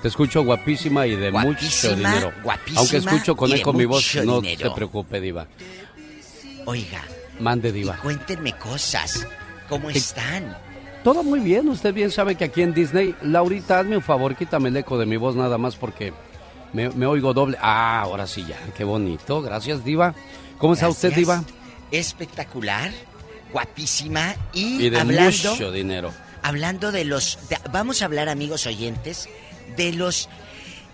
Te 0.03 0.09
escucho 0.09 0.45
guapísima 0.45 1.07
y 1.07 1.17
de 1.17 1.31
mucho 1.31 1.95
dinero. 1.97 2.33
guapísima 2.43 2.81
Aunque 2.81 2.97
escucho 2.99 3.37
con 3.37 3.51
y 3.51 3.55
eco 3.55 3.73
mi 3.73 3.85
voz, 3.87 4.15
no 4.25 4.43
se 4.43 4.71
preocupe, 4.71 5.21
diva. 5.21 5.47
Oiga, 6.67 7.03
Mande, 7.41 7.73
diva. 7.73 7.97
cuéntenme 7.97 8.53
cosas. 8.59 9.27
¿Cómo 9.69 9.89
¿Qué- 9.89 9.99
están? 9.99 10.57
Todo 11.03 11.23
muy 11.23 11.41
bien, 11.41 11.69
usted 11.69 11.93
bien 11.93 12.11
sabe 12.11 12.35
que 12.35 12.45
aquí 12.45 12.63
en 12.63 12.73
Disney, 12.73 13.15
Laurita, 13.23 13.79
hazme 13.79 13.97
un 13.97 14.03
favor, 14.03 14.35
quítame 14.35 14.71
el 14.71 14.77
eco 14.79 14.99
de 14.99 15.05
mi 15.05 15.17
voz 15.19 15.37
nada 15.37 15.59
más 15.59 15.77
porque 15.77 16.15
me, 16.73 16.89
me 16.91 17.05
oigo 17.07 17.35
doble. 17.35 17.59
Ah, 17.61 18.01
ahora 18.01 18.27
sí 18.27 18.45
ya, 18.49 18.59
qué 18.77 18.85
bonito. 18.85 19.43
Gracias, 19.43 19.85
diva. 19.85 20.15
¿Cómo 20.59 20.73
está 20.75 20.89
usted, 20.89 21.13
diva? 21.15 21.45
Espectacular, 21.91 22.91
guapísima 23.53 24.35
y, 24.55 24.87
Y 24.87 24.91
de 24.91 24.99
hablando, 25.01 25.51
mucho 25.51 25.71
dinero. 25.73 26.13
Hablando 26.45 26.93
de 26.93 27.07
los, 27.07 27.39
vamos 27.73 28.03
a 28.03 28.05
hablar 28.05 28.29
amigos 28.29 28.67
oyentes 28.67 29.31
de 29.79 29.95
los 29.95 30.29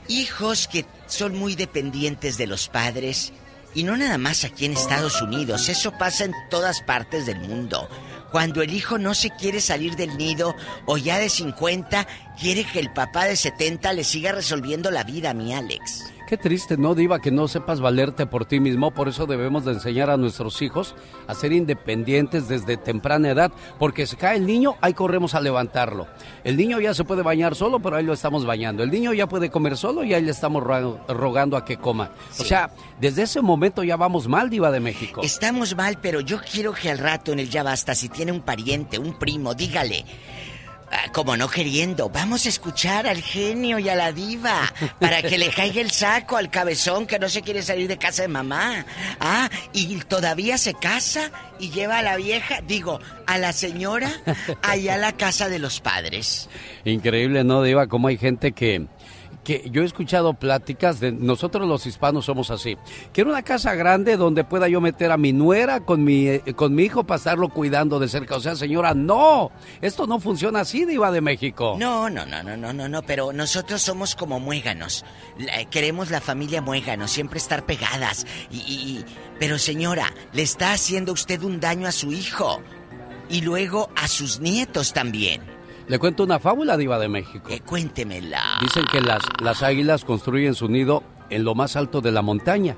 hijos 0.07 0.69
que 0.69 0.87
son 1.07 1.37
muy 1.37 1.57
dependientes 1.57 2.39
de 2.39 2.47
los 2.47 2.69
padres 2.69 3.33
y 3.75 3.83
no 3.83 3.97
nada 3.97 4.17
más 4.17 4.45
aquí 4.45 4.65
en 4.65 4.75
Estados 4.75 5.21
Unidos, 5.21 5.69
eso 5.69 5.91
pasa 5.99 6.25
en 6.25 6.35
todas 6.51 6.83
partes 6.83 7.27
del 7.27 7.41
mundo. 7.41 7.89
Cuando 8.31 8.63
el 8.63 8.73
hijo 8.73 8.97
no 8.97 9.13
se 9.13 9.31
quiere 9.31 9.61
salir 9.61 9.97
del 9.97 10.17
nido 10.17 10.55
o 10.87 10.97
ya 10.97 11.19
de 11.19 11.29
50 11.29 12.07
quiere 12.41 12.65
que 12.65 12.79
el 12.79 12.93
papá 12.93 13.25
de 13.25 13.35
70 13.35 13.93
le 13.93 14.05
siga 14.05 14.31
resolviendo 14.31 14.93
la 14.93 15.03
vida, 15.03 15.35
mi 15.35 15.53
Alex. 15.53 16.05
Qué 16.31 16.37
triste, 16.37 16.77
¿no, 16.77 16.95
Diva? 16.95 17.19
Que 17.21 17.33
no 17.33 17.49
sepas 17.49 17.81
valerte 17.81 18.25
por 18.25 18.45
ti 18.45 18.61
mismo. 18.61 18.93
Por 18.93 19.09
eso 19.09 19.27
debemos 19.27 19.65
de 19.65 19.73
enseñar 19.73 20.11
a 20.11 20.17
nuestros 20.17 20.63
hijos 20.63 20.95
a 21.27 21.35
ser 21.35 21.53
independientes 21.53 22.47
desde 22.47 22.77
temprana 22.77 23.31
edad. 23.31 23.51
Porque 23.81 24.07
se 24.07 24.17
cae 24.17 24.37
el 24.37 24.47
niño, 24.47 24.77
ahí 24.81 24.95
corremos 24.95 25.35
a 25.35 25.41
levantarlo. 25.41 26.07
El 26.45 26.57
niño 26.57 26.79
ya 26.79 26.95
se 26.95 27.03
puede 27.03 27.23
bañar 27.25 27.57
solo, 27.57 27.81
pero 27.81 27.97
ahí 27.97 28.05
lo 28.05 28.13
estamos 28.13 28.47
bañando. 28.47 28.85
El 28.85 28.93
niño 28.93 29.13
ya 29.13 29.27
puede 29.27 29.51
comer 29.51 29.77
solo 29.77 30.05
y 30.05 30.15
ahí 30.15 30.23
le 30.23 30.31
estamos 30.31 30.63
ro- 30.63 31.01
rogando 31.09 31.57
a 31.57 31.65
que 31.65 31.79
coma. 31.79 32.13
O 32.39 32.45
sea, 32.45 32.71
desde 33.01 33.23
ese 33.23 33.41
momento 33.41 33.83
ya 33.83 33.97
vamos 33.97 34.29
mal, 34.29 34.51
Diva 34.51 34.71
de 34.71 34.79
México. 34.79 35.23
Estamos 35.25 35.75
mal, 35.75 35.99
pero 36.01 36.21
yo 36.21 36.39
quiero 36.49 36.73
que 36.73 36.93
al 36.93 36.99
rato 36.99 37.33
en 37.33 37.41
el 37.41 37.51
Ya 37.51 37.65
Basta, 37.65 37.97
si 37.97 38.09
tiene 38.09 38.31
un 38.31 38.43
pariente, 38.43 39.01
un 39.01 39.19
primo, 39.19 39.55
dígale. 39.55 40.05
Ah, 40.91 41.11
como 41.13 41.37
no 41.37 41.49
queriendo, 41.49 42.09
vamos 42.09 42.47
a 42.47 42.49
escuchar 42.49 43.07
al 43.07 43.23
genio 43.23 43.79
y 43.79 43.89
a 43.89 43.95
la 43.95 44.13
diva 44.13 44.73
para 44.99 45.23
que 45.23 45.39
le 45.39 45.51
caiga 45.51 45.81
el 45.81 45.91
saco 45.91 46.37
al 46.37 46.51
cabezón 46.51 47.07
que 47.07 47.19
no 47.19 47.29
se 47.29 47.43
quiere 47.43 47.63
salir 47.63 47.89
de 47.89 47.99
casa 47.99 48.23
de 48.23 48.29
mamá. 48.29 48.85
Ah, 49.21 49.49
y 49.73 49.97
todavía 50.01 50.59
se 50.59 50.75
casa 50.75 51.31
y 51.59 51.71
lleva 51.71 51.99
a 51.99 52.03
la 52.03 52.17
vieja, 52.17 52.61
digo, 52.67 53.01
a 53.27 53.39
la 53.39 53.53
señora 53.53 54.11
allá 54.63 54.95
a 54.95 54.99
la 54.99 55.13
casa 55.13 55.49
de 55.49 55.59
los 55.59 55.81
padres. 55.81 56.49
Increíble, 56.85 57.45
¿no, 57.45 57.63
Diva? 57.63 57.87
Cómo 57.87 58.09
hay 58.09 58.19
gente 58.19 58.53
que, 58.53 58.87
que 59.45 59.69
yo 59.73 59.83
he 59.83 59.87
escuchado 59.87 60.35
pláticas 60.35 61.01
de 61.01 61.13
nosotros 61.13 61.67
los 61.67 61.87
hispanos 61.87 62.27
somos 62.27 62.51
así. 62.51 62.77
Quiero 63.13 63.31
una 63.31 63.43
casa 63.43 63.75
grande 63.75 64.17
donde 64.17 64.45
pueda 64.45 64.69
yo 64.69 64.81
meter 64.81 65.11
a 65.13 65.17
mi 65.17 65.33
nuera 65.33 65.81
con 65.81 66.05
mi, 66.05 66.27
eh, 66.29 66.43
con 66.55 66.75
mi 66.75 66.83
hijo 66.85 67.05
para 67.05 67.17
estarlo 67.19 67.49
cuidando 67.49 67.99
de 67.99 68.09
cerca. 68.09 68.37
O 68.37 68.41
sea, 68.41 68.55
señora, 68.55 68.93
no, 68.95 69.51
esto 69.81 70.07
no 70.07 70.21
funciona 70.21 70.61
así, 70.61 70.85
Diva 70.85 71.11
de 71.11 71.21
México. 71.23 71.77
No, 71.79 72.11
no, 72.11 72.27
no, 72.27 72.43
no, 72.43 72.57
no, 72.57 72.73
no, 72.73 72.89
no, 72.89 73.03
pero 73.03 73.33
nosotros 73.33 73.81
somos 73.81 74.15
como 74.15 74.41
muéganos. 74.41 75.05
La- 75.39 75.65
queremos 75.65 76.11
la 76.11 76.21
familia 76.21 76.61
muégano, 76.61 77.09
siempre 77.09 77.39
estar 77.39 77.65
pegadas. 77.65 78.27
Y- 78.51 78.57
y- 78.59 79.05
pero 79.39 79.59
señora, 79.59 80.13
le 80.33 80.43
está 80.43 80.73
haciendo 80.73 81.13
usted 81.13 81.43
un 81.43 81.61
daño 81.61 81.87
a 81.89 81.93
su 81.93 82.13
hijo. 82.13 82.61
Y 83.31 83.43
luego 83.43 83.89
a 83.97 84.09
sus 84.09 84.41
nietos 84.41 84.93
también. 84.93 85.41
Le 85.91 85.99
cuento 85.99 86.23
una 86.23 86.39
fábula, 86.39 86.77
Diva 86.77 87.01
de 87.01 87.09
México. 87.09 87.51
Eh, 87.51 87.63
cuéntemela. 87.67 88.41
Dicen 88.61 88.85
que 88.93 89.01
las, 89.01 89.25
las 89.43 89.65
águilas 89.65 90.05
construyen 90.05 90.55
su 90.55 90.69
nido 90.69 91.03
en 91.31 91.43
lo 91.43 91.57
más 91.57 91.75
alto 91.75 92.01
de 92.01 92.13
la 92.13 92.23
montaña. 92.23 92.77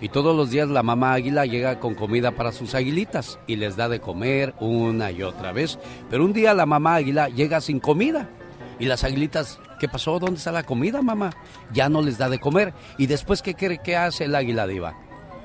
Y 0.00 0.08
todos 0.08 0.34
los 0.34 0.48
días 0.48 0.70
la 0.70 0.82
mamá 0.82 1.12
águila 1.12 1.44
llega 1.44 1.78
con 1.78 1.94
comida 1.94 2.30
para 2.30 2.52
sus 2.52 2.74
aguilitas 2.74 3.38
y 3.46 3.56
les 3.56 3.76
da 3.76 3.90
de 3.90 4.00
comer 4.00 4.54
una 4.60 5.10
y 5.10 5.22
otra 5.22 5.52
vez. 5.52 5.78
Pero 6.08 6.24
un 6.24 6.32
día 6.32 6.54
la 6.54 6.64
mamá 6.64 6.94
águila 6.94 7.28
llega 7.28 7.60
sin 7.60 7.80
comida. 7.80 8.30
Y 8.78 8.86
las 8.86 9.04
aguilitas, 9.04 9.60
¿qué 9.78 9.86
pasó? 9.86 10.18
¿Dónde 10.18 10.38
está 10.38 10.50
la 10.50 10.62
comida, 10.62 11.02
mamá? 11.02 11.34
Ya 11.70 11.90
no 11.90 12.00
les 12.00 12.16
da 12.16 12.30
de 12.30 12.38
comer. 12.38 12.72
¿Y 12.96 13.08
después 13.08 13.42
qué 13.42 13.54
cree 13.54 13.82
que 13.82 13.98
hace 13.98 14.24
el 14.24 14.34
águila 14.34 14.66
diva? 14.66 14.94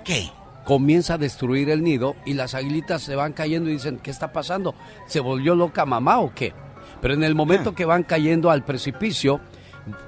¿Qué? 0.05 0.29
Comienza 0.63 1.15
a 1.15 1.17
destruir 1.17 1.69
el 1.69 1.83
nido 1.83 2.15
y 2.25 2.35
las 2.35 2.55
aguilitas 2.55 3.01
se 3.01 3.17
van 3.17 3.33
cayendo 3.33 3.69
y 3.69 3.73
dicen, 3.73 3.99
¿qué 4.01 4.09
está 4.09 4.31
pasando? 4.31 4.73
¿Se 5.05 5.19
volvió 5.19 5.53
loca 5.53 5.85
mamá 5.85 6.19
o 6.19 6.33
qué? 6.33 6.53
Pero 7.01 7.13
en 7.13 7.23
el 7.23 7.35
momento 7.35 7.73
que 7.73 7.85
van 7.85 8.03
cayendo 8.03 8.51
al 8.51 8.63
precipicio, 8.63 9.39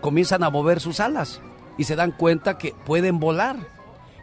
comienzan 0.01 0.43
a 0.43 0.49
mover 0.49 0.79
sus 0.79 0.99
alas 0.99 1.41
y 1.77 1.85
se 1.85 1.95
dan 1.95 2.11
cuenta 2.11 2.57
que 2.57 2.73
pueden 2.85 3.19
volar. 3.19 3.55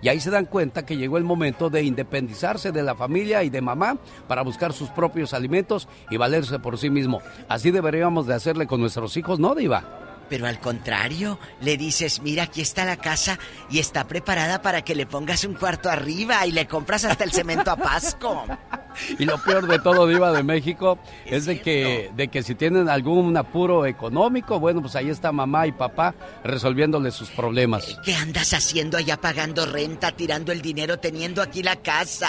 Y 0.00 0.08
ahí 0.08 0.20
se 0.20 0.30
dan 0.30 0.44
cuenta 0.44 0.86
que 0.86 0.96
llegó 0.96 1.18
el 1.18 1.24
momento 1.24 1.70
de 1.70 1.82
independizarse 1.82 2.70
de 2.70 2.82
la 2.82 2.94
familia 2.94 3.42
y 3.42 3.50
de 3.50 3.60
mamá 3.60 3.98
para 4.28 4.42
buscar 4.42 4.72
sus 4.72 4.90
propios 4.90 5.34
alimentos 5.34 5.88
y 6.08 6.16
valerse 6.16 6.60
por 6.60 6.78
sí 6.78 6.88
mismo. 6.88 7.20
Así 7.48 7.72
deberíamos 7.72 8.26
de 8.26 8.34
hacerle 8.34 8.66
con 8.66 8.80
nuestros 8.80 9.16
hijos, 9.16 9.40
¿no, 9.40 9.56
Diva? 9.56 10.07
Pero 10.28 10.46
al 10.46 10.60
contrario, 10.60 11.38
le 11.60 11.76
dices, 11.76 12.20
mira, 12.22 12.44
aquí 12.44 12.60
está 12.60 12.84
la 12.84 12.96
casa 12.96 13.38
y 13.70 13.78
está 13.78 14.06
preparada 14.06 14.62
para 14.62 14.82
que 14.82 14.94
le 14.94 15.06
pongas 15.06 15.44
un 15.44 15.54
cuarto 15.54 15.90
arriba 15.90 16.46
y 16.46 16.52
le 16.52 16.66
compras 16.66 17.04
hasta 17.04 17.24
el 17.24 17.32
cemento 17.32 17.70
a 17.70 17.76
Pasco. 17.76 18.44
Y 19.18 19.24
lo 19.24 19.38
peor 19.38 19.66
de 19.66 19.78
todo, 19.78 20.06
Diva 20.06 20.32
de 20.32 20.42
México, 20.42 20.98
es 21.24 21.46
de 21.46 21.60
que, 21.60 22.10
de 22.16 22.28
que 22.28 22.42
si 22.42 22.54
tienen 22.54 22.88
algún 22.88 23.36
apuro 23.36 23.86
económico, 23.86 24.58
bueno, 24.58 24.80
pues 24.80 24.96
ahí 24.96 25.08
está 25.08 25.32
mamá 25.32 25.66
y 25.66 25.72
papá 25.72 26.14
resolviéndole 26.44 27.10
sus 27.10 27.30
problemas. 27.30 27.98
¿Qué 28.04 28.14
andas 28.14 28.54
haciendo 28.54 28.96
allá 28.96 29.16
pagando 29.16 29.66
renta, 29.66 30.12
tirando 30.12 30.52
el 30.52 30.62
dinero, 30.62 30.98
teniendo 30.98 31.42
aquí 31.42 31.62
la 31.62 31.76
casa? 31.76 32.28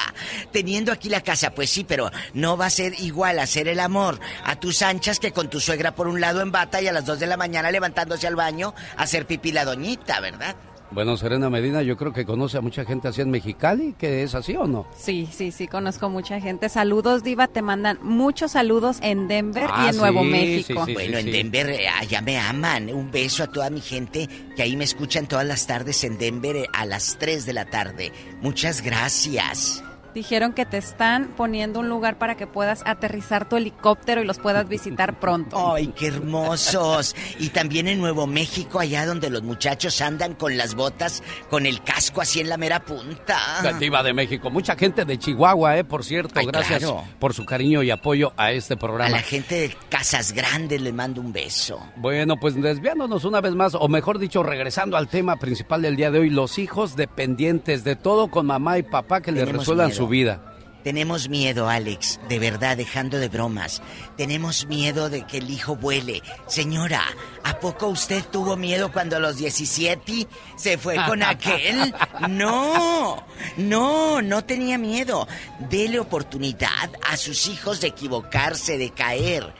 Teniendo 0.52 0.92
aquí 0.92 1.10
la 1.10 1.22
casa, 1.22 1.52
pues 1.52 1.70
sí, 1.70 1.84
pero 1.84 2.12
no 2.34 2.58
va 2.58 2.68
a 2.68 2.70
ser 2.70 3.00
igual 3.00 3.40
hacer 3.40 3.68
el 3.68 3.80
amor 3.80 4.20
a 4.44 4.60
tus 4.60 4.82
anchas 4.82 5.20
que 5.20 5.32
con 5.32 5.50
tu 5.50 5.60
suegra 5.60 5.96
por 5.96 6.08
un 6.08 6.22
lado 6.22 6.42
en 6.42 6.52
bata 6.52 6.82
y 6.82 6.88
a 6.88 6.94
las 6.94 7.06
2 7.06 7.20
de 7.20 7.28
la 7.28 7.38
mañana 7.38 7.72
levantándose 7.90 8.28
al 8.28 8.36
baño 8.36 8.74
a 8.98 9.04
hacer 9.04 9.26
pipí 9.26 9.52
la 9.52 9.66
doñita, 9.66 10.20
¿verdad? 10.20 10.56
Bueno, 10.92 11.18
Serena 11.18 11.52
Medina, 11.52 11.84
yo 11.84 11.96
creo 11.98 12.12
que 12.14 12.26
conoce 12.26 12.58
a 12.58 12.62
mucha 12.62 12.84
gente 12.84 13.08
así 13.08 13.22
en 13.22 13.30
Mexicali, 13.30 13.94
que 13.94 14.24
es 14.24 14.34
así 14.34 14.56
o 14.56 14.66
no. 14.66 14.88
Sí, 14.98 15.30
sí, 15.32 15.52
sí, 15.52 15.68
conozco 15.68 16.10
mucha 16.10 16.40
gente. 16.42 16.68
Saludos, 16.68 17.22
Diva, 17.22 17.48
te 17.48 17.62
mandan 17.62 18.00
muchos 18.02 18.54
saludos 18.54 18.98
en 19.04 19.28
Denver 19.28 19.68
Ah, 19.72 19.86
y 19.86 19.90
en 19.90 19.98
Nuevo 19.98 20.24
sí, 20.24 20.28
México. 20.30 20.86
sí, 20.86 20.92
sí, 20.92 20.94
bueno, 20.96 21.20
en 21.20 21.32
Denver 21.32 21.70
eh, 21.70 21.88
allá 21.88 22.22
me 22.22 22.40
aman. 22.40 22.90
Un 22.92 23.12
beso 23.12 23.44
a 23.44 23.48
toda 23.48 23.70
mi 23.70 23.82
gente 23.82 24.28
que 24.56 24.64
ahí 24.64 24.76
me 24.76 24.84
escuchan 24.84 25.28
todas 25.28 25.46
las 25.46 25.68
tardes 25.68 26.04
en 26.04 26.18
Denver 26.18 26.56
eh, 26.56 26.66
a 26.74 26.88
las 26.88 27.18
3 27.20 27.46
de 27.46 27.54
la 27.54 27.66
tarde. 27.66 28.12
Muchas 28.42 28.82
gracias. 28.82 29.84
Dijeron 30.20 30.52
que 30.52 30.66
te 30.66 30.78
están 30.78 31.30
poniendo 31.38 31.80
un 31.80 31.88
lugar 31.88 32.18
para 32.18 32.36
que 32.36 32.46
puedas 32.46 32.84
aterrizar 32.86 33.48
tu 33.48 33.56
helicóptero 33.56 34.22
y 34.22 34.26
los 34.26 34.38
puedas 34.38 34.68
visitar 34.68 35.18
pronto. 35.18 35.56
¡Ay, 35.76 35.88
qué 35.96 36.08
hermosos! 36.08 37.16
Y 37.40 37.50
también 37.50 37.88
en 37.88 38.00
Nuevo 38.00 38.28
México, 38.28 38.80
allá 38.82 39.06
donde 39.06 39.30
los 39.30 39.44
muchachos 39.44 40.02
andan 40.02 40.34
con 40.36 40.58
las 40.58 40.76
botas, 40.76 41.24
con 41.50 41.66
el 41.66 41.82
casco 41.84 42.20
así 42.20 42.42
en 42.42 42.50
la 42.50 42.58
mera 42.58 42.82
punta. 42.84 43.38
La 43.64 43.74
Diva 43.74 44.04
de 44.04 44.14
México. 44.14 44.50
Mucha 44.50 44.76
gente 44.76 45.06
de 45.06 45.18
Chihuahua, 45.18 45.78
¿eh? 45.78 45.84
Por 45.86 46.04
cierto, 46.04 46.34
Ay, 46.40 46.48
gracias 46.48 46.80
claro. 46.80 47.04
por 47.18 47.34
su 47.34 47.46
cariño 47.46 47.82
y 47.82 47.92
apoyo 47.92 48.34
a 48.36 48.52
este 48.52 48.74
A 48.74 48.78
programa. 48.78 49.10
la 49.10 49.22
gente 49.22 49.56
de 49.56 49.76
Casas 49.88 50.34
Grandes 50.34 50.82
le 50.82 50.92
mando 50.92 51.22
un 51.22 51.32
beso. 51.32 51.80
Bueno, 51.96 52.36
pues 52.36 52.62
desviándonos 52.62 53.24
una 53.24 53.40
vez 53.40 53.56
más, 53.56 53.74
o 53.74 53.88
mejor 53.88 54.20
dicho, 54.20 54.44
regresando 54.44 54.98
al 54.98 55.08
tema 55.08 55.38
principal 55.38 55.82
del 55.82 55.96
día 55.96 56.12
de 56.12 56.20
hoy, 56.20 56.30
los 56.30 56.60
hijos 56.60 56.98
dependientes 56.98 57.86
de 57.86 57.96
todo 57.96 58.30
con 58.30 58.46
mamá 58.46 58.78
y 58.78 58.84
papá 58.84 59.22
que 59.22 59.32
les 59.32 59.48
resuelvan 59.48 59.88
miedo. 59.88 59.98
su 59.98 60.08
vida. 60.10 60.50
Tenemos 60.84 61.28
miedo, 61.28 61.68
Alex, 61.68 62.22
de 62.30 62.40
verdad, 62.40 62.78
dejando 62.78 63.20
de 63.20 63.28
bromas. 63.28 63.82
Tenemos 64.16 64.66
miedo 64.68 65.10
de 65.10 65.28
que 65.28 65.40
el 65.40 65.50
hijo 65.50 65.76
vuele. 65.76 66.22
Señora, 66.48 67.04
¿a 67.44 67.60
poco 67.60 67.88
usted 67.88 68.24
tuvo 68.32 68.56
miedo 68.56 68.90
cuando 68.90 69.18
a 69.18 69.20
los 69.20 69.38
17 69.38 70.28
se 70.56 70.78
fue 70.78 70.96
con 71.06 71.22
aquel? 71.22 71.94
No, 72.30 73.26
no, 73.58 74.22
no 74.22 74.44
tenía 74.46 74.78
miedo. 74.78 75.28
Dele 75.70 76.00
oportunidad 76.00 76.90
a 77.08 77.18
sus 77.18 77.48
hijos 77.48 77.82
de 77.82 77.88
equivocarse, 77.88 78.78
de 78.78 78.92
caer. 78.92 79.54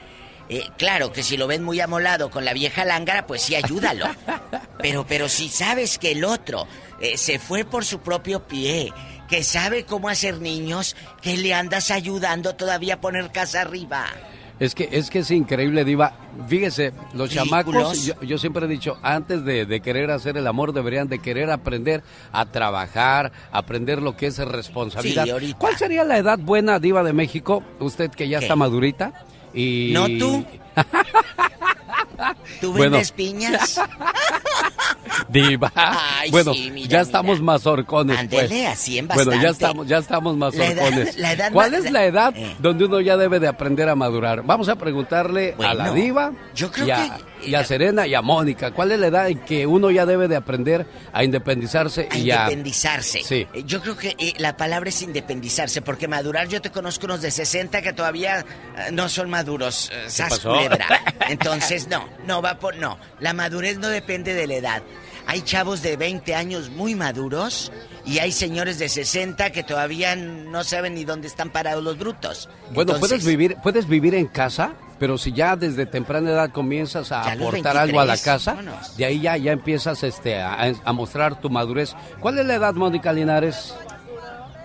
Eh, 0.48 0.68
claro 0.76 1.12
que 1.12 1.22
si 1.22 1.36
lo 1.36 1.46
ven 1.46 1.62
muy 1.62 1.80
amolado 1.80 2.30
con 2.30 2.44
la 2.44 2.52
vieja 2.52 2.84
lángara, 2.84 3.26
pues 3.26 3.42
sí, 3.42 3.54
ayúdalo. 3.54 4.06
Pero, 4.78 5.06
pero 5.06 5.28
si 5.28 5.50
sabes 5.50 5.98
que 5.98 6.12
el 6.12 6.24
otro 6.24 6.66
eh, 7.02 7.18
se 7.18 7.38
fue 7.38 7.66
por 7.66 7.84
su 7.84 8.00
propio 8.00 8.46
pie, 8.46 8.90
que 9.30 9.44
sabe 9.44 9.84
cómo 9.84 10.08
hacer 10.08 10.40
niños, 10.40 10.96
que 11.22 11.36
le 11.36 11.54
andas 11.54 11.92
ayudando 11.92 12.56
todavía 12.56 12.94
a 12.94 13.00
poner 13.00 13.30
casa 13.30 13.60
arriba. 13.60 14.06
Es 14.58 14.74
que, 14.74 14.88
es 14.92 15.08
que 15.08 15.20
es 15.20 15.30
increíble, 15.30 15.84
Diva. 15.86 16.12
Fíjese, 16.48 16.92
los 17.14 17.30
chamacos, 17.30 18.04
yo, 18.04 18.20
yo 18.20 18.36
siempre 18.36 18.66
he 18.66 18.68
dicho, 18.68 18.98
antes 19.02 19.42
de, 19.44 19.64
de 19.64 19.80
querer 19.80 20.10
hacer 20.10 20.36
el 20.36 20.46
amor, 20.46 20.74
deberían 20.74 21.08
de 21.08 21.20
querer 21.20 21.50
aprender 21.50 22.02
a 22.30 22.44
trabajar, 22.44 23.32
aprender 23.52 24.02
lo 24.02 24.16
que 24.16 24.26
es 24.26 24.36
responsabilidad. 24.38 25.24
Sí. 25.38 25.54
¿Cuál 25.56 25.78
sería 25.78 26.04
la 26.04 26.18
edad 26.18 26.38
buena, 26.38 26.78
Diva 26.78 27.02
de 27.02 27.14
México? 27.14 27.62
Usted 27.78 28.10
que 28.10 28.28
ya 28.28 28.40
está 28.40 28.56
madurita. 28.56 29.24
Y... 29.54 29.92
¿No 29.94 30.08
tú? 30.08 30.44
¿Tú 32.60 32.72
Bueno. 32.72 32.92
vendes 32.92 33.12
piñas? 33.12 33.80
Diva. 35.28 35.70
Ay, 35.74 36.30
bueno, 36.30 36.52
sí, 36.54 36.70
mira, 36.72 36.88
ya 36.88 37.00
estamos 37.00 37.40
mazorcones, 37.40 38.18
Ándele, 38.18 38.48
pues. 38.48 38.66
así 38.68 38.98
en 38.98 39.06
Bueno, 39.08 39.30
ya 39.32 39.36
bastante. 39.36 39.50
estamos, 39.52 39.86
ya 39.86 39.98
estamos 39.98 40.36
La 40.38 40.46
edad- 40.46 40.76
mazorcones. 40.76 41.16
la 41.18 41.32
edad 41.32 41.52
¿Cuál 41.52 41.74
es 41.74 41.90
la 41.90 42.04
edad 42.04 42.34
Eh. 42.36 42.56
donde 42.58 42.84
uno 42.84 43.00
ya 43.00 43.16
debe 43.16 43.38
de 43.40 43.48
aprender 43.48 43.88
a 43.88 43.94
madurar? 43.94 44.42
Vamos 44.42 44.68
a 44.68 44.76
preguntarle 44.76 45.54
a 45.58 45.74
la 45.74 45.84
Bueno, 45.90 45.94
Diva 45.94 46.32
yo 46.54 46.70
creo 46.70 46.86
que- 46.86 47.29
y 47.44 47.54
a 47.54 47.64
Serena 47.64 48.06
y 48.06 48.14
a 48.14 48.22
Mónica. 48.22 48.70
¿Cuál 48.72 48.92
es 48.92 48.98
la 49.00 49.06
edad 49.08 49.28
en 49.28 49.38
que 49.40 49.66
uno 49.66 49.90
ya 49.90 50.06
debe 50.06 50.28
de 50.28 50.36
aprender 50.36 50.86
a 51.12 51.24
independizarse 51.24 52.08
A 52.10 52.16
y 52.18 52.30
a... 52.30 52.44
independizarse. 52.44 53.22
Sí. 53.22 53.46
Eh, 53.52 53.62
Yo 53.64 53.80
creo 53.80 53.96
que 53.96 54.14
eh, 54.18 54.34
la 54.38 54.56
palabra 54.56 54.88
es 54.90 55.02
independizarse, 55.02 55.82
porque 55.82 56.08
madurar, 56.08 56.48
yo 56.48 56.60
te 56.60 56.70
conozco 56.70 57.06
unos 57.06 57.22
de 57.22 57.30
60 57.30 57.82
que 57.82 57.92
todavía 57.92 58.40
eh, 58.40 58.90
no 58.92 59.08
son 59.08 59.30
maduros. 59.30 59.90
eh, 59.92 60.06
pasó? 60.28 60.50
culebra. 60.54 60.86
Entonces, 61.28 61.88
no, 61.88 62.08
no 62.26 62.42
va 62.42 62.58
por. 62.58 62.76
No, 62.76 62.98
la 63.20 63.32
madurez 63.32 63.78
no 63.78 63.88
depende 63.88 64.34
de 64.34 64.46
la 64.46 64.54
edad. 64.54 64.82
Hay 65.26 65.42
chavos 65.42 65.82
de 65.82 65.96
20 65.96 66.34
años 66.34 66.70
muy 66.70 66.94
maduros 66.94 67.70
y 68.04 68.18
hay 68.18 68.32
señores 68.32 68.78
de 68.78 68.88
60 68.88 69.50
que 69.50 69.62
todavía 69.62 70.16
no 70.16 70.64
saben 70.64 70.94
ni 70.94 71.04
dónde 71.04 71.28
están 71.28 71.50
parados 71.50 71.84
los 71.84 71.98
brutos. 71.98 72.48
Bueno, 72.72 72.94
Entonces, 72.94 73.00
puedes 73.00 73.24
vivir, 73.26 73.56
puedes 73.62 73.86
vivir 73.86 74.14
en 74.14 74.26
casa, 74.26 74.72
pero 74.98 75.18
si 75.18 75.32
ya 75.32 75.56
desde 75.56 75.86
temprana 75.86 76.30
edad 76.30 76.50
comienzas 76.50 77.12
a 77.12 77.30
aportar 77.32 77.76
algo 77.76 78.00
a 78.00 78.04
la 78.04 78.14
23, 78.14 78.22
casa, 78.22 78.54
vámonos. 78.54 78.96
de 78.96 79.04
ahí 79.04 79.20
ya, 79.20 79.36
ya 79.36 79.52
empiezas 79.52 80.02
este, 80.02 80.40
a, 80.40 80.72
a 80.84 80.92
mostrar 80.92 81.40
tu 81.40 81.50
madurez. 81.50 81.94
¿Cuál 82.20 82.38
es 82.38 82.46
la 82.46 82.54
edad, 82.54 82.74
Mónica 82.74 83.12
Linares? 83.12 83.74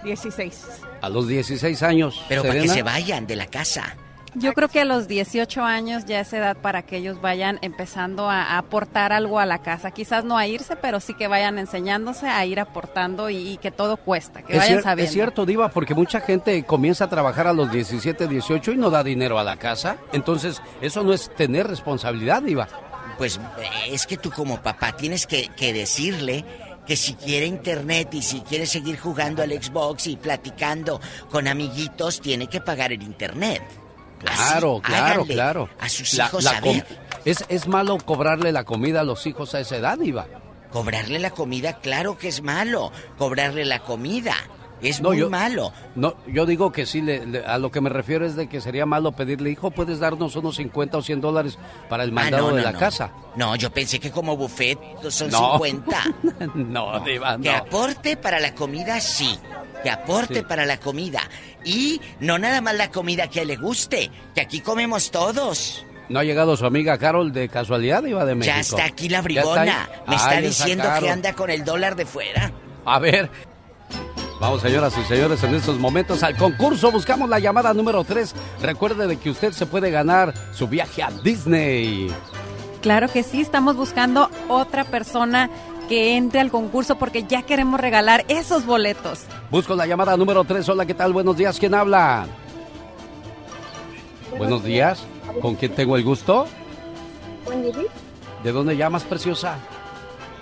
16. 0.04 0.66
A 1.02 1.10
los 1.10 1.28
16 1.28 1.84
años. 1.84 2.22
Pero 2.30 2.44
para 2.44 2.62
que 2.62 2.68
se 2.68 2.84
vayan 2.84 3.28
de 3.28 3.36
la 3.36 3.48
casa. 3.48 3.96
Yo 4.38 4.54
creo 4.54 4.68
que 4.68 4.82
a 4.82 4.86
los 4.86 5.08
18 5.08 5.64
años 5.64 6.04
ya 6.06 6.20
es 6.20 6.34
edad 6.34 6.58
para 6.58 6.82
que 6.82 6.98
ellos 6.98 7.22
vayan 7.22 7.58
empezando 7.62 8.30
a, 8.30 8.44
a 8.44 8.58
aportar 8.58 9.14
algo 9.14 9.40
a 9.40 9.46
la 9.46 9.60
casa. 9.60 9.92
Quizás 9.92 10.26
no 10.26 10.38
a 10.38 10.46
irse, 10.46 10.76
pero 10.76 11.00
sí 11.00 11.14
que 11.14 11.28
vayan 11.28 11.58
enseñándose 11.58 12.28
a 12.28 12.46
ir 12.46 12.60
aportando 12.60 13.30
y, 13.30 13.38
y 13.54 13.58
que 13.58 13.72
todo 13.72 13.96
cuesta, 13.98 14.42
que 14.42 14.54
Es, 14.54 14.60
vayan 14.60 14.80
cier- 14.80 14.84
sabiendo. 14.84 15.08
es 15.10 15.14
cierto, 15.14 15.46
Diva, 15.46 15.70
porque 15.70 15.94
mucha 15.96 16.20
gente 16.20 16.64
comienza 16.66 17.06
a 17.06 17.10
trabajar 17.10 17.48
a 17.48 17.54
los 17.54 17.72
17, 17.72 18.28
18 18.28 18.74
y 18.74 18.78
no 18.78 18.90
da 18.90 19.04
dinero 19.04 19.40
a 19.40 19.44
la 19.44 19.56
casa. 19.58 19.98
Entonces, 20.12 20.62
eso 20.82 21.02
no 21.04 21.14
es 21.14 21.34
tener 21.36 21.68
responsabilidad, 21.68 22.42
Diva. 22.44 22.68
Pues 23.18 23.40
es 23.90 24.06
que 24.06 24.18
tú 24.18 24.32
como 24.32 24.62
papá 24.62 24.92
tienes 24.98 25.26
que, 25.26 25.48
que 25.56 25.72
decirle 25.72 26.44
que 26.86 26.98
si 26.98 27.14
quiere 27.14 27.46
internet 27.46 28.14
y 28.14 28.22
si 28.22 28.42
quiere 28.42 28.66
seguir 28.66 29.00
jugando 29.00 29.42
al 29.42 29.52
Xbox 29.52 30.08
y 30.08 30.18
platicando 30.18 31.00
con 31.32 31.48
amiguitos, 31.48 32.20
tiene 32.20 32.48
que 32.48 32.60
pagar 32.60 32.92
el 32.92 33.02
internet. 33.02 33.62
Claro, 34.20 34.82
Así, 34.84 34.92
claro, 34.94 35.26
claro. 35.26 35.70
A 35.80 35.90
sus 35.90 36.14
hijos 36.14 36.44
la 36.44 36.52
saber. 36.52 36.84
com- 36.86 36.98
es, 37.26 37.44
es 37.50 37.68
malo 37.68 37.98
cobrarle 37.98 38.52
la 38.52 38.64
comida 38.64 39.02
a 39.02 39.04
los 39.04 39.26
hijos 39.28 39.54
a 39.56 39.60
esa 39.60 39.78
edad, 39.78 39.98
Diva. 39.98 40.28
Cobrarle 40.72 41.20
la 41.20 41.30
comida, 41.32 41.74
claro 41.80 42.18
que 42.18 42.28
es 42.28 42.42
malo. 42.42 42.92
Cobrarle 43.18 43.66
la 43.66 43.80
comida 43.80 44.36
es 44.82 45.02
No, 45.02 45.10
muy 45.10 45.20
yo- 45.20 45.30
malo. 45.30 45.72
No, 45.96 46.16
yo 46.28 46.46
digo 46.46 46.72
que 46.72 46.86
sí, 46.86 47.02
le- 47.02 47.26
le- 47.26 47.46
a 47.46 47.58
lo 47.58 47.72
que 47.72 47.82
me 47.82 47.90
refiero 47.90 48.26
es 48.26 48.36
de 48.36 48.48
que 48.48 48.62
sería 48.62 48.86
malo 48.86 49.12
pedirle, 49.14 49.50
hijo, 49.52 49.72
puedes 49.72 50.00
darnos 50.00 50.36
unos 50.36 50.56
50 50.58 50.98
o 50.98 51.02
100 51.02 51.22
dólares 51.22 51.58
para 51.90 52.04
el 52.04 52.10
Ah, 52.12 52.14
mandado 52.14 52.50
no, 52.52 52.56
de 52.56 52.62
la 52.64 52.74
casa. 52.74 53.12
No, 53.36 53.56
yo 53.56 53.72
pensé 53.72 54.00
que 54.00 54.12
como 54.12 54.36
buffet 54.38 54.78
son 55.10 55.30
No. 55.32 55.54
50. 55.60 56.04
no, 56.56 57.00
Diva, 57.02 57.38
Que 57.40 57.50
aporte 57.50 58.18
para 58.18 58.40
la 58.40 58.54
comida, 58.56 59.00
sí. 59.02 59.38
Que 59.84 59.90
aporte 59.90 60.36
Sí. 60.40 60.42
para 60.42 60.66
la 60.66 60.80
comida. 60.80 61.22
Y 61.64 62.02
no 62.20 62.38
nada 62.40 62.62
más 62.62 62.76
la 62.76 62.90
comida 62.92 63.28
que 63.30 63.46
le 63.46 63.56
guste, 63.56 64.10
que 64.34 64.42
aquí 64.42 64.60
comemos 64.62 65.12
todos. 65.12 65.86
¿No 66.10 66.20
ha 66.20 66.24
llegado 66.24 66.56
su 66.56 66.66
amiga 66.66 66.98
Carol 67.00 67.32
de 67.34 67.50
casualidad, 67.50 68.04
Diva 68.04 68.26
de 68.26 68.36
México? 68.36 68.54
Ya 68.56 68.62
está 68.62 68.86
aquí 68.86 69.10
la 69.10 69.18
¿Ya 69.18 69.22
brigona. 69.24 69.64
está 69.66 69.82
ahí? 69.84 70.00
Me 70.08 70.16
está 70.16 70.30
Ay, 70.30 70.44
diciendo 70.44 70.84
que 71.00 71.10
anda 71.10 71.34
con 71.34 71.50
el 71.50 71.64
dólar 71.66 71.96
de 71.96 72.06
fuera. 72.06 72.52
A 72.86 73.00
ver. 73.00 73.30
Vamos, 74.40 74.62
señoras 74.62 74.98
y 74.98 75.04
señores, 75.06 75.42
en 75.44 75.56
estos 75.56 75.80
momentos 75.80 76.22
al 76.22 76.36
concurso. 76.36 76.92
Buscamos 76.92 77.30
la 77.30 77.40
llamada 77.40 77.74
número 77.74 78.04
3. 78.04 78.36
Recuerde 78.62 79.08
de 79.08 79.18
que 79.18 79.30
usted 79.30 79.54
se 79.54 79.66
puede 79.66 79.92
ganar 79.92 80.34
su 80.52 80.68
viaje 80.68 81.04
a 81.04 81.10
Disney. 81.10 82.12
Claro 82.82 83.08
que 83.08 83.24
sí, 83.24 83.42
estamos 83.42 83.78
buscando 83.78 84.30
otra 84.50 84.84
persona 84.84 85.50
que 85.88 86.18
entre 86.18 86.42
al 86.42 86.52
concurso 86.52 86.98
porque 86.98 87.24
ya 87.24 87.44
queremos 87.44 87.80
regalar 87.80 88.26
esos 88.28 88.66
boletos. 88.66 89.22
Busco 89.50 89.74
la 89.76 89.88
llamada 89.88 90.18
número 90.18 90.44
3. 90.44 90.68
Hola, 90.70 90.86
¿qué 90.86 90.94
tal? 90.94 91.14
Buenos 91.14 91.38
días. 91.38 91.58
¿Quién 91.58 91.74
habla? 91.74 92.28
Buenos 94.38 94.64
días. 94.64 95.06
¿Con 95.42 95.56
quién 95.56 95.74
tengo 95.74 95.96
el 95.96 96.04
gusto? 96.04 96.46
¿De 98.44 98.52
dónde 98.52 98.76
llamas, 98.76 99.04
preciosa? 99.04 99.58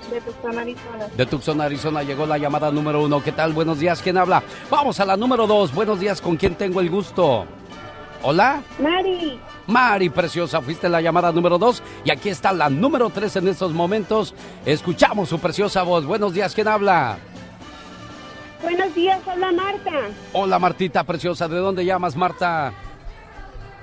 De 0.10 0.22
Tucson, 0.22 0.60
Arizona. 0.60 1.08
De 1.18 1.26
Tucson, 1.26 1.62
Arizona 1.62 2.04
llegó 2.04 2.26
la 2.26 2.38
llamada 2.38 2.72
número 2.72 3.02
uno. 3.04 3.24
¿Qué 3.24 3.32
tal? 3.32 3.54
Buenos 3.54 3.80
días. 3.80 4.02
¿Quién 4.02 4.18
habla? 4.18 4.44
Vamos 4.70 5.00
a 5.00 5.06
la 5.06 5.18
número 5.18 5.48
dos. 5.48 5.74
Buenos 5.74 6.00
días. 6.00 6.22
¿Con 6.22 6.36
quién 6.38 6.56
tengo 6.56 6.80
el 6.82 6.90
gusto? 6.90 7.46
¿Hola? 8.22 8.62
Mari. 8.80 9.40
Mari, 9.68 10.10
preciosa, 10.10 10.62
fuiste 10.62 10.88
la 10.90 11.02
llamada 11.02 11.32
número 11.32 11.58
dos. 11.58 11.82
Y 12.04 12.12
aquí 12.12 12.30
está 12.30 12.52
la 12.54 12.70
número 12.70 13.10
tres 13.10 13.36
en 13.38 13.48
estos 13.48 13.74
momentos. 13.74 14.34
Escuchamos 14.66 15.30
su 15.30 15.40
preciosa 15.40 15.84
voz. 15.84 16.06
Buenos 16.06 16.34
días. 16.34 16.54
¿Quién 16.54 16.68
habla? 16.68 17.18
Buenos 18.62 18.96
días, 18.96 19.20
habla 19.28 19.52
Marta, 19.52 19.92
Hola, 20.32 20.58
Martita, 20.58 21.04
preciosa. 21.04 21.50
¿De 21.50 21.58
dónde 21.58 21.84
llamas, 21.84 22.16
Marta? 22.16 22.72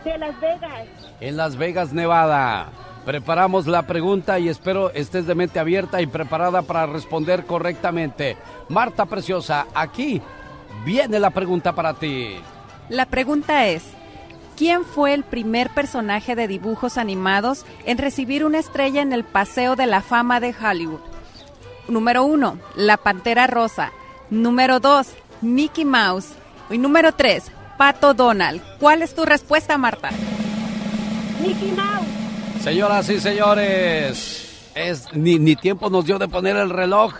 de 0.04 0.16
Las 0.16 0.40
Vegas. 0.40 0.86
En 1.20 1.36
Las 1.36 1.56
Vegas, 1.56 1.92
Nevada. 1.92 2.68
Preparamos 3.04 3.66
la 3.66 3.86
pregunta 3.86 4.38
y 4.38 4.48
espero 4.48 4.92
estés 4.92 5.26
de 5.26 5.34
mente 5.34 5.58
abierta 5.58 6.02
y 6.02 6.06
preparada 6.06 6.62
para 6.62 6.86
responder 6.86 7.46
correctamente. 7.46 8.36
Marta 8.68 9.06
Preciosa, 9.06 9.66
aquí 9.74 10.20
viene 10.84 11.18
la 11.18 11.30
pregunta 11.30 11.74
para 11.74 11.94
ti. 11.94 12.36
La 12.90 13.06
pregunta 13.06 13.66
es, 13.68 13.84
¿quién 14.56 14.84
fue 14.84 15.14
el 15.14 15.24
primer 15.24 15.70
personaje 15.70 16.36
de 16.36 16.46
dibujos 16.46 16.98
animados 16.98 17.64
en 17.86 17.98
recibir 17.98 18.44
una 18.44 18.58
estrella 18.58 19.00
en 19.00 19.12
el 19.12 19.24
Paseo 19.24 19.76
de 19.76 19.86
la 19.86 20.02
Fama 20.02 20.38
de 20.40 20.54
Hollywood? 20.54 21.00
Número 21.88 22.24
uno, 22.24 22.58
La 22.76 22.98
Pantera 22.98 23.46
Rosa. 23.46 23.92
Número 24.28 24.78
dos, 24.78 25.08
Mickey 25.40 25.84
Mouse. 25.84 26.34
Y 26.68 26.78
número 26.78 27.12
tres, 27.12 27.50
Pato 27.78 28.12
Donald. 28.12 28.60
¿Cuál 28.78 29.02
es 29.02 29.14
tu 29.14 29.24
respuesta, 29.24 29.78
Marta? 29.78 30.10
Mickey 31.40 31.72
Mouse. 31.72 32.29
Señoras 32.62 33.08
y 33.08 33.18
señores, 33.18 34.70
es, 34.74 35.06
ni, 35.14 35.38
ni 35.38 35.56
tiempo 35.56 35.88
nos 35.88 36.04
dio 36.04 36.18
de 36.18 36.28
poner 36.28 36.56
el 36.56 36.68
reloj. 36.68 37.14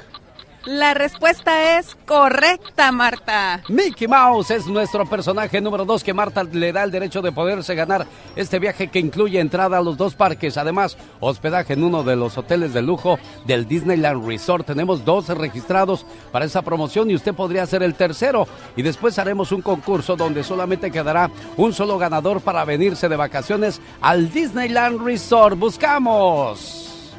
La 0.66 0.92
respuesta 0.92 1.78
es 1.78 1.96
correcta, 2.06 2.92
Marta. 2.92 3.62
Mickey 3.68 4.06
Mouse 4.06 4.50
es 4.50 4.66
nuestro 4.66 5.06
personaje 5.06 5.58
número 5.58 5.86
dos 5.86 6.04
que 6.04 6.12
Marta 6.12 6.44
le 6.44 6.70
da 6.70 6.82
el 6.82 6.90
derecho 6.90 7.22
de 7.22 7.32
poderse 7.32 7.74
ganar 7.74 8.06
este 8.36 8.58
viaje 8.58 8.88
que 8.88 8.98
incluye 8.98 9.40
entrada 9.40 9.78
a 9.78 9.82
los 9.82 9.96
dos 9.96 10.14
parques. 10.14 10.58
Además, 10.58 10.98
hospedaje 11.18 11.72
en 11.72 11.82
uno 11.82 12.02
de 12.02 12.14
los 12.14 12.36
hoteles 12.36 12.74
de 12.74 12.82
lujo 12.82 13.18
del 13.46 13.66
Disneyland 13.66 14.26
Resort. 14.26 14.66
Tenemos 14.66 15.02
dos 15.04 15.28
registrados 15.28 16.04
para 16.30 16.44
esa 16.44 16.60
promoción 16.60 17.10
y 17.10 17.14
usted 17.14 17.34
podría 17.34 17.64
ser 17.64 17.82
el 17.82 17.94
tercero. 17.94 18.46
Y 18.76 18.82
después 18.82 19.18
haremos 19.18 19.52
un 19.52 19.62
concurso 19.62 20.14
donde 20.14 20.44
solamente 20.44 20.90
quedará 20.90 21.30
un 21.56 21.72
solo 21.72 21.96
ganador 21.96 22.42
para 22.42 22.66
venirse 22.66 23.08
de 23.08 23.16
vacaciones 23.16 23.80
al 24.02 24.30
Disneyland 24.30 25.02
Resort. 25.02 25.58
Buscamos 25.58 27.14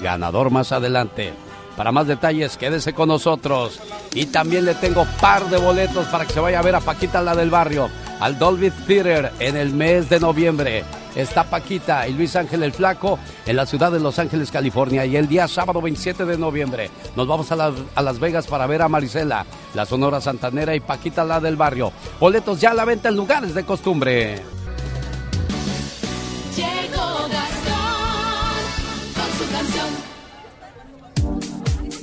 ganador 0.00 0.50
más 0.50 0.72
adelante. 0.72 1.45
Para 1.76 1.92
más 1.92 2.06
detalles, 2.06 2.56
quédese 2.56 2.94
con 2.94 3.08
nosotros. 3.08 3.80
Y 4.14 4.26
también 4.26 4.64
le 4.64 4.74
tengo 4.74 5.06
par 5.20 5.44
de 5.50 5.58
boletos 5.58 6.06
para 6.06 6.24
que 6.24 6.32
se 6.32 6.40
vaya 6.40 6.60
a 6.60 6.62
ver 6.62 6.74
a 6.74 6.80
Paquita, 6.80 7.20
la 7.20 7.34
del 7.34 7.50
barrio, 7.50 7.90
al 8.18 8.38
Dolby 8.38 8.70
Theater 8.70 9.32
en 9.38 9.56
el 9.56 9.74
mes 9.74 10.08
de 10.08 10.18
noviembre. 10.18 10.84
Está 11.14 11.44
Paquita 11.44 12.08
y 12.08 12.12
Luis 12.12 12.36
Ángel 12.36 12.62
el 12.62 12.72
Flaco 12.72 13.18
en 13.46 13.56
la 13.56 13.66
ciudad 13.66 13.92
de 13.92 14.00
Los 14.00 14.18
Ángeles, 14.18 14.50
California. 14.50 15.04
Y 15.04 15.16
el 15.16 15.28
día 15.28 15.48
sábado 15.48 15.82
27 15.82 16.24
de 16.24 16.38
noviembre 16.38 16.90
nos 17.14 17.26
vamos 17.26 17.52
a, 17.52 17.72
a 17.94 18.02
Las 18.02 18.18
Vegas 18.18 18.46
para 18.46 18.66
ver 18.66 18.82
a 18.82 18.88
Marisela, 18.88 19.44
la 19.74 19.86
Sonora 19.86 20.20
Santanera 20.20 20.74
y 20.74 20.80
Paquita, 20.80 21.24
la 21.24 21.40
del 21.40 21.56
barrio. 21.56 21.92
Boletos 22.20 22.60
ya 22.60 22.70
a 22.70 22.74
la 22.74 22.84
venta 22.84 23.10
en 23.10 23.16
lugares 23.16 23.54
de 23.54 23.64
costumbre. 23.64 24.42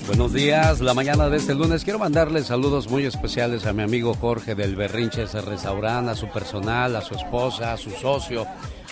Buenos 0.05 0.34
días, 0.34 0.81
la 0.81 0.93
mañana 0.93 1.30
de 1.30 1.38
este 1.38 1.55
lunes. 1.55 1.85
Quiero 1.85 1.97
mandarle 1.97 2.43
saludos 2.43 2.89
muy 2.89 3.05
especiales 3.05 3.65
a 3.65 3.71
mi 3.71 3.84
amigo 3.84 4.13
Jorge 4.13 4.53
del 4.53 4.75
Berrinche 4.75 5.23
ese 5.23 5.39
restaurante, 5.39 6.11
a 6.11 6.15
su 6.15 6.27
personal, 6.27 6.95
a 6.97 7.01
su 7.01 7.15
esposa, 7.15 7.71
a 7.71 7.77
su 7.77 7.89
socio, 7.89 8.45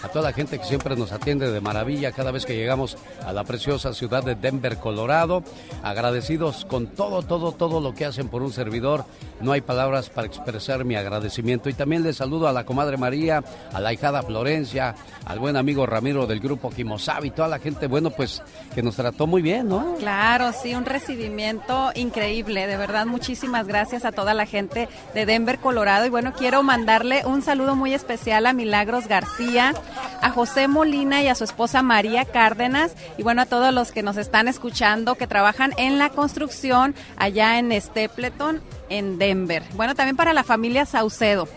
a 0.03 0.09
toda 0.09 0.29
la 0.29 0.33
gente 0.33 0.57
que 0.57 0.65
siempre 0.65 0.95
nos 0.95 1.11
atiende 1.11 1.51
de 1.51 1.61
maravilla 1.61 2.11
cada 2.11 2.31
vez 2.31 2.45
que 2.45 2.55
llegamos 2.55 2.97
a 3.25 3.33
la 3.33 3.43
preciosa 3.43 3.93
ciudad 3.93 4.23
de 4.23 4.35
Denver, 4.35 4.77
Colorado. 4.77 5.43
Agradecidos 5.83 6.65
con 6.65 6.87
todo, 6.87 7.21
todo, 7.23 7.51
todo 7.51 7.81
lo 7.81 7.93
que 7.93 8.05
hacen 8.05 8.27
por 8.27 8.41
un 8.41 8.51
servidor. 8.51 9.05
No 9.41 9.51
hay 9.51 9.61
palabras 9.61 10.09
para 10.09 10.27
expresar 10.27 10.85
mi 10.85 10.95
agradecimiento. 10.95 11.69
Y 11.69 11.73
también 11.73 12.03
les 12.03 12.17
saludo 12.17 12.47
a 12.47 12.53
la 12.53 12.65
comadre 12.65 12.97
María, 12.97 13.43
a 13.73 13.79
la 13.79 13.93
hijada 13.93 14.21
Florencia, 14.23 14.95
al 15.25 15.39
buen 15.39 15.55
amigo 15.55 15.85
Ramiro 15.85 16.27
del 16.27 16.39
grupo 16.39 16.69
Kimosabi, 16.69 17.31
toda 17.31 17.47
la 17.47 17.59
gente, 17.59 17.87
bueno, 17.87 18.09
pues 18.11 18.41
que 18.73 18.81
nos 18.81 18.95
trató 18.95 19.27
muy 19.27 19.41
bien, 19.41 19.67
¿no? 19.67 19.95
Claro, 19.99 20.51
sí, 20.53 20.75
un 20.75 20.85
recibimiento 20.85 21.91
increíble. 21.95 22.67
De 22.67 22.77
verdad, 22.77 23.05
muchísimas 23.05 23.67
gracias 23.67 24.05
a 24.05 24.11
toda 24.11 24.33
la 24.33 24.45
gente 24.45 24.89
de 25.13 25.25
Denver, 25.25 25.59
Colorado. 25.59 26.05
Y 26.05 26.09
bueno, 26.09 26.33
quiero 26.33 26.63
mandarle 26.63 27.23
un 27.25 27.41
saludo 27.41 27.75
muy 27.75 27.93
especial 27.93 28.45
a 28.45 28.53
Milagros 28.53 29.07
García, 29.07 29.73
a 30.21 30.29
José 30.29 30.67
Molina 30.67 31.21
y 31.21 31.27
a 31.27 31.35
su 31.35 31.43
esposa 31.43 31.81
María 31.81 32.25
Cárdenas. 32.25 32.95
Y 33.17 33.23
bueno, 33.23 33.41
a 33.41 33.45
todos 33.45 33.73
los 33.73 33.91
que 33.91 34.03
nos 34.03 34.17
están 34.17 34.47
escuchando 34.47 35.15
que 35.15 35.27
trabajan 35.27 35.73
en 35.77 35.97
la 35.97 36.09
construcción 36.09 36.95
allá 37.17 37.59
en 37.59 37.79
Stapleton, 37.79 38.61
en 38.89 39.17
Denver. 39.17 39.63
Bueno, 39.75 39.95
también 39.95 40.15
para 40.15 40.33
la 40.33 40.43
familia 40.43 40.85
Saucedo. 40.85 41.47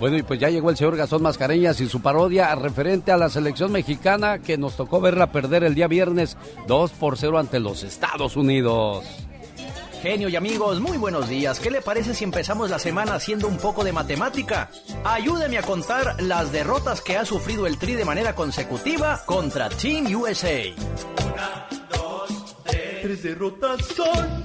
Bueno, 0.00 0.16
y 0.16 0.22
pues 0.22 0.38
ya 0.38 0.48
llegó 0.48 0.70
el 0.70 0.76
señor 0.76 0.96
Gastón 0.96 1.22
Mascareñas 1.22 1.80
y 1.80 1.88
su 1.88 2.00
parodia 2.00 2.54
referente 2.54 3.10
a 3.10 3.16
la 3.16 3.28
selección 3.28 3.72
mexicana 3.72 4.38
que 4.38 4.56
nos 4.56 4.76
tocó 4.76 5.00
verla 5.00 5.32
perder 5.32 5.64
el 5.64 5.74
día 5.74 5.88
viernes 5.88 6.36
2 6.68 6.92
por 6.92 7.18
0 7.18 7.38
ante 7.38 7.58
los 7.58 7.82
Estados 7.82 8.36
Unidos. 8.36 9.27
Genio 10.02 10.28
y 10.28 10.36
amigos, 10.36 10.80
muy 10.80 10.96
buenos 10.96 11.28
días. 11.28 11.58
¿Qué 11.58 11.70
le 11.72 11.80
parece 11.80 12.14
si 12.14 12.22
empezamos 12.22 12.70
la 12.70 12.78
semana 12.78 13.14
haciendo 13.14 13.48
un 13.48 13.56
poco 13.56 13.82
de 13.82 13.92
matemática? 13.92 14.70
Ayúdeme 15.02 15.58
a 15.58 15.62
contar 15.62 16.22
las 16.22 16.52
derrotas 16.52 17.00
que 17.00 17.16
ha 17.16 17.24
sufrido 17.24 17.66
el 17.66 17.78
Tri 17.78 17.94
de 17.94 18.04
manera 18.04 18.34
consecutiva 18.34 19.22
contra 19.26 19.68
Team 19.68 20.06
USA. 20.14 20.62
Tres 23.02 23.22
derrotas 23.24 23.84
son 23.86 24.44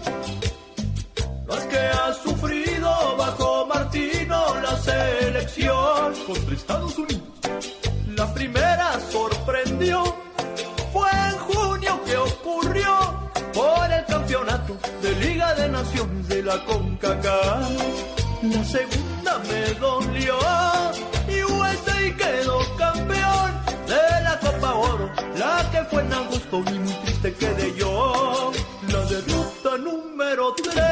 las 1.47 1.65
que 1.65 1.77
ha 1.77 2.13
sufrido 2.13 3.17
bajo 3.17 3.67
Martino 3.67 4.55
la 4.61 4.75
selección 4.77 6.13
contra 6.25 6.55
Estados 6.55 6.97
Unidos. 6.97 7.21
La 8.15 8.33
primera 8.33 8.99
sorprendió, 9.11 9.22
de 15.03 15.11
Liga 15.15 15.53
de 15.55 15.67
Naciones 15.67 16.27
de 16.29 16.43
la 16.43 16.63
CONCACAF. 16.63 17.71
La 18.43 18.63
segunda 18.63 19.39
me 19.49 19.73
dolió 19.73 20.37
y 21.27 21.43
USA 21.43 21.99
quedó 22.17 22.59
campeón 22.77 23.51
de 23.85 24.23
la 24.23 24.39
Copa 24.39 24.73
Oro, 24.75 25.11
la 25.37 25.69
que 25.71 25.83
fue 25.89 26.01
en 26.03 26.13
agosto 26.13 26.63
y 26.71 26.79
muy 26.79 26.93
triste 27.03 27.33
quedé 27.33 27.73
yo. 27.77 28.51
La 28.87 29.01
derrota 29.05 29.77
número 29.77 30.53
3 30.55 30.82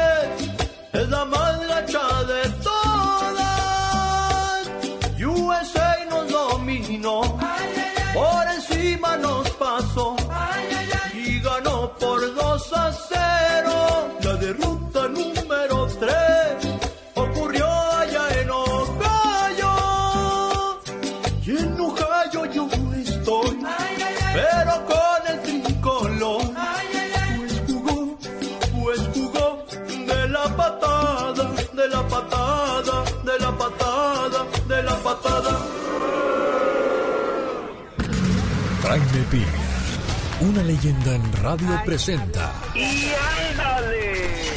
una 40.42 40.62
leyenda 40.62 41.14
en 41.14 41.32
radio 41.34 41.80
presenta 41.84 42.52
¡Y 42.74 43.12
ándale! 43.50 44.02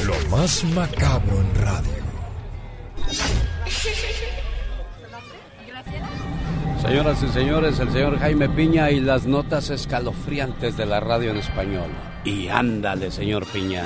lo 0.04 0.14
más 0.28 0.64
macabro 0.64 1.40
en 1.40 1.54
radio. 1.54 1.96
Señoras 6.82 7.22
y 7.22 7.28
señores, 7.28 7.80
el 7.80 7.90
señor 7.90 8.18
Jaime 8.18 8.48
Piña 8.48 8.90
y 8.90 9.00
las 9.00 9.26
notas 9.26 9.70
escalofriantes 9.70 10.76
de 10.76 10.86
la 10.86 11.00
radio 11.00 11.30
en 11.30 11.38
español. 11.38 11.90
Y 12.24 12.48
ándale, 12.48 13.10
señor 13.10 13.44
Piña. 13.46 13.84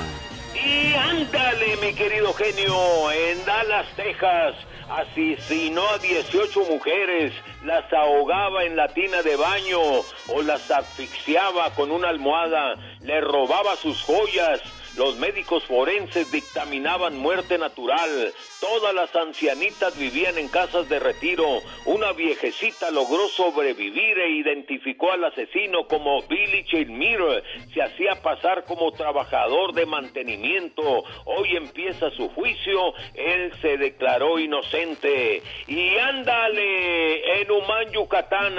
Y 0.53 0.93
ándale, 0.93 1.77
mi 1.81 1.93
querido 1.93 2.33
genio, 2.33 3.11
en 3.11 3.43
Dallas, 3.45 3.87
Texas, 3.95 4.55
asesinó 4.89 5.81
a 5.89 5.97
18 5.97 6.59
mujeres, 6.69 7.33
las 7.63 7.91
ahogaba 7.93 8.63
en 8.63 8.75
la 8.75 8.87
tina 8.87 9.21
de 9.21 9.35
baño 9.35 9.79
o 9.79 10.41
las 10.41 10.69
asfixiaba 10.71 11.73
con 11.75 11.91
una 11.91 12.09
almohada, 12.09 12.75
le 13.01 13.21
robaba 13.21 13.75
sus 13.75 14.01
joyas. 14.01 14.61
Los 14.97 15.15
médicos 15.15 15.63
forenses 15.63 16.31
dictaminaban 16.31 17.17
muerte 17.17 17.57
natural. 17.57 18.33
Todas 18.59 18.93
las 18.93 19.15
ancianitas 19.15 19.97
vivían 19.97 20.37
en 20.37 20.49
casas 20.49 20.89
de 20.89 20.99
retiro. 20.99 21.45
Una 21.85 22.11
viejecita 22.11 22.91
logró 22.91 23.27
sobrevivir 23.29 24.19
e 24.19 24.31
identificó 24.31 25.13
al 25.13 25.23
asesino 25.23 25.87
como 25.87 26.21
Billy 26.23 26.65
Chilmire. 26.65 27.43
Se 27.73 27.81
hacía 27.81 28.21
pasar 28.21 28.65
como 28.65 28.91
trabajador 28.91 29.73
de 29.73 29.85
mantenimiento. 29.85 31.03
Hoy 31.25 31.55
empieza 31.55 32.11
su 32.11 32.27
juicio. 32.29 32.93
Él 33.13 33.53
se 33.61 33.77
declaró 33.77 34.39
inocente. 34.39 35.41
Y 35.67 35.97
ándale, 35.97 37.41
en 37.41 37.49
Humán, 37.49 37.91
Yucatán, 37.93 38.55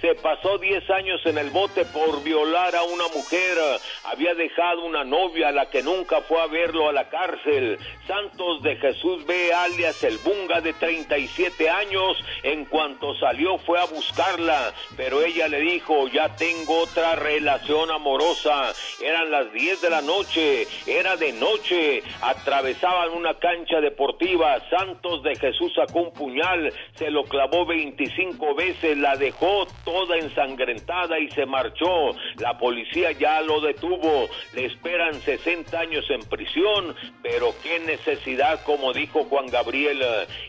se 0.00 0.14
pasó 0.14 0.56
10 0.56 0.88
años 0.90 1.20
en 1.26 1.36
el 1.36 1.50
bote 1.50 1.84
por 1.84 2.22
violar 2.22 2.74
a 2.74 2.84
una 2.84 3.06
mujer. 3.08 3.58
Había 4.04 4.34
dejado 4.34 4.84
una 4.84 5.04
novia 5.04 5.48
a 5.48 5.52
la 5.52 5.66
nunca 5.82 6.20
fue 6.22 6.40
a 6.40 6.46
verlo 6.46 6.88
a 6.88 6.92
la 6.92 7.08
cárcel. 7.08 7.78
Santos 8.06 8.62
de 8.62 8.76
Jesús 8.76 9.24
B. 9.26 9.52
alias 9.52 10.02
el 10.04 10.18
Bunga 10.18 10.60
de 10.60 10.72
37 10.74 11.68
años, 11.70 12.16
en 12.42 12.64
cuanto 12.66 13.14
salió 13.16 13.58
fue 13.58 13.80
a 13.80 13.86
buscarla, 13.86 14.72
pero 14.96 15.22
ella 15.22 15.48
le 15.48 15.60
dijo, 15.60 16.08
ya 16.08 16.34
tengo 16.36 16.82
otra 16.82 17.16
relación 17.16 17.90
amorosa. 17.90 18.72
Eran 19.02 19.30
las 19.30 19.52
10 19.52 19.80
de 19.80 19.90
la 19.90 20.02
noche, 20.02 20.66
era 20.86 21.16
de 21.16 21.32
noche, 21.32 22.02
atravesaban 22.20 23.10
una 23.10 23.34
cancha 23.38 23.80
deportiva. 23.80 24.58
Santos 24.70 25.22
de 25.22 25.34
Jesús 25.36 25.72
sacó 25.74 26.00
un 26.00 26.12
puñal, 26.12 26.72
se 26.94 27.10
lo 27.10 27.24
clavó 27.24 27.64
25 27.66 28.54
veces, 28.54 28.98
la 28.98 29.16
dejó 29.16 29.66
toda 29.84 30.18
ensangrentada 30.18 31.18
y 31.18 31.30
se 31.30 31.46
marchó. 31.46 32.10
La 32.38 32.58
policía 32.58 33.12
ya 33.12 33.40
lo 33.40 33.60
detuvo, 33.60 34.28
le 34.54 34.66
esperan 34.66 35.14
60 35.14 35.63
30 35.64 35.78
años 35.78 36.04
en 36.10 36.20
prisión, 36.28 36.94
pero 37.22 37.54
qué 37.62 37.80
necesidad, 37.80 38.62
como 38.64 38.92
dijo 38.92 39.24
Juan 39.24 39.46
Gabriel. 39.46 40.00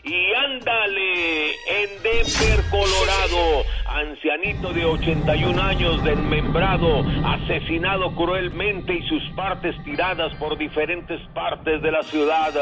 Y 0.02 0.34
ándale, 0.34 1.50
en 1.50 2.02
Denver, 2.02 2.64
Colorado, 2.70 3.64
ancianito 3.86 4.72
de 4.72 4.84
81 4.84 5.62
años 5.62 6.04
desmembrado, 6.04 7.04
asesinado 7.24 8.14
cruelmente 8.14 8.94
y 8.94 9.08
sus 9.08 9.22
partes 9.34 9.74
tiradas 9.84 10.34
por 10.36 10.58
diferentes 10.58 11.20
partes 11.32 11.82
de 11.82 11.90
la 11.90 12.02
ciudad. 12.02 12.52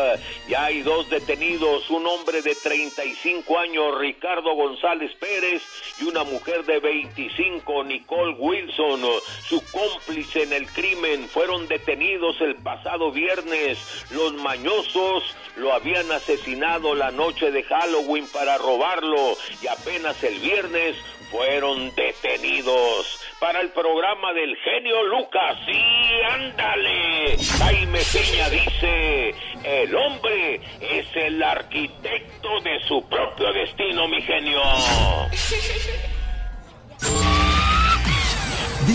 Ya 0.49 0.65
hay 0.65 0.83
dos 0.83 1.09
detenidos, 1.11 1.89
un 1.91 2.07
hombre 2.07 2.43
de 2.43 2.55
35 2.55 3.59
años, 3.59 3.99
Ricardo 3.99 4.55
González 4.55 5.13
Pérez, 5.19 5.63
y 6.01 6.05
una 6.05 6.25
mujer 6.25 6.65
de 6.65 6.79
25, 6.81 7.85
Nicole 7.85 8.35
Wilson, 8.39 9.01
su 9.49 9.63
cómplice 9.71 10.43
en 10.43 10.53
el 10.53 10.67
crimen, 10.67 11.29
fueron 11.29 11.67
detenidos 11.69 12.41
el 12.45 12.57
pasado 12.57 13.11
viernes. 13.11 13.79
Los 14.11 14.35
mañosos 14.35 15.25
lo 15.57 15.73
habían 15.73 16.11
asesinado 16.13 16.95
la 16.95 17.11
noche 17.11 17.51
de 17.51 17.63
Halloween 17.63 18.27
para 18.33 18.59
robarlo 18.59 19.37
y 19.63 19.67
apenas 19.67 20.23
el 20.23 20.39
viernes 20.39 20.97
fueron 21.31 21.95
detenidos 21.95 23.21
para 23.41 23.61
el 23.61 23.71
programa 23.71 24.33
del 24.33 24.57
genio 24.57 25.03
Lucas. 25.05 25.59
Sí, 25.67 25.83
ándale. 26.31 27.37
Jaime 27.59 27.99
Peña 28.13 28.49
dice, 28.51 29.35
el 29.65 29.95
hombre 29.95 30.61
es 30.81 31.07
el 31.15 31.43
arquitecto 31.43 32.61
de 32.61 32.81
su 32.87 33.07
propio 33.09 33.53
destino, 33.53 34.09
mi 34.09 34.23
genio. 34.23 34.63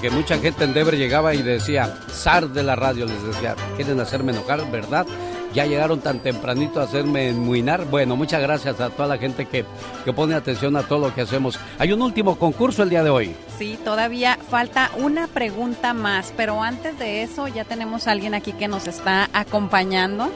Porque 0.00 0.16
mucha 0.16 0.38
gente 0.38 0.64
en 0.64 0.72
Denver 0.72 0.96
llegaba 0.96 1.34
y 1.34 1.42
decía, 1.42 1.94
zar 2.10 2.48
de 2.48 2.62
la 2.62 2.74
radio, 2.74 3.04
les 3.04 3.22
decía, 3.22 3.54
quieren 3.76 4.00
hacerme 4.00 4.32
enojar, 4.32 4.70
¿verdad? 4.70 5.06
Ya 5.52 5.66
llegaron 5.66 6.00
tan 6.00 6.20
tempranito 6.20 6.80
a 6.80 6.84
hacerme 6.84 7.28
enmuinar. 7.28 7.84
Bueno, 7.84 8.16
muchas 8.16 8.40
gracias 8.40 8.80
a 8.80 8.88
toda 8.88 9.06
la 9.06 9.18
gente 9.18 9.44
que, 9.44 9.66
que 10.02 10.12
pone 10.14 10.34
atención 10.34 10.74
a 10.78 10.84
todo 10.84 11.00
lo 11.00 11.14
que 11.14 11.20
hacemos. 11.20 11.60
Hay 11.78 11.92
un 11.92 12.00
último 12.00 12.38
concurso 12.38 12.82
el 12.82 12.88
día 12.88 13.02
de 13.04 13.10
hoy. 13.10 13.36
Sí, 13.58 13.78
todavía 13.84 14.38
falta 14.48 14.90
una 14.96 15.26
pregunta 15.26 15.92
más, 15.92 16.32
pero 16.34 16.62
antes 16.62 16.98
de 16.98 17.22
eso 17.22 17.46
ya 17.48 17.66
tenemos 17.66 18.08
a 18.08 18.12
alguien 18.12 18.32
aquí 18.32 18.54
que 18.54 18.68
nos 18.68 18.86
está 18.86 19.28
acompañando. 19.34 20.30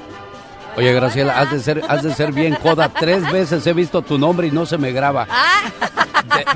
Oye, 0.76 0.92
Graciela, 0.92 1.38
has 1.38 1.50
de 1.50 1.60
ser, 1.60 1.82
has 1.88 2.02
de 2.02 2.14
ser 2.14 2.32
bien 2.32 2.56
coda. 2.56 2.88
Tres 2.88 3.30
veces 3.30 3.66
he 3.66 3.72
visto 3.72 4.02
tu 4.02 4.18
nombre 4.18 4.46
y 4.48 4.50
no 4.50 4.66
se 4.66 4.76
me 4.78 4.92
graba. 4.92 5.26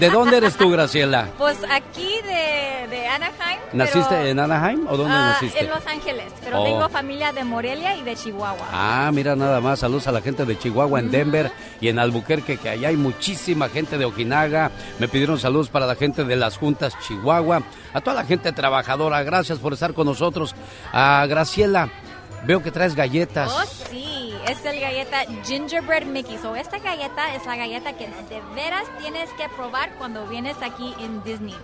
¿De, 0.00 0.06
de 0.06 0.10
dónde 0.12 0.38
eres 0.38 0.56
tú, 0.56 0.70
Graciela? 0.70 1.28
Pues 1.38 1.58
aquí 1.70 2.08
de, 2.24 2.88
de 2.88 3.06
Anaheim. 3.06 3.58
¿Naciste 3.74 4.06
pero, 4.08 4.26
en 4.26 4.40
Anaheim 4.40 4.86
o 4.88 4.96
dónde 4.96 5.14
ah, 5.14 5.32
naciste? 5.34 5.60
En 5.60 5.68
Los 5.68 5.86
Ángeles, 5.86 6.32
pero 6.42 6.60
Oh. 6.62 6.64
tengo 6.64 6.88
familia 6.88 7.32
de 7.32 7.44
Morelia 7.44 7.94
y 7.96 8.02
de 8.02 8.16
Chihuahua. 8.16 8.66
Ah, 8.72 9.10
mira 9.12 9.36
nada 9.36 9.60
más, 9.60 9.78
saludos 9.80 10.08
a 10.08 10.12
la 10.12 10.20
gente 10.22 10.44
de 10.44 10.58
Chihuahua 10.58 10.98
en 11.00 11.10
Denver 11.10 11.52
y 11.80 11.88
en 11.88 11.98
Albuquerque, 11.98 12.56
que 12.56 12.70
allá 12.70 12.88
hay 12.88 12.96
muchísima 12.96 13.68
gente 13.68 13.98
de 13.98 14.04
Ojinaga. 14.06 14.70
Me 14.98 15.06
pidieron 15.06 15.38
saludos 15.38 15.68
para 15.68 15.86
la 15.86 15.94
gente 15.94 16.24
de 16.24 16.34
las 16.36 16.56
juntas 16.56 16.94
Chihuahua, 17.06 17.62
a 17.92 18.00
toda 18.00 18.16
la 18.16 18.24
gente 18.24 18.50
trabajadora, 18.52 19.22
gracias 19.22 19.58
por 19.58 19.74
estar 19.74 19.92
con 19.94 20.06
nosotros. 20.06 20.54
A 20.92 21.26
Graciela, 21.28 21.90
veo 22.44 22.62
que 22.62 22.70
traes 22.70 22.94
galletas. 22.94 23.50
Oh, 23.52 23.88
sí, 23.90 24.32
es 24.46 24.64
el 24.64 24.80
galleta 24.80 25.24
Gingerbread 25.44 26.04
Mickey. 26.04 26.38
So, 26.38 26.56
esta 26.56 26.78
galleta 26.78 27.34
es 27.34 27.46
la 27.46 27.56
galleta 27.56 27.92
que 27.94 28.06
de 28.06 28.40
veras 28.54 28.84
tienes 29.00 29.30
que 29.34 29.48
probar 29.56 29.90
cuando 29.94 30.26
vienes 30.26 30.56
aquí 30.62 30.94
en 31.00 31.22
Disney. 31.24 31.56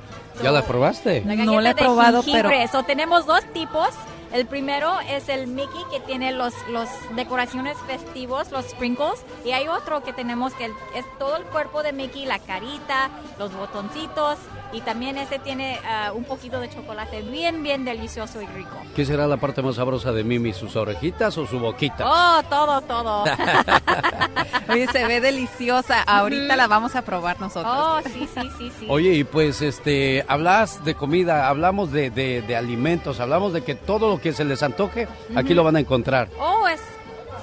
¿Ya 0.43 0.51
la 0.51 0.63
probaste? 0.63 1.23
La 1.25 1.37
No 1.37 1.61
la 1.61 1.71
he 1.71 1.75
de 1.75 1.81
probado, 1.83 2.23
jengibre. 2.23 2.49
pero- 2.49 2.73
So, 2.73 2.83
tenemos 2.85 3.27
dos 3.27 3.45
tipos. 3.53 3.89
El 4.33 4.47
primero 4.47 4.99
es 5.09 5.29
el 5.29 5.47
Mickey 5.47 5.85
que 5.93 6.01
tiene 6.01 6.33
los, 6.33 6.53
los 6.69 6.89
decoraciones 7.15 7.77
festivos, 7.87 8.51
los 8.51 8.65
sprinkles. 8.65 9.25
Y 9.45 9.53
hay 9.53 9.69
otro 9.69 10.03
que 10.03 10.13
tenemos 10.13 10.53
que 10.55 10.65
es 10.97 11.05
todo 11.21 11.37
el 11.37 11.45
cuerpo 11.45 11.85
de 11.85 11.93
Mickey, 11.93 12.27
la 12.27 12.41
carita, 12.41 13.11
los 13.39 13.55
botoncitos. 13.55 14.39
Y 14.73 14.81
también 14.81 15.19
este 15.19 15.39
tiene 15.39 15.79
ah, 15.89 16.11
un 16.13 16.25
poquito 16.25 16.59
de 16.59 16.69
chocolate 16.69 17.23
bien, 17.23 17.63
bien 17.63 17.85
delicioso 17.85 18.43
y 18.43 18.47
rico. 18.47 18.77
¿Qué 18.97 19.05
será 19.05 19.29
la 19.29 19.37
parte 19.37 19.63
más 19.63 19.77
sabrosa 19.77 20.11
de 20.11 20.25
Mimi, 20.25 20.53
sus 20.53 20.75
orejitas 20.75 21.39
o 21.39 21.47
su 21.47 21.61
boquita? 21.61 22.05
Oh, 22.05 22.43
todo, 22.51 22.81
todo. 22.81 23.25
Oye, 24.69 24.89
se 24.89 25.07
ve 25.07 25.21
deliciosa. 25.21 26.03
Ahorita 26.03 26.57
la 26.57 26.67
vamos 26.67 26.97
a 26.97 27.03
probar 27.03 27.39
nosotros. 27.41 27.73
Oh, 27.77 28.01
sí, 28.05 28.29
sí, 28.35 28.51
sí, 28.59 28.73
sí. 28.81 28.87
Oye, 28.89 29.13
y 29.15 29.23
pues 29.25 29.63
este, 29.63 30.24
hablas 30.29 30.85
de 30.85 30.95
comida, 30.95 31.49
hablamos 31.49 31.93
de, 31.93 32.11
de- 32.11 32.43
de 32.43 32.57
alimentos, 32.57 33.21
hablamos 33.21 33.53
de 33.53 33.63
que 33.63 33.75
todo 33.75 34.09
lo 34.09 34.21
que 34.21 34.33
se 34.33 34.45
les 34.45 34.63
antoje, 34.63 35.09
aquí 35.37 35.55
lo 35.55 35.65
van 35.65 35.77
a 35.77 35.81
encontrar. 35.81 36.29
Oh, 36.39 36.67
es, 36.69 36.81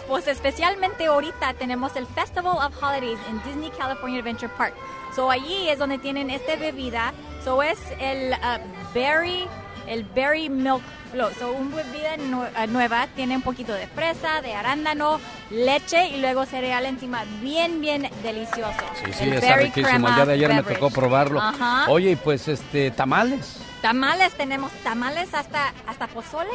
pues 0.08 0.28
especialmente 0.28 1.06
ahorita 1.06 1.54
tenemos 1.54 1.96
el 1.96 2.06
Festival 2.08 2.58
of 2.58 2.84
Holidays 2.84 3.20
en 3.30 3.42
Disney 3.44 3.72
California 3.78 4.20
Adventure 4.20 4.52
Park. 4.58 4.74
So 5.16 5.30
allí 5.30 5.70
es 5.70 5.78
donde 5.80 5.98
tienen 5.98 6.30
esta 6.30 6.56
bebida. 6.56 7.14
So 7.44 7.62
es 7.64 7.78
el 8.00 8.32
uh, 8.34 8.94
berry, 8.94 9.48
el 9.92 10.04
berry 10.04 10.50
milk 10.50 10.82
float. 11.12 11.34
So 11.38 11.52
una 11.52 11.76
bebida 11.76 12.16
nue- 12.18 12.50
uh, 12.64 12.68
nueva 12.72 13.08
tiene 13.16 13.36
un 13.36 13.42
poquito 13.42 13.74
de 13.74 13.88
fresa, 13.88 14.42
de 14.42 14.54
arándano, 14.56 15.20
leche 15.50 16.08
y 16.08 16.22
luego 16.22 16.46
cereal 16.46 16.86
encima. 16.86 17.24
Bien, 17.42 17.82
bien 17.82 18.10
delicioso. 18.24 18.80
Sí, 19.04 19.12
sí, 19.14 19.24
El 19.26 19.34
está 19.34 19.58
riquísimo. 19.58 20.08
El 20.08 20.16
día 20.16 20.26
de 20.26 20.34
ayer 20.34 20.54
me 20.54 20.64
tocó 20.64 20.90
probarlo. 20.90 21.42
Ajá. 21.42 21.86
Oye, 21.90 22.12
y 22.12 22.16
pues 22.16 22.48
este, 22.48 22.92
tamales. 22.92 23.58
Tamales 23.82 24.32
tenemos 24.34 24.72
tamales 24.84 25.34
hasta 25.34 25.74
hasta 25.88 26.08
pozole. 26.08 26.50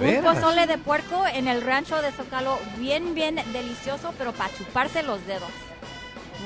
¿De 0.00 0.18
Un 0.18 0.24
pozole 0.24 0.66
de 0.66 0.78
puerco 0.78 1.24
en 1.26 1.46
el 1.46 1.60
rancho 1.60 2.00
de 2.00 2.10
Zocalo, 2.10 2.58
bien 2.78 3.14
bien 3.14 3.36
delicioso, 3.52 4.14
pero 4.16 4.32
para 4.32 4.52
chuparse 4.56 5.02
los 5.02 5.24
dedos. 5.26 5.50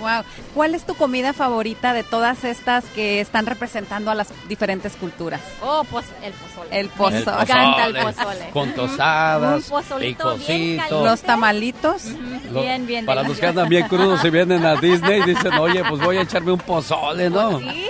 Wow. 0.01 0.23
¿Cuál 0.55 0.75
es 0.75 0.85
tu 0.85 0.95
comida 0.95 1.33
favorita 1.33 1.93
de 1.93 2.05
todas 2.05 2.45
estas 2.45 2.85
que 2.87 3.21
están 3.21 3.47
representando 3.47 4.11
a 4.11 4.15
las 4.15 4.29
diferentes 4.49 4.95
culturas? 4.97 5.41
Oh, 5.61 5.85
pues 5.91 6.07
el 6.23 6.33
pozole. 6.33 6.81
El 6.81 6.89
pozole. 6.89 7.15
Me 7.25 7.43
encanta 7.43 7.87
el 7.87 7.97
pozole. 7.97 8.51
Con 8.53 8.73
tostadas, 8.75 9.71
picositos. 9.99 11.05
Los 11.05 11.23
tamalitos. 11.23 12.05
Lo- 12.53 12.63
Bien, 12.63 12.87
bien 12.87 13.07
Para 13.07 13.23
los 13.23 13.39
que 13.39 13.47
andan 13.47 13.69
bien 13.69 13.89
crudos 13.89 14.25
y 14.25 14.31
vienen 14.31 14.65
a 14.65 14.77
Disney 14.77 15.23
dicen, 15.23 15.53
oye, 15.55 15.83
pues 15.89 16.01
voy 16.03 16.17
a 16.17 16.23
echarme 16.23 16.53
un 16.53 16.59
pozole, 16.61 17.29
¿no? 17.31 17.59
Sí, 17.59 17.87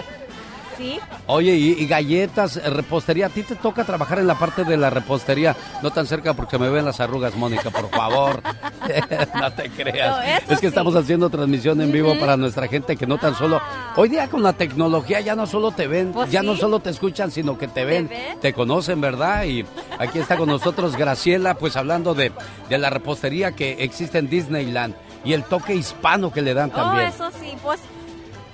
sí. 0.78 0.98
Oye, 1.26 1.54
y, 1.54 1.72
y 1.72 1.86
galletas, 1.86 2.56
eh, 2.56 2.70
repostería, 2.70 3.26
a 3.26 3.28
ti 3.28 3.42
te 3.42 3.54
toca 3.56 3.84
trabajar 3.84 4.18
en 4.20 4.26
la 4.26 4.38
parte 4.38 4.64
de 4.64 4.76
la 4.78 4.88
repostería, 4.88 5.54
no 5.82 5.90
tan 5.90 6.06
cerca 6.06 6.32
porque 6.34 6.56
me 6.58 6.70
ven 6.70 6.84
las 6.86 7.00
arrugas, 7.00 7.34
Mónica, 7.34 7.68
por 7.70 7.90
favor. 7.90 8.40
no 9.40 9.52
te 9.52 9.68
creas. 9.70 10.16
No, 10.16 10.22
es 10.22 10.44
que 10.44 10.56
sí. 10.56 10.66
estamos 10.66 10.94
haciendo 10.96 11.28
transmisión 11.28 11.80
en 11.82 11.92
vivo 11.92 12.18
para 12.18 12.36
nuestra 12.36 12.66
gente 12.68 12.96
que 12.96 13.06
no 13.06 13.18
tan 13.18 13.34
solo... 13.34 13.60
Hoy 13.96 14.08
día 14.08 14.28
con 14.28 14.42
la 14.42 14.52
tecnología 14.52 15.20
ya 15.20 15.34
no 15.34 15.46
solo 15.46 15.72
te 15.72 15.86
ven, 15.88 16.12
Pues 16.12 16.30
ya 16.30 16.42
no 16.42 16.56
solo 16.56 16.78
te 16.80 16.90
escuchan, 16.90 17.30
sino 17.30 17.58
que 17.58 17.66
te 17.68 17.84
ven, 17.84 18.08
ven? 18.08 18.38
te 18.40 18.52
conocen, 18.52 19.00
¿verdad? 19.00 19.44
Y 19.44 19.66
aquí 19.98 20.20
está 20.20 20.36
con 20.36 20.48
nosotros 20.48 20.96
Graciela, 20.96 21.54
pues 21.54 21.76
hablando 21.76 22.14
de, 22.14 22.32
de 22.68 22.78
la 22.78 22.90
repostería 22.90 23.52
que 23.52 23.82
existe 23.82 24.18
en 24.18 24.30
Disneyland 24.30 24.94
y 25.24 25.32
el 25.32 25.42
toque 25.44 25.74
hispano 25.74 26.32
que 26.32 26.42
le 26.42 26.54
dan 26.54 26.70
Oh, 26.72 26.76
también. 26.76 27.08
eso 27.08 27.28
sí, 27.40 27.52
pues 27.62 27.80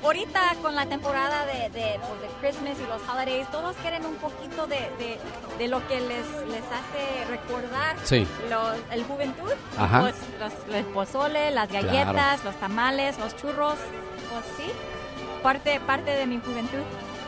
ahorita 0.05 0.55
con 0.62 0.74
la 0.74 0.86
temporada 0.86 1.47
de, 1.47 1.70
de, 1.70 1.98
pues, 2.01 2.20
de 2.20 2.28
Christmas 2.40 2.76
y 2.78 2.86
los 2.86 3.01
holidays, 3.09 3.51
todos 3.51 3.74
quieren 3.76 4.05
un 4.05 4.16
poquito 4.16 4.66
de, 4.66 4.76
de, 4.98 5.18
de 5.59 5.68
lo 5.68 5.86
que 5.89 6.01
les, 6.01 6.26
les 6.48 6.62
hace 6.64 7.24
recordar 7.31 7.97
Sí. 8.05 8.26
los- 8.51 8.76
el 8.90 9.05
juventud. 9.05 9.52
Ajá. 9.78 10.01
Pues 10.02 10.14
los, 10.39 10.74
el 10.74 10.85
pozole, 10.86 11.51
las 11.51 11.68
Claro. 11.68 11.86
galletas, 11.86 12.44
los 12.44 12.55
tamales, 12.56 13.18
los 13.18 13.35
churros, 13.36 13.76
pues 14.31 14.44
sí, 14.56 14.70
parte, 15.43 15.81
parte 15.81 16.10
de 16.10 16.26
mi 16.26 16.39
juventud. 16.40 16.82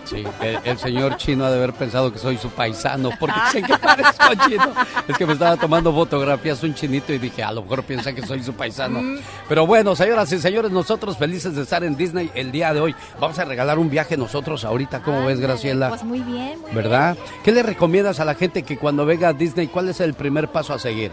Sí, 0.06 0.24
el, 0.40 0.58
el 0.64 0.78
señor 0.78 1.16
chino 1.16 1.44
ha 1.44 1.50
de 1.50 1.56
haber 1.56 1.72
pensado 1.72 2.12
que 2.12 2.18
soy 2.18 2.38
su 2.38 2.48
paisano, 2.50 3.10
porque 3.18 3.34
sé 3.50 3.62
que 3.62 3.76
parezco 3.76 4.34
chino. 4.48 4.72
Es 5.08 5.18
que 5.18 5.26
me 5.26 5.32
estaba 5.32 5.56
tomando 5.56 5.92
fotografías 5.92 6.62
un 6.62 6.74
chinito 6.74 7.12
y 7.12 7.18
dije, 7.18 7.42
a 7.42 7.50
lo 7.50 7.62
mejor 7.62 7.82
piensa 7.82 8.12
que 8.12 8.24
soy 8.24 8.42
su 8.42 8.54
paisano. 8.54 9.00
Pero 9.48 9.66
bueno, 9.66 9.96
señoras 9.96 10.30
y 10.32 10.38
señores, 10.38 10.70
nosotros 10.70 11.16
felices 11.16 11.56
de 11.56 11.62
estar 11.62 11.82
en 11.82 11.96
Disney 11.96 12.30
el 12.34 12.52
día 12.52 12.72
de 12.72 12.80
hoy. 12.80 12.94
Vamos 13.20 13.38
a 13.38 13.44
regalar 13.44 13.78
un 13.78 13.90
viaje 13.90 14.16
nosotros 14.16 14.64
ahorita, 14.64 15.02
¿cómo 15.02 15.26
ves, 15.26 15.40
Graciela? 15.40 15.88
Pues 15.88 16.04
muy 16.04 16.20
bien, 16.20 16.60
muy 16.60 16.72
¿Verdad? 16.72 17.16
¿Qué 17.42 17.50
le 17.50 17.64
recomiendas 17.64 18.20
a 18.20 18.24
la 18.24 18.34
gente 18.34 18.62
que 18.62 18.78
cuando 18.78 19.04
venga 19.06 19.28
a 19.28 19.32
Disney, 19.32 19.66
cuál 19.66 19.88
es 19.88 20.00
el 20.00 20.14
primer 20.14 20.48
paso 20.48 20.72
a 20.72 20.78
seguir? 20.78 21.10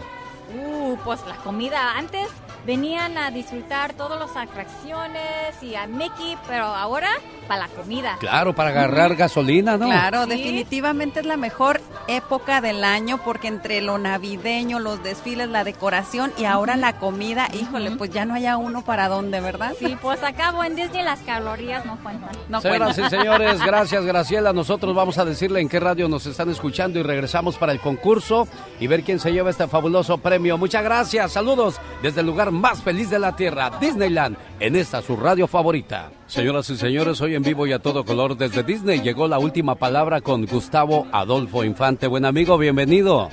Uh, 0.54 0.96
pues 1.04 1.20
la 1.26 1.36
comida. 1.36 1.96
Antes 1.98 2.28
venían 2.66 3.18
a 3.18 3.30
disfrutar 3.30 3.92
todas 3.94 4.18
las 4.18 4.36
atracciones 4.36 5.62
y 5.62 5.74
a 5.74 5.86
Mickey, 5.86 6.36
pero 6.46 6.64
ahora 6.64 7.08
para 7.46 7.66
la 7.66 7.68
comida. 7.68 8.16
Claro, 8.20 8.54
para 8.54 8.70
agarrar 8.70 9.16
gasolina, 9.16 9.76
¿no? 9.76 9.86
Claro, 9.86 10.26
definitivamente 10.26 11.20
es 11.20 11.26
la 11.26 11.36
mejor 11.36 11.80
época 12.08 12.60
del 12.60 12.84
año 12.84 13.18
porque 13.22 13.48
entre 13.48 13.80
lo 13.82 13.98
navideño, 13.98 14.78
los 14.78 15.02
desfiles, 15.02 15.48
la 15.48 15.64
decoración 15.64 16.32
y 16.38 16.44
ahora 16.44 16.76
la 16.76 16.98
comida, 16.98 17.48
híjole, 17.52 17.90
pues 17.92 18.10
ya 18.10 18.24
no 18.24 18.34
haya 18.34 18.56
uno 18.56 18.82
para 18.82 19.08
dónde, 19.08 19.40
¿verdad? 19.40 19.74
Sí, 19.78 19.96
pues 20.00 20.22
acabo 20.22 20.64
en 20.64 20.76
Disney 20.76 21.04
las 21.04 21.20
calorías 21.20 21.84
no 21.84 21.98
cuentan. 22.02 22.30
No 22.48 22.60
Señoras 22.60 22.98
y 22.98 23.08
señores, 23.10 23.60
gracias 23.64 24.04
Graciela. 24.04 24.52
Nosotros 24.52 24.94
vamos 24.94 25.18
a 25.18 25.24
decirle 25.24 25.60
en 25.60 25.68
qué 25.68 25.80
radio 25.80 26.08
nos 26.08 26.26
están 26.26 26.50
escuchando 26.50 26.98
y 26.98 27.02
regresamos 27.02 27.56
para 27.56 27.72
el 27.72 27.80
concurso 27.80 28.48
y 28.80 28.86
ver 28.86 29.02
quién 29.02 29.20
se 29.20 29.32
lleva 29.32 29.50
este 29.50 29.68
fabuloso 29.68 30.18
premio. 30.18 30.56
Muchas 30.56 30.82
gracias, 30.82 31.32
saludos 31.32 31.80
desde 32.02 32.20
el 32.20 32.26
lugar 32.26 32.52
más 32.54 32.82
feliz 32.82 33.10
de 33.10 33.18
la 33.18 33.36
Tierra, 33.36 33.70
Disneyland, 33.80 34.36
en 34.60 34.76
esta 34.76 35.02
su 35.02 35.16
radio 35.16 35.46
favorita. 35.46 36.10
Señoras 36.26 36.70
y 36.70 36.76
señores, 36.76 37.20
hoy 37.20 37.34
en 37.34 37.42
vivo 37.42 37.66
y 37.66 37.72
a 37.72 37.78
todo 37.78 38.04
color 38.04 38.36
desde 38.36 38.62
Disney 38.62 39.00
llegó 39.00 39.28
la 39.28 39.38
última 39.38 39.74
palabra 39.74 40.20
con 40.20 40.46
Gustavo 40.46 41.06
Adolfo 41.12 41.64
Infante. 41.64 42.06
Buen 42.06 42.24
amigo, 42.24 42.56
bienvenido. 42.56 43.28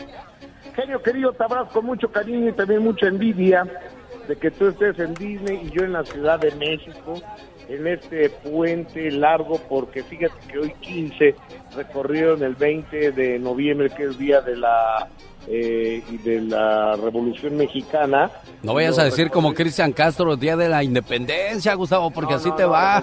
Genio 0.76 1.02
querido, 1.02 1.34
te 1.34 1.44
abrazo 1.44 1.72
con 1.72 1.86
mucho 1.86 2.12
cariño 2.12 2.50
y 2.50 2.54
también 2.54 2.84
mucha 2.84 3.08
envidia 3.08 3.66
de 4.28 4.36
que 4.36 4.52
tú 4.52 4.68
estés 4.68 4.98
en 5.00 5.14
Disney 5.14 5.62
y 5.66 5.70
yo 5.72 5.84
en 5.84 5.94
la 5.94 6.04
Ciudad 6.04 6.40
de 6.40 6.52
México, 6.56 7.16
en 7.68 7.88
este 7.88 8.30
puente 8.30 9.12
largo, 9.12 9.60
porque 9.70 10.04
fíjate 10.04 10.36
que 10.48 10.60
hoy 10.60 10.74
15 10.82 11.36
recorrieron 11.76 12.44
el 12.44 12.56
20 12.56 13.12
de 13.12 13.40
noviembre, 13.40 13.90
que 13.90 14.06
es 14.06 14.18
día 14.18 14.42
de 14.42 14.56
la 14.58 15.08
eh, 15.48 16.04
y 16.10 16.18
de 16.18 16.42
la 16.42 16.96
Revolución 16.96 17.58
Mexicana. 17.58 18.30
No 18.64 18.74
vayas 18.74 19.00
a 19.00 19.04
decir 19.04 19.30
como 19.30 19.54
Cristian 19.54 19.92
Castro, 19.92 20.36
Día 20.36 20.56
de 20.56 20.70
la 20.70 20.84
Independencia, 20.84 21.74
Gustavo, 21.74 22.12
porque 22.12 22.34
No, 22.34 22.38
así 22.38 22.50
no, 22.50 22.56
te 22.56 22.64
no, 22.64 22.70
va. 22.70 23.02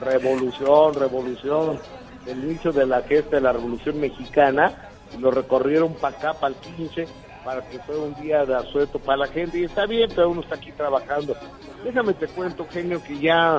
revolución, 0.00 0.94
revolución. 0.94 1.78
El 2.26 2.44
inicio 2.44 2.72
de 2.72 2.86
la 2.86 3.02
gesta 3.02 3.36
de 3.36 3.42
la 3.42 3.52
Revolución 3.52 4.00
Mexicana. 4.00 4.88
Lo 5.20 5.30
recorrieron 5.30 5.94
para 5.94 6.16
acá, 6.16 6.34
para 6.34 6.54
el 6.54 6.60
15, 6.60 7.06
para 7.44 7.62
que 7.68 7.78
fuera 7.80 8.00
un 8.00 8.14
día 8.14 8.44
de 8.44 8.54
asueto 8.54 8.98
para 8.98 9.18
la 9.18 9.26
gente. 9.26 9.58
Y 9.58 9.64
está 9.64 9.86
bien, 9.86 10.08
pero 10.14 10.30
uno 10.30 10.40
está 10.40 10.54
aquí 10.54 10.72
trabajando. 10.72 11.36
Déjame 11.84 12.14
te 12.14 12.28
cuento, 12.28 12.66
genio, 12.70 13.02
que 13.02 13.18
ya 13.18 13.58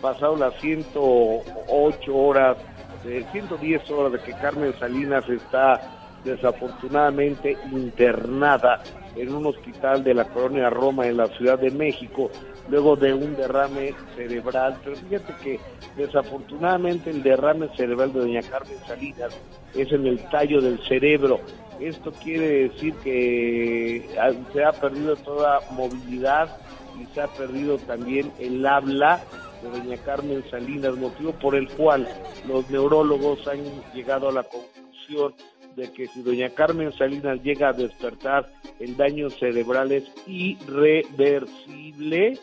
pasado 0.00 0.36
las 0.36 0.54
108 0.60 2.14
horas, 2.14 2.56
de 3.04 3.24
110 3.32 3.90
horas 3.90 4.12
de 4.12 4.18
que 4.20 4.32
Carmen 4.32 4.74
Salinas 4.78 5.28
está 5.28 6.03
desafortunadamente 6.24 7.56
internada 7.70 8.82
en 9.16 9.34
un 9.34 9.46
hospital 9.46 10.02
de 10.02 10.14
la 10.14 10.24
colonia 10.24 10.70
Roma 10.70 11.06
en 11.06 11.16
la 11.18 11.26
Ciudad 11.28 11.58
de 11.58 11.70
México 11.70 12.30
luego 12.68 12.96
de 12.96 13.12
un 13.12 13.36
derrame 13.36 13.94
cerebral. 14.16 14.76
Pero 14.82 14.96
fíjate 14.96 15.34
que 15.42 15.60
desafortunadamente 15.96 17.10
el 17.10 17.22
derrame 17.22 17.68
cerebral 17.76 18.12
de 18.12 18.20
doña 18.20 18.42
Carmen 18.42 18.78
Salinas 18.86 19.38
es 19.74 19.92
en 19.92 20.06
el 20.06 20.18
tallo 20.30 20.60
del 20.60 20.78
cerebro. 20.86 21.40
Esto 21.80 22.12
quiere 22.12 22.68
decir 22.68 22.94
que 23.02 24.08
ah, 24.20 24.30
se 24.52 24.64
ha 24.64 24.72
perdido 24.72 25.16
toda 25.16 25.60
movilidad 25.72 26.56
y 27.00 27.06
se 27.12 27.20
ha 27.20 27.26
perdido 27.26 27.78
también 27.78 28.32
el 28.38 28.64
habla 28.64 29.20
de 29.62 29.70
doña 29.70 29.96
Carmen 30.04 30.44
Salinas, 30.50 30.96
motivo 30.96 31.32
por 31.32 31.56
el 31.56 31.68
cual 31.70 32.08
los 32.46 32.70
neurólogos 32.70 33.46
han 33.48 33.60
llegado 33.92 34.28
a 34.28 34.32
la 34.32 34.44
conclusión 34.44 35.34
de 35.76 35.92
que 35.92 36.06
si 36.08 36.22
doña 36.22 36.50
Carmen 36.50 36.92
Salinas 36.92 37.42
llega 37.42 37.70
a 37.70 37.72
despertar, 37.72 38.46
el 38.80 38.96
daño 38.96 39.30
cerebral 39.30 39.92
es 39.92 40.04
irreversible. 40.26 42.38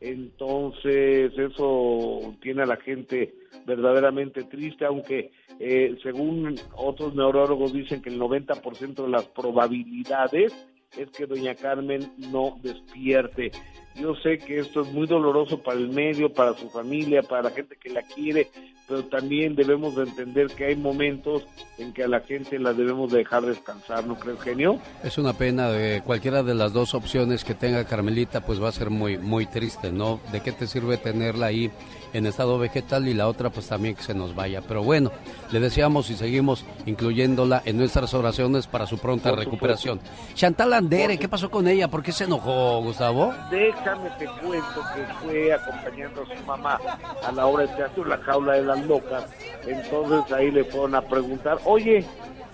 Entonces 0.00 1.32
eso 1.36 2.34
tiene 2.40 2.62
a 2.62 2.66
la 2.66 2.76
gente 2.76 3.34
verdaderamente 3.66 4.44
triste, 4.44 4.84
aunque 4.84 5.32
eh, 5.58 5.98
según 6.02 6.54
otros 6.76 7.14
neurólogos 7.14 7.72
dicen 7.72 8.00
que 8.00 8.10
el 8.10 8.20
90% 8.20 9.02
de 9.02 9.08
las 9.08 9.26
probabilidades 9.26 10.54
es 10.96 11.10
que 11.10 11.26
doña 11.26 11.54
Carmen 11.54 12.12
no 12.16 12.58
despierte. 12.62 13.52
Yo 13.94 14.14
sé 14.14 14.38
que 14.38 14.60
esto 14.60 14.82
es 14.82 14.92
muy 14.92 15.08
doloroso 15.08 15.60
para 15.60 15.76
el 15.76 15.88
medio, 15.88 16.32
para 16.32 16.54
su 16.54 16.70
familia, 16.70 17.22
para 17.22 17.42
la 17.42 17.50
gente 17.50 17.76
que 17.76 17.90
la 17.90 18.02
quiere, 18.02 18.48
pero 18.86 19.04
también 19.06 19.56
debemos 19.56 19.96
de 19.96 20.04
entender 20.04 20.46
que 20.48 20.66
hay 20.66 20.76
momentos 20.76 21.44
en 21.78 21.92
que 21.92 22.04
a 22.04 22.08
la 22.08 22.20
gente 22.20 22.60
la 22.60 22.72
debemos 22.72 23.10
de 23.10 23.18
dejar 23.18 23.44
descansar, 23.44 24.06
¿no 24.06 24.16
crees, 24.16 24.40
genio? 24.40 24.78
Es 25.02 25.18
una 25.18 25.32
pena 25.32 25.68
de 25.70 26.02
cualquiera 26.02 26.44
de 26.44 26.54
las 26.54 26.72
dos 26.72 26.94
opciones 26.94 27.42
que 27.44 27.54
tenga 27.54 27.84
Carmelita, 27.86 28.46
pues 28.46 28.62
va 28.62 28.68
a 28.68 28.72
ser 28.72 28.90
muy, 28.90 29.18
muy 29.18 29.46
triste, 29.46 29.90
¿no? 29.90 30.20
¿De 30.30 30.42
qué 30.42 30.52
te 30.52 30.68
sirve 30.68 30.96
tenerla 30.96 31.46
ahí 31.46 31.70
en 32.12 32.26
estado 32.26 32.58
vegetal 32.58 33.08
y 33.08 33.14
la 33.14 33.28
otra 33.28 33.50
pues 33.50 33.68
también 33.68 33.94
que 33.94 34.02
se 34.02 34.14
nos 34.14 34.34
vaya? 34.34 34.62
Pero 34.66 34.82
bueno, 34.82 35.10
le 35.50 35.60
deseamos 35.60 36.10
y 36.10 36.16
seguimos 36.16 36.64
incluyéndola 36.86 37.62
en 37.64 37.76
nuestras 37.78 38.14
oraciones 38.14 38.66
para 38.66 38.86
su 38.86 38.98
pronta 38.98 39.32
recuperación. 39.32 40.00
Chantal 40.34 40.72
Andere, 40.72 41.18
¿qué 41.18 41.28
pasó 41.28 41.50
con 41.50 41.68
ella? 41.68 41.88
¿Por 41.88 42.02
qué 42.02 42.12
se 42.12 42.24
enojó, 42.24 42.80
Gustavo? 42.82 43.32
Déjame 43.50 44.10
te 44.18 44.26
cuento 44.26 44.80
que 44.94 45.14
fue 45.22 45.52
acompañando 45.52 46.22
a 46.22 46.36
su 46.36 46.44
mamá 46.44 46.80
a 47.24 47.32
la 47.32 47.46
obra 47.46 47.66
de 47.66 47.74
teatro 47.74 48.04
La 48.04 48.18
Jaula 48.18 48.54
de 48.54 48.62
las 48.64 48.86
Locas. 48.86 49.26
Entonces 49.66 50.32
ahí 50.32 50.50
le 50.50 50.64
fueron 50.64 50.94
a 50.94 51.02
preguntar, 51.02 51.58
oye, 51.64 52.04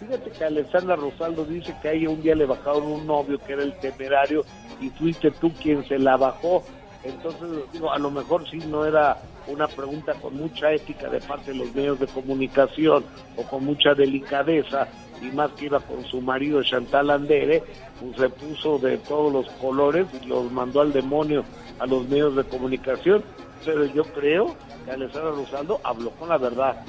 fíjate 0.00 0.30
que 0.30 0.44
Alessandra 0.44 0.96
Rosaldo 0.96 1.44
dice 1.44 1.74
que 1.80 1.88
a 1.88 1.92
ella 1.92 2.10
un 2.10 2.22
día 2.22 2.34
le 2.34 2.46
bajaron 2.46 2.84
un 2.84 3.06
novio 3.06 3.38
que 3.38 3.52
era 3.52 3.62
el 3.62 3.76
temerario 3.78 4.44
y 4.80 4.90
fuiste 4.90 5.30
tú 5.30 5.52
quien 5.54 5.86
se 5.86 5.98
la 5.98 6.16
bajó. 6.16 6.62
Entonces, 7.02 7.48
digo, 7.72 7.92
a 7.92 7.98
lo 7.98 8.10
mejor 8.10 8.48
sí 8.48 8.58
no 8.58 8.84
era 8.84 9.18
una 9.46 9.68
pregunta 9.68 10.14
con 10.14 10.36
mucha 10.36 10.72
ética 10.72 11.08
de 11.08 11.20
parte 11.20 11.52
de 11.52 11.58
los 11.58 11.74
medios 11.74 11.98
de 11.98 12.06
comunicación 12.06 13.04
o 13.36 13.42
con 13.42 13.64
mucha 13.64 13.94
delicadeza, 13.94 14.88
y 15.20 15.26
más 15.34 15.50
que 15.52 15.66
iba 15.66 15.80
con 15.80 16.04
su 16.04 16.20
marido 16.20 16.62
Chantal 16.62 17.10
Andere, 17.10 17.62
pues 18.00 18.16
se 18.16 18.28
puso 18.28 18.78
de 18.78 18.98
todos 18.98 19.32
los 19.32 19.48
colores 19.56 20.06
y 20.22 20.26
los 20.26 20.50
mandó 20.50 20.80
al 20.80 20.92
demonio 20.92 21.44
a 21.78 21.86
los 21.86 22.08
medios 22.08 22.36
de 22.36 22.44
comunicación. 22.44 23.24
Pero 23.64 23.84
yo 23.86 24.04
creo 24.04 24.54
que 24.84 24.90
Alessandra 24.90 25.30
Rosaldo 25.30 25.80
habló 25.82 26.10
con 26.10 26.28
la 26.28 26.36
verdad. 26.36 26.84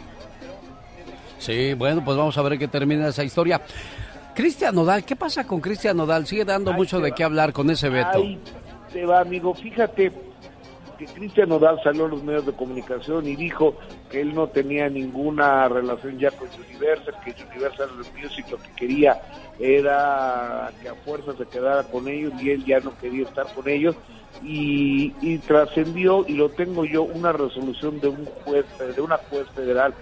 Sí, 1.38 1.74
bueno, 1.74 2.04
pues 2.04 2.18
vamos 2.18 2.38
a 2.38 2.42
ver 2.42 2.58
qué 2.58 2.68
termina 2.68 3.08
esa 3.08 3.24
historia. 3.24 3.62
Cristian 4.34 4.76
Nodal, 4.76 5.06
¿qué 5.06 5.16
pasa 5.16 5.48
con 5.48 5.62
Cristian 5.62 5.96
Nodal? 5.96 6.26
Sigue 6.26 6.44
dando 6.44 6.74
mucho 6.74 7.00
de 7.00 7.12
va. 7.12 7.16
qué 7.16 7.24
hablar 7.24 7.54
con 7.54 7.70
ese 7.70 7.88
veto. 7.88 8.18
Ahí 8.18 8.38
te 8.92 9.06
va, 9.06 9.22
amigo. 9.22 9.54
Fíjate 9.54 10.12
que 10.98 11.06
Cristian 11.06 11.50
Nodal 11.50 11.80
salió 11.84 12.06
a 12.06 12.10
los 12.10 12.24
medios 12.24 12.46
de 12.46 12.54
comunicación 12.54 13.28
y 13.28 13.36
dijo 13.36 13.78
que 14.10 14.22
él 14.22 14.34
no 14.34 14.48
tenía 14.48 14.90
ninguna 14.90 15.68
relación 15.68 16.18
ya 16.18 16.32
con 16.32 16.48
Universal, 16.70 17.16
que 17.24 17.36
Universal 17.52 17.90
Music 18.22 18.46
lo 18.50 18.58
que 18.58 18.72
quería 18.76 19.22
era 19.60 20.72
que 20.82 20.90
a 20.90 20.96
fuerza 20.96 21.34
se 21.38 21.46
quedara 21.46 21.84
con 21.84 22.08
ellos 22.08 22.34
y 22.42 22.52
él 22.52 22.66
ya 22.66 22.80
no 22.80 22.96
quería 22.98 23.24
estar 23.24 23.46
con 23.54 23.68
ellos. 23.68 23.96
Y, 24.44 25.14
y 25.22 25.38
trascendió, 25.40 26.26
y 26.28 26.34
lo 26.34 26.50
tengo 26.50 26.84
yo, 26.84 27.04
una 27.04 27.32
resolución 27.32 28.02
de 28.02 28.10
un 28.10 28.26
juez, 28.26 28.66
de 28.78 29.02
una 29.02 29.18
juez 29.18 29.48
federal 29.56 29.94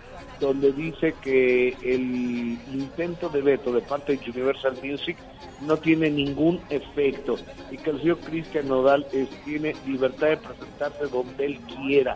donde 0.44 0.72
dice 0.74 1.16
que 1.22 1.70
el 1.70 2.58
intento 2.68 3.30
de 3.30 3.42
veto 3.42 3.72
de 3.72 3.82
parte 3.82 4.18
de 4.18 4.30
Universal 4.32 4.78
Music 4.84 5.18
no 5.62 5.78
tiene 5.78 6.10
ningún 6.10 6.60
efecto 6.70 7.36
y 7.72 7.78
que 7.78 7.92
el 7.92 8.00
señor 8.02 8.20
Cristian 8.20 8.68
Nodal 8.68 9.06
es- 9.14 9.30
tiene 9.46 9.74
libertad 9.86 10.28
de 10.28 10.38
presentarse 10.38 11.08
donde 11.08 11.46
él 11.46 11.60
quiera. 11.88 12.16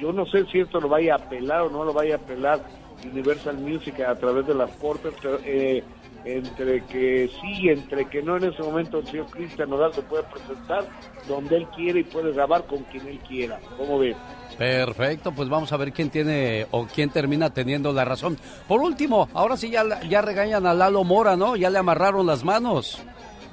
Yo 0.00 0.12
no 0.12 0.26
sé 0.26 0.44
si 0.46 0.58
esto 0.58 0.80
lo 0.80 0.88
vaya 0.88 1.14
a 1.14 1.18
apelar 1.18 1.62
o 1.62 1.70
no 1.70 1.84
lo 1.84 1.92
vaya 1.92 2.16
a 2.16 2.18
apelar 2.18 2.60
Universal 3.04 3.56
Music 3.58 4.00
a 4.00 4.16
través 4.18 4.46
de 4.46 4.54
las 4.54 4.70
cortes, 4.78 5.14
pero 5.22 5.38
eh, 5.44 5.84
entre 6.24 6.84
que 6.86 7.30
sí, 7.40 7.68
entre 7.68 8.06
que 8.06 8.22
no 8.22 8.36
en 8.36 8.44
ese 8.44 8.62
momento 8.62 8.98
el 8.98 9.06
señor 9.06 9.26
Cristian 9.26 9.70
Nodal 9.70 9.94
se 9.94 10.02
puede 10.02 10.24
presentar 10.24 10.86
donde 11.26 11.56
él 11.56 11.66
quiere 11.74 12.00
y 12.00 12.04
puede 12.04 12.32
grabar 12.32 12.66
con 12.66 12.82
quien 12.84 13.06
él 13.06 13.18
quiera. 13.20 13.60
¿Cómo 13.76 13.98
ves? 13.98 14.16
Perfecto, 14.56 15.32
pues 15.32 15.48
vamos 15.48 15.72
a 15.72 15.76
ver 15.76 15.92
quién 15.92 16.10
tiene 16.10 16.66
o 16.70 16.86
quién 16.86 17.10
termina 17.10 17.50
teniendo 17.50 17.92
la 17.92 18.04
razón. 18.04 18.36
Por 18.66 18.80
último, 18.80 19.28
ahora 19.32 19.56
sí 19.56 19.70
ya, 19.70 19.84
ya 20.08 20.20
regañan 20.20 20.66
a 20.66 20.74
Lalo 20.74 21.04
Mora, 21.04 21.36
¿no? 21.36 21.56
Ya 21.56 21.70
le 21.70 21.78
amarraron 21.78 22.26
las 22.26 22.44
manos. 22.44 23.00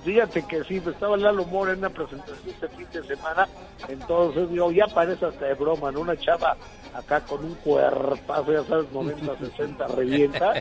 Fíjate 0.06 0.44
que 0.44 0.64
sí, 0.66 0.80
estaba 0.86 1.18
Lalo 1.18 1.46
Mora 1.46 1.74
en 1.74 1.80
una 1.80 1.90
presentación 1.90 2.54
este 2.54 2.68
fin 2.70 2.86
de 2.94 3.04
semana, 3.08 3.50
entonces 3.88 4.48
digo, 4.52 4.72
ya 4.72 4.86
parece 4.86 5.26
hasta 5.26 5.48
de 5.48 5.56
broma, 5.56 5.92
¿no? 5.92 6.02
Una 6.02 6.16
chava 6.16 6.56
acá 6.94 7.22
con 7.22 7.44
un 7.44 7.56
cuerpazo, 7.56 8.52
ya 8.52 8.64
sabes, 8.66 8.92
90, 8.92 9.36
60, 9.36 9.88
revienta, 9.96 10.54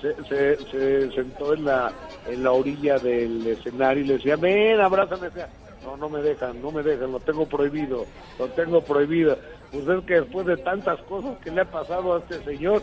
se, 0.00 0.24
se, 0.24 0.64
se 0.70 1.10
sentó 1.12 1.52
en 1.52 1.66
la, 1.66 1.92
en 2.26 2.42
la 2.42 2.52
orilla 2.52 2.98
del 2.98 3.46
escenario 3.46 4.02
y 4.02 4.06
le 4.06 4.14
decía, 4.14 4.36
ven, 4.36 4.80
abrázame, 4.80 5.26
decía, 5.26 5.50
no, 5.84 5.98
no 5.98 6.08
me 6.08 6.22
dejan, 6.22 6.62
no 6.62 6.72
me 6.72 6.82
dejan, 6.82 7.12
lo 7.12 7.20
tengo 7.20 7.46
prohibido, 7.46 8.06
lo 8.38 8.48
tengo 8.48 8.82
prohibido. 8.82 9.38
Pues 9.72 9.86
es 9.86 10.04
que 10.04 10.14
después 10.14 10.46
de 10.46 10.56
tantas 10.56 10.98
cosas 11.02 11.38
que 11.44 11.50
le 11.50 11.60
ha 11.60 11.64
pasado 11.64 12.14
a 12.14 12.18
este 12.18 12.42
señor, 12.44 12.82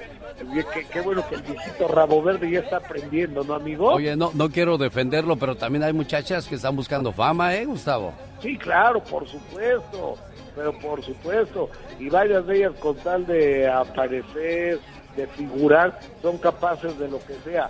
qué, 0.73 0.85
qué 0.85 1.01
bueno 1.01 1.27
que 1.27 1.35
el 1.35 1.41
viejito 1.41 1.87
rabo 1.89 2.21
verde 2.21 2.49
ya 2.49 2.59
está 2.59 2.77
aprendiendo, 2.77 3.43
¿no, 3.43 3.55
amigo? 3.55 3.93
Oye, 3.93 4.15
no, 4.15 4.31
no 4.33 4.49
quiero 4.49 4.77
defenderlo, 4.77 5.35
pero 5.35 5.55
también 5.55 5.83
hay 5.83 5.91
muchachas 5.91 6.47
que 6.47 6.55
están 6.55 6.77
buscando 6.77 7.11
fama, 7.11 7.53
¿eh, 7.55 7.65
Gustavo? 7.65 8.13
Sí, 8.41 8.57
claro, 8.57 9.03
por 9.03 9.27
supuesto, 9.27 10.15
pero 10.55 10.79
por 10.79 11.03
supuesto. 11.03 11.69
Y 11.99 12.09
varias 12.09 12.47
de 12.47 12.57
ellas 12.57 12.73
con 12.79 12.95
tal 12.97 13.25
de 13.25 13.67
aparecer, 13.67 14.79
de 15.17 15.27
figurar, 15.27 15.99
son 16.21 16.37
capaces 16.37 16.97
de 16.97 17.09
lo 17.09 17.19
que 17.19 17.33
sea. 17.43 17.69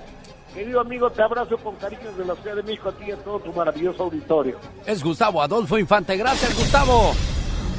Querido 0.53 0.79
amigo, 0.79 1.09
te 1.09 1.23
abrazo 1.23 1.57
con 1.57 1.75
cariño 1.75 2.11
de 2.17 2.25
la 2.25 2.35
Ciudad 2.35 2.55
de 2.55 2.63
México 2.63 2.89
a 2.89 2.91
ti 2.91 3.05
y 3.07 3.11
a 3.11 3.17
todo 3.17 3.39
tu 3.39 3.51
maravilloso 3.51 4.03
auditorio. 4.03 4.57
Es 4.85 5.03
Gustavo 5.03 5.41
Adolfo 5.41 5.77
Infante. 5.77 6.15
Gracias, 6.17 6.55
Gustavo. 6.55 7.13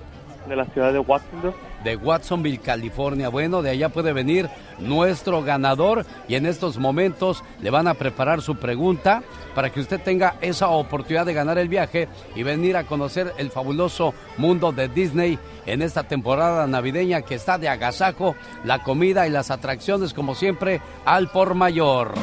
de 0.46 0.56
la 0.56 0.66
ciudad 0.66 0.92
de 0.92 0.98
Watsonville. 0.98 1.54
De 1.84 1.96
Watsonville, 1.96 2.58
California. 2.58 3.28
Bueno, 3.28 3.62
de 3.62 3.70
allá 3.70 3.90
puede 3.90 4.12
venir 4.12 4.48
nuestro 4.78 5.42
ganador 5.42 6.04
y 6.26 6.34
en 6.34 6.46
estos 6.46 6.78
momentos 6.78 7.44
le 7.60 7.70
van 7.70 7.86
a 7.86 7.94
preparar 7.94 8.42
su 8.42 8.56
pregunta 8.56 9.22
para 9.54 9.70
que 9.70 9.80
usted 9.80 10.00
tenga 10.00 10.36
esa 10.40 10.68
oportunidad 10.68 11.26
de 11.26 11.34
ganar 11.34 11.58
el 11.58 11.68
viaje 11.68 12.08
y 12.34 12.42
venir 12.42 12.76
a 12.76 12.84
conocer 12.84 13.32
el 13.38 13.50
fabuloso 13.50 14.14
mundo 14.36 14.72
de 14.72 14.88
Disney 14.88 15.38
en 15.66 15.82
esta 15.82 16.02
temporada 16.04 16.66
navideña 16.66 17.22
que 17.22 17.36
está 17.36 17.58
de 17.58 17.68
agasajo, 17.68 18.34
la 18.64 18.82
comida 18.82 19.26
y 19.26 19.30
las 19.30 19.50
atracciones 19.50 20.12
como 20.12 20.34
siempre 20.34 20.80
al 21.04 21.28
por 21.28 21.54
mayor. 21.54 22.14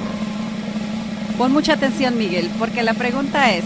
Pon 1.38 1.54
mucha 1.54 1.74
atención, 1.74 2.18
Miguel, 2.18 2.50
porque 2.60 2.84
la 2.84 2.94
pregunta 2.94 3.52
es, 3.52 3.64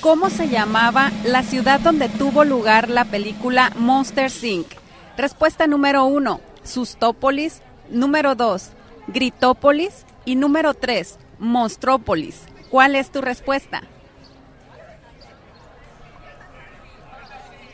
¿cómo 0.00 0.30
se 0.30 0.48
llamaba 0.48 1.10
la 1.24 1.42
ciudad 1.42 1.80
donde 1.80 2.08
tuvo 2.08 2.44
lugar 2.44 2.90
la 2.90 3.04
película 3.04 3.72
Monster 3.76 4.30
Inc.? 4.42 4.77
Respuesta 5.18 5.66
número 5.66 6.04
uno, 6.04 6.40
Sustópolis. 6.62 7.60
Número 7.90 8.36
dos, 8.36 8.70
Gritópolis. 9.08 10.06
Y 10.24 10.36
número 10.36 10.74
tres, 10.74 11.18
Monstrópolis. 11.40 12.42
¿Cuál 12.70 12.94
es 12.94 13.10
tu 13.10 13.20
respuesta? 13.20 13.82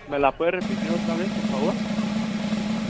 ¿Me 0.09 0.19
la 0.19 0.33
puede 0.33 0.53
repetir 0.53 0.91
otra 0.91 1.17
vez, 1.17 1.29
por 1.29 1.59
favor? 1.59 1.75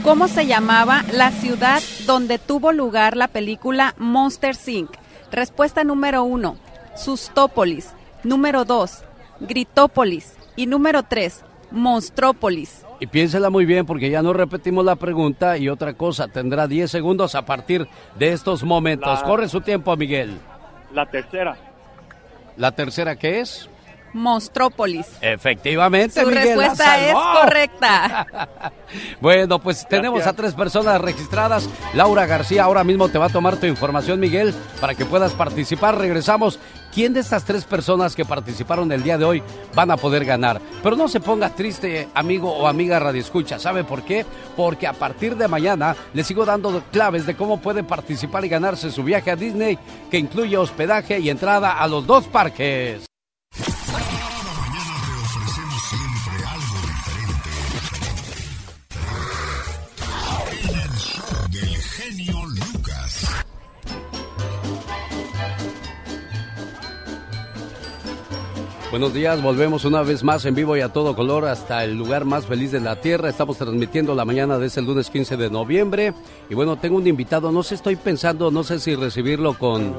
¿Cómo 0.03 0.29
se 0.29 0.45
llamaba 0.45 1.03
la 1.11 1.31
ciudad 1.31 1.81
donde 2.05 2.39
tuvo 2.39 2.71
lugar 2.71 3.17
la 3.17 3.27
película 3.27 3.93
Monster 3.97 4.55
Inc.? 4.67 4.91
Respuesta 5.31 5.83
número 5.83 6.23
uno, 6.23 6.55
Sustópolis. 6.95 7.89
Número 8.23 8.63
dos, 8.63 9.03
Gritópolis. 9.41 10.37
Y 10.55 10.67
número 10.67 11.03
tres, 11.03 11.43
Monstrópolis. 11.71 12.83
Y 12.99 13.07
piénsela 13.07 13.49
muy 13.49 13.65
bien 13.65 13.85
porque 13.85 14.09
ya 14.09 14.21
no 14.21 14.31
repetimos 14.33 14.85
la 14.85 14.95
pregunta 14.95 15.57
y 15.57 15.67
otra 15.69 15.93
cosa, 15.93 16.27
tendrá 16.27 16.67
10 16.67 16.89
segundos 16.89 17.35
a 17.35 17.45
partir 17.45 17.87
de 18.17 18.31
estos 18.33 18.63
momentos. 18.63 19.21
La- 19.21 19.27
Corre 19.27 19.49
su 19.49 19.61
tiempo, 19.61 19.95
Miguel. 19.97 20.37
La 20.93 21.05
tercera. 21.05 21.57
¿La 22.55 22.71
tercera 22.71 23.15
qué 23.17 23.41
es? 23.41 23.69
Monstrópolis. 24.13 25.07
Efectivamente, 25.19 26.21
Su 26.21 26.27
Miguel. 26.27 26.57
la 26.57 26.69
respuesta 26.69 26.99
es 27.09 27.13
correcta. 27.13 28.27
Bueno, 29.19 29.59
pues 29.59 29.85
tenemos 29.89 30.25
a 30.25 30.31
tres 30.31 30.53
personas 30.53 31.01
registradas. 31.01 31.69
Laura 31.93 32.25
García 32.25 32.63
ahora 32.63 32.85
mismo 32.85 33.09
te 33.09 33.17
va 33.17 33.25
a 33.25 33.29
tomar 33.29 33.57
tu 33.57 33.65
información, 33.65 34.21
Miguel, 34.21 34.53
para 34.79 34.95
que 34.95 35.03
puedas 35.03 35.33
participar. 35.33 35.97
Regresamos. 35.97 36.59
¿Quién 36.95 37.11
de 37.11 37.19
estas 37.19 37.43
tres 37.43 37.65
personas 37.65 38.15
que 38.15 38.23
participaron 38.23 38.89
el 38.89 39.03
día 39.03 39.17
de 39.17 39.25
hoy 39.25 39.43
van 39.73 39.91
a 39.91 39.97
poder 39.97 40.23
ganar? 40.23 40.61
Pero 40.81 40.95
no 40.95 41.09
se 41.09 41.19
ponga 41.19 41.49
triste, 41.49 42.07
amigo 42.13 42.49
o 42.49 42.67
amiga 42.67 42.99
Radio 42.99 43.19
Escucha. 43.19 43.59
¿Sabe 43.59 43.83
por 43.83 44.03
qué? 44.03 44.25
Porque 44.55 44.87
a 44.87 44.93
partir 44.93 45.35
de 45.35 45.49
mañana 45.49 45.93
le 46.13 46.23
sigo 46.23 46.45
dando 46.45 46.81
claves 46.93 47.25
de 47.25 47.35
cómo 47.35 47.59
puede 47.59 47.83
participar 47.83 48.45
y 48.45 48.47
ganarse 48.47 48.91
su 48.91 49.03
viaje 49.03 49.29
a 49.29 49.35
Disney, 49.35 49.77
que 50.09 50.17
incluye 50.17 50.55
hospedaje 50.55 51.19
y 51.19 51.29
entrada 51.29 51.73
a 51.81 51.85
los 51.89 52.07
dos 52.07 52.27
parques. 52.27 53.05
Buenos 68.95 69.13
días, 69.13 69.43
volvemos 69.43 69.83
una 69.83 70.03
vez 70.03 70.23
más 70.23 70.45
en 70.45 70.55
vivo 70.55 70.77
y 70.77 70.79
a 70.79 70.87
todo 70.87 71.17
color 71.17 71.43
hasta 71.47 71.83
el 71.83 71.97
lugar 71.97 72.23
más 72.23 72.45
feliz 72.45 72.71
de 72.71 72.79
la 72.79 73.01
Tierra. 73.01 73.27
Estamos 73.27 73.57
transmitiendo 73.57 74.15
la 74.15 74.23
mañana 74.23 74.57
de 74.57 74.67
ese 74.67 74.81
lunes 74.81 75.09
15 75.09 75.35
de 75.35 75.49
noviembre. 75.49 76.13
Y 76.49 76.55
bueno, 76.55 76.77
tengo 76.77 76.95
un 76.95 77.05
invitado, 77.05 77.51
no 77.51 77.61
sé, 77.61 77.75
estoy 77.75 77.97
pensando, 77.97 78.51
no 78.51 78.63
sé 78.63 78.79
si 78.79 78.95
recibirlo 78.95 79.59
con, 79.59 79.93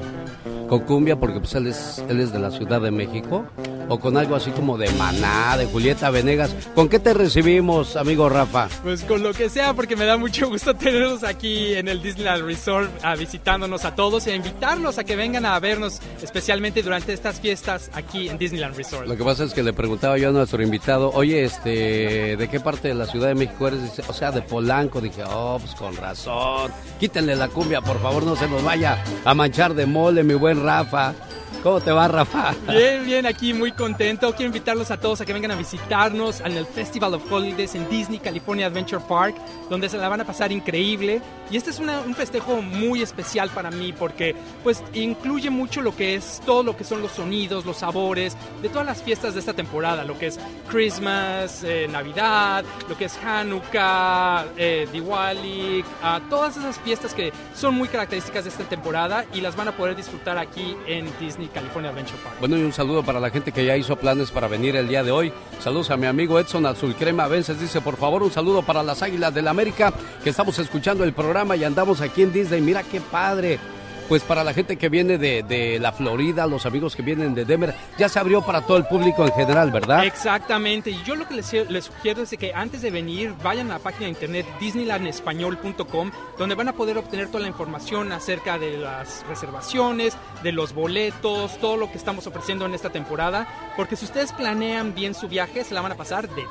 con 0.67 0.79
cumbia, 0.79 1.15
porque 1.19 1.39
pues 1.39 1.53
él 1.53 1.67
es, 1.67 2.03
él 2.09 2.19
es 2.19 2.33
de 2.33 2.39
la 2.39 2.49
Ciudad 2.49 2.81
de 2.81 2.89
México, 2.89 3.45
o 3.89 3.99
con 3.99 4.17
algo 4.17 4.35
así 4.35 4.51
como 4.51 4.77
de 4.77 4.89
Maná, 4.91 5.57
de 5.57 5.65
Julieta 5.65 6.09
Venegas. 6.09 6.53
¿Con 6.75 6.89
qué 6.89 6.99
te 6.99 7.13
recibimos, 7.13 7.95
amigo 7.95 8.29
Rafa? 8.29 8.67
Pues 8.83 9.03
con 9.03 9.23
lo 9.23 9.33
que 9.33 9.49
sea, 9.49 9.73
porque 9.73 9.95
me 9.95 10.05
da 10.05 10.17
mucho 10.17 10.49
gusto 10.49 10.73
tenerlos 10.75 11.23
aquí 11.23 11.73
en 11.75 11.87
el 11.87 12.01
Disneyland 12.01 12.45
Resort, 12.45 12.91
a 13.03 13.15
visitándonos 13.15 13.85
a 13.85 13.95
todos 13.95 14.27
y 14.27 14.31
a 14.31 14.35
invitarlos 14.35 14.97
a 14.97 15.03
que 15.03 15.15
vengan 15.15 15.45
a 15.45 15.59
vernos, 15.59 15.99
especialmente 16.21 16.83
durante 16.83 17.13
estas 17.13 17.39
fiestas 17.39 17.89
aquí 17.93 18.29
en 18.29 18.37
Disneyland 18.37 18.75
Resort. 18.75 19.07
Lo 19.07 19.17
que 19.17 19.23
pasa 19.23 19.43
es 19.43 19.53
que 19.53 19.63
le 19.63 19.73
preguntaba 19.73 20.17
yo 20.17 20.29
a 20.29 20.31
nuestro 20.31 20.61
invitado, 20.61 21.11
oye, 21.13 21.43
este, 21.43 22.37
¿de 22.37 22.47
qué 22.49 22.59
parte 22.59 22.87
de 22.89 22.93
la 22.93 23.05
Ciudad 23.05 23.27
de 23.27 23.35
México 23.35 23.67
eres? 23.67 23.83
Dice, 23.83 24.03
o 24.07 24.13
sea, 24.13 24.31
de 24.31 24.41
Polanco. 24.41 25.01
Dije, 25.01 25.23
oh, 25.27 25.57
pues 25.59 25.75
con 25.75 25.95
razón. 25.95 26.71
Quítenle 26.99 27.35
la 27.35 27.47
cumbia, 27.47 27.81
por 27.81 28.01
favor, 28.01 28.23
no 28.23 28.35
se 28.35 28.47
nos 28.47 28.63
vaya 28.63 29.03
a 29.25 29.33
manchar 29.33 29.73
de 29.73 29.85
mole, 29.85 30.23
mi 30.23 30.33
buen 30.33 30.63
Rafa. 30.63 31.13
¿Cómo 31.63 31.81
te 31.81 31.91
va, 31.91 32.07
Rafa? 32.07 32.53
Bien, 32.69 33.03
bien, 33.05 33.25
aquí 33.25 33.53
muy 33.53 33.71
contento. 33.73 34.31
Quiero 34.33 34.47
invitarlos 34.47 34.89
a 34.91 34.97
todos 34.99 35.19
a 35.21 35.25
que 35.25 35.33
vengan 35.33 35.51
a 35.51 35.55
visitarnos 35.55 36.39
en 36.39 36.53
el 36.53 36.65
Festival 36.65 37.15
of 37.15 37.29
Holidays 37.31 37.75
en 37.75 37.89
Disney 37.89 38.19
California 38.19 38.67
Adventure 38.67 39.03
Park, 39.05 39.35
donde 39.69 39.89
se 39.89 39.97
la 39.97 40.07
van 40.07 40.21
a 40.21 40.23
pasar 40.25 40.51
increíble. 40.51 41.21
Y 41.51 41.57
este 41.57 41.71
es 41.71 41.79
una- 41.79 41.99
un 42.01 42.13
festejo 42.15 42.61
muy 42.61 43.01
especial 43.01 43.49
para 43.49 43.69
mí 43.71 43.91
porque 43.91 44.35
pues 44.63 44.83
incluye 44.93 45.49
mucho 45.49 45.81
lo 45.81 45.95
que 45.95 46.15
es 46.15 46.41
todo 46.45 46.61
lo 46.63 46.77
que 46.77 46.83
son 46.83 47.01
los 47.01 47.11
sonidos, 47.13 47.65
los 47.65 47.77
sabores 47.77 48.37
de 48.61 48.69
todas 48.69 48.85
las 48.85 49.01
fiestas 49.01 49.33
de 49.33 49.39
esta 49.41 49.53
temporada, 49.53 50.03
lo 50.05 50.17
que 50.17 50.27
es 50.27 50.39
Christmas, 50.69 51.63
eh, 51.63 51.87
Navidad, 51.89 52.63
lo 52.87 52.97
que 52.97 53.05
es 53.05 53.17
Hanukkah, 53.23 54.45
eh, 54.57 54.87
Diwali, 54.91 55.83
todas 56.29 56.55
esas 56.57 56.77
fiestas 56.79 57.13
que 57.13 57.33
son 57.55 57.75
muy 57.75 57.87
características 57.87 58.43
de 58.45 58.49
esta 58.51 58.63
temporada 58.63 59.25
y 59.33 59.41
las 59.41 59.55
van 59.55 59.67
a 59.69 59.71
poder 59.75 59.95
disfrutar 59.95 60.37
aquí 60.37 60.75
en 60.85 61.09
Disney 61.19 61.46
California 61.49 61.91
Adventure 61.91 62.17
Park. 62.23 62.35
Bueno, 62.39 62.57
y 62.57 62.63
un 62.63 62.73
saludo 62.73 63.03
para 63.03 63.19
la 63.19 63.29
gente 63.29 63.51
que 63.51 63.65
ya 63.65 63.75
hizo 63.75 63.95
planes 63.95 64.31
para 64.31 64.47
venir 64.47 64.75
el 64.75 64.87
día 64.87 65.03
de 65.03 65.11
hoy. 65.11 65.33
Saludos 65.59 65.91
a 65.91 65.97
mi 65.97 66.05
amigo 66.05 66.39
Edson 66.39 66.65
Azul 66.65 66.95
Crema 66.95 67.27
Vences. 67.27 67.59
Dice, 67.59 67.81
por 67.81 67.97
favor, 67.97 68.23
un 68.23 68.31
saludo 68.31 68.61
para 68.61 68.83
las 68.83 69.01
Águilas 69.01 69.33
del 69.33 69.45
la 69.45 69.51
América, 69.51 69.93
que 70.23 70.29
estamos 70.29 70.59
escuchando 70.59 71.03
el 71.03 71.13
programa 71.13 71.55
y 71.55 71.63
andamos 71.63 72.01
aquí 72.01 72.23
en 72.23 72.33
Disney. 72.33 72.61
Mira 72.61 72.83
qué 72.83 72.99
padre. 72.99 73.59
Pues 74.07 74.23
para 74.23 74.43
la 74.43 74.53
gente 74.53 74.77
que 74.77 74.87
viene 74.89 75.17
de, 75.17 75.43
de 75.43 75.79
la 75.79 75.91
Florida, 75.91 76.47
los 76.47 76.65
amigos 76.65 76.95
que 76.95 77.01
vienen 77.01 77.35
de 77.35 77.43
Denver, 77.43 77.75
ya 77.97 78.07
se 78.07 78.19
abrió 78.19 78.41
para 78.41 78.61
todo 78.61 78.77
el 78.77 78.85
público 78.85 79.25
en 79.25 79.33
general, 79.33 79.71
¿verdad? 79.71 80.05
Exactamente, 80.05 80.91
y 80.91 81.03
yo 81.03 81.15
lo 81.15 81.27
que 81.27 81.35
les, 81.35 81.51
les 81.69 81.85
sugiero 81.85 82.23
es 82.23 82.29
de 82.29 82.37
que 82.37 82.53
antes 82.53 82.81
de 82.81 82.91
venir 82.91 83.33
vayan 83.43 83.69
a 83.69 83.75
la 83.75 83.79
página 83.79 84.05
de 84.05 84.09
internet 84.09 84.45
disneylandespañol.com 84.59 86.11
donde 86.37 86.55
van 86.55 86.69
a 86.69 86.73
poder 86.73 86.97
obtener 86.97 87.27
toda 87.27 87.41
la 87.41 87.47
información 87.47 88.11
acerca 88.11 88.57
de 88.57 88.77
las 88.77 89.25
reservaciones, 89.27 90.15
de 90.41 90.51
los 90.51 90.73
boletos, 90.73 91.57
todo 91.59 91.75
lo 91.75 91.91
que 91.91 91.97
estamos 91.97 92.27
ofreciendo 92.27 92.65
en 92.65 92.73
esta 92.73 92.89
temporada, 92.89 93.47
porque 93.75 93.95
si 93.95 94.05
ustedes 94.05 94.31
planean 94.31 94.95
bien 94.95 95.13
su 95.15 95.27
viaje 95.27 95.63
se 95.63 95.73
la 95.73 95.81
van 95.81 95.91
a 95.91 95.95
pasar 95.95 96.29
de 96.29 96.35
10. 96.35 96.47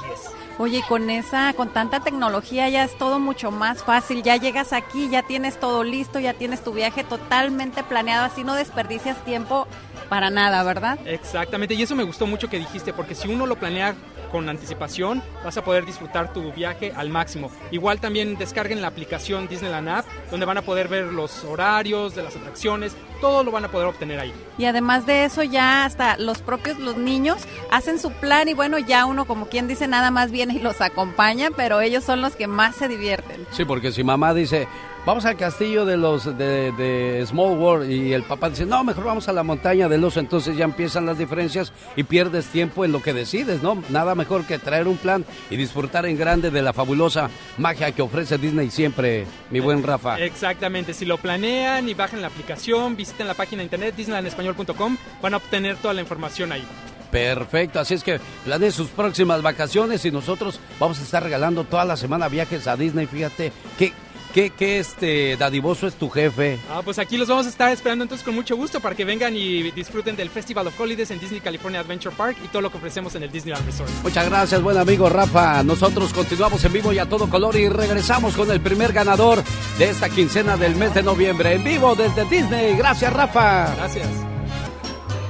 Oye, 0.58 0.78
y 0.78 0.82
con 0.82 1.10
esa, 1.10 1.52
con 1.52 1.68
tanta 1.68 2.00
tecnología 2.00 2.68
ya 2.70 2.84
es 2.84 2.96
todo 2.96 3.18
mucho 3.18 3.50
más 3.50 3.84
fácil. 3.84 4.22
Ya 4.22 4.36
llegas 4.36 4.72
aquí, 4.72 5.10
ya 5.10 5.22
tienes 5.22 5.60
todo 5.60 5.84
listo, 5.84 6.18
ya 6.18 6.32
tienes 6.32 6.64
tu 6.64 6.72
viaje 6.72 7.04
totalmente 7.46 7.84
planeado, 7.84 8.24
así 8.24 8.42
no 8.42 8.56
desperdicias 8.56 9.24
tiempo 9.24 9.68
para 10.08 10.30
nada, 10.30 10.64
¿verdad? 10.64 10.98
Exactamente, 11.06 11.74
y 11.74 11.82
eso 11.82 11.94
me 11.94 12.02
gustó 12.02 12.26
mucho 12.26 12.48
que 12.48 12.58
dijiste, 12.58 12.92
porque 12.92 13.14
si 13.14 13.28
uno 13.28 13.46
lo 13.46 13.54
planea 13.56 13.94
con 14.32 14.48
anticipación, 14.48 15.22
vas 15.44 15.56
a 15.56 15.62
poder 15.62 15.86
disfrutar 15.86 16.32
tu 16.32 16.52
viaje 16.52 16.92
al 16.96 17.08
máximo. 17.08 17.52
Igual 17.70 18.00
también 18.00 18.36
descarguen 18.36 18.82
la 18.82 18.88
aplicación 18.88 19.46
Disneyland 19.46 19.88
App, 19.88 20.06
donde 20.30 20.44
van 20.44 20.58
a 20.58 20.62
poder 20.62 20.88
ver 20.88 21.04
los 21.04 21.44
horarios 21.44 22.16
de 22.16 22.24
las 22.24 22.34
atracciones, 22.34 22.96
todo 23.20 23.44
lo 23.44 23.52
van 23.52 23.64
a 23.64 23.68
poder 23.68 23.86
obtener 23.86 24.18
ahí. 24.18 24.32
Y 24.58 24.64
además 24.64 25.06
de 25.06 25.24
eso 25.24 25.44
ya 25.44 25.84
hasta 25.84 26.16
los 26.18 26.42
propios 26.42 26.80
los 26.80 26.96
niños 26.96 27.38
hacen 27.70 28.00
su 28.00 28.10
plan 28.10 28.48
y 28.48 28.54
bueno, 28.54 28.78
ya 28.78 29.06
uno 29.06 29.24
como 29.24 29.46
quien 29.46 29.68
dice 29.68 29.86
nada 29.86 30.10
más 30.10 30.32
viene 30.32 30.54
y 30.54 30.58
los 30.58 30.80
acompaña, 30.80 31.50
pero 31.56 31.80
ellos 31.80 32.02
son 32.02 32.20
los 32.20 32.34
que 32.34 32.48
más 32.48 32.74
se 32.74 32.88
divierten. 32.88 33.46
Sí, 33.52 33.64
porque 33.64 33.92
si 33.92 34.02
mamá 34.02 34.34
dice, 34.34 34.66
vamos 35.06 35.24
al 35.24 35.36
castillo 35.36 35.84
de 35.84 35.96
los 35.96 36.36
de, 36.36 36.72
de 36.72 37.24
Small 37.26 37.56
World 37.56 37.90
y 37.90 38.12
el 38.12 38.24
papá 38.24 38.50
dice, 38.50 38.66
no, 38.66 38.82
mejor 38.82 39.04
vamos 39.04 39.28
a 39.28 39.32
la 39.32 39.44
montaña 39.44 39.88
del 39.88 40.02
oso, 40.04 40.18
entonces 40.18 40.56
ya 40.56 40.64
empiezan 40.64 41.06
las 41.06 41.16
diferencias 41.16 41.72
y 41.94 42.02
pierdes 42.02 42.46
tiempo 42.46 42.84
en 42.84 42.90
lo 42.90 43.00
que 43.00 43.14
decides, 43.14 43.62
¿no? 43.62 43.82
Nada 43.88 44.16
mejor 44.16 44.44
que 44.44 44.58
traer 44.58 44.88
un 44.88 44.96
plan 44.96 45.24
y 45.48 45.56
disfrutar 45.56 46.04
en 46.06 46.18
grande 46.18 46.50
de 46.50 46.60
la 46.60 46.72
fabulosa 46.72 47.30
magia 47.56 47.92
que 47.92 48.02
ofrece 48.02 48.36
Disney 48.36 48.68
siempre, 48.70 49.26
mi 49.50 49.60
buen 49.60 49.82
Rafa. 49.82 50.18
Exactamente, 50.18 50.92
si 50.92 51.04
lo 51.04 51.18
planean 51.18 51.88
y 51.88 51.94
bajan 51.94 52.20
la 52.20 52.26
aplicación, 52.26 52.96
visiten 52.96 53.28
la 53.28 53.34
página 53.34 53.60
de 53.60 53.64
internet 53.64 53.94
disneylandespañol.com, 53.96 54.96
van 55.22 55.34
a 55.34 55.36
obtener 55.36 55.76
toda 55.76 55.94
la 55.94 56.00
información 56.00 56.50
ahí. 56.50 56.64
Perfecto, 57.12 57.78
así 57.78 57.94
es 57.94 58.02
que 58.02 58.20
planeen 58.44 58.72
sus 58.72 58.88
próximas 58.88 59.40
vacaciones 59.40 60.04
y 60.04 60.10
nosotros 60.10 60.58
vamos 60.80 60.98
a 60.98 61.02
estar 61.02 61.22
regalando 61.22 61.62
toda 61.62 61.84
la 61.84 61.96
semana 61.96 62.28
viajes 62.28 62.66
a 62.66 62.76
Disney, 62.76 63.06
fíjate, 63.06 63.52
qué, 63.78 63.92
qué, 64.36 64.50
qué 64.50 64.78
este 64.78 65.34
dadivoso 65.38 65.86
es 65.86 65.94
tu 65.94 66.10
jefe. 66.10 66.58
Ah, 66.70 66.82
pues 66.84 66.98
aquí 66.98 67.16
los 67.16 67.26
vamos 67.26 67.46
a 67.46 67.48
estar 67.48 67.72
esperando 67.72 68.04
entonces 68.04 68.22
con 68.22 68.34
mucho 68.34 68.54
gusto 68.54 68.80
para 68.80 68.94
que 68.94 69.06
vengan 69.06 69.34
y 69.34 69.70
disfruten 69.70 70.14
del 70.14 70.28
Festival 70.28 70.66
of 70.66 70.78
Holidays 70.78 71.10
en 71.10 71.18
Disney 71.18 71.40
California 71.40 71.80
Adventure 71.80 72.14
Park 72.14 72.36
y 72.44 72.48
todo 72.48 72.60
lo 72.60 72.70
que 72.70 72.76
ofrecemos 72.76 73.14
en 73.14 73.22
el 73.22 73.32
Disneyland 73.32 73.64
Resort. 73.64 73.90
Muchas 74.02 74.28
gracias, 74.28 74.62
buen 74.62 74.76
amigo 74.76 75.08
Rafa. 75.08 75.62
Nosotros 75.62 76.12
continuamos 76.12 76.62
en 76.66 76.72
vivo 76.74 76.92
y 76.92 76.98
a 76.98 77.08
todo 77.08 77.30
color 77.30 77.56
y 77.56 77.70
regresamos 77.70 78.36
con 78.36 78.50
el 78.50 78.60
primer 78.60 78.92
ganador 78.92 79.42
de 79.78 79.88
esta 79.88 80.10
quincena 80.10 80.58
del 80.58 80.76
mes 80.76 80.92
de 80.92 81.02
noviembre 81.02 81.54
en 81.54 81.64
vivo 81.64 81.94
desde 81.94 82.26
Disney. 82.26 82.76
Gracias, 82.76 83.10
Rafa. 83.14 83.74
Gracias. 83.74 84.35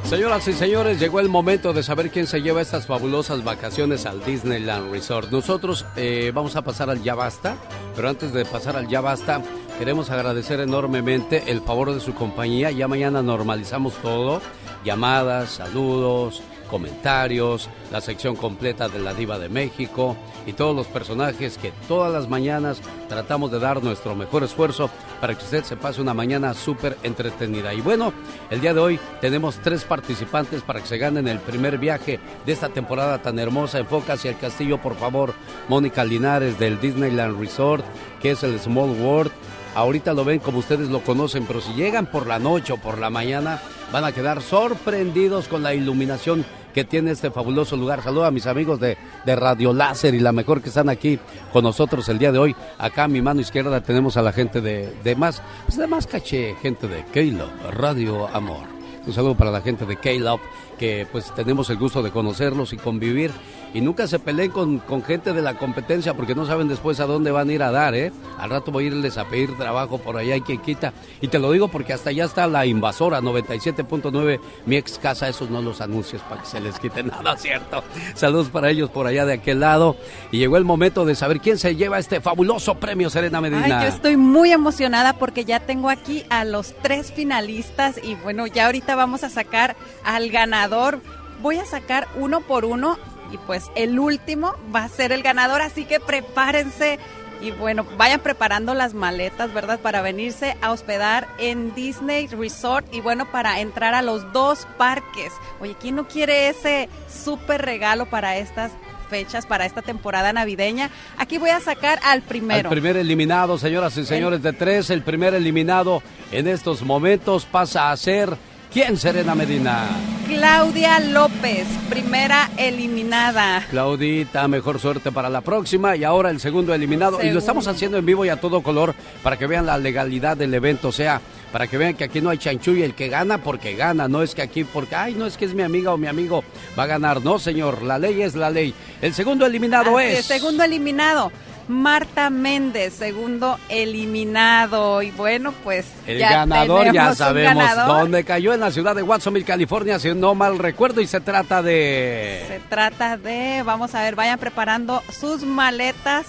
Señoras 0.09 0.47
y 0.47 0.53
señores, 0.53 1.01
llegó 1.01 1.19
el 1.19 1.29
momento 1.29 1.73
de 1.73 1.83
saber 1.83 2.13
quién 2.13 2.29
se 2.29 2.41
lleva 2.41 2.63
estas 2.63 2.87
fabulosas 2.87 3.43
vacaciones 3.43 4.07
al 4.07 4.25
Disneyland 4.25 4.93
Resort. 4.93 5.33
Nosotros 5.33 5.85
eh, 5.97 6.31
vamos 6.33 6.55
a 6.55 6.63
pasar 6.63 6.91
al 6.91 7.03
Ya 7.03 7.17
Basta, 7.17 7.57
pero 7.97 8.09
antes 8.09 8.33
de 8.33 8.45
pasar 8.45 8.77
al 8.77 8.87
Ya 8.87 9.01
Basta, 9.01 9.43
queremos 9.81 10.11
agradecer 10.11 10.61
enormemente 10.61 11.43
el 11.49 11.61
favor 11.61 11.93
de 11.93 11.99
su 11.99 12.15
compañía. 12.15 12.71
Ya 12.71 12.87
mañana 12.87 13.21
normalizamos 13.21 13.95
todo, 13.95 14.41
llamadas, 14.85 15.51
saludos, 15.51 16.41
comentarios, 16.67 17.69
la 17.91 18.01
sección 18.01 18.37
completa 18.37 18.89
de 18.89 18.99
la 18.99 19.15
Diva 19.15 19.39
de 19.39 19.49
México 19.49 20.17
y 20.47 20.53
todos 20.53 20.75
los 20.75 20.87
personajes 20.87 21.59
que 21.59 21.73
todas 21.89 22.13
las 22.13 22.29
mañanas 22.29 22.81
tratamos 23.09 23.51
de 23.51 23.59
dar 23.59 23.83
nuestro 23.83 24.15
mejor 24.15 24.45
esfuerzo 24.45 24.91
para 25.21 25.35
que 25.35 25.45
usted 25.45 25.65
se 25.65 25.77
pase 25.77 26.01
una 26.01 26.15
mañana 26.15 26.55
súper 26.55 26.97
entretenida. 27.03 27.73
Y 27.73 27.81
bueno, 27.81 28.13
el 28.51 28.61
día 28.61 28.75
de 28.75 28.81
hoy 28.81 29.01
tenemos 29.21 29.57
tres 29.63 29.85
participantes 29.85 30.63
para 30.63 30.81
que 30.81 30.87
se 30.87 30.99
ganen 30.99 31.29
el 31.29 31.39
primer 31.39 31.79
viaje 31.79 32.21
de 32.45 32.53
esta 32.53 32.69
temporada 32.69 33.23
tan 33.23 33.39
hermosa. 33.39 33.79
Enfoca 33.79 34.15
hacia 34.15 34.31
el 34.31 34.39
castillo, 34.39 34.81
por 34.81 34.97
favor. 34.97 35.35
Mónica 35.69 36.05
Linares 36.05 36.59
del 36.59 36.81
Disneyland 36.81 37.39
Resort, 37.41 37.85
que 38.21 38.33
es 38.33 38.43
el 38.43 38.59
Small 38.61 38.91
World. 39.01 39.33
Ahorita 39.77 40.15
lo 40.15 40.25
ven 40.25 40.39
como 40.39 40.61
ustedes 40.61 40.89
lo 40.89 41.05
conocen, 41.05 41.45
pero 41.47 41.61
si 41.61 41.75
llegan 41.75 42.07
por 42.07 42.27
la 42.27 42.39
noche 42.39 42.73
o 42.73 42.79
por 42.79 42.97
la 42.97 43.11
mañana, 43.11 43.61
van 43.93 44.05
a 44.05 44.13
quedar 44.13 44.41
sorprendidos 44.41 45.49
con 45.49 45.63
la 45.63 45.75
iluminación 45.75 46.47
que 46.73 46.85
tiene 46.85 47.11
este 47.11 47.31
fabuloso 47.31 47.77
lugar. 47.77 48.03
Saludo 48.03 48.25
a 48.25 48.31
mis 48.31 48.47
amigos 48.47 48.81
de, 48.81 48.97
de 49.27 49.37
Radio 49.37 49.75
Láser 49.75 50.15
y 50.15 50.21
la 50.21 50.33
mejor 50.33 50.63
que 50.63 50.71
están 50.71 50.89
aquí 50.89 51.19
con 51.53 51.63
nosotros 51.63 52.09
el 52.09 52.19
día 52.19 52.33
de 52.33 52.39
hoy. 52.39 52.57
Acá 52.79 53.05
a 53.05 53.09
mi 53.09 53.21
mano 53.21 53.43
izquierda 53.43 53.83
tenemos 53.83 54.17
a 54.17 54.23
la 54.23 54.33
gente 54.33 54.63
de, 54.63 54.95
de 55.05 55.15
más, 55.15 55.43
pues 55.67 55.77
de 55.77 55.87
más 55.87 56.07
caché, 56.07 56.55
gente 56.63 56.89
de 56.89 57.05
Caleb, 57.13 57.51
Radio 57.73 58.29
Amor. 58.29 58.67
Un 59.07 59.13
saludo 59.13 59.37
para 59.37 59.51
la 59.51 59.61
gente 59.61 59.85
de 59.85 59.97
Caleb, 59.97 60.41
que 60.79 61.07
pues 61.13 61.35
tenemos 61.35 61.69
el 61.69 61.77
gusto 61.77 62.03
de 62.03 62.11
conocerlos 62.11 62.73
y 62.73 62.79
convivir. 62.79 63.31
Y 63.77 63.83
nunca 63.83 64.07
se 64.07 64.19
peleen 64.19 64.53
con, 64.53 64.79
con 64.79 65.05
gente 65.05 65.35
de 65.35 65.43
la 65.43 65.59
competencia 65.59 66.15
porque 66.15 66.35
no 66.35 66.47
saben 66.47 66.67
después 66.67 66.99
a 66.99 67.05
dónde 67.05 67.31
van 67.31 67.51
a 67.51 67.53
ir 67.53 67.63
a 67.63 67.71
dar, 67.71 67.95
¿eh? 67.95 68.11
Al 68.39 68.49
rato 68.49 68.73
voy 68.73 68.85
a 68.85 68.87
irles 68.87 69.19
a 69.19 69.27
pedir 69.27 69.55
trabajo 69.59 69.99
por 69.99 70.17
allá 70.17 70.35
y 70.35 70.41
quien 70.41 70.63
quita. 70.63 70.95
Y 71.21 71.29
te 71.29 71.39
lo 71.39 71.53
digo 71.53 71.69
porque 71.69 71.93
hasta 71.93 72.09
allá 72.09 72.25
está 72.25 72.47
la 72.47 72.65
invasora 72.65 73.21
97.9, 73.21 74.41
mi 74.65 74.77
ex 74.77 74.99
casa, 74.99 75.29
esos 75.29 75.51
no 75.51 75.61
los 75.61 75.83
anuncios 75.83 76.23
para 76.23 76.41
que 76.41 76.47
se 76.47 76.59
les 76.59 76.79
quite 76.79 77.03
nada, 77.03 77.37
¿cierto? 77.37 77.85
Saludos 78.15 78.49
para 78.49 78.71
ellos 78.71 78.89
por 78.89 79.07
allá 79.07 79.27
de 79.27 79.35
aquel 79.35 79.61
lado. 79.61 79.97
Y 80.33 80.39
llegó 80.39 80.57
el 80.57 80.65
momento 80.65 81.05
de 81.05 81.15
saber 81.15 81.41
quién 81.41 81.59
se 81.59 81.77
lleva 81.77 81.99
este 81.99 82.23
fabuloso 82.23 82.77
premio, 82.77 83.11
Serena 83.11 83.43
Medina. 83.43 83.81
Ay, 83.81 83.91
yo 83.91 83.95
estoy 83.95 84.17
muy 84.17 84.53
emocionada 84.53 85.19
porque 85.19 85.45
ya 85.45 85.61
tengo 85.61 85.91
aquí 85.91 86.25
a 86.31 86.47
los 86.47 86.75
tres 86.81 87.13
finalistas 87.13 88.01
y 88.03 88.15
bueno, 88.15 88.47
ya 88.47 88.65
ahorita 88.65 88.97
vamos 88.97 89.23
a 89.23 89.29
sacar 89.29 89.77
al 90.03 90.31
ganador. 90.31 91.03
Voy 91.43 91.59
a 91.59 91.67
sacar 91.67 92.09
uno 92.17 92.41
por 92.41 92.65
uno 92.65 92.97
y 93.33 93.39
pues 93.39 93.71
el 93.75 93.99
último 93.99 94.55
va 94.75 94.85
a 94.85 94.89
ser 94.89 95.13
el 95.13 95.23
ganador, 95.23 95.63
así 95.63 95.85
que 95.85 96.01
prepárense 96.01 96.99
y 97.41 97.51
bueno, 97.51 97.87
vayan 97.97 98.21
preparando 98.21 98.75
las 98.75 98.95
maletas, 98.95 99.53
¿verdad? 99.53 99.79
Para 99.81 100.01
venirse 100.01 100.57
a 100.63 100.73
hospedar 100.73 101.29
en 101.39 101.75
Disney 101.75 102.27
Resort 102.29 102.87
y 102.95 103.01
bueno, 103.01 103.31
para 103.31 103.61
entrar 103.61 103.95
a 103.95 104.03
los 104.03 104.33
dos 104.33 104.67
parques. 104.79 105.33
Oye, 105.61 105.77
¿quién 105.79 105.97
no 105.97 106.09
quiere 106.09 106.49
ese 106.49 106.89
súper 107.09 107.63
regalo 107.63 108.07
para 108.07 108.37
estas 108.39 108.73
fechas, 109.11 109.47
para 109.47 109.67
esta 109.67 109.83
temporada 109.83 110.33
navideña? 110.33 110.91
Aquí 111.19 111.39
voy 111.39 111.51
a 111.51 111.61
sacar 111.61 111.99
al 112.05 112.23
primero. 112.23 112.69
Al 112.69 112.75
primer 112.75 112.97
eliminado, 112.97 113.59
señoras 113.59 113.97
y 113.99 114.07
señores 114.07 114.43
de 114.43 114.53
tres, 114.53 114.91
el 114.91 115.03
primer 115.03 115.35
eliminado 115.35 116.03
en 116.33 116.49
estos 116.49 116.83
momentos 116.83 117.45
pasa 117.45 117.91
a 117.91 117.97
ser 117.97 118.37
¿quién, 118.77 118.99
Serena 118.99 119.35
Medina? 119.35 119.87
Claudia 120.27 121.01
López, 121.01 121.67
primera 121.89 122.51
eliminada. 122.59 123.65
Claudita, 123.71 124.47
mejor 124.49 124.79
suerte 124.79 125.11
para 125.11 125.31
la 125.31 125.41
próxima. 125.41 125.97
Y 125.97 126.05
ahora 126.05 126.29
el 126.29 126.41
segundo 126.41 126.75
eliminado. 126.75 127.23
Y 127.23 127.31
lo 127.31 127.39
estamos 127.39 127.67
haciendo 127.69 127.97
en 127.97 128.05
vivo 128.05 128.27
y 128.27 128.29
a 128.29 128.39
todo 128.39 128.63
color 128.63 128.95
para 129.23 129.39
que 129.39 129.47
vean 129.47 129.65
la 129.65 129.79
legalidad 129.79 130.37
del 130.37 130.53
evento. 130.53 130.89
O 130.89 130.93
sea, 130.93 131.23
para 131.53 131.69
que 131.69 131.79
vean 131.79 131.95
que 131.95 132.05
aquí 132.05 132.21
no 132.21 132.29
hay 132.29 132.37
chanchullo. 132.37 132.85
El 132.85 132.95
que 132.95 133.09
gana 133.09 133.39
porque 133.39 133.77
gana. 133.77 134.09
No 134.09 134.23
es 134.23 134.35
que 134.35 134.43
aquí 134.43 134.65
porque, 134.65 134.95
ay, 134.95 135.15
no 135.15 135.25
es 135.25 135.39
que 135.39 135.47
es 135.47 135.55
mi 135.55 135.63
amiga 135.63 135.95
o 135.95 135.97
mi 135.97 136.09
amigo 136.09 136.45
va 136.79 136.83
a 136.83 136.87
ganar. 136.87 137.25
No, 137.25 137.39
señor. 137.39 137.81
La 137.83 137.99
ley 137.99 138.21
es 138.21 138.35
la 138.35 138.51
ley. 138.51 138.75
El 139.01 139.15
segundo 139.15 139.47
eliminado 139.47 139.97
Así 139.97 140.09
es. 140.09 140.19
es, 140.19 140.27
Segundo 140.27 140.63
eliminado. 140.65 141.33
Marta 141.69 142.31
Méndez, 142.31 142.95
segundo 142.95 143.59
eliminado. 143.69 145.03
Y 145.03 145.11
bueno, 145.11 145.53
pues. 145.65 145.87
El 146.07 146.19
ya 146.19 146.31
ganador 146.31 146.93
ya 146.93 147.15
sabemos 147.15 147.65
ganador. 147.65 148.01
dónde 148.01 148.25
cayó 148.25 148.55
en 148.55 148.61
la 148.61 148.71
ciudad 148.71 148.95
de 148.95 149.03
Watsonville, 149.03 149.45
California, 149.45 149.99
si 149.99 150.15
no 150.15 150.35
mal 150.35 150.59
recuerdo, 150.59 151.01
y 151.01 151.07
se 151.07 151.21
trata 151.21 151.63
de... 151.63 152.45
Se 152.49 152.61
trata 152.69 153.17
de, 153.17 153.63
vamos 153.65 153.95
a 153.95 154.03
ver, 154.03 154.15
vayan 154.15 154.39
preparando 154.39 155.03
sus 155.11 155.43
maletas. 155.43 156.27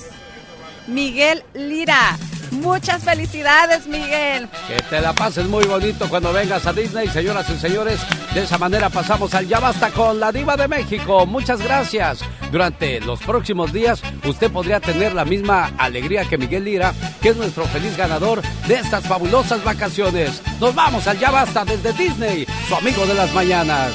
Miguel 0.87 1.43
Lira. 1.53 2.17
Muchas 2.51 3.03
felicidades, 3.03 3.87
Miguel. 3.87 4.47
Que 4.67 4.77
te 4.89 5.01
la 5.01 5.13
pases 5.13 5.47
muy 5.47 5.65
bonito 5.65 6.09
cuando 6.09 6.33
vengas 6.33 6.65
a 6.65 6.73
Disney, 6.73 7.07
señoras 7.07 7.49
y 7.49 7.57
señores. 7.57 7.99
De 8.33 8.43
esa 8.43 8.57
manera 8.57 8.89
pasamos 8.89 9.33
al 9.33 9.47
Ya 9.47 9.59
Basta 9.59 9.89
con 9.91 10.19
la 10.19 10.31
Diva 10.31 10.55
de 10.55 10.67
México. 10.67 11.25
Muchas 11.25 11.61
gracias. 11.61 12.19
Durante 12.51 12.99
los 13.01 13.19
próximos 13.21 13.73
días, 13.73 14.01
usted 14.25 14.51
podría 14.51 14.79
tener 14.79 15.13
la 15.13 15.25
misma 15.25 15.71
alegría 15.77 16.25
que 16.25 16.37
Miguel 16.37 16.65
Lira, 16.65 16.93
que 17.21 17.29
es 17.29 17.37
nuestro 17.37 17.65
feliz 17.65 17.95
ganador 17.97 18.41
de 18.67 18.75
estas 18.75 19.05
fabulosas 19.05 19.63
vacaciones. 19.63 20.41
Nos 20.59 20.73
vamos 20.73 21.07
al 21.07 21.19
Ya 21.19 21.31
Basta 21.31 21.65
desde 21.65 21.93
Disney, 21.93 22.47
su 22.67 22.75
amigo 22.75 23.05
de 23.05 23.13
las 23.13 23.33
mañanas. 23.33 23.93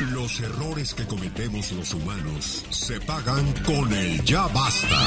Los 0.00 0.40
errores 0.40 0.94
que 0.94 1.06
cometemos 1.06 1.72
los 1.72 1.92
humanos 1.92 2.64
se 2.70 2.98
pagan 3.02 3.52
con 3.66 3.92
el 3.92 4.24
ya 4.24 4.46
basta. 4.46 5.06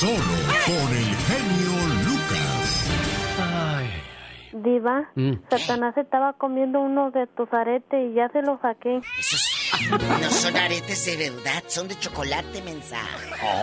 Solo 0.00 0.16
con 0.66 0.96
el 0.96 1.04
genio. 1.04 2.01
Diva, 4.52 5.10
Mm. 5.14 5.32
Satanás 5.50 5.96
estaba 5.96 6.34
comiendo 6.34 6.80
uno 6.80 7.10
de 7.10 7.26
tus 7.28 7.52
aretes 7.52 8.10
y 8.10 8.14
ya 8.14 8.28
se 8.30 8.42
lo 8.42 8.58
saqué. 8.60 9.00
No 10.20 10.30
son 10.30 10.56
aretes 10.56 11.06
de 11.06 11.16
verdad, 11.30 11.64
son 11.66 11.88
de 11.88 11.98
chocolate, 11.98 12.60
mensa. 12.62 13.00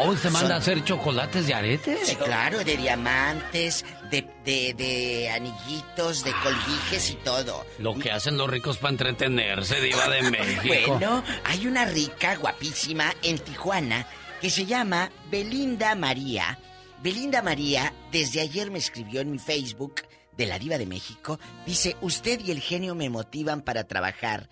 Oh, 0.02 0.16
¿se 0.16 0.30
manda 0.32 0.48
Son- 0.48 0.52
a 0.52 0.56
hacer 0.58 0.84
chocolates 0.84 1.46
de 1.48 1.54
aretes? 1.54 2.00
Sí, 2.08 2.16
claro, 2.16 2.64
de 2.64 2.76
diamantes, 2.78 3.86
de, 4.10 4.28
de, 4.44 4.74
de 4.74 5.30
anillitos, 5.30 6.24
de 6.24 6.32
colguijes 6.44 7.12
y 7.12 7.16
todo. 7.16 7.64
Lo 7.78 7.94
que 7.94 8.12
hacen 8.12 8.38
los 8.38 8.50
ricos 8.50 8.78
para 8.78 8.92
entretenerse, 8.92 9.80
Diva 9.82 10.08
de 10.10 10.22
México. 10.32 10.94
Bueno, 10.98 11.24
hay 11.46 11.68
una 11.68 11.86
rica, 11.86 12.36
guapísima, 12.36 13.14
en 13.22 13.38
Tijuana, 13.38 14.06
que 14.42 14.50
se 14.50 14.66
llama 14.66 15.10
Belinda 15.30 15.94
María. 15.96 16.58
Belinda 17.04 17.42
María, 17.42 17.94
desde 18.12 18.42
ayer 18.42 18.72
me 18.72 18.80
escribió 18.80 19.22
en 19.22 19.32
mi 19.32 19.38
Facebook 19.40 20.02
de 20.40 20.48
la 20.48 20.58
Diva 20.58 20.80
de 20.80 20.88
México. 20.88 21.38
Dice, 21.68 21.98
usted 22.02 22.40
y 22.44 22.52
el 22.52 22.62
genio 22.62 22.96
me 22.96 23.10
motivan 23.10 23.62
para 23.62 23.84
trabajar. 23.84 24.50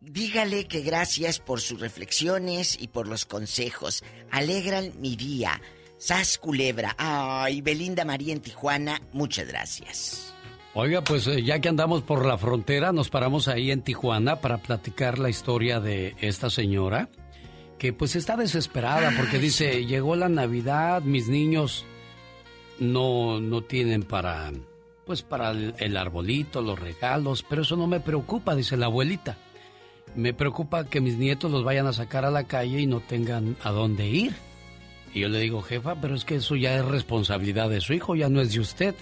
Dígale 0.00 0.66
que 0.66 0.80
gracias 0.80 1.38
por 1.38 1.60
sus 1.60 1.78
reflexiones 1.78 2.76
y 2.80 2.88
por 2.88 3.06
los 3.06 3.24
consejos. 3.26 4.02
Alegran 4.30 4.92
mi 5.00 5.14
día. 5.14 5.60
Sas 5.98 6.38
Culebra. 6.38 6.96
Ay, 6.98 7.60
Belinda 7.60 8.04
María 8.04 8.32
en 8.32 8.40
Tijuana, 8.40 9.00
muchas 9.12 9.46
gracias. 9.46 10.34
Oiga, 10.74 11.04
pues 11.04 11.26
eh, 11.26 11.44
ya 11.44 11.60
que 11.60 11.68
andamos 11.68 12.02
por 12.02 12.26
la 12.26 12.38
frontera, 12.38 12.92
nos 12.92 13.10
paramos 13.10 13.46
ahí 13.46 13.70
en 13.70 13.82
Tijuana 13.82 14.40
para 14.40 14.58
platicar 14.58 15.18
la 15.18 15.28
historia 15.28 15.78
de 15.78 16.16
esta 16.20 16.50
señora 16.50 17.10
que 17.78 17.92
pues 17.92 18.16
está 18.16 18.36
desesperada 18.36 19.12
porque 19.16 19.38
dice, 19.38 19.84
llegó 19.84 20.16
la 20.16 20.28
Navidad, 20.28 21.02
mis 21.02 21.28
niños 21.28 21.84
no, 22.78 23.40
no 23.40 23.62
tienen 23.62 24.04
para, 24.04 24.52
pues 25.06 25.22
para 25.22 25.50
el, 25.50 25.74
el 25.78 25.96
arbolito, 25.96 26.60
los 26.62 26.78
regalos, 26.78 27.42
pero 27.48 27.62
eso 27.62 27.76
no 27.76 27.86
me 27.86 28.00
preocupa, 28.00 28.54
dice 28.54 28.76
la 28.76 28.86
abuelita. 28.86 29.36
Me 30.14 30.34
preocupa 30.34 30.84
que 30.88 31.00
mis 31.00 31.16
nietos 31.16 31.50
los 31.50 31.64
vayan 31.64 31.86
a 31.86 31.92
sacar 31.92 32.24
a 32.24 32.30
la 32.30 32.44
calle 32.44 32.80
y 32.80 32.86
no 32.86 33.00
tengan 33.00 33.56
a 33.62 33.70
dónde 33.70 34.06
ir. 34.08 34.34
Y 35.14 35.20
yo 35.20 35.28
le 35.28 35.38
digo, 35.40 35.62
jefa, 35.62 35.96
pero 35.96 36.14
es 36.14 36.24
que 36.24 36.36
eso 36.36 36.56
ya 36.56 36.74
es 36.76 36.84
responsabilidad 36.84 37.68
de 37.70 37.80
su 37.80 37.92
hijo, 37.94 38.14
ya 38.14 38.28
no 38.28 38.40
es 38.40 38.52
de 38.52 38.60
usted. 38.60 38.94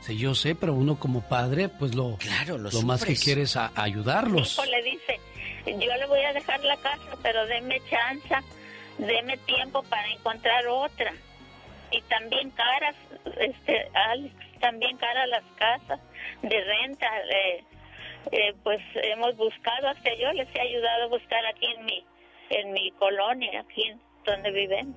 Sí, 0.00 0.16
yo 0.16 0.34
sé, 0.34 0.54
pero 0.54 0.74
uno 0.74 0.98
como 0.98 1.22
padre, 1.22 1.68
pues 1.68 1.94
lo, 1.94 2.16
Claro, 2.18 2.58
lo 2.58 2.82
más 2.82 3.04
que 3.04 3.16
quiere 3.16 3.42
es 3.42 3.56
a- 3.56 3.72
ayudarlos. 3.74 4.52
hijo 4.52 4.64
le 4.66 4.82
dice, 4.82 5.20
yo 5.66 5.96
le 5.96 6.06
voy 6.06 6.20
a 6.20 6.32
dejar 6.32 6.62
la 6.64 6.76
casa, 6.76 7.16
pero 7.22 7.44
deme 7.46 7.80
chance, 7.90 8.34
deme 8.98 9.36
tiempo 9.38 9.82
para 9.84 10.06
encontrar 10.12 10.66
otra. 10.68 11.12
Y 11.90 12.00
también 12.02 12.50
caras, 12.50 12.94
este, 13.40 13.88
Alex, 14.12 14.34
también 14.66 14.96
caras 14.96 15.28
las 15.28 15.44
casas 15.58 16.00
de 16.42 16.60
renta. 16.64 17.06
eh, 17.30 17.64
eh, 18.32 18.54
pues 18.64 18.80
hemos 18.94 19.36
buscado, 19.36 19.88
hasta 19.88 20.10
yo 20.20 20.32
les 20.32 20.48
he 20.54 20.60
ayudado 20.60 21.04
a 21.04 21.06
buscar 21.06 21.46
aquí 21.46 21.66
en 21.78 21.84
mi, 21.84 22.04
en 22.50 22.72
mi 22.72 22.90
colonia, 22.98 23.60
aquí 23.60 23.82
en 23.84 24.00
donde 24.24 24.50
viven. 24.50 24.94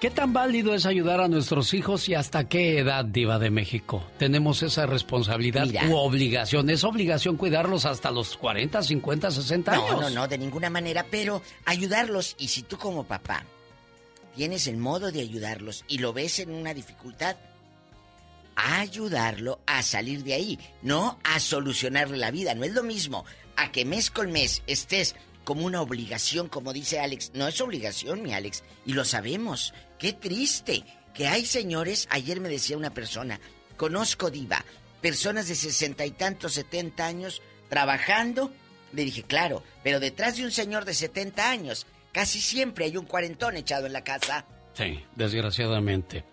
¿Qué 0.00 0.10
tan 0.10 0.32
válido 0.32 0.74
es 0.74 0.86
ayudar 0.86 1.20
a 1.20 1.28
nuestros 1.28 1.74
hijos 1.74 2.08
y 2.08 2.14
hasta 2.14 2.46
qué 2.48 2.78
edad, 2.78 3.04
Diva 3.04 3.38
de 3.38 3.50
México? 3.50 4.04
Tenemos 4.18 4.62
esa 4.62 4.86
responsabilidad 4.86 5.66
Mira. 5.66 5.86
u 5.86 5.96
obligación. 5.96 6.70
¿Es 6.70 6.84
obligación 6.84 7.36
cuidarlos 7.36 7.86
hasta 7.86 8.10
los 8.10 8.36
40, 8.36 8.82
50, 8.82 9.30
60 9.30 9.72
años? 9.72 9.90
No, 9.90 10.00
no, 10.02 10.10
no, 10.10 10.28
de 10.28 10.38
ninguna 10.38 10.68
manera, 10.70 11.06
pero 11.10 11.42
ayudarlos. 11.64 12.36
Y 12.38 12.48
si 12.48 12.62
tú 12.62 12.76
como 12.76 13.04
papá 13.04 13.44
tienes 14.36 14.66
el 14.66 14.76
modo 14.76 15.10
de 15.10 15.22
ayudarlos 15.22 15.84
y 15.88 15.98
lo 15.98 16.12
ves 16.12 16.38
en 16.38 16.52
una 16.52 16.74
dificultad, 16.74 17.36
ayudarlo 18.56 19.60
a 19.66 19.82
salir 19.82 20.22
de 20.24 20.34
ahí, 20.34 20.58
no 20.82 21.18
a 21.24 21.40
solucionarle 21.40 22.16
la 22.16 22.30
vida. 22.30 22.54
No 22.54 22.64
es 22.64 22.72
lo 22.72 22.82
mismo 22.82 23.24
a 23.56 23.72
que 23.72 23.84
mes 23.84 24.10
con 24.10 24.32
mes 24.32 24.62
estés 24.66 25.14
como 25.44 25.66
una 25.66 25.82
obligación, 25.82 26.48
como 26.48 26.72
dice 26.72 27.00
Alex. 27.00 27.32
No 27.34 27.46
es 27.46 27.60
obligación, 27.60 28.22
mi 28.22 28.32
Alex, 28.32 28.62
y 28.86 28.92
lo 28.92 29.04
sabemos. 29.04 29.74
Qué 29.98 30.12
triste 30.12 30.84
que 31.12 31.28
hay 31.28 31.46
señores, 31.46 32.08
ayer 32.10 32.40
me 32.40 32.48
decía 32.48 32.76
una 32.76 32.90
persona, 32.90 33.40
conozco 33.76 34.30
diva, 34.30 34.64
personas 35.00 35.48
de 35.48 35.54
sesenta 35.54 36.04
y 36.04 36.10
tantos, 36.10 36.54
setenta 36.54 37.06
años, 37.06 37.42
trabajando. 37.68 38.52
Le 38.92 39.04
dije, 39.04 39.22
claro, 39.22 39.62
pero 39.82 40.00
detrás 40.00 40.36
de 40.36 40.44
un 40.44 40.50
señor 40.50 40.84
de 40.84 40.94
70 40.94 41.50
años, 41.50 41.86
casi 42.12 42.40
siempre 42.40 42.86
hay 42.86 42.96
un 42.96 43.06
cuarentón 43.06 43.56
echado 43.56 43.86
en 43.86 43.92
la 43.92 44.04
casa. 44.04 44.46
Sí, 44.74 45.00
desgraciadamente. 45.14 46.24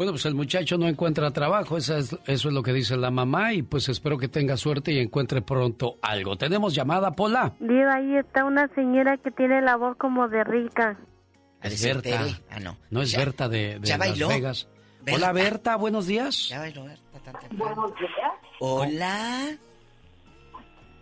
Bueno, 0.00 0.12
pues 0.14 0.24
el 0.24 0.34
muchacho 0.34 0.78
no 0.78 0.88
encuentra 0.88 1.30
trabajo, 1.30 1.76
eso 1.76 1.94
es, 1.94 2.16
eso 2.24 2.48
es 2.48 2.54
lo 2.54 2.62
que 2.62 2.72
dice 2.72 2.96
la 2.96 3.10
mamá 3.10 3.52
y 3.52 3.60
pues 3.60 3.86
espero 3.90 4.16
que 4.16 4.28
tenga 4.28 4.56
suerte 4.56 4.92
y 4.92 4.98
encuentre 4.98 5.42
pronto 5.42 5.96
algo. 6.00 6.36
¿Tenemos 6.38 6.74
llamada, 6.74 7.10
Pola? 7.10 7.52
Diva, 7.60 7.96
ahí 7.96 8.16
está 8.16 8.46
una 8.46 8.66
señora 8.68 9.18
que 9.18 9.30
tiene 9.30 9.60
la 9.60 9.76
voz 9.76 9.98
como 9.98 10.26
de 10.28 10.42
rica. 10.42 10.96
Es 11.60 11.84
Berta. 11.84 12.28
Ah, 12.50 12.60
no. 12.60 12.78
No 12.88 13.02
es 13.02 13.10
Ya- 13.10 13.18
Berta 13.18 13.46
de, 13.50 13.78
de 13.78 13.86
ya 13.86 13.98
Las. 13.98 14.18
Vegas. 14.26 14.68
Berta. 15.02 15.16
Hola, 15.18 15.32
Berta, 15.34 15.76
buenos 15.76 16.06
días. 16.06 16.48
Ya 16.48 16.60
bailó 16.60 16.84
Berta 16.84 17.32
tan. 17.38 17.58
Buenos 17.58 17.92
días. 17.98 18.32
Hola. 18.60 19.48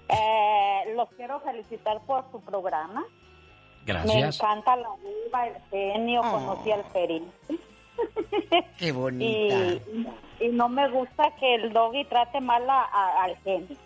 Eh, 0.09 0.95
los 0.97 1.09
quiero 1.17 1.39
felicitar 1.43 2.01
por 2.05 2.25
su 2.33 2.41
programa. 2.41 3.03
Me 3.03 3.93
Gracias. 3.93 4.41
encanta 4.41 4.75
la 4.75 4.89
diva, 5.25 5.47
el 5.47 5.55
genio, 5.71 6.21
Oh. 6.25 6.33
conocí 6.33 6.73
al 6.73 6.83
perito. 6.93 7.27
Qué 8.79 8.93
bonita. 8.93 9.81
y 10.41 10.49
no 10.49 10.69
me 10.69 10.89
gusta 10.91 11.35
que 11.41 11.55
el 11.57 11.73
doggy 11.73 12.05
trate 12.07 12.41
mal 12.41 12.69
a- 12.69 12.85
a- 12.85 13.25
al 13.25 13.37
genio. 13.43 13.77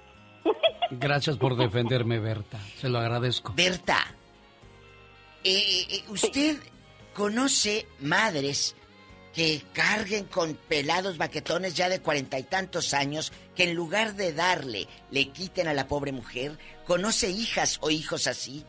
Gracias 0.91 1.37
por 1.37 1.57
defenderme, 1.57 2.19
Berta. 2.19 2.59
Se 2.79 2.89
lo 2.89 2.99
agradezco. 2.99 3.53
Berta, 3.55 3.99
eh, 5.45 5.87
eh, 5.91 6.05
¿usted 6.09 6.57
conoce 7.15 7.87
madres 8.01 8.77
que 9.35 9.63
carguen 9.73 10.27
con 10.27 10.55
pelados 10.69 11.17
baquetones 11.17 11.75
ya 11.75 11.89
de 11.89 12.01
cuarenta 12.01 12.39
y 12.39 12.43
tantos 12.43 12.93
años 12.93 13.33
que 13.57 13.65
en 13.65 13.75
lugar 13.75 14.15
de 14.15 14.33
darle 14.35 14.87
le 15.11 15.29
quiten 15.29 15.69
a 15.69 15.75
la 15.75 15.89
pobre 15.89 16.13
mujer? 16.13 16.59
¿Conoce 16.87 17.31
hijas 17.31 17.79
o 17.81 17.91
hijos 17.91 18.27
así? 18.27 18.65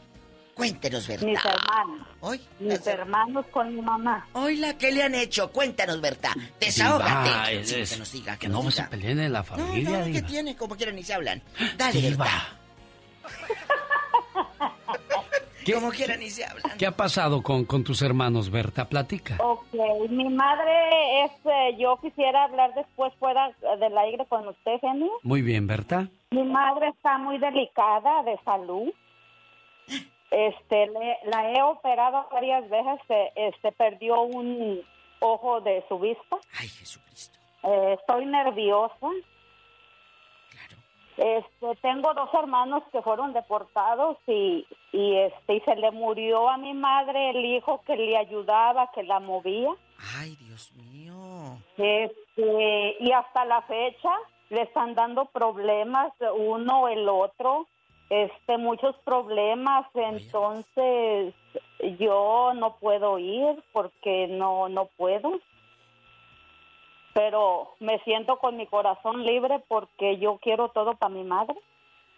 Cuéntenos, 0.55 1.07
Berta. 1.07 1.25
Mis 1.25 1.39
hermanos. 1.43 2.07
Hoy, 2.21 2.39
Mis 2.59 2.85
hermanos 2.87 3.45
con 3.47 3.75
mi 3.75 3.81
mamá. 3.81 4.27
Oila, 4.33 4.77
¿qué 4.77 4.91
le 4.91 5.03
han 5.03 5.15
hecho? 5.15 5.51
Cuéntanos, 5.51 5.99
Berta. 5.99 6.31
Desahógate. 6.59 7.29
Diva, 7.29 7.51
es- 7.51 7.69
Sí, 7.69 7.79
es- 7.81 7.93
que 7.93 7.99
nos 7.99 8.11
diga, 8.11 8.33
que 8.33 8.39
que 8.41 8.47
nos 8.49 8.63
no 8.63 8.69
diga. 8.69 8.83
se 8.83 8.89
peleen 8.89 9.19
en 9.19 9.33
la 9.33 9.39
No, 9.39 9.45
familia, 9.45 9.97
no, 9.99 10.05
¿qué 10.05 10.11
Diva. 10.11 10.27
tiene? 10.27 10.55
Como 10.55 10.75
quieran 10.75 10.95
ni 10.95 11.03
se 11.03 11.13
hablan. 11.13 11.41
Dale, 11.77 11.99
Diva. 12.01 12.25
Berta. 12.25 12.59
Como 15.73 15.91
quieran 15.91 16.19
ni 16.19 16.29
se 16.29 16.43
hablan. 16.45 16.77
¿Qué 16.77 16.85
ha 16.85 16.91
pasado 16.91 17.41
con, 17.41 17.63
con 17.63 17.83
tus 17.85 18.01
hermanos, 18.01 18.49
Berta? 18.49 18.85
Platica. 18.89 19.37
Ok, 19.39 19.73
mi 20.09 20.27
madre 20.29 21.23
es, 21.23 21.31
eh, 21.45 21.77
yo 21.79 21.97
quisiera 22.01 22.43
hablar 22.43 22.73
después 22.75 23.13
fuera 23.17 23.49
del 23.79 23.97
aire 23.97 24.25
con 24.27 24.45
usted, 24.47 24.73
genio. 24.81 25.09
Muy 25.23 25.41
bien, 25.41 25.65
Berta. 25.65 26.09
Mi 26.31 26.43
madre 26.43 26.89
está 26.89 27.17
muy 27.17 27.37
delicada 27.37 28.23
de 28.23 28.37
salud. 28.43 28.89
Este, 30.33 30.87
le- 30.87 31.19
la 31.25 31.51
he 31.51 31.61
operado 31.61 32.27
varias 32.31 32.67
veces. 32.69 32.99
Este, 33.35 33.71
perdió 33.71 34.21
un 34.21 34.81
ojo 35.19 35.61
de 35.61 35.83
su 35.87 35.99
vista. 35.99 36.37
Ay, 36.59 36.67
Jesucristo. 36.67 37.37
Eh, 37.63 37.95
estoy 37.99 38.25
nerviosa. 38.25 39.07
Este, 41.15 41.75
tengo 41.83 42.11
dos 42.15 42.29
hermanos 42.33 42.81
que 42.91 43.01
fueron 43.03 43.33
deportados 43.33 44.17
y, 44.25 44.65
y 44.91 45.15
este, 45.17 45.55
y 45.57 45.59
se 45.61 45.75
le 45.75 45.91
murió 45.91 46.49
a 46.49 46.57
mi 46.57 46.73
madre 46.73 47.29
el 47.29 47.45
hijo 47.45 47.83
que 47.85 47.95
le 47.95 48.17
ayudaba, 48.17 48.89
que 48.95 49.03
la 49.03 49.19
movía. 49.19 49.69
Ay, 50.17 50.35
Dios 50.37 50.71
mío. 50.73 51.13
Este, 51.77 52.95
y 52.99 53.11
hasta 53.11 53.45
la 53.45 53.61
fecha 53.61 54.09
le 54.49 54.63
están 54.63 54.95
dando 54.95 55.25
problemas 55.25 56.11
uno 56.35 56.87
el 56.87 57.07
otro, 57.07 57.67
este 58.09 58.57
muchos 58.57 58.95
problemas, 59.03 59.87
entonces 59.93 61.33
yo 61.99 62.51
no 62.55 62.75
puedo 62.77 63.17
ir 63.19 63.63
porque 63.71 64.27
no 64.27 64.69
no 64.69 64.85
puedo. 64.97 65.39
Pero 67.13 67.75
me 67.79 67.99
siento 67.99 68.37
con 68.37 68.57
mi 68.57 68.65
corazón 68.65 69.23
libre 69.23 69.63
porque 69.67 70.17
yo 70.17 70.39
quiero 70.41 70.69
todo 70.69 70.95
para 70.95 71.13
mi 71.13 71.23
madre. 71.23 71.55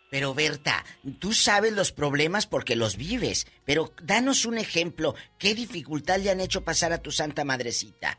Pero 0.10 0.34
Berta, 0.34 0.84
tú 1.20 1.34
sabes 1.34 1.74
los 1.74 1.91
problemas 1.91 2.48
porque 2.48 2.76
los 2.76 2.95
vives, 2.95 3.45
pero 3.66 3.90
danos 4.02 4.45
un 4.45 4.57
ejemplo. 4.57 5.16
¿Qué 5.40 5.53
dificultad 5.53 6.20
le 6.20 6.32
han 6.32 6.40
hecho 6.40 6.64
pasar 6.64 6.94
a 6.94 7.02
tu 7.02 7.12
santa 7.12 7.44
madrecita? 7.44 8.18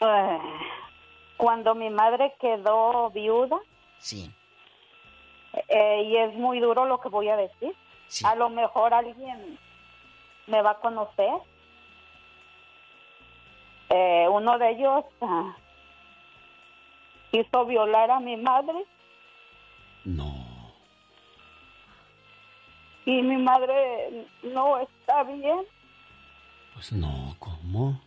Eh, 0.00 0.38
cuando 1.36 1.74
mi 1.74 1.90
madre 1.90 2.34
quedó 2.40 3.10
viuda, 3.10 3.58
Sí. 3.98 4.30
Eh, 5.52 6.02
y 6.06 6.16
es 6.16 6.34
muy 6.34 6.60
duro 6.60 6.84
lo 6.84 7.00
que 7.00 7.08
voy 7.08 7.28
a 7.28 7.36
decir. 7.36 7.74
A 8.24 8.34
lo 8.34 8.48
mejor 8.48 8.92
alguien 8.92 9.58
me 10.46 10.62
va 10.62 10.72
a 10.72 10.80
conocer. 10.80 11.32
Eh, 13.88 14.26
uno 14.30 14.58
de 14.58 14.70
ellos 14.70 15.04
ah, 15.20 15.56
quiso 17.30 17.64
violar 17.66 18.10
a 18.10 18.20
mi 18.20 18.36
madre. 18.36 18.84
No. 20.04 20.32
Y 23.04 23.22
mi 23.22 23.36
madre 23.36 24.26
no 24.42 24.78
está 24.78 25.24
bien. 25.24 25.60
Pues 26.74 26.92
no, 26.92 27.34
¿cómo? 27.38 28.00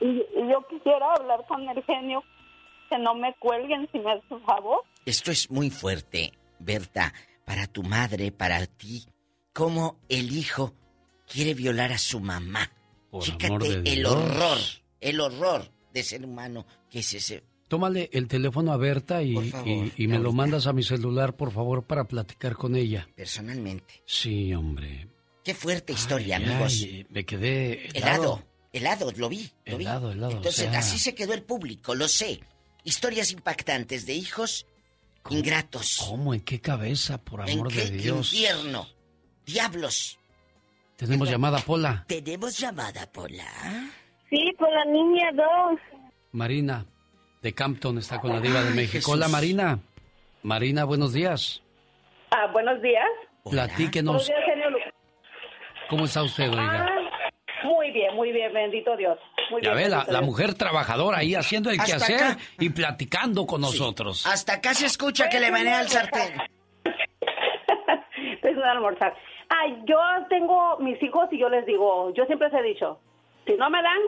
Y, 0.00 0.06
y 0.06 0.48
yo 0.48 0.66
quisiera 0.68 1.12
hablar 1.14 1.44
con 1.46 1.68
el 1.68 1.82
genio. 1.84 2.22
Que 2.88 2.98
no 2.98 3.14
me 3.14 3.32
cuelguen 3.34 3.88
si 3.92 4.00
me 4.00 4.12
hace 4.12 4.38
favor. 4.40 4.82
Esto 5.06 5.30
es 5.30 5.48
muy 5.50 5.70
fuerte, 5.70 6.32
Berta, 6.60 7.12
para 7.44 7.66
tu 7.66 7.82
madre, 7.82 8.32
para 8.32 8.66
ti. 8.66 9.04
¿Cómo 9.52 9.98
el 10.08 10.32
hijo 10.36 10.74
quiere 11.26 11.54
violar 11.54 11.92
a 11.92 11.98
su 11.98 12.20
mamá? 12.20 12.70
Por 13.10 13.24
de 13.24 13.82
el 13.92 14.06
horror, 14.06 14.58
el 15.00 15.20
horror 15.20 15.72
de 15.92 16.02
ser 16.04 16.24
humano 16.24 16.64
que 16.88 17.00
es 17.00 17.12
ese. 17.14 17.42
Tómale 17.66 18.08
el 18.12 18.28
teléfono 18.28 18.72
a 18.72 18.76
Berta 18.76 19.22
y, 19.22 19.34
Por 19.34 19.46
favor, 19.46 19.68
y- 19.68 19.92
y 19.96 20.06
me 20.08 20.18
lo 20.18 20.32
mandas 20.32 20.66
a 20.66 20.72
mi 20.72 20.82
celular, 20.82 21.36
por 21.36 21.52
favor, 21.52 21.84
para 21.84 22.04
platicar 22.04 22.54
con 22.56 22.76
ella. 22.76 23.08
Personalmente. 23.16 24.02
Sí, 24.06 24.52
hombre. 24.54 25.08
Qué 25.44 25.54
fuerte 25.54 25.92
historia, 25.92 26.36
Ay, 26.36 26.44
amigos. 26.44 26.72
ay, 26.82 27.06
me 27.10 27.24
quedé 27.24 27.86
Helado, 27.96 28.42
helado, 28.72 29.10
lo 29.16 29.28
vi. 29.28 29.50
Lo 29.66 29.78
vi. 29.78 29.84
Helado, 29.84 30.12
helado, 30.12 30.32
o 30.34 30.36
Entonces, 30.36 30.68
sea- 30.70 30.78
así 30.78 30.98
se 30.98 31.14
quedó 31.14 31.32
el 31.32 31.42
público, 31.42 31.94
lo 31.94 32.06
sé. 32.08 32.40
Historias 32.84 33.32
impactantes 33.32 34.04
de 34.06 34.14
hijos 34.14 34.66
ingratos. 35.28 35.98
¿Cómo? 36.08 36.34
¿En 36.34 36.40
qué 36.40 36.60
cabeza, 36.60 37.18
por 37.22 37.40
¿En 37.48 37.50
amor 37.58 37.68
qué 37.72 37.82
de 37.82 37.90
Dios? 37.90 38.32
infierno? 38.32 38.86
Diablos. 39.44 40.18
Tenemos 40.96 41.30
llamada, 41.30 41.58
Pola. 41.58 42.04
Tenemos 42.08 42.58
llamada, 42.58 43.10
Pola. 43.10 43.44
Sí, 44.28 44.52
con 44.58 44.72
la 44.72 44.84
niña 44.84 45.30
2. 45.32 45.80
Marina, 46.32 46.86
de 47.42 47.52
Campton, 47.54 47.98
está 47.98 48.20
con 48.20 48.30
la 48.32 48.40
diva 48.40 48.62
de 48.62 48.70
México. 48.70 48.92
Jesús. 48.92 49.12
Hola, 49.14 49.28
Marina. 49.28 49.78
Marina, 50.42 50.84
buenos 50.84 51.12
días. 51.12 51.62
Ah, 52.30 52.46
buenos 52.52 52.80
días. 52.82 53.04
Platíquenos, 53.44 54.14
Buenos 54.14 54.28
días, 54.28 54.40
genio 54.46 54.70
Lucas. 54.70 54.92
¿cómo 55.88 56.04
está 56.04 56.22
usted, 56.22 56.48
oiga? 56.50 56.86
Ah, 56.86 56.99
muy 57.64 57.90
bien, 57.90 58.14
muy 58.14 58.32
bien, 58.32 58.52
bendito 58.52 58.96
Dios. 58.96 59.18
Muy 59.50 59.62
Ya 59.62 59.72
bien, 59.74 59.84
ve, 59.84 59.90
la, 59.90 60.04
la 60.08 60.20
mujer 60.20 60.54
trabajadora 60.54 61.18
ahí 61.18 61.34
haciendo 61.34 61.70
el 61.70 61.80
Hasta 61.80 61.96
quehacer 61.98 62.22
acá. 62.22 62.38
y 62.58 62.70
platicando 62.70 63.46
con 63.46 63.60
nosotros. 63.60 64.26
Hasta 64.26 64.54
acá 64.54 64.74
se 64.74 64.86
escucha 64.86 65.28
que 65.28 65.40
le 65.40 65.50
menea 65.50 65.80
el 65.80 65.88
sartén. 65.88 66.34
Tengo 68.42 68.62
que 68.62 68.68
almorzar. 68.68 69.14
Ay, 69.48 69.82
yo 69.84 69.98
tengo 70.28 70.78
mis 70.78 71.02
hijos 71.02 71.28
y 71.32 71.38
yo 71.38 71.48
les 71.48 71.66
digo, 71.66 72.12
yo 72.14 72.24
siempre 72.26 72.48
les 72.50 72.60
he 72.60 72.62
dicho, 72.62 73.00
si 73.46 73.54
no 73.54 73.68
me 73.68 73.82
dan, 73.82 73.98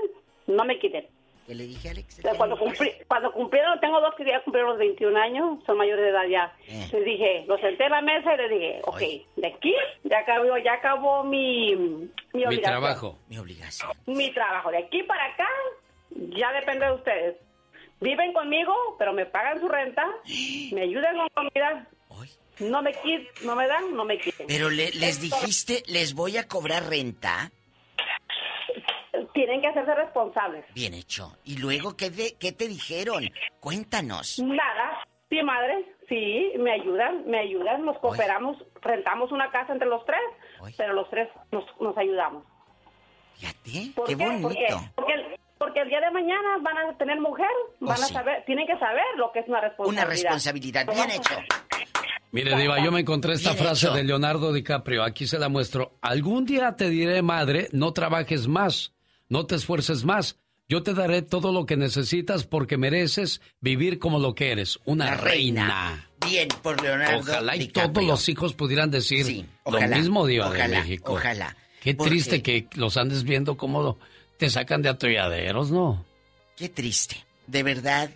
no 0.47 0.65
me 0.65 0.79
quiten. 0.79 1.07
¿Qué 1.53 1.57
le 1.59 1.67
dije, 1.67 1.91
Alex? 1.91 2.19
O 2.19 2.23
sea, 2.23 2.35
Cuando, 2.35 2.57
cumpli- 2.57 2.97
cuando 3.07 3.31
cumplieron, 3.31 3.79
tengo 3.79 4.01
dos 4.01 4.15
que 4.17 4.25
ya 4.25 4.41
cumplieron 4.43 4.71
los 4.71 4.79
21 4.79 5.15
años, 5.21 5.59
son 5.67 5.77
mayores 5.77 6.03
de 6.03 6.11
edad 6.11 6.27
ya. 6.31 6.57
Eh. 6.67 6.89
Les 6.91 7.05
dije, 7.05 7.45
los 7.47 7.61
senté 7.61 7.85
en 7.85 7.91
la 7.91 8.01
mesa 8.01 8.33
y 8.33 8.37
les 8.39 8.51
dije, 8.51 8.81
ok, 8.85 9.01
de 9.37 9.47
aquí 9.49 9.75
ya 10.05 10.21
acabó, 10.21 10.57
ya 10.57 10.73
acabó 10.73 11.25
mi, 11.25 11.77
mi 11.77 12.47
Mi 12.47 12.59
trabajo. 12.63 13.19
Mi 13.29 13.37
obligación. 13.37 13.91
Mi 14.07 14.33
trabajo. 14.33 14.71
De 14.71 14.79
aquí 14.79 15.03
para 15.03 15.27
acá 15.27 15.49
ya 16.11 16.53
depende 16.53 16.87
de 16.87 16.93
ustedes. 16.93 17.37
Viven 18.01 18.33
conmigo, 18.33 18.73
pero 18.99 19.13
me 19.13 19.27
pagan 19.27 19.61
su 19.61 19.69
renta, 19.69 20.07
me 20.73 20.81
ayudan 20.81 21.17
con 21.19 21.29
comida. 21.51 21.87
No 22.61 22.81
me 22.83 22.93
quit, 22.93 23.29
no 23.45 23.57
me 23.57 23.67
dan, 23.67 23.95
no 23.95 24.05
me 24.07 24.19
quiten. 24.19 24.47
Pero 24.47 24.71
le- 24.71 24.91
les 24.93 25.21
dijiste, 25.21 25.83
les 25.87 26.15
voy 26.15 26.37
a 26.39 26.49
cobrar 26.49 26.89
renta. 26.89 27.51
Tienen 29.35 29.61
que 29.61 29.69
hacerse 29.69 29.95
responsables. 29.95 30.65
Bien 30.75 30.95
hecho. 30.95 31.37
¿Y 31.45 31.59
luego 31.59 31.97
qué, 31.97 32.11
de- 32.11 32.37
qué 32.41 32.53
te 32.53 32.67
dijeron? 32.69 33.29
Cuéntanos. 33.61 34.39
Nada. 34.39 35.05
Sí, 35.29 35.43
madre. 35.43 35.85
Sí, 36.09 36.53
me 36.59 36.73
ayudan, 36.73 37.27
me 37.27 37.39
ayudan, 37.39 37.85
nos 37.87 37.99
cooperamos, 37.99 38.57
rentamos 38.83 39.33
una 39.33 39.51
casa 39.51 39.73
entre 39.73 39.89
los 39.89 40.05
tres, 40.05 40.21
pero 40.77 40.93
los 40.93 41.09
tres 41.09 41.29
nos, 41.51 41.65
nos 41.81 41.97
ayudamos. 41.97 42.45
Fíjate, 43.37 43.93
¿Por 43.95 44.07
qué 44.09 44.17
qué? 44.17 44.25
bonito. 44.27 44.43
Porque, 44.49 44.67
porque, 44.95 45.13
el, 45.15 45.23
porque 45.59 45.81
el 45.81 45.89
día 45.89 46.01
de 46.01 46.11
mañana 46.11 46.59
van 46.61 46.77
a 46.77 46.99
tener 46.99 47.19
mujer, 47.21 47.47
van 47.81 47.93
a 47.95 48.07
sí. 48.07 48.13
saber, 48.13 48.45
tienen 48.45 48.67
que 48.67 48.79
saber 48.79 49.05
lo 49.17 49.33
que 49.33 49.39
es 49.41 49.49
una 49.49 49.61
responsabilidad. 49.63 50.05
Una 50.05 50.11
responsabilidad, 50.15 50.87
bien 50.93 51.11
hecho. 51.11 51.35
Mire, 52.31 52.57
Diva, 52.57 52.83
yo 52.83 52.91
me 52.93 53.01
encontré 53.01 53.35
esta 53.35 53.53
Bien 53.53 53.65
frase 53.65 53.87
hecho. 53.87 53.95
de 53.95 54.05
Leonardo 54.05 54.53
DiCaprio. 54.53 55.03
Aquí 55.03 55.27
se 55.27 55.39
la 55.39 55.49
muestro. 55.49 55.93
Algún 56.01 56.45
día 56.47 56.77
te 56.77 56.89
diré, 56.89 57.21
madre, 57.23 57.69
no 57.73 57.93
trabajes 57.93 58.49
más, 58.49 58.93
no 59.33 59.47
te 59.47 59.55
esfuerces 59.55 60.05
más. 60.05 60.37
Yo 60.69 60.83
te 60.83 60.93
daré 60.95 61.23
todo 61.23 61.53
lo 61.53 61.65
que 61.67 61.77
necesitas 61.77 62.45
porque 62.45 62.77
mereces 62.77 63.41
vivir 63.61 63.99
como 63.99 64.19
lo 64.19 64.35
que 64.35 64.53
eres, 64.53 64.79
una 64.85 65.07
La 65.07 65.15
reina. 65.17 65.67
reina. 65.67 66.11
Bien, 66.27 66.49
por 66.63 66.81
Leonardo 66.83 67.19
Ojalá 67.21 67.57
y 67.57 67.61
DiCaprio. 67.61 67.93
todos 67.93 68.07
los 68.07 68.29
hijos 68.29 68.53
pudieran 68.55 68.91
decir 68.91 69.25
Sí, 69.25 69.47
lo 69.67 69.81
mismo, 69.81 70.27
Diva 70.27 70.51
de 70.51 70.69
México. 70.69 71.15
ojalá. 71.15 71.57
Qué 71.83 71.95
Porque- 71.95 72.11
triste 72.11 72.43
que 72.43 72.69
los 72.75 72.97
andes 72.97 73.25
viendo 73.25 73.57
cómo 73.57 73.99
te 74.39 74.51
sacan 74.51 74.83
de 74.83 74.91
atolladeros, 74.91 75.71
¿no? 75.71 76.05
Qué 76.57 76.69
triste. 76.69 77.17
De 77.47 77.63
verdad, 77.63 78.11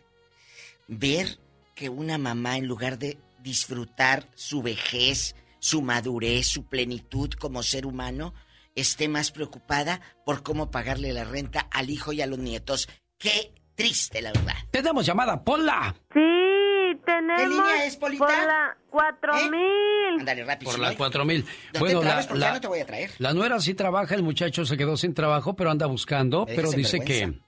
ver 0.86 1.38
que 1.74 1.88
una 1.88 2.16
mamá, 2.18 2.58
en 2.58 2.66
lugar 2.66 2.98
de 2.98 3.18
disfrutar 3.42 4.28
su 4.34 4.62
vejez, 4.62 5.34
su 5.58 5.82
madurez, 5.82 6.46
su 6.46 6.64
plenitud 6.64 7.30
como 7.32 7.62
ser 7.62 7.86
humano, 7.86 8.34
esté 8.76 9.08
más 9.08 9.32
preocupada 9.32 10.00
por 10.24 10.42
cómo 10.44 10.70
pagarle 10.70 11.12
la 11.12 11.24
renta 11.24 11.68
al 11.72 11.90
hijo 11.90 12.12
y 12.12 12.20
a 12.22 12.26
los 12.26 12.38
nietos. 12.38 12.88
Qué 13.18 13.52
triste, 13.74 14.22
la 14.22 14.32
verdad. 14.32 14.54
Tenemos 14.70 15.04
llamada, 15.04 15.42
Pola. 15.42 15.94
Sí, 16.14 16.20
tenemos. 17.04 17.42
¿Qué 17.42 17.48
línea 17.48 17.86
es, 17.86 17.96
Polita? 17.96 18.26
Por 18.26 18.34
la 18.36 18.76
4000. 18.90 20.20
Ándale, 20.20 20.44
rápido. 20.44 20.70
Por 20.70 20.80
la 20.80 20.94
4000. 20.96 21.44
No 21.74 21.80
Bueno, 21.80 22.00
te 22.00 22.04
la, 22.06 22.10
trabes 22.12 22.26
porque 22.26 22.40
ya 22.40 22.48
la- 22.48 22.54
no 22.54 22.60
te 22.60 22.68
voy 22.68 22.80
a 22.80 22.86
traer. 22.86 23.10
la 23.18 23.34
nuera 23.34 23.60
sí 23.60 23.74
trabaja, 23.74 24.14
el 24.14 24.22
muchacho 24.22 24.64
se 24.64 24.76
quedó 24.76 24.96
sin 24.96 25.12
trabajo, 25.14 25.56
pero 25.56 25.70
anda 25.70 25.86
buscando, 25.86 26.46
pero 26.46 26.70
dice 26.72 27.00
que, 27.00 27.40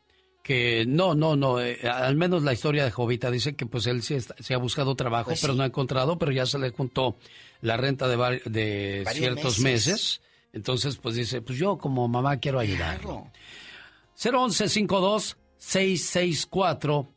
que 0.43 0.85
no, 0.87 1.15
no, 1.15 1.37
no, 1.37 1.61
eh, 1.61 1.81
al 1.89 2.17
menos 2.17 2.43
la 2.43 2.53
historia 2.53 2.85
de 2.85 2.91
Jovita 2.91 3.31
dice 3.31 3.55
que 3.57 3.67
pues 3.67 3.87
él 3.87 4.03
sí 4.03 4.15
está- 4.15 4.35
se 4.39 4.55
ha 4.55 4.59
buscado 4.59 4.95
trabajo, 4.97 5.31
Pues 5.31 5.41
pero 5.41 5.53
sí. 5.55 5.57
no 5.59 5.63
ha 5.63 5.67
encontrado, 5.67 6.19
pero 6.19 6.33
ya 6.33 6.45
se 6.47 6.59
le 6.59 6.71
juntó 6.71 7.17
la 7.61 7.77
renta 7.77 8.07
de, 8.09 8.17
de 8.47 9.05
ciertos 9.13 9.59
meses. 9.61 9.87
meses. 9.93 10.21
Entonces, 10.53 10.97
pues 10.97 11.15
dice, 11.15 11.41
pues 11.43 11.59
yo 11.59 11.79
como 11.79 12.09
mamá 12.09 12.39
quiero 12.39 12.59
ayudarlo. 12.59 13.31
011 14.23 14.69
52 14.69 15.37
664 15.59 17.09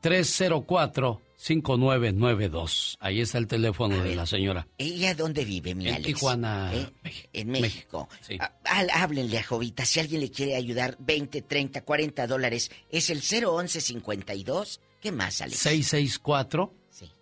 304 0.00 1.20
5992. 1.36 2.96
Ahí 3.00 3.20
está 3.20 3.38
el 3.38 3.46
teléfono 3.46 4.02
de 4.02 4.14
la 4.14 4.26
señora. 4.26 4.66
¿Ella 4.76 5.14
dónde 5.14 5.44
vive, 5.44 5.74
mi 5.74 5.88
En 5.88 5.94
Alex? 5.94 6.06
Tijuana, 6.06 6.70
¿Eh? 6.74 6.90
México. 7.02 7.28
En 7.32 7.48
México. 7.50 8.08
Ah, 8.40 8.52
há- 8.64 9.02
Háblenle 9.02 9.38
a 9.38 9.42
Jovita. 9.44 9.84
Si 9.86 10.00
alguien 10.00 10.20
le 10.20 10.30
quiere 10.30 10.54
ayudar, 10.56 10.96
20, 10.98 11.40
30, 11.42 11.82
40 11.82 12.26
dólares. 12.26 12.70
Es 12.90 13.08
el 13.10 13.22
011 13.22 13.80
52. 13.80 14.80
¿Qué 15.00 15.12
más, 15.12 15.40
Alex? 15.40 15.58
664 15.60 16.74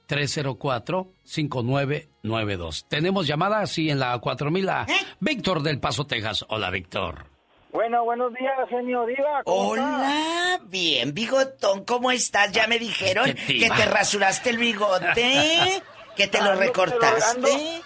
304 0.08 1.12
5992. 1.22 2.86
Tenemos 2.88 3.26
llamada 3.26 3.60
así 3.60 3.90
en 3.90 4.00
la 4.00 4.18
4000 4.18 4.68
a 4.70 4.86
Víctor 5.20 5.62
del 5.62 5.78
Paso, 5.78 6.06
Texas. 6.06 6.44
Hola, 6.48 6.70
Víctor. 6.70 7.26
Bueno, 7.70 8.02
buenos 8.04 8.32
días, 8.32 8.54
genio 8.70 9.04
Diva. 9.04 9.42
Hola, 9.44 10.58
bien, 10.64 11.12
bigotón, 11.12 11.84
¿cómo 11.84 12.10
estás? 12.10 12.50
Ya 12.52 12.66
me 12.66 12.78
dijeron 12.78 13.34
que 13.46 13.68
te 13.68 13.84
rasuraste 13.84 14.48
el 14.50 14.56
bigote, 14.56 15.82
que 16.16 16.26
te 16.26 16.38
lo 16.38 16.52
Ando 16.52 16.62
recortaste. 16.62 17.82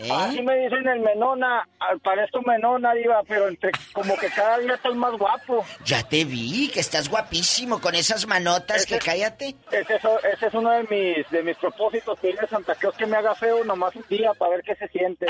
¿Eh? 0.00 0.08
Así 0.10 0.40
me 0.40 0.56
dicen 0.56 0.88
el 0.88 1.00
menona, 1.00 1.68
ah, 1.78 1.92
parezco 2.02 2.40
menona, 2.40 2.94
Diva, 2.94 3.22
pero 3.28 3.48
entre, 3.48 3.70
como 3.92 4.16
que 4.16 4.28
cada 4.28 4.58
día 4.58 4.72
estoy 4.72 4.94
más 4.94 5.12
guapo. 5.12 5.62
Ya 5.84 6.02
te 6.02 6.24
vi, 6.24 6.70
que 6.70 6.80
estás 6.80 7.10
guapísimo 7.10 7.82
con 7.82 7.94
esas 7.94 8.26
manotas, 8.26 8.86
que 8.86 8.98
cállate. 8.98 9.54
Ese 9.70 9.96
es, 9.96 10.02
ese 10.32 10.46
es 10.46 10.54
uno 10.54 10.70
de 10.70 10.84
mis, 10.84 11.30
de 11.30 11.42
mis 11.42 11.56
propósitos, 11.58 12.18
pedirle 12.18 12.40
a 12.40 12.46
Santa 12.46 12.74
Claus 12.76 12.96
que 12.96 13.04
me 13.04 13.18
haga 13.18 13.34
feo 13.34 13.62
nomás 13.62 13.94
un 13.94 14.04
día 14.08 14.32
para 14.32 14.52
ver 14.52 14.62
qué 14.62 14.74
se 14.76 14.88
siente. 14.88 15.26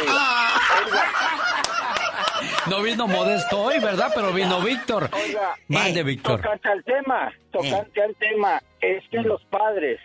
No 2.68 2.80
vino 2.82 3.08
Modesto 3.08 3.62
hoy, 3.62 3.80
¿verdad? 3.80 4.12
Pero 4.14 4.32
vino 4.32 4.60
Víctor. 4.60 5.10
Oiga, 5.12 5.56
Mande, 5.66 6.04
Víctor. 6.04 6.40
Tocante 6.40 6.68
al 6.68 6.84
tema, 6.84 7.32
tocante 7.50 8.02
al 8.02 8.14
tema, 8.14 8.62
es 8.80 9.02
que 9.10 9.18
los 9.22 9.42
padres, 9.46 9.98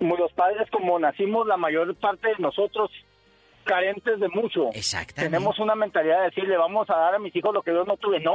como 0.00 0.16
los 0.16 0.32
padres 0.32 0.68
como 0.72 0.98
nacimos 0.98 1.46
la 1.46 1.56
mayor 1.56 1.94
parte 1.94 2.26
de 2.26 2.38
nosotros 2.40 2.90
carentes 3.70 4.18
de 4.18 4.28
mucho. 4.28 4.70
Tenemos 5.14 5.58
una 5.60 5.74
mentalidad 5.76 6.18
de 6.18 6.24
decirle, 6.24 6.56
vamos 6.56 6.90
a 6.90 6.96
dar 6.96 7.14
a 7.14 7.18
mis 7.20 7.34
hijos 7.36 7.54
lo 7.54 7.62
que 7.62 7.72
yo 7.72 7.84
no 7.84 7.96
tuve. 7.96 8.18
No, 8.18 8.34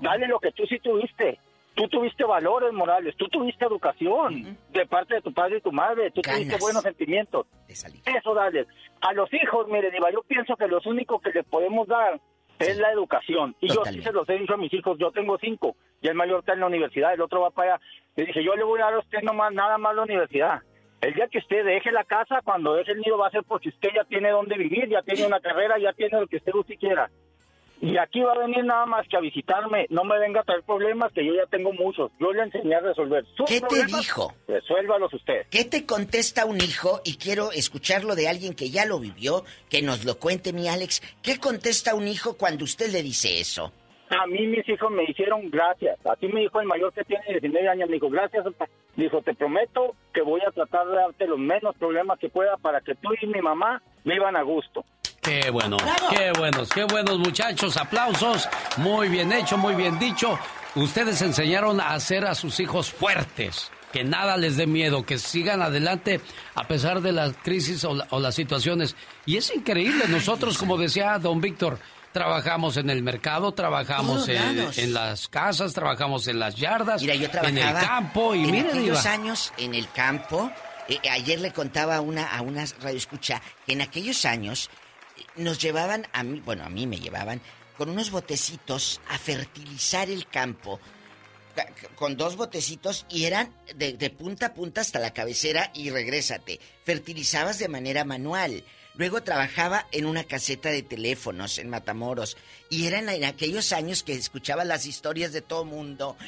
dale 0.00 0.26
lo 0.26 0.38
que 0.40 0.52
tú 0.52 0.64
sí 0.66 0.78
tuviste. 0.78 1.38
Tú 1.74 1.86
tuviste 1.88 2.24
valores 2.24 2.72
morales, 2.72 3.14
tú 3.16 3.28
tuviste 3.28 3.64
educación 3.64 4.56
de 4.72 4.86
parte 4.86 5.14
de 5.14 5.20
tu 5.20 5.32
padre 5.32 5.58
y 5.58 5.60
tu 5.60 5.70
madre, 5.70 6.10
tú 6.10 6.20
tuviste 6.20 6.56
buenos 6.58 6.82
sentimientos. 6.82 7.46
Eso 7.68 8.34
dale. 8.34 8.66
A 9.02 9.12
los 9.12 9.32
hijos, 9.32 9.68
mire, 9.68 9.90
Diva, 9.90 10.10
yo 10.10 10.22
pienso 10.22 10.56
que 10.56 10.66
lo 10.66 10.80
único 10.86 11.20
que 11.20 11.30
le 11.30 11.42
podemos 11.44 11.86
dar 11.86 12.20
es 12.58 12.76
la 12.78 12.90
educación. 12.90 13.54
Y 13.60 13.68
yo 13.68 13.84
sí 13.84 14.02
se 14.02 14.12
los 14.12 14.28
he 14.28 14.34
dicho 14.34 14.54
a 14.54 14.58
mis 14.58 14.72
hijos, 14.74 14.98
yo 14.98 15.10
tengo 15.12 15.38
cinco, 15.38 15.76
y 16.02 16.08
el 16.08 16.14
mayor 16.14 16.40
está 16.40 16.54
en 16.54 16.60
la 16.60 16.66
universidad, 16.66 17.14
el 17.14 17.20
otro 17.20 17.42
va 17.42 17.50
para 17.50 17.74
allá. 17.74 17.84
Le 18.16 18.26
dije, 18.26 18.42
yo 18.42 18.54
le 18.56 18.64
voy 18.64 18.80
a 18.80 18.84
dar 18.86 18.94
a 18.94 18.98
usted 18.98 19.22
nomás, 19.22 19.52
nada 19.52 19.78
más 19.78 19.94
la 19.94 20.02
universidad. 20.02 20.60
El 21.00 21.14
día 21.14 21.28
que 21.28 21.38
usted 21.38 21.64
deje 21.64 21.90
la 21.92 22.04
casa, 22.04 22.40
cuando 22.44 22.74
deje 22.74 22.92
el 22.92 23.00
nido 23.00 23.16
va 23.16 23.28
a 23.28 23.30
ser 23.30 23.42
porque 23.44 23.70
usted 23.70 23.88
ya 23.94 24.04
tiene 24.04 24.30
dónde 24.30 24.56
vivir, 24.58 24.88
ya 24.88 25.02
tiene 25.02 25.26
una 25.26 25.40
carrera, 25.40 25.78
ya 25.78 25.92
tiene 25.94 26.20
lo 26.20 26.26
que 26.26 26.36
usted 26.36 26.54
usted 26.54 26.74
quiera. 26.78 27.10
Y 27.82 27.96
aquí 27.96 28.20
va 28.20 28.32
a 28.32 28.38
venir 28.38 28.62
nada 28.62 28.84
más 28.84 29.08
que 29.08 29.16
a 29.16 29.20
visitarme, 29.20 29.86
no 29.88 30.04
me 30.04 30.18
venga 30.18 30.40
a 30.40 30.44
traer 30.44 30.62
problemas 30.64 31.10
que 31.14 31.24
yo 31.24 31.34
ya 31.34 31.46
tengo 31.46 31.72
muchos. 31.72 32.12
Yo 32.20 32.30
le 32.30 32.42
enseñé 32.42 32.74
a 32.74 32.80
resolver. 32.80 33.24
Sus 33.34 33.48
¿Qué 33.48 33.62
te 33.62 33.86
dijo? 33.86 34.34
Resuélvalos 34.46 35.14
usted. 35.14 35.46
¿Qué 35.50 35.64
te 35.64 35.86
contesta 35.86 36.44
un 36.44 36.58
hijo? 36.58 37.00
Y 37.06 37.16
quiero 37.16 37.52
escucharlo 37.52 38.14
de 38.14 38.28
alguien 38.28 38.52
que 38.52 38.68
ya 38.68 38.84
lo 38.84 39.00
vivió, 39.00 39.44
que 39.70 39.80
nos 39.80 40.04
lo 40.04 40.18
cuente 40.18 40.52
mi 40.52 40.68
Alex. 40.68 41.00
¿Qué 41.22 41.38
contesta 41.38 41.94
un 41.94 42.06
hijo 42.06 42.36
cuando 42.36 42.64
usted 42.64 42.90
le 42.92 43.02
dice 43.02 43.40
eso? 43.40 43.72
A 44.10 44.26
mí 44.26 44.46
mis 44.46 44.68
hijos 44.68 44.90
me 44.90 45.04
hicieron 45.04 45.48
gracias. 45.48 45.98
Así 46.04 46.26
me 46.26 46.40
dijo 46.40 46.60
el 46.60 46.66
mayor 46.66 46.92
que 46.92 47.04
tiene 47.04 47.24
19 47.28 47.66
años. 47.66 47.88
Me 47.88 47.94
dijo, 47.94 48.10
gracias. 48.10 48.44
papá". 48.44 48.68
Dijo, 49.00 49.22
te 49.22 49.34
prometo 49.34 49.94
que 50.12 50.20
voy 50.20 50.42
a 50.46 50.50
tratar 50.50 50.86
de 50.86 50.94
darte 50.96 51.26
los 51.26 51.38
menos 51.38 51.74
problemas 51.78 52.18
que 52.18 52.28
pueda 52.28 52.56
para 52.58 52.82
que 52.82 52.94
tú 52.96 53.08
y 53.20 53.26
mi 53.26 53.40
mamá 53.40 53.80
vivan 54.04 54.36
a 54.36 54.42
gusto. 54.42 54.84
Qué 55.22 55.50
bueno, 55.50 55.78
qué 56.10 56.32
buenos, 56.38 56.68
qué 56.68 56.84
buenos 56.84 57.18
muchachos, 57.18 57.76
aplausos, 57.78 58.46
muy 58.76 59.08
bien 59.08 59.32
hecho, 59.32 59.56
muy 59.56 59.74
bien 59.74 59.98
dicho. 59.98 60.38
Ustedes 60.74 61.22
enseñaron 61.22 61.80
a 61.80 61.94
hacer 61.94 62.26
a 62.26 62.34
sus 62.34 62.60
hijos 62.60 62.90
fuertes, 62.90 63.70
que 63.92 64.04
nada 64.04 64.36
les 64.36 64.56
dé 64.58 64.66
miedo, 64.66 65.04
que 65.06 65.16
sigan 65.18 65.62
adelante 65.62 66.20
a 66.54 66.64
pesar 66.64 67.00
de 67.00 67.12
las 67.12 67.34
crisis 67.38 67.84
o, 67.84 67.94
la- 67.94 68.06
o 68.10 68.20
las 68.20 68.34
situaciones. 68.34 68.96
Y 69.26 69.36
es 69.38 69.54
increíble, 69.54 70.04
nosotros, 70.08 70.58
como 70.58 70.76
decía 70.76 71.18
don 71.18 71.40
Víctor, 71.40 71.78
trabajamos 72.12 72.76
en 72.76 72.90
el 72.90 73.02
mercado, 73.02 73.52
trabajamos 73.52 74.28
en, 74.28 74.92
las 74.92 75.28
casas, 75.28 75.72
trabajamos 75.72 76.26
en 76.28 76.38
las 76.38 76.56
yardas, 76.56 77.02
Mira, 77.02 77.14
yo 77.14 77.28
en 77.44 77.58
el 77.58 77.74
campo 77.74 78.34
y 78.34 78.48
en 78.48 78.66
aquellos 78.66 79.06
años 79.06 79.52
en 79.58 79.74
el 79.74 79.90
campo. 79.90 80.50
eh, 80.88 80.98
ayer 81.10 81.40
le 81.40 81.52
contaba 81.52 81.96
a 81.96 82.00
una 82.00 82.26
a 82.36 82.42
una 82.42 82.64
radio 82.80 82.96
escucha 82.98 83.40
que 83.66 83.72
en 83.74 83.80
aquellos 83.80 84.24
años 84.24 84.70
eh, 85.16 85.22
nos 85.36 85.58
llevaban 85.58 86.06
a 86.12 86.22
mí, 86.22 86.40
bueno, 86.44 86.64
a 86.64 86.68
mí 86.68 86.86
me 86.86 86.98
llevaban 86.98 87.40
con 87.78 87.88
unos 87.90 88.10
botecitos 88.10 89.00
a 89.08 89.16
fertilizar 89.18 90.10
el 90.10 90.26
campo. 90.26 90.80
ca- 91.54 91.64
ca- 91.64 91.88
Con 91.94 92.16
dos 92.16 92.36
botecitos 92.36 93.06
y 93.08 93.24
eran 93.24 93.54
de, 93.76 93.92
de 93.94 94.10
punta 94.10 94.46
a 94.46 94.54
punta 94.54 94.80
hasta 94.80 94.98
la 94.98 95.12
cabecera 95.14 95.70
y 95.74 95.90
regrésate. 95.90 96.58
Fertilizabas 96.84 97.58
de 97.58 97.68
manera 97.68 98.04
manual. 98.04 98.64
Luego 99.00 99.22
trabajaba 99.22 99.86
en 99.92 100.04
una 100.04 100.24
caseta 100.24 100.68
de 100.68 100.82
teléfonos 100.82 101.56
en 101.56 101.70
Matamoros. 101.70 102.36
Y 102.68 102.86
eran 102.86 103.08
en 103.08 103.24
aquellos 103.24 103.72
años 103.72 104.02
que 104.02 104.12
escuchaba 104.12 104.62
las 104.66 104.84
historias 104.84 105.32
de 105.32 105.40
todo 105.40 105.64
mundo. 105.64 106.18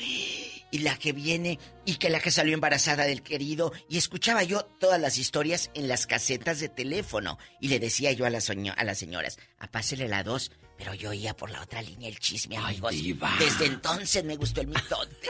Y 0.71 0.79
la 0.79 0.97
que 0.97 1.13
viene, 1.13 1.59
y 1.85 1.97
que 1.97 2.09
la 2.09 2.19
que 2.19 2.31
salió 2.31 2.55
embarazada 2.55 3.05
del 3.05 3.23
querido. 3.23 3.75
Y 3.91 3.99
escuchaba 3.99 4.43
yo 4.43 4.65
todas 4.65 4.99
las 4.99 5.19
historias 5.19 5.71
en 5.75 5.87
las 5.87 6.07
casetas 6.07 6.61
de 6.61 6.71
teléfono. 6.71 7.39
Y 7.61 7.69
le 7.69 7.79
decía 7.79 8.11
yo 8.13 8.25
a 8.25 8.31
las, 8.31 8.49
a 8.49 8.85
las 8.85 8.99
señoras, 8.99 9.39
apásele 9.59 10.09
la 10.09 10.23
dos. 10.23 10.51
Pero 10.79 10.95
yo 10.95 11.11
oía 11.11 11.37
por 11.37 11.51
la 11.51 11.61
otra 11.61 11.83
línea 11.83 12.09
el 12.09 12.19
chisme, 12.21 12.57
amigos. 12.57 12.95
Desde 13.39 13.67
entonces 13.67 14.25
me 14.25 14.37
gustó 14.37 14.63
el 14.63 14.69
mitote. 14.69 15.29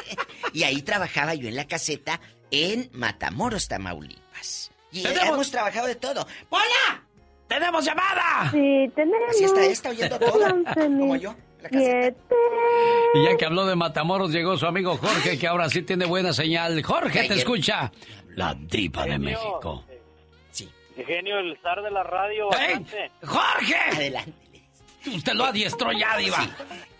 y 0.53 0.63
ahí 0.63 0.81
trabajaba 0.83 1.35
yo 1.35 1.49
en 1.49 1.57
la 1.57 1.67
caseta 1.67 2.21
en 2.53 2.89
Matamoros, 2.93 3.67
Tamaulipas. 3.67 4.71
Y 4.93 5.05
hemos 5.05 5.51
trabajado 5.51 5.89
de 5.89 5.97
todo. 5.97 6.25
¡Hola! 6.49 7.09
¡Tenemos 7.53 7.85
llamada! 7.85 8.51
Sí, 8.51 8.91
tenemos. 8.95 9.29
Así 9.29 9.45
está 9.45 9.65
esta 9.65 9.91
oyendo 9.91 10.19
todo, 10.19 10.65
como 10.75 11.17
yo. 11.17 11.35
Siete. 11.71 12.35
Y 13.15 13.25
ya 13.25 13.37
que 13.37 13.45
habló 13.45 13.67
de 13.67 13.77
Matamoros, 13.77 14.33
llegó 14.33 14.57
su 14.57 14.67
amigo 14.67 14.97
Jorge, 14.97 15.39
que 15.39 15.47
ahora 15.47 15.69
sí 15.69 15.83
tiene 15.83 16.07
buena 16.07 16.33
señal. 16.33 16.83
Jorge, 16.83 17.29
te 17.29 17.35
escucha. 17.35 17.93
La 18.35 18.55
diva 18.55 19.05
de 19.05 19.19
México. 19.19 19.85
Genio, 21.07 21.39
el 21.39 21.59
zar 21.63 21.83
de 21.83 21.91
la 21.91 22.03
radio. 22.03 22.49
¡Jorge! 23.23 23.77
Adelante. 23.93 24.33
Usted 25.07 25.33
lo 25.35 25.45
adiestró 25.45 25.91
ya, 25.93 26.17
Diva. 26.17 26.37
Sí. 26.39 26.51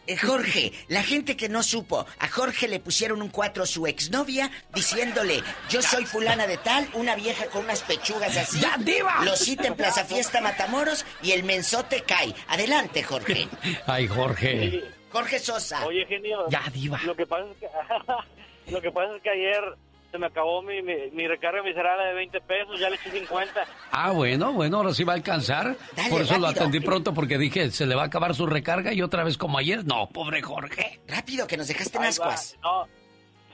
Eh, 0.07 0.17
Jorge, 0.17 0.73
la 0.89 1.03
gente 1.03 1.37
que 1.37 1.49
no 1.49 1.63
supo, 1.63 2.07
a 2.19 2.29
Jorge 2.29 2.67
le 2.67 2.81
pusieron 2.81 3.23
un 3.23 3.29
4 3.29 3.67
su 3.67 3.87
exnovia 3.87 4.51
diciéndole, 4.75 5.43
yo 5.71 5.81
soy 5.81 6.05
fulana 6.07 6.49
de 6.49 6.57
tal, 6.57 6.89
una 6.95 7.15
vieja 7.15 7.47
con 7.47 7.65
unas 7.65 7.83
pechugas 7.83 8.37
así. 8.37 8.59
¡Ya, 8.61 8.77
diva! 8.79 9.25
Lo 9.25 9.37
cita 9.37 9.69
en 9.69 9.77
Plaza 9.77 10.05
Fiesta 10.05 10.41
Matamoros 10.41 11.07
y 11.23 11.31
el 11.31 11.45
mensote 11.45 12.03
cae. 12.03 12.35
Adelante, 12.49 13.05
Jorge. 13.05 13.49
Ay, 13.87 14.09
Jorge. 14.09 14.83
Jorge 15.13 15.39
Sosa. 15.39 15.87
Oye, 15.87 16.05
genio. 16.07 16.49
Ya, 16.49 16.65
diva. 16.73 17.01
Lo 17.05 17.15
que 17.15 17.27
pasa 17.27 17.45
es 17.51 17.57
que, 17.59 17.69
lo 18.73 18.81
que, 18.81 18.91
pasa 18.91 19.15
es 19.15 19.23
que 19.23 19.31
ayer 19.31 19.63
se 20.13 20.19
me 20.19 20.27
acabó 20.27 20.63
mi, 20.63 20.83
mi, 20.83 21.11
mi 21.13 21.27
recarga 21.27 21.63
miserable 21.63 22.05
de 22.07 22.15
20 22.15 22.41
pesos, 22.43 22.79
ya 22.79 22.91
le 22.91 22.97
eché 22.97 23.11
50. 23.11 23.65
Ah, 23.91 24.13
bueno, 24.13 24.53
bueno, 24.53 24.77
ahora 24.77 24.93
sí 24.93 25.03
va 25.05 25.15
a 25.15 25.17
alcanzar. 25.17 25.75
Dale, 25.97 26.11
Por 26.11 26.21
eso 26.21 26.39
lo 26.39 26.47
atendí 26.47 26.81
pronto 26.81 27.15
porque 27.15 27.39
dije, 27.39 27.71
se 27.71 27.87
le 27.87 27.95
va 27.95 28.03
a 28.03 28.07
acabar 28.07 28.35
su 28.35 28.47
recarga 28.47 28.93
y 28.93 29.01
otra 29.03 29.25
vez 29.25 29.39
como 29.39 29.59
ayer. 29.59 29.85
No, 29.85 30.09
pobre 30.11 30.43
Jorge. 30.43 31.01
Rápido, 31.09 31.47
que 31.47 31.57
nos 31.57 31.67
dejaste 31.67 31.97
en 31.97 32.05
ascuas. 32.05 32.59
No, 32.63 32.87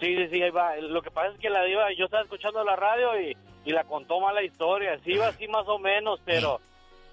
sí, 0.01 0.17
sí, 0.17 0.29
sí, 0.33 0.43
ahí 0.43 0.51
va. 0.51 0.77
Lo 0.77 1.01
que 1.01 1.11
pasa 1.13 1.33
es 1.33 1.39
que 1.41 1.49
la 1.49 1.63
diva, 1.63 1.93
yo 1.97 2.07
estaba 2.07 2.25
escuchando 2.25 2.65
la 2.65 2.75
radio 2.77 3.19
y, 3.21 3.37
y 3.65 3.71
la 3.71 3.85
contó 3.85 4.21
mala 4.21 4.43
historia. 4.43 4.99
Sí 5.05 5.13
iba 5.13 5.29
así 5.29 5.47
más 5.47 5.67
o 5.69 5.79
menos, 5.79 6.21
pero 6.25 6.61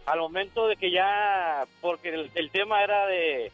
al 0.08 0.20
momento 0.20 0.68
de 0.68 0.76
que 0.76 0.92
ya, 0.92 1.66
porque 1.82 2.10
el, 2.10 2.32
el 2.34 2.50
tema 2.50 2.84
era 2.84 3.06
de, 3.06 3.52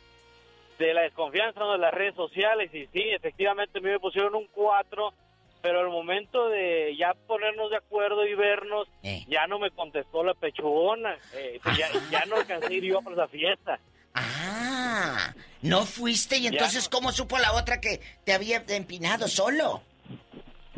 de 0.79 0.93
la 0.93 1.01
desconfianza 1.01 1.59
¿no? 1.59 1.73
de 1.73 1.77
las 1.77 1.93
redes 1.93 2.15
sociales 2.15 2.73
y 2.73 2.87
sí, 2.87 3.01
efectivamente 3.09 3.79
a 3.79 3.81
mí 3.81 3.89
me 3.89 3.99
pusieron 3.99 4.35
un 4.35 4.47
4, 4.53 5.13
pero 5.61 5.81
al 5.81 5.89
momento 5.89 6.49
de 6.49 6.95
ya 6.97 7.13
ponernos 7.27 7.69
de 7.69 7.77
acuerdo 7.77 8.25
y 8.25 8.35
vernos, 8.35 8.87
ya 9.27 9.47
no 9.47 9.59
me 9.59 9.71
contestó 9.71 10.23
la 10.23 10.33
pechugona. 10.33 11.15
Eh, 11.33 11.59
pues 11.63 11.77
ya, 11.77 11.89
ya 12.09 12.25
no 12.25 12.37
alcancé 12.37 12.67
a 12.67 12.73
ir 12.73 12.83
yo 12.83 12.99
a 12.99 13.11
esa 13.11 13.27
fiesta. 13.27 13.79
Ah, 14.13 15.33
no 15.61 15.85
fuiste 15.85 16.37
y 16.37 16.47
entonces 16.47 16.89
¿cómo 16.89 17.11
supo 17.11 17.37
la 17.37 17.53
otra 17.53 17.79
que 17.79 18.01
te 18.25 18.33
había 18.33 18.63
empinado 18.67 19.27
solo? 19.27 19.81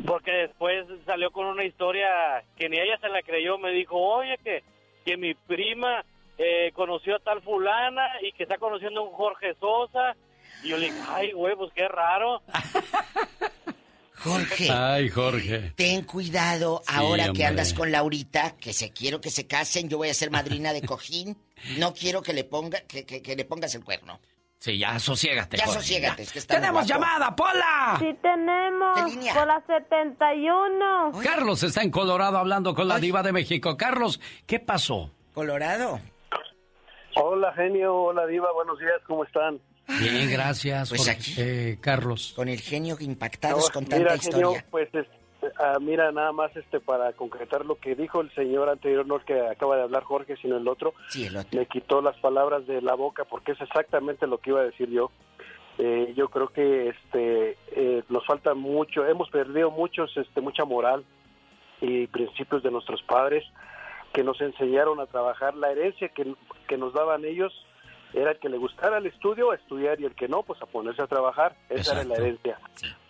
Porque 0.06 0.32
después 0.32 0.86
salió 1.06 1.32
con 1.32 1.46
una 1.46 1.64
historia 1.64 2.08
que 2.58 2.68
ni 2.70 2.78
ella 2.78 2.98
se 3.00 3.10
la 3.10 3.22
creyó. 3.22 3.58
Me 3.58 3.72
dijo, 3.72 3.96
oye, 3.96 4.38
que, 4.44 4.64
que 5.06 5.18
mi 5.18 5.34
prima 5.34 6.04
eh, 6.38 6.72
conoció 6.74 7.16
a 7.16 7.20
tal 7.20 7.42
fulana 7.42 8.08
y 8.22 8.32
que 8.34 8.44
está 8.44 8.58
conociendo 8.58 9.02
a 9.02 9.04
un 9.04 9.14
Jorge 9.14 9.56
Sosa. 9.60 10.16
Y 10.64 10.70
yo 10.70 10.78
le 10.78 10.88
dije, 10.88 11.00
ay, 11.10 11.32
güey, 11.32 11.56
pues 11.56 11.72
qué 11.74 11.88
raro. 11.88 12.42
Jorge. 14.16 14.70
Ay, 14.72 15.10
Jorge. 15.10 15.74
Ten 15.76 16.04
cuidado 16.04 16.82
ahora 16.88 17.32
que 17.34 17.46
andas 17.46 17.74
con 17.74 17.92
Laurita, 17.92 18.56
que 18.58 18.72
se 18.74 18.92
quiero 18.92 19.20
que 19.20 19.30
se 19.30 19.48
casen, 19.48 19.90
yo 19.90 19.98
voy 19.98 20.10
a 20.10 20.14
ser 20.14 20.32
madrina 20.32 20.72
de 20.74 20.82
cojín. 20.84 21.38
No 21.78 21.94
quiero 21.94 22.22
que 22.22 22.34
le 22.34 22.44
ponga, 22.44 22.82
que, 22.82 23.06
que- 23.06 23.22
que 23.22 23.36
le 23.36 23.46
pongas 23.46 23.74
el 23.76 23.84
cuerno. 23.84 24.20
Sí, 24.60 24.78
ya 24.78 24.98
sosiégate. 24.98 25.58
Ya 25.58 25.66
Jorge, 25.66 25.80
sosiégate, 25.82 26.18
ya. 26.18 26.24
es 26.24 26.32
que 26.32 26.40
está 26.40 26.54
muy 26.54 26.62
¡Tenemos 26.62 26.88
llamada, 26.88 27.36
Pola! 27.36 27.98
Sí 28.00 28.16
tenemos. 28.22 28.96
¿Qué 28.98 29.10
línea? 29.12 29.34
Por 29.34 29.48
la 29.48 29.62
71. 29.68 31.12
Carlos 31.22 31.64
está 31.64 31.82
en 31.82 31.92
Colorado 31.92 32.38
hablando 32.38 32.74
con 32.74 32.88
la 32.88 32.98
diva 33.00 33.24
de 33.24 33.34
México. 33.34 33.76
Carlos, 33.76 34.22
¿qué 34.46 34.60
pasó? 34.62 35.12
Colorado. 35.34 36.00
Hola, 37.16 37.52
genio. 37.54 37.94
Hola, 37.96 38.26
Diva. 38.26 38.52
Buenos 38.54 38.80
días. 38.80 39.02
¿Cómo 39.06 39.24
están? 39.26 39.60
Bien, 39.88 40.30
gracias. 40.32 40.90
Pues 40.90 41.02
Jorge. 41.06 41.12
aquí. 41.12 41.34
Eh, 41.38 41.78
Carlos. 41.82 42.34
Con 42.36 42.48
el 42.50 42.60
genio 42.60 42.96
impactados 43.00 43.68
No, 43.68 43.74
con 43.74 43.84
tanta 43.86 43.98
mira, 43.98 44.16
historia. 44.16 44.48
genio, 44.48 44.64
pues 44.72 44.90
es- 44.96 45.08
ah, 45.60 45.78
mira, 45.82 46.12
nada 46.12 46.32
más 46.32 46.56
este 46.56 46.80
para 46.80 47.12
concretar 47.14 47.66
lo 47.66 47.76
que 47.76 47.96
dijo 47.96 48.22
el 48.22 48.34
señor 48.34 48.70
anterior, 48.70 49.06
no 49.06 49.18
el 49.18 49.24
que 49.26 49.40
acaba 49.42 49.76
de 49.76 49.84
hablar 49.84 50.04
Jorge, 50.04 50.36
sino 50.42 50.58
el 50.58 50.68
otro. 50.68 50.94
Sí, 51.10 51.26
el 51.26 51.36
otro. 51.38 51.60
Me 51.60 51.66
quitó 51.68 52.02
las 52.02 52.18
palabras 52.20 52.66
de 52.66 52.82
la 52.82 52.94
boca 52.96 53.26
porque 53.26 53.52
es 53.52 53.62
exactamente 53.62 54.26
lo 54.26 54.38
que 54.38 54.52
iba 54.52 54.62
a 54.62 54.66
decir 54.66 54.90
yo. 54.90 55.12
Eh, 55.80 56.14
yo 56.16 56.30
creo 56.30 56.48
que 56.50 56.90
este 56.90 57.58
eh, 57.76 58.04
nos 58.08 58.26
falta 58.26 58.54
mucho, 58.54 59.06
hemos 59.08 59.30
perdido 59.32 59.72
muchos, 59.72 60.16
este, 60.18 60.40
mucha 60.40 60.66
moral 60.66 61.04
y 61.82 62.06
principios 62.08 62.62
de 62.64 62.70
nuestros 62.72 63.02
padres 63.04 63.44
que 64.14 64.24
nos 64.24 64.40
enseñaron 64.40 65.00
a 65.00 65.08
trabajar. 65.08 65.56
La 65.56 65.72
herencia 65.72 66.10
que, 66.10 66.36
que 66.68 66.78
nos 66.78 66.94
daban 66.94 67.26
ellos 67.26 67.52
era 68.14 68.32
el 68.32 68.38
que 68.40 68.50
le 68.50 68.58
gustara 68.58 68.98
el 69.00 69.06
estudio, 69.08 69.52
a 69.52 69.56
estudiar, 69.56 70.00
y 70.00 70.06
el 70.06 70.16
que 70.16 70.28
no, 70.28 70.44
pues 70.44 70.62
a 70.62 70.66
ponerse 70.66 71.02
a 71.02 71.08
trabajar. 71.08 71.56
Esa 71.70 71.94
era 71.94 72.04
la 72.04 72.16
herencia. 72.16 72.60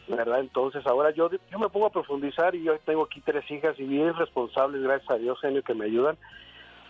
¿Verdad? 0.07 0.39
Entonces 0.41 0.85
ahora 0.85 1.11
yo, 1.11 1.29
yo 1.49 1.59
me 1.59 1.69
pongo 1.69 1.85
a 1.85 1.91
profundizar 1.91 2.53
y 2.55 2.63
yo 2.63 2.77
tengo 2.79 3.03
aquí 3.03 3.21
tres 3.21 3.49
hijas 3.49 3.79
y 3.79 3.83
bien 3.83 4.13
responsables, 4.15 4.81
gracias 4.81 5.09
a 5.11 5.15
Dios, 5.17 5.39
genio, 5.39 5.63
que 5.63 5.73
me 5.73 5.85
ayudan. 5.85 6.17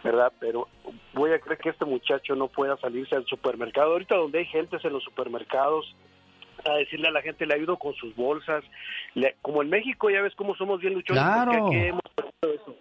¿Verdad? 0.04 0.34
Pero 0.40 0.68
voy 1.14 1.32
a 1.32 1.40
creer 1.40 1.60
que 1.60 1.70
este 1.70 1.86
muchacho 1.86 2.36
no 2.36 2.48
pueda 2.50 2.76
salirse 2.78 3.16
al 3.16 3.26
supermercado. 3.26 3.92
Ahorita 3.94 4.16
donde 4.16 4.40
hay 4.40 4.46
gentes 4.48 4.84
en 4.84 4.92
los 4.94 5.04
supermercados, 5.04 5.96
a 6.66 6.74
decirle 6.74 7.08
a 7.08 7.12
la 7.12 7.22
gente, 7.22 7.46
le 7.46 7.54
ayudo 7.54 7.78
con 7.78 7.94
sus 7.94 8.14
bolsas. 8.16 8.64
Le- 9.16 9.36
como 9.42 9.62
en 9.62 9.70
México, 9.70 10.10
ya 10.10 10.22
ves 10.22 10.36
cómo 10.36 10.56
somos 10.56 10.82
bien 10.82 10.94
luchones. 10.94 11.24
Claro. 11.24 11.52
porque 11.52 11.78
aquí 11.78 11.86
hemos 11.88 12.02
perdido 12.16 12.62
eso. 12.62 12.76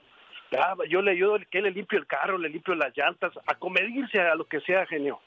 Ya, 0.53 0.75
yo 0.89 1.01
le 1.01 1.13
ayudo, 1.13 1.39
que 1.51 1.63
le 1.63 1.71
limpio 1.71 1.99
el 1.99 2.07
carro, 2.07 2.37
le 2.37 2.51
limpio 2.51 2.75
las 2.75 2.95
llantas, 2.95 3.33
a 3.47 3.55
comedirse 3.55 4.21
a 4.21 4.35
lo 4.35 4.45
que 4.47 4.61
sea, 4.61 4.85
genio. 4.87 5.19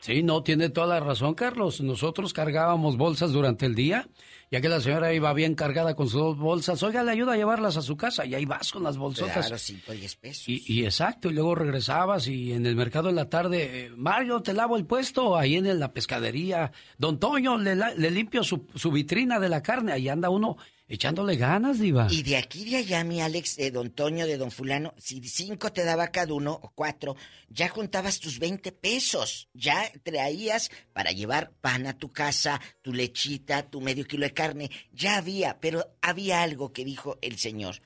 Sí, 0.00 0.22
no, 0.22 0.42
tiene 0.42 0.70
toda 0.70 0.86
la 0.86 1.00
razón, 1.00 1.34
Carlos. 1.34 1.82
Nosotros 1.82 2.32
cargábamos 2.32 2.96
bolsas 2.96 3.32
durante 3.32 3.66
el 3.66 3.74
día, 3.74 4.06
ya 4.50 4.60
que 4.60 4.68
la 4.68 4.80
señora 4.80 5.12
iba 5.12 5.32
bien 5.32 5.54
cargada 5.54 5.94
con 5.94 6.08
sus 6.08 6.20
dos 6.20 6.38
bolsas. 6.38 6.82
Oiga, 6.82 7.04
le 7.04 7.12
ayuda 7.12 7.34
a 7.34 7.36
llevarlas 7.36 7.76
a 7.76 7.82
su 7.82 7.96
casa 7.96 8.26
y 8.26 8.34
ahí 8.34 8.44
vas 8.44 8.72
con 8.72 8.82
las 8.82 8.96
bolsotas. 8.96 9.46
Claro, 9.46 9.58
5 9.58 9.82
o 9.88 9.92
10 9.92 10.16
pesos. 10.16 10.48
Y, 10.48 10.64
y 10.66 10.84
exacto, 10.84 11.30
y 11.30 11.34
luego 11.34 11.54
regresabas 11.54 12.26
y 12.26 12.52
en 12.52 12.66
el 12.66 12.74
mercado 12.74 13.10
en 13.10 13.14
la 13.14 13.28
tarde, 13.28 13.86
eh, 13.86 13.90
Mario, 13.96 14.42
te 14.42 14.52
lavo 14.52 14.76
el 14.76 14.86
puesto, 14.86 15.36
ahí 15.36 15.54
en 15.54 15.78
la 15.78 15.92
pescadería. 15.92 16.72
Don 16.98 17.20
Toño, 17.20 17.58
le, 17.58 18.10
limpio 18.10 18.42
su, 18.42 18.66
su 18.74 18.90
vitrina 18.90 19.38
de 19.38 19.48
la 19.48 19.62
carne, 19.62 19.92
ahí 19.92 20.08
anda 20.08 20.30
uno 20.30 20.56
echándole 20.90 21.36
ganas, 21.36 21.78
diva. 21.78 22.08
Y 22.10 22.24
de 22.24 22.36
aquí 22.36 22.68
de 22.68 22.78
allá, 22.78 23.04
mi 23.04 23.22
Alex, 23.22 23.56
de 23.56 23.70
don 23.70 23.90
Toño, 23.90 24.26
de 24.26 24.36
don 24.36 24.50
fulano, 24.50 24.92
si 24.98 25.22
cinco 25.22 25.72
te 25.72 25.84
daba 25.84 26.08
cada 26.08 26.34
uno, 26.34 26.52
o 26.52 26.72
cuatro, 26.74 27.16
ya 27.48 27.68
juntabas 27.68 28.18
tus 28.18 28.40
20 28.40 28.72
pesos. 28.72 29.48
Ya 29.54 29.90
traías 30.02 30.70
para 30.92 31.12
llevar 31.12 31.52
pan 31.60 31.86
a 31.86 31.96
tu 31.96 32.12
casa, 32.12 32.60
tu 32.82 32.92
lechita, 32.92 33.70
tu 33.70 33.80
medio 33.80 34.04
kilo 34.04 34.26
de 34.26 34.32
carne. 34.40 34.70
Ya 34.92 35.16
había, 35.18 35.58
pero 35.60 35.84
había 36.00 36.42
algo 36.42 36.72
que 36.72 36.84
dijo 36.84 37.18
el 37.20 37.38
señor. 37.38 37.76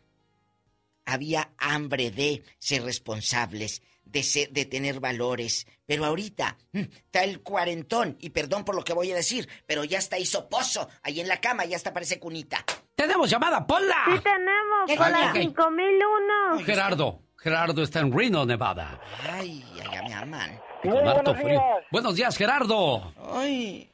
Había 1.06 1.50
hambre 1.58 2.10
de 2.10 2.42
ser 2.58 2.82
responsables, 2.82 3.82
de, 4.04 4.22
ser- 4.22 4.50
de 4.50 4.64
tener 4.64 5.00
valores. 5.00 5.66
Pero 5.86 6.04
ahorita 6.06 6.56
mm, 6.72 6.78
está 6.80 7.24
el 7.24 7.42
cuarentón, 7.42 8.16
y 8.20 8.30
perdón 8.30 8.64
por 8.64 8.74
lo 8.74 8.82
que 8.84 8.94
voy 8.94 9.10
a 9.12 9.14
decir, 9.16 9.48
pero 9.66 9.84
ya 9.84 9.98
está 9.98 10.18
hizo 10.18 10.48
pozo 10.48 10.88
ahí 11.02 11.20
en 11.20 11.28
la 11.28 11.40
cama, 11.40 11.64
ya 11.66 11.76
está 11.76 11.92
parece 11.92 12.18
cunita. 12.18 12.64
¡Tenemos 12.94 13.28
llamada, 13.28 13.66
Pola! 13.66 14.04
Sí 14.06 14.20
tenemos. 14.22 14.86
¿Qué 14.86 14.96
Por 14.96 15.10
la 15.10 15.18
línea? 15.32 15.42
5001. 15.42 16.64
Gerardo, 16.64 17.22
Gerardo 17.36 17.82
está 17.82 18.00
en 18.00 18.16
Reno, 18.16 18.46
Nevada. 18.46 18.98
Ay, 19.30 19.62
allá 19.82 20.02
me 20.04 20.14
aman. 20.14 20.60
Con 20.82 21.06
harto 21.08 21.34
frío. 21.34 21.60
Buenos 21.90 22.14
días, 22.14 22.36
Gerardo. 22.36 23.12
Ay. 23.34 23.90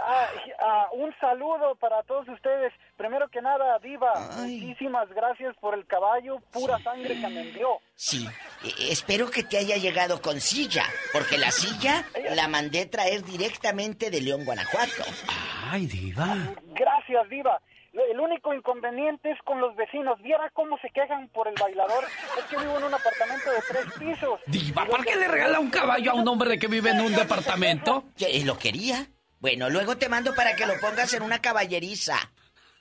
Ah, 0.00 0.26
ah, 0.60 0.88
un 0.92 1.14
saludo 1.20 1.74
para 1.76 2.02
todos 2.02 2.28
ustedes. 2.28 2.72
Primero 2.96 3.28
que 3.28 3.40
nada, 3.40 3.78
Diva, 3.78 4.12
muchísimas 4.38 5.08
gracias 5.10 5.56
por 5.56 5.74
el 5.74 5.86
caballo, 5.86 6.40
pura 6.52 6.78
sangre 6.80 7.20
que 7.20 7.28
me 7.28 7.48
envió. 7.48 7.78
Sí, 7.94 8.26
eh, 8.64 8.70
espero 8.90 9.30
que 9.30 9.42
te 9.42 9.58
haya 9.58 9.76
llegado 9.76 10.20
con 10.20 10.40
silla, 10.40 10.84
porque 11.12 11.38
la 11.38 11.50
silla 11.50 12.04
la 12.34 12.48
mandé 12.48 12.86
traer 12.86 13.22
directamente 13.24 14.10
de 14.10 14.20
León, 14.20 14.44
Guanajuato. 14.44 15.04
Ay, 15.70 15.86
diva. 15.86 16.36
Gracias, 16.74 17.28
Diva. 17.28 17.60
El 17.92 18.20
único 18.20 18.54
inconveniente 18.54 19.30
es 19.30 19.38
con 19.42 19.60
los 19.60 19.74
vecinos. 19.74 20.20
Viera 20.22 20.50
cómo 20.50 20.78
se 20.78 20.88
quejan 20.90 21.28
por 21.28 21.48
el 21.48 21.54
bailador. 21.60 22.04
Es 22.38 22.44
que 22.44 22.56
vivo 22.56 22.78
en 22.78 22.84
un 22.84 22.94
apartamento 22.94 23.50
de 23.50 23.58
tres 23.68 23.86
pisos. 23.98 24.40
Diva, 24.46 24.86
¿para 24.86 25.04
qué 25.04 25.16
le 25.16 25.26
regala 25.26 25.58
un 25.58 25.70
caballo 25.70 26.12
a 26.12 26.14
un 26.14 26.28
hombre 26.28 26.58
que 26.58 26.68
vive 26.68 26.90
en 26.90 27.00
un 27.00 27.14
departamento? 27.14 28.04
¿Que 28.16 28.44
¿Lo 28.44 28.58
quería? 28.58 29.06
Bueno, 29.40 29.70
luego 29.70 29.96
te 29.96 30.08
mando 30.08 30.34
para 30.34 30.54
que 30.56 30.66
lo 30.66 30.78
pongas 30.80 31.12
en 31.14 31.22
una 31.22 31.40
caballeriza. 31.40 32.16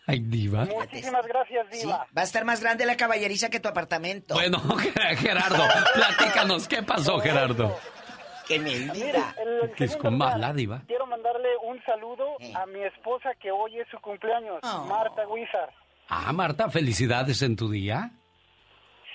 Ay, 0.08 0.20
diva. 0.20 0.66
Muchísimas 0.66 1.26
gracias, 1.28 1.68
Sí, 1.72 1.80
Diva. 1.82 2.08
va 2.18 2.22
a 2.22 2.24
estar 2.24 2.46
más 2.46 2.62
grande 2.62 2.86
la 2.86 2.96
caballeriza 2.96 3.50
que 3.50 3.60
tu 3.60 3.68
apartamento. 3.68 4.36
Bueno, 4.36 4.60
Gerardo, 5.18 5.64
platícanos, 5.94 6.68
¿qué 6.68 6.82
pasó, 6.82 7.20
Gerardo? 7.20 7.78
¡Qué 8.48 8.58
Mire, 8.60 8.86
mentira! 8.86 9.36
el- 9.38 9.70
el 9.70 9.76
Que 9.76 9.84
es 9.84 9.98
con 9.98 10.18
mala, 10.18 10.54
diva. 10.54 10.82
Quiero 10.88 11.06
mandarle 11.08 11.50
un 11.64 11.84
saludo 11.84 12.38
a 12.56 12.66
mi 12.68 12.82
esposa 12.86 13.32
que 13.42 13.52
hoy 13.52 13.78
es 13.80 13.88
su 13.92 14.00
cumpleaños, 14.00 14.62
Marta 14.88 15.28
Huizar. 15.28 15.70
Ah, 16.08 16.32
Marta, 16.32 16.70
felicidades 16.70 17.42
en 17.42 17.58
tu 17.58 17.70
día. 17.70 18.12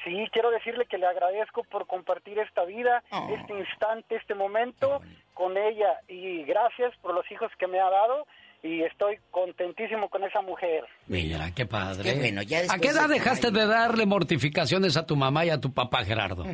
Sí, 0.05 0.29
quiero 0.33 0.51
decirle 0.51 0.87
que 0.87 0.99
le 0.99 1.07
agradezco 1.07 1.63
por 1.65 1.87
compartir 1.87 2.39
esta 2.39 2.65
vida, 2.65 3.03
este 3.31 3.55
instante, 3.57 4.17
este 4.17 4.35
momento 4.35 5.01
con 5.35 5.57
ella. 5.57 6.01
Y 6.09 6.43
gracias 6.45 6.93
por 7.03 7.15
los 7.15 7.31
hijos 7.31 7.51
que 7.59 7.67
me 7.67 7.79
ha 7.79 7.89
dado 7.89 8.27
y 8.63 8.83
estoy 8.83 9.19
contentísimo 9.31 10.09
con 10.09 10.25
esa 10.25 10.41
mujer. 10.41 10.85
Mira, 11.07 11.51
qué 11.55 11.67
padre. 11.67 12.03
Qué 12.03 12.19
bueno, 12.19 12.43
ya 12.43 12.61
¿A 12.71 12.79
qué 12.79 12.89
edad 12.89 13.09
de 13.09 13.15
dejaste 13.15 13.51
de 13.51 13.67
darle 13.67 14.07
mortificaciones 14.07 14.97
a 14.97 15.07
tu 15.07 15.17
mamá 15.17 15.45
y 15.45 15.51
a 15.51 15.61
tu 15.61 15.73
papá, 15.73 16.05
Gerardo? 16.05 16.45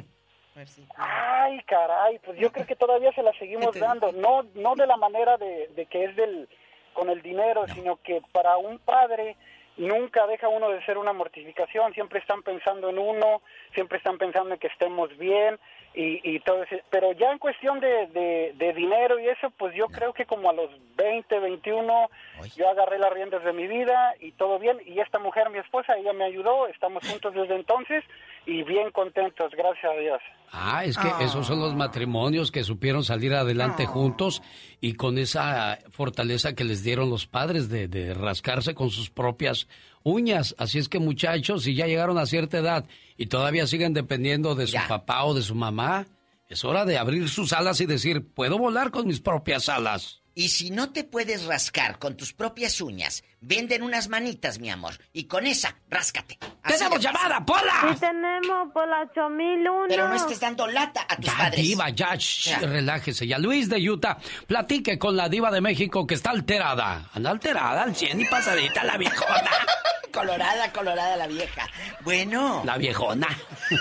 Ay, 0.96 1.60
caray, 1.66 2.18
pues 2.24 2.38
yo 2.38 2.50
creo 2.50 2.66
que 2.66 2.74
todavía 2.74 3.12
se 3.12 3.22
la 3.22 3.32
seguimos 3.38 3.78
dando, 3.78 4.10
no 4.12 4.42
no 4.54 4.74
de 4.74 4.86
la 4.86 4.96
manera 4.96 5.36
de, 5.36 5.68
de 5.76 5.86
que 5.86 6.04
es 6.04 6.16
del 6.16 6.48
con 6.94 7.10
el 7.10 7.22
dinero, 7.22 7.64
sino 7.68 7.96
que 8.02 8.20
para 8.32 8.56
un 8.56 8.80
padre 8.80 9.36
nunca 9.78 10.26
deja 10.26 10.48
uno 10.48 10.70
de 10.70 10.84
ser 10.84 10.98
una 10.98 11.12
mortificación, 11.12 11.94
siempre 11.94 12.18
están 12.18 12.42
pensando 12.42 12.90
en 12.90 12.98
uno, 12.98 13.42
siempre 13.74 13.98
están 13.98 14.18
pensando 14.18 14.54
en 14.54 14.60
que 14.60 14.66
estemos 14.66 15.16
bien 15.16 15.58
y, 15.98 16.20
y 16.22 16.38
todo 16.38 16.62
ese, 16.62 16.84
pero 16.90 17.10
ya 17.10 17.32
en 17.32 17.38
cuestión 17.38 17.80
de, 17.80 18.06
de, 18.14 18.54
de 18.56 18.72
dinero 18.72 19.18
y 19.18 19.26
eso, 19.26 19.50
pues 19.58 19.74
yo 19.74 19.88
creo 19.88 20.12
que 20.12 20.26
como 20.26 20.48
a 20.48 20.52
los 20.52 20.70
20, 20.96 21.40
21, 21.40 22.08
yo 22.56 22.68
agarré 22.68 23.00
las 23.00 23.12
riendas 23.12 23.42
de 23.42 23.52
mi 23.52 23.66
vida 23.66 24.14
y 24.20 24.30
todo 24.30 24.60
bien, 24.60 24.78
y 24.86 25.00
esta 25.00 25.18
mujer, 25.18 25.50
mi 25.50 25.58
esposa, 25.58 25.96
ella 25.96 26.12
me 26.12 26.24
ayudó, 26.24 26.68
estamos 26.68 27.02
juntos 27.04 27.34
desde 27.34 27.56
entonces 27.56 28.04
y 28.46 28.62
bien 28.62 28.92
contentos, 28.92 29.50
gracias 29.56 29.92
a 29.92 29.96
Dios. 29.98 30.20
Ah, 30.52 30.84
es 30.84 30.96
que 30.96 31.08
esos 31.24 31.48
son 31.48 31.58
los 31.58 31.74
matrimonios 31.74 32.52
que 32.52 32.62
supieron 32.62 33.02
salir 33.02 33.34
adelante 33.34 33.84
juntos 33.84 34.40
y 34.80 34.94
con 34.94 35.18
esa 35.18 35.80
fortaleza 35.90 36.54
que 36.54 36.62
les 36.62 36.84
dieron 36.84 37.10
los 37.10 37.26
padres 37.26 37.68
de, 37.68 37.88
de 37.88 38.14
rascarse 38.14 38.72
con 38.72 38.90
sus 38.90 39.10
propias 39.10 39.68
uñas. 40.08 40.54
Así 40.58 40.78
es 40.78 40.88
que 40.88 40.98
muchachos, 40.98 41.64
si 41.64 41.74
ya 41.74 41.86
llegaron 41.86 42.18
a 42.18 42.26
cierta 42.26 42.58
edad 42.58 42.86
y 43.16 43.26
todavía 43.26 43.66
siguen 43.66 43.94
dependiendo 43.94 44.54
de 44.54 44.66
su 44.66 44.78
papá 44.88 45.24
o 45.24 45.34
de 45.34 45.42
su 45.42 45.54
mamá, 45.54 46.06
es 46.48 46.64
hora 46.64 46.84
de 46.84 46.98
abrir 46.98 47.28
sus 47.28 47.52
alas 47.52 47.80
y 47.80 47.86
decir, 47.86 48.26
puedo 48.26 48.58
volar 48.58 48.90
con 48.90 49.06
mis 49.06 49.20
propias 49.20 49.68
alas. 49.68 50.22
Y 50.34 50.50
si 50.50 50.70
no 50.70 50.90
te 50.92 51.04
puedes 51.04 51.44
rascar 51.44 51.98
con 51.98 52.16
tus 52.16 52.32
propias 52.32 52.80
uñas, 52.80 53.24
venden 53.40 53.82
unas 53.82 54.08
manitas, 54.08 54.58
mi 54.58 54.70
amor. 54.70 54.94
Y 55.12 55.24
con 55.24 55.46
esa, 55.46 55.76
ráscate. 55.88 56.38
Así 56.62 56.78
¡Tenemos 56.78 57.00
llamada, 57.00 57.44
Pola! 57.44 57.88
Sí 57.94 58.00
tenemos 58.00 58.72
por 58.72 58.88
la 58.88 59.02
8001. 59.02 59.84
Pero 59.88 60.08
no 60.08 60.14
estés 60.14 60.40
dando 60.40 60.66
lata 60.66 61.06
a 61.08 61.16
tus 61.16 61.26
Ya, 61.26 61.36
padres. 61.36 61.62
diva, 61.62 61.88
ya, 61.90 62.14
shh, 62.16 62.60
relájese. 62.62 63.26
Ya, 63.26 63.38
Luis 63.38 63.68
de 63.68 63.76
Utah, 63.88 64.18
platique 64.46 64.98
con 64.98 65.16
la 65.16 65.28
diva 65.28 65.50
de 65.50 65.60
México 65.60 66.06
que 66.06 66.14
está 66.14 66.30
alterada. 66.30 67.08
Anda 67.14 67.30
alterada 67.30 67.82
al 67.82 67.94
100 67.94 68.20
y 68.20 68.24
pasadita 68.26 68.84
la 68.84 68.96
viejona. 68.96 69.50
colorada, 70.12 70.72
colorada 70.72 71.16
la 71.16 71.26
vieja. 71.26 71.66
Bueno. 72.00 72.62
La 72.64 72.76
viejona. 72.76 73.28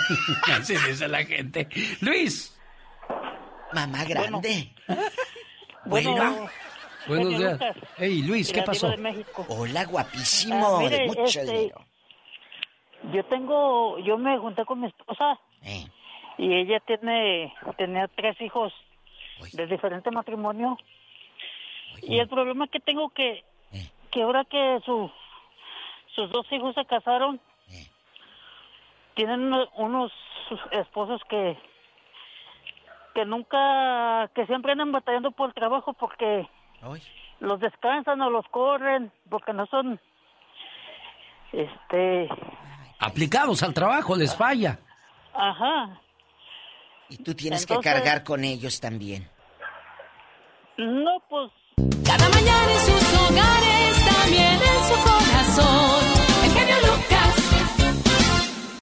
Así 0.52 0.76
dice 0.86 1.08
la 1.08 1.24
gente. 1.24 1.68
Luis. 2.00 2.54
Mamá 3.72 4.04
grande. 4.04 4.72
Bueno. 5.84 6.12
Bueno. 6.14 6.50
Buenos 7.08 7.32
Genio 7.32 7.38
días. 7.38 7.52
Lucas. 7.52 7.76
Hey, 7.96 8.22
Luis, 8.26 8.52
¿qué 8.52 8.62
pasó? 8.62 8.86
diva 8.90 8.96
de 8.96 9.02
México. 9.02 9.46
Hola, 9.48 9.84
guapísimo. 9.86 10.76
Ah, 10.76 10.78
mire, 10.80 10.98
de 10.98 11.06
mucho 11.06 11.22
este, 11.22 11.40
dinero. 11.44 11.80
Yo 13.12 13.24
tengo, 13.26 13.98
yo 14.00 14.18
me 14.18 14.36
junté 14.38 14.64
con 14.64 14.80
mi 14.80 14.88
esposa 14.88 15.38
Eh. 15.62 15.86
y 16.36 16.52
ella 16.54 16.80
tiene, 16.80 17.54
tenía 17.76 18.08
tres 18.08 18.40
hijos 18.40 18.72
de 19.52 19.66
diferente 19.66 20.10
matrimonio. 20.10 20.76
Y 22.02 22.18
el 22.18 22.28
problema 22.28 22.66
que 22.68 22.80
tengo 22.80 23.08
que, 23.10 23.44
Eh. 23.72 23.90
que 24.10 24.22
ahora 24.22 24.44
que 24.44 24.80
su, 24.84 25.10
sus 26.14 26.30
dos 26.30 26.46
hijos 26.52 26.74
se 26.74 26.84
casaron, 26.86 27.40
Eh. 27.70 27.86
tienen 29.14 29.40
uno- 29.44 29.68
unos 29.76 30.12
esposos 30.72 31.20
que, 31.28 31.56
que 33.14 33.24
nunca, 33.24 34.28
que 34.34 34.46
siempre 34.46 34.72
andan 34.72 34.92
batallando 34.92 35.30
por 35.30 35.48
el 35.50 35.54
trabajo 35.54 35.92
porque 35.92 36.48
los 37.40 37.60
descansan 37.60 38.20
o 38.20 38.30
los 38.30 38.46
corren 38.48 39.12
porque 39.30 39.52
no 39.52 39.66
son, 39.66 40.00
este, 41.52 42.28
Aplicados 43.00 43.62
al 43.62 43.72
trabajo, 43.74 44.16
les 44.16 44.34
falla. 44.36 44.78
ajá. 45.34 46.00
Y 47.10 47.16
tú 47.22 47.34
tienes 47.34 47.62
Entonces- 47.62 47.90
que 47.92 47.98
cargar 47.98 48.22
con 48.24 48.44
ellos 48.44 48.80
también. 48.80 49.28
No, 50.76 51.20
pues 51.28 51.50
Cada 52.04 52.28
mañana 52.28 52.72
en 52.72 52.80
sus 52.80 53.30
hogares 53.30 54.04
también 54.04 54.58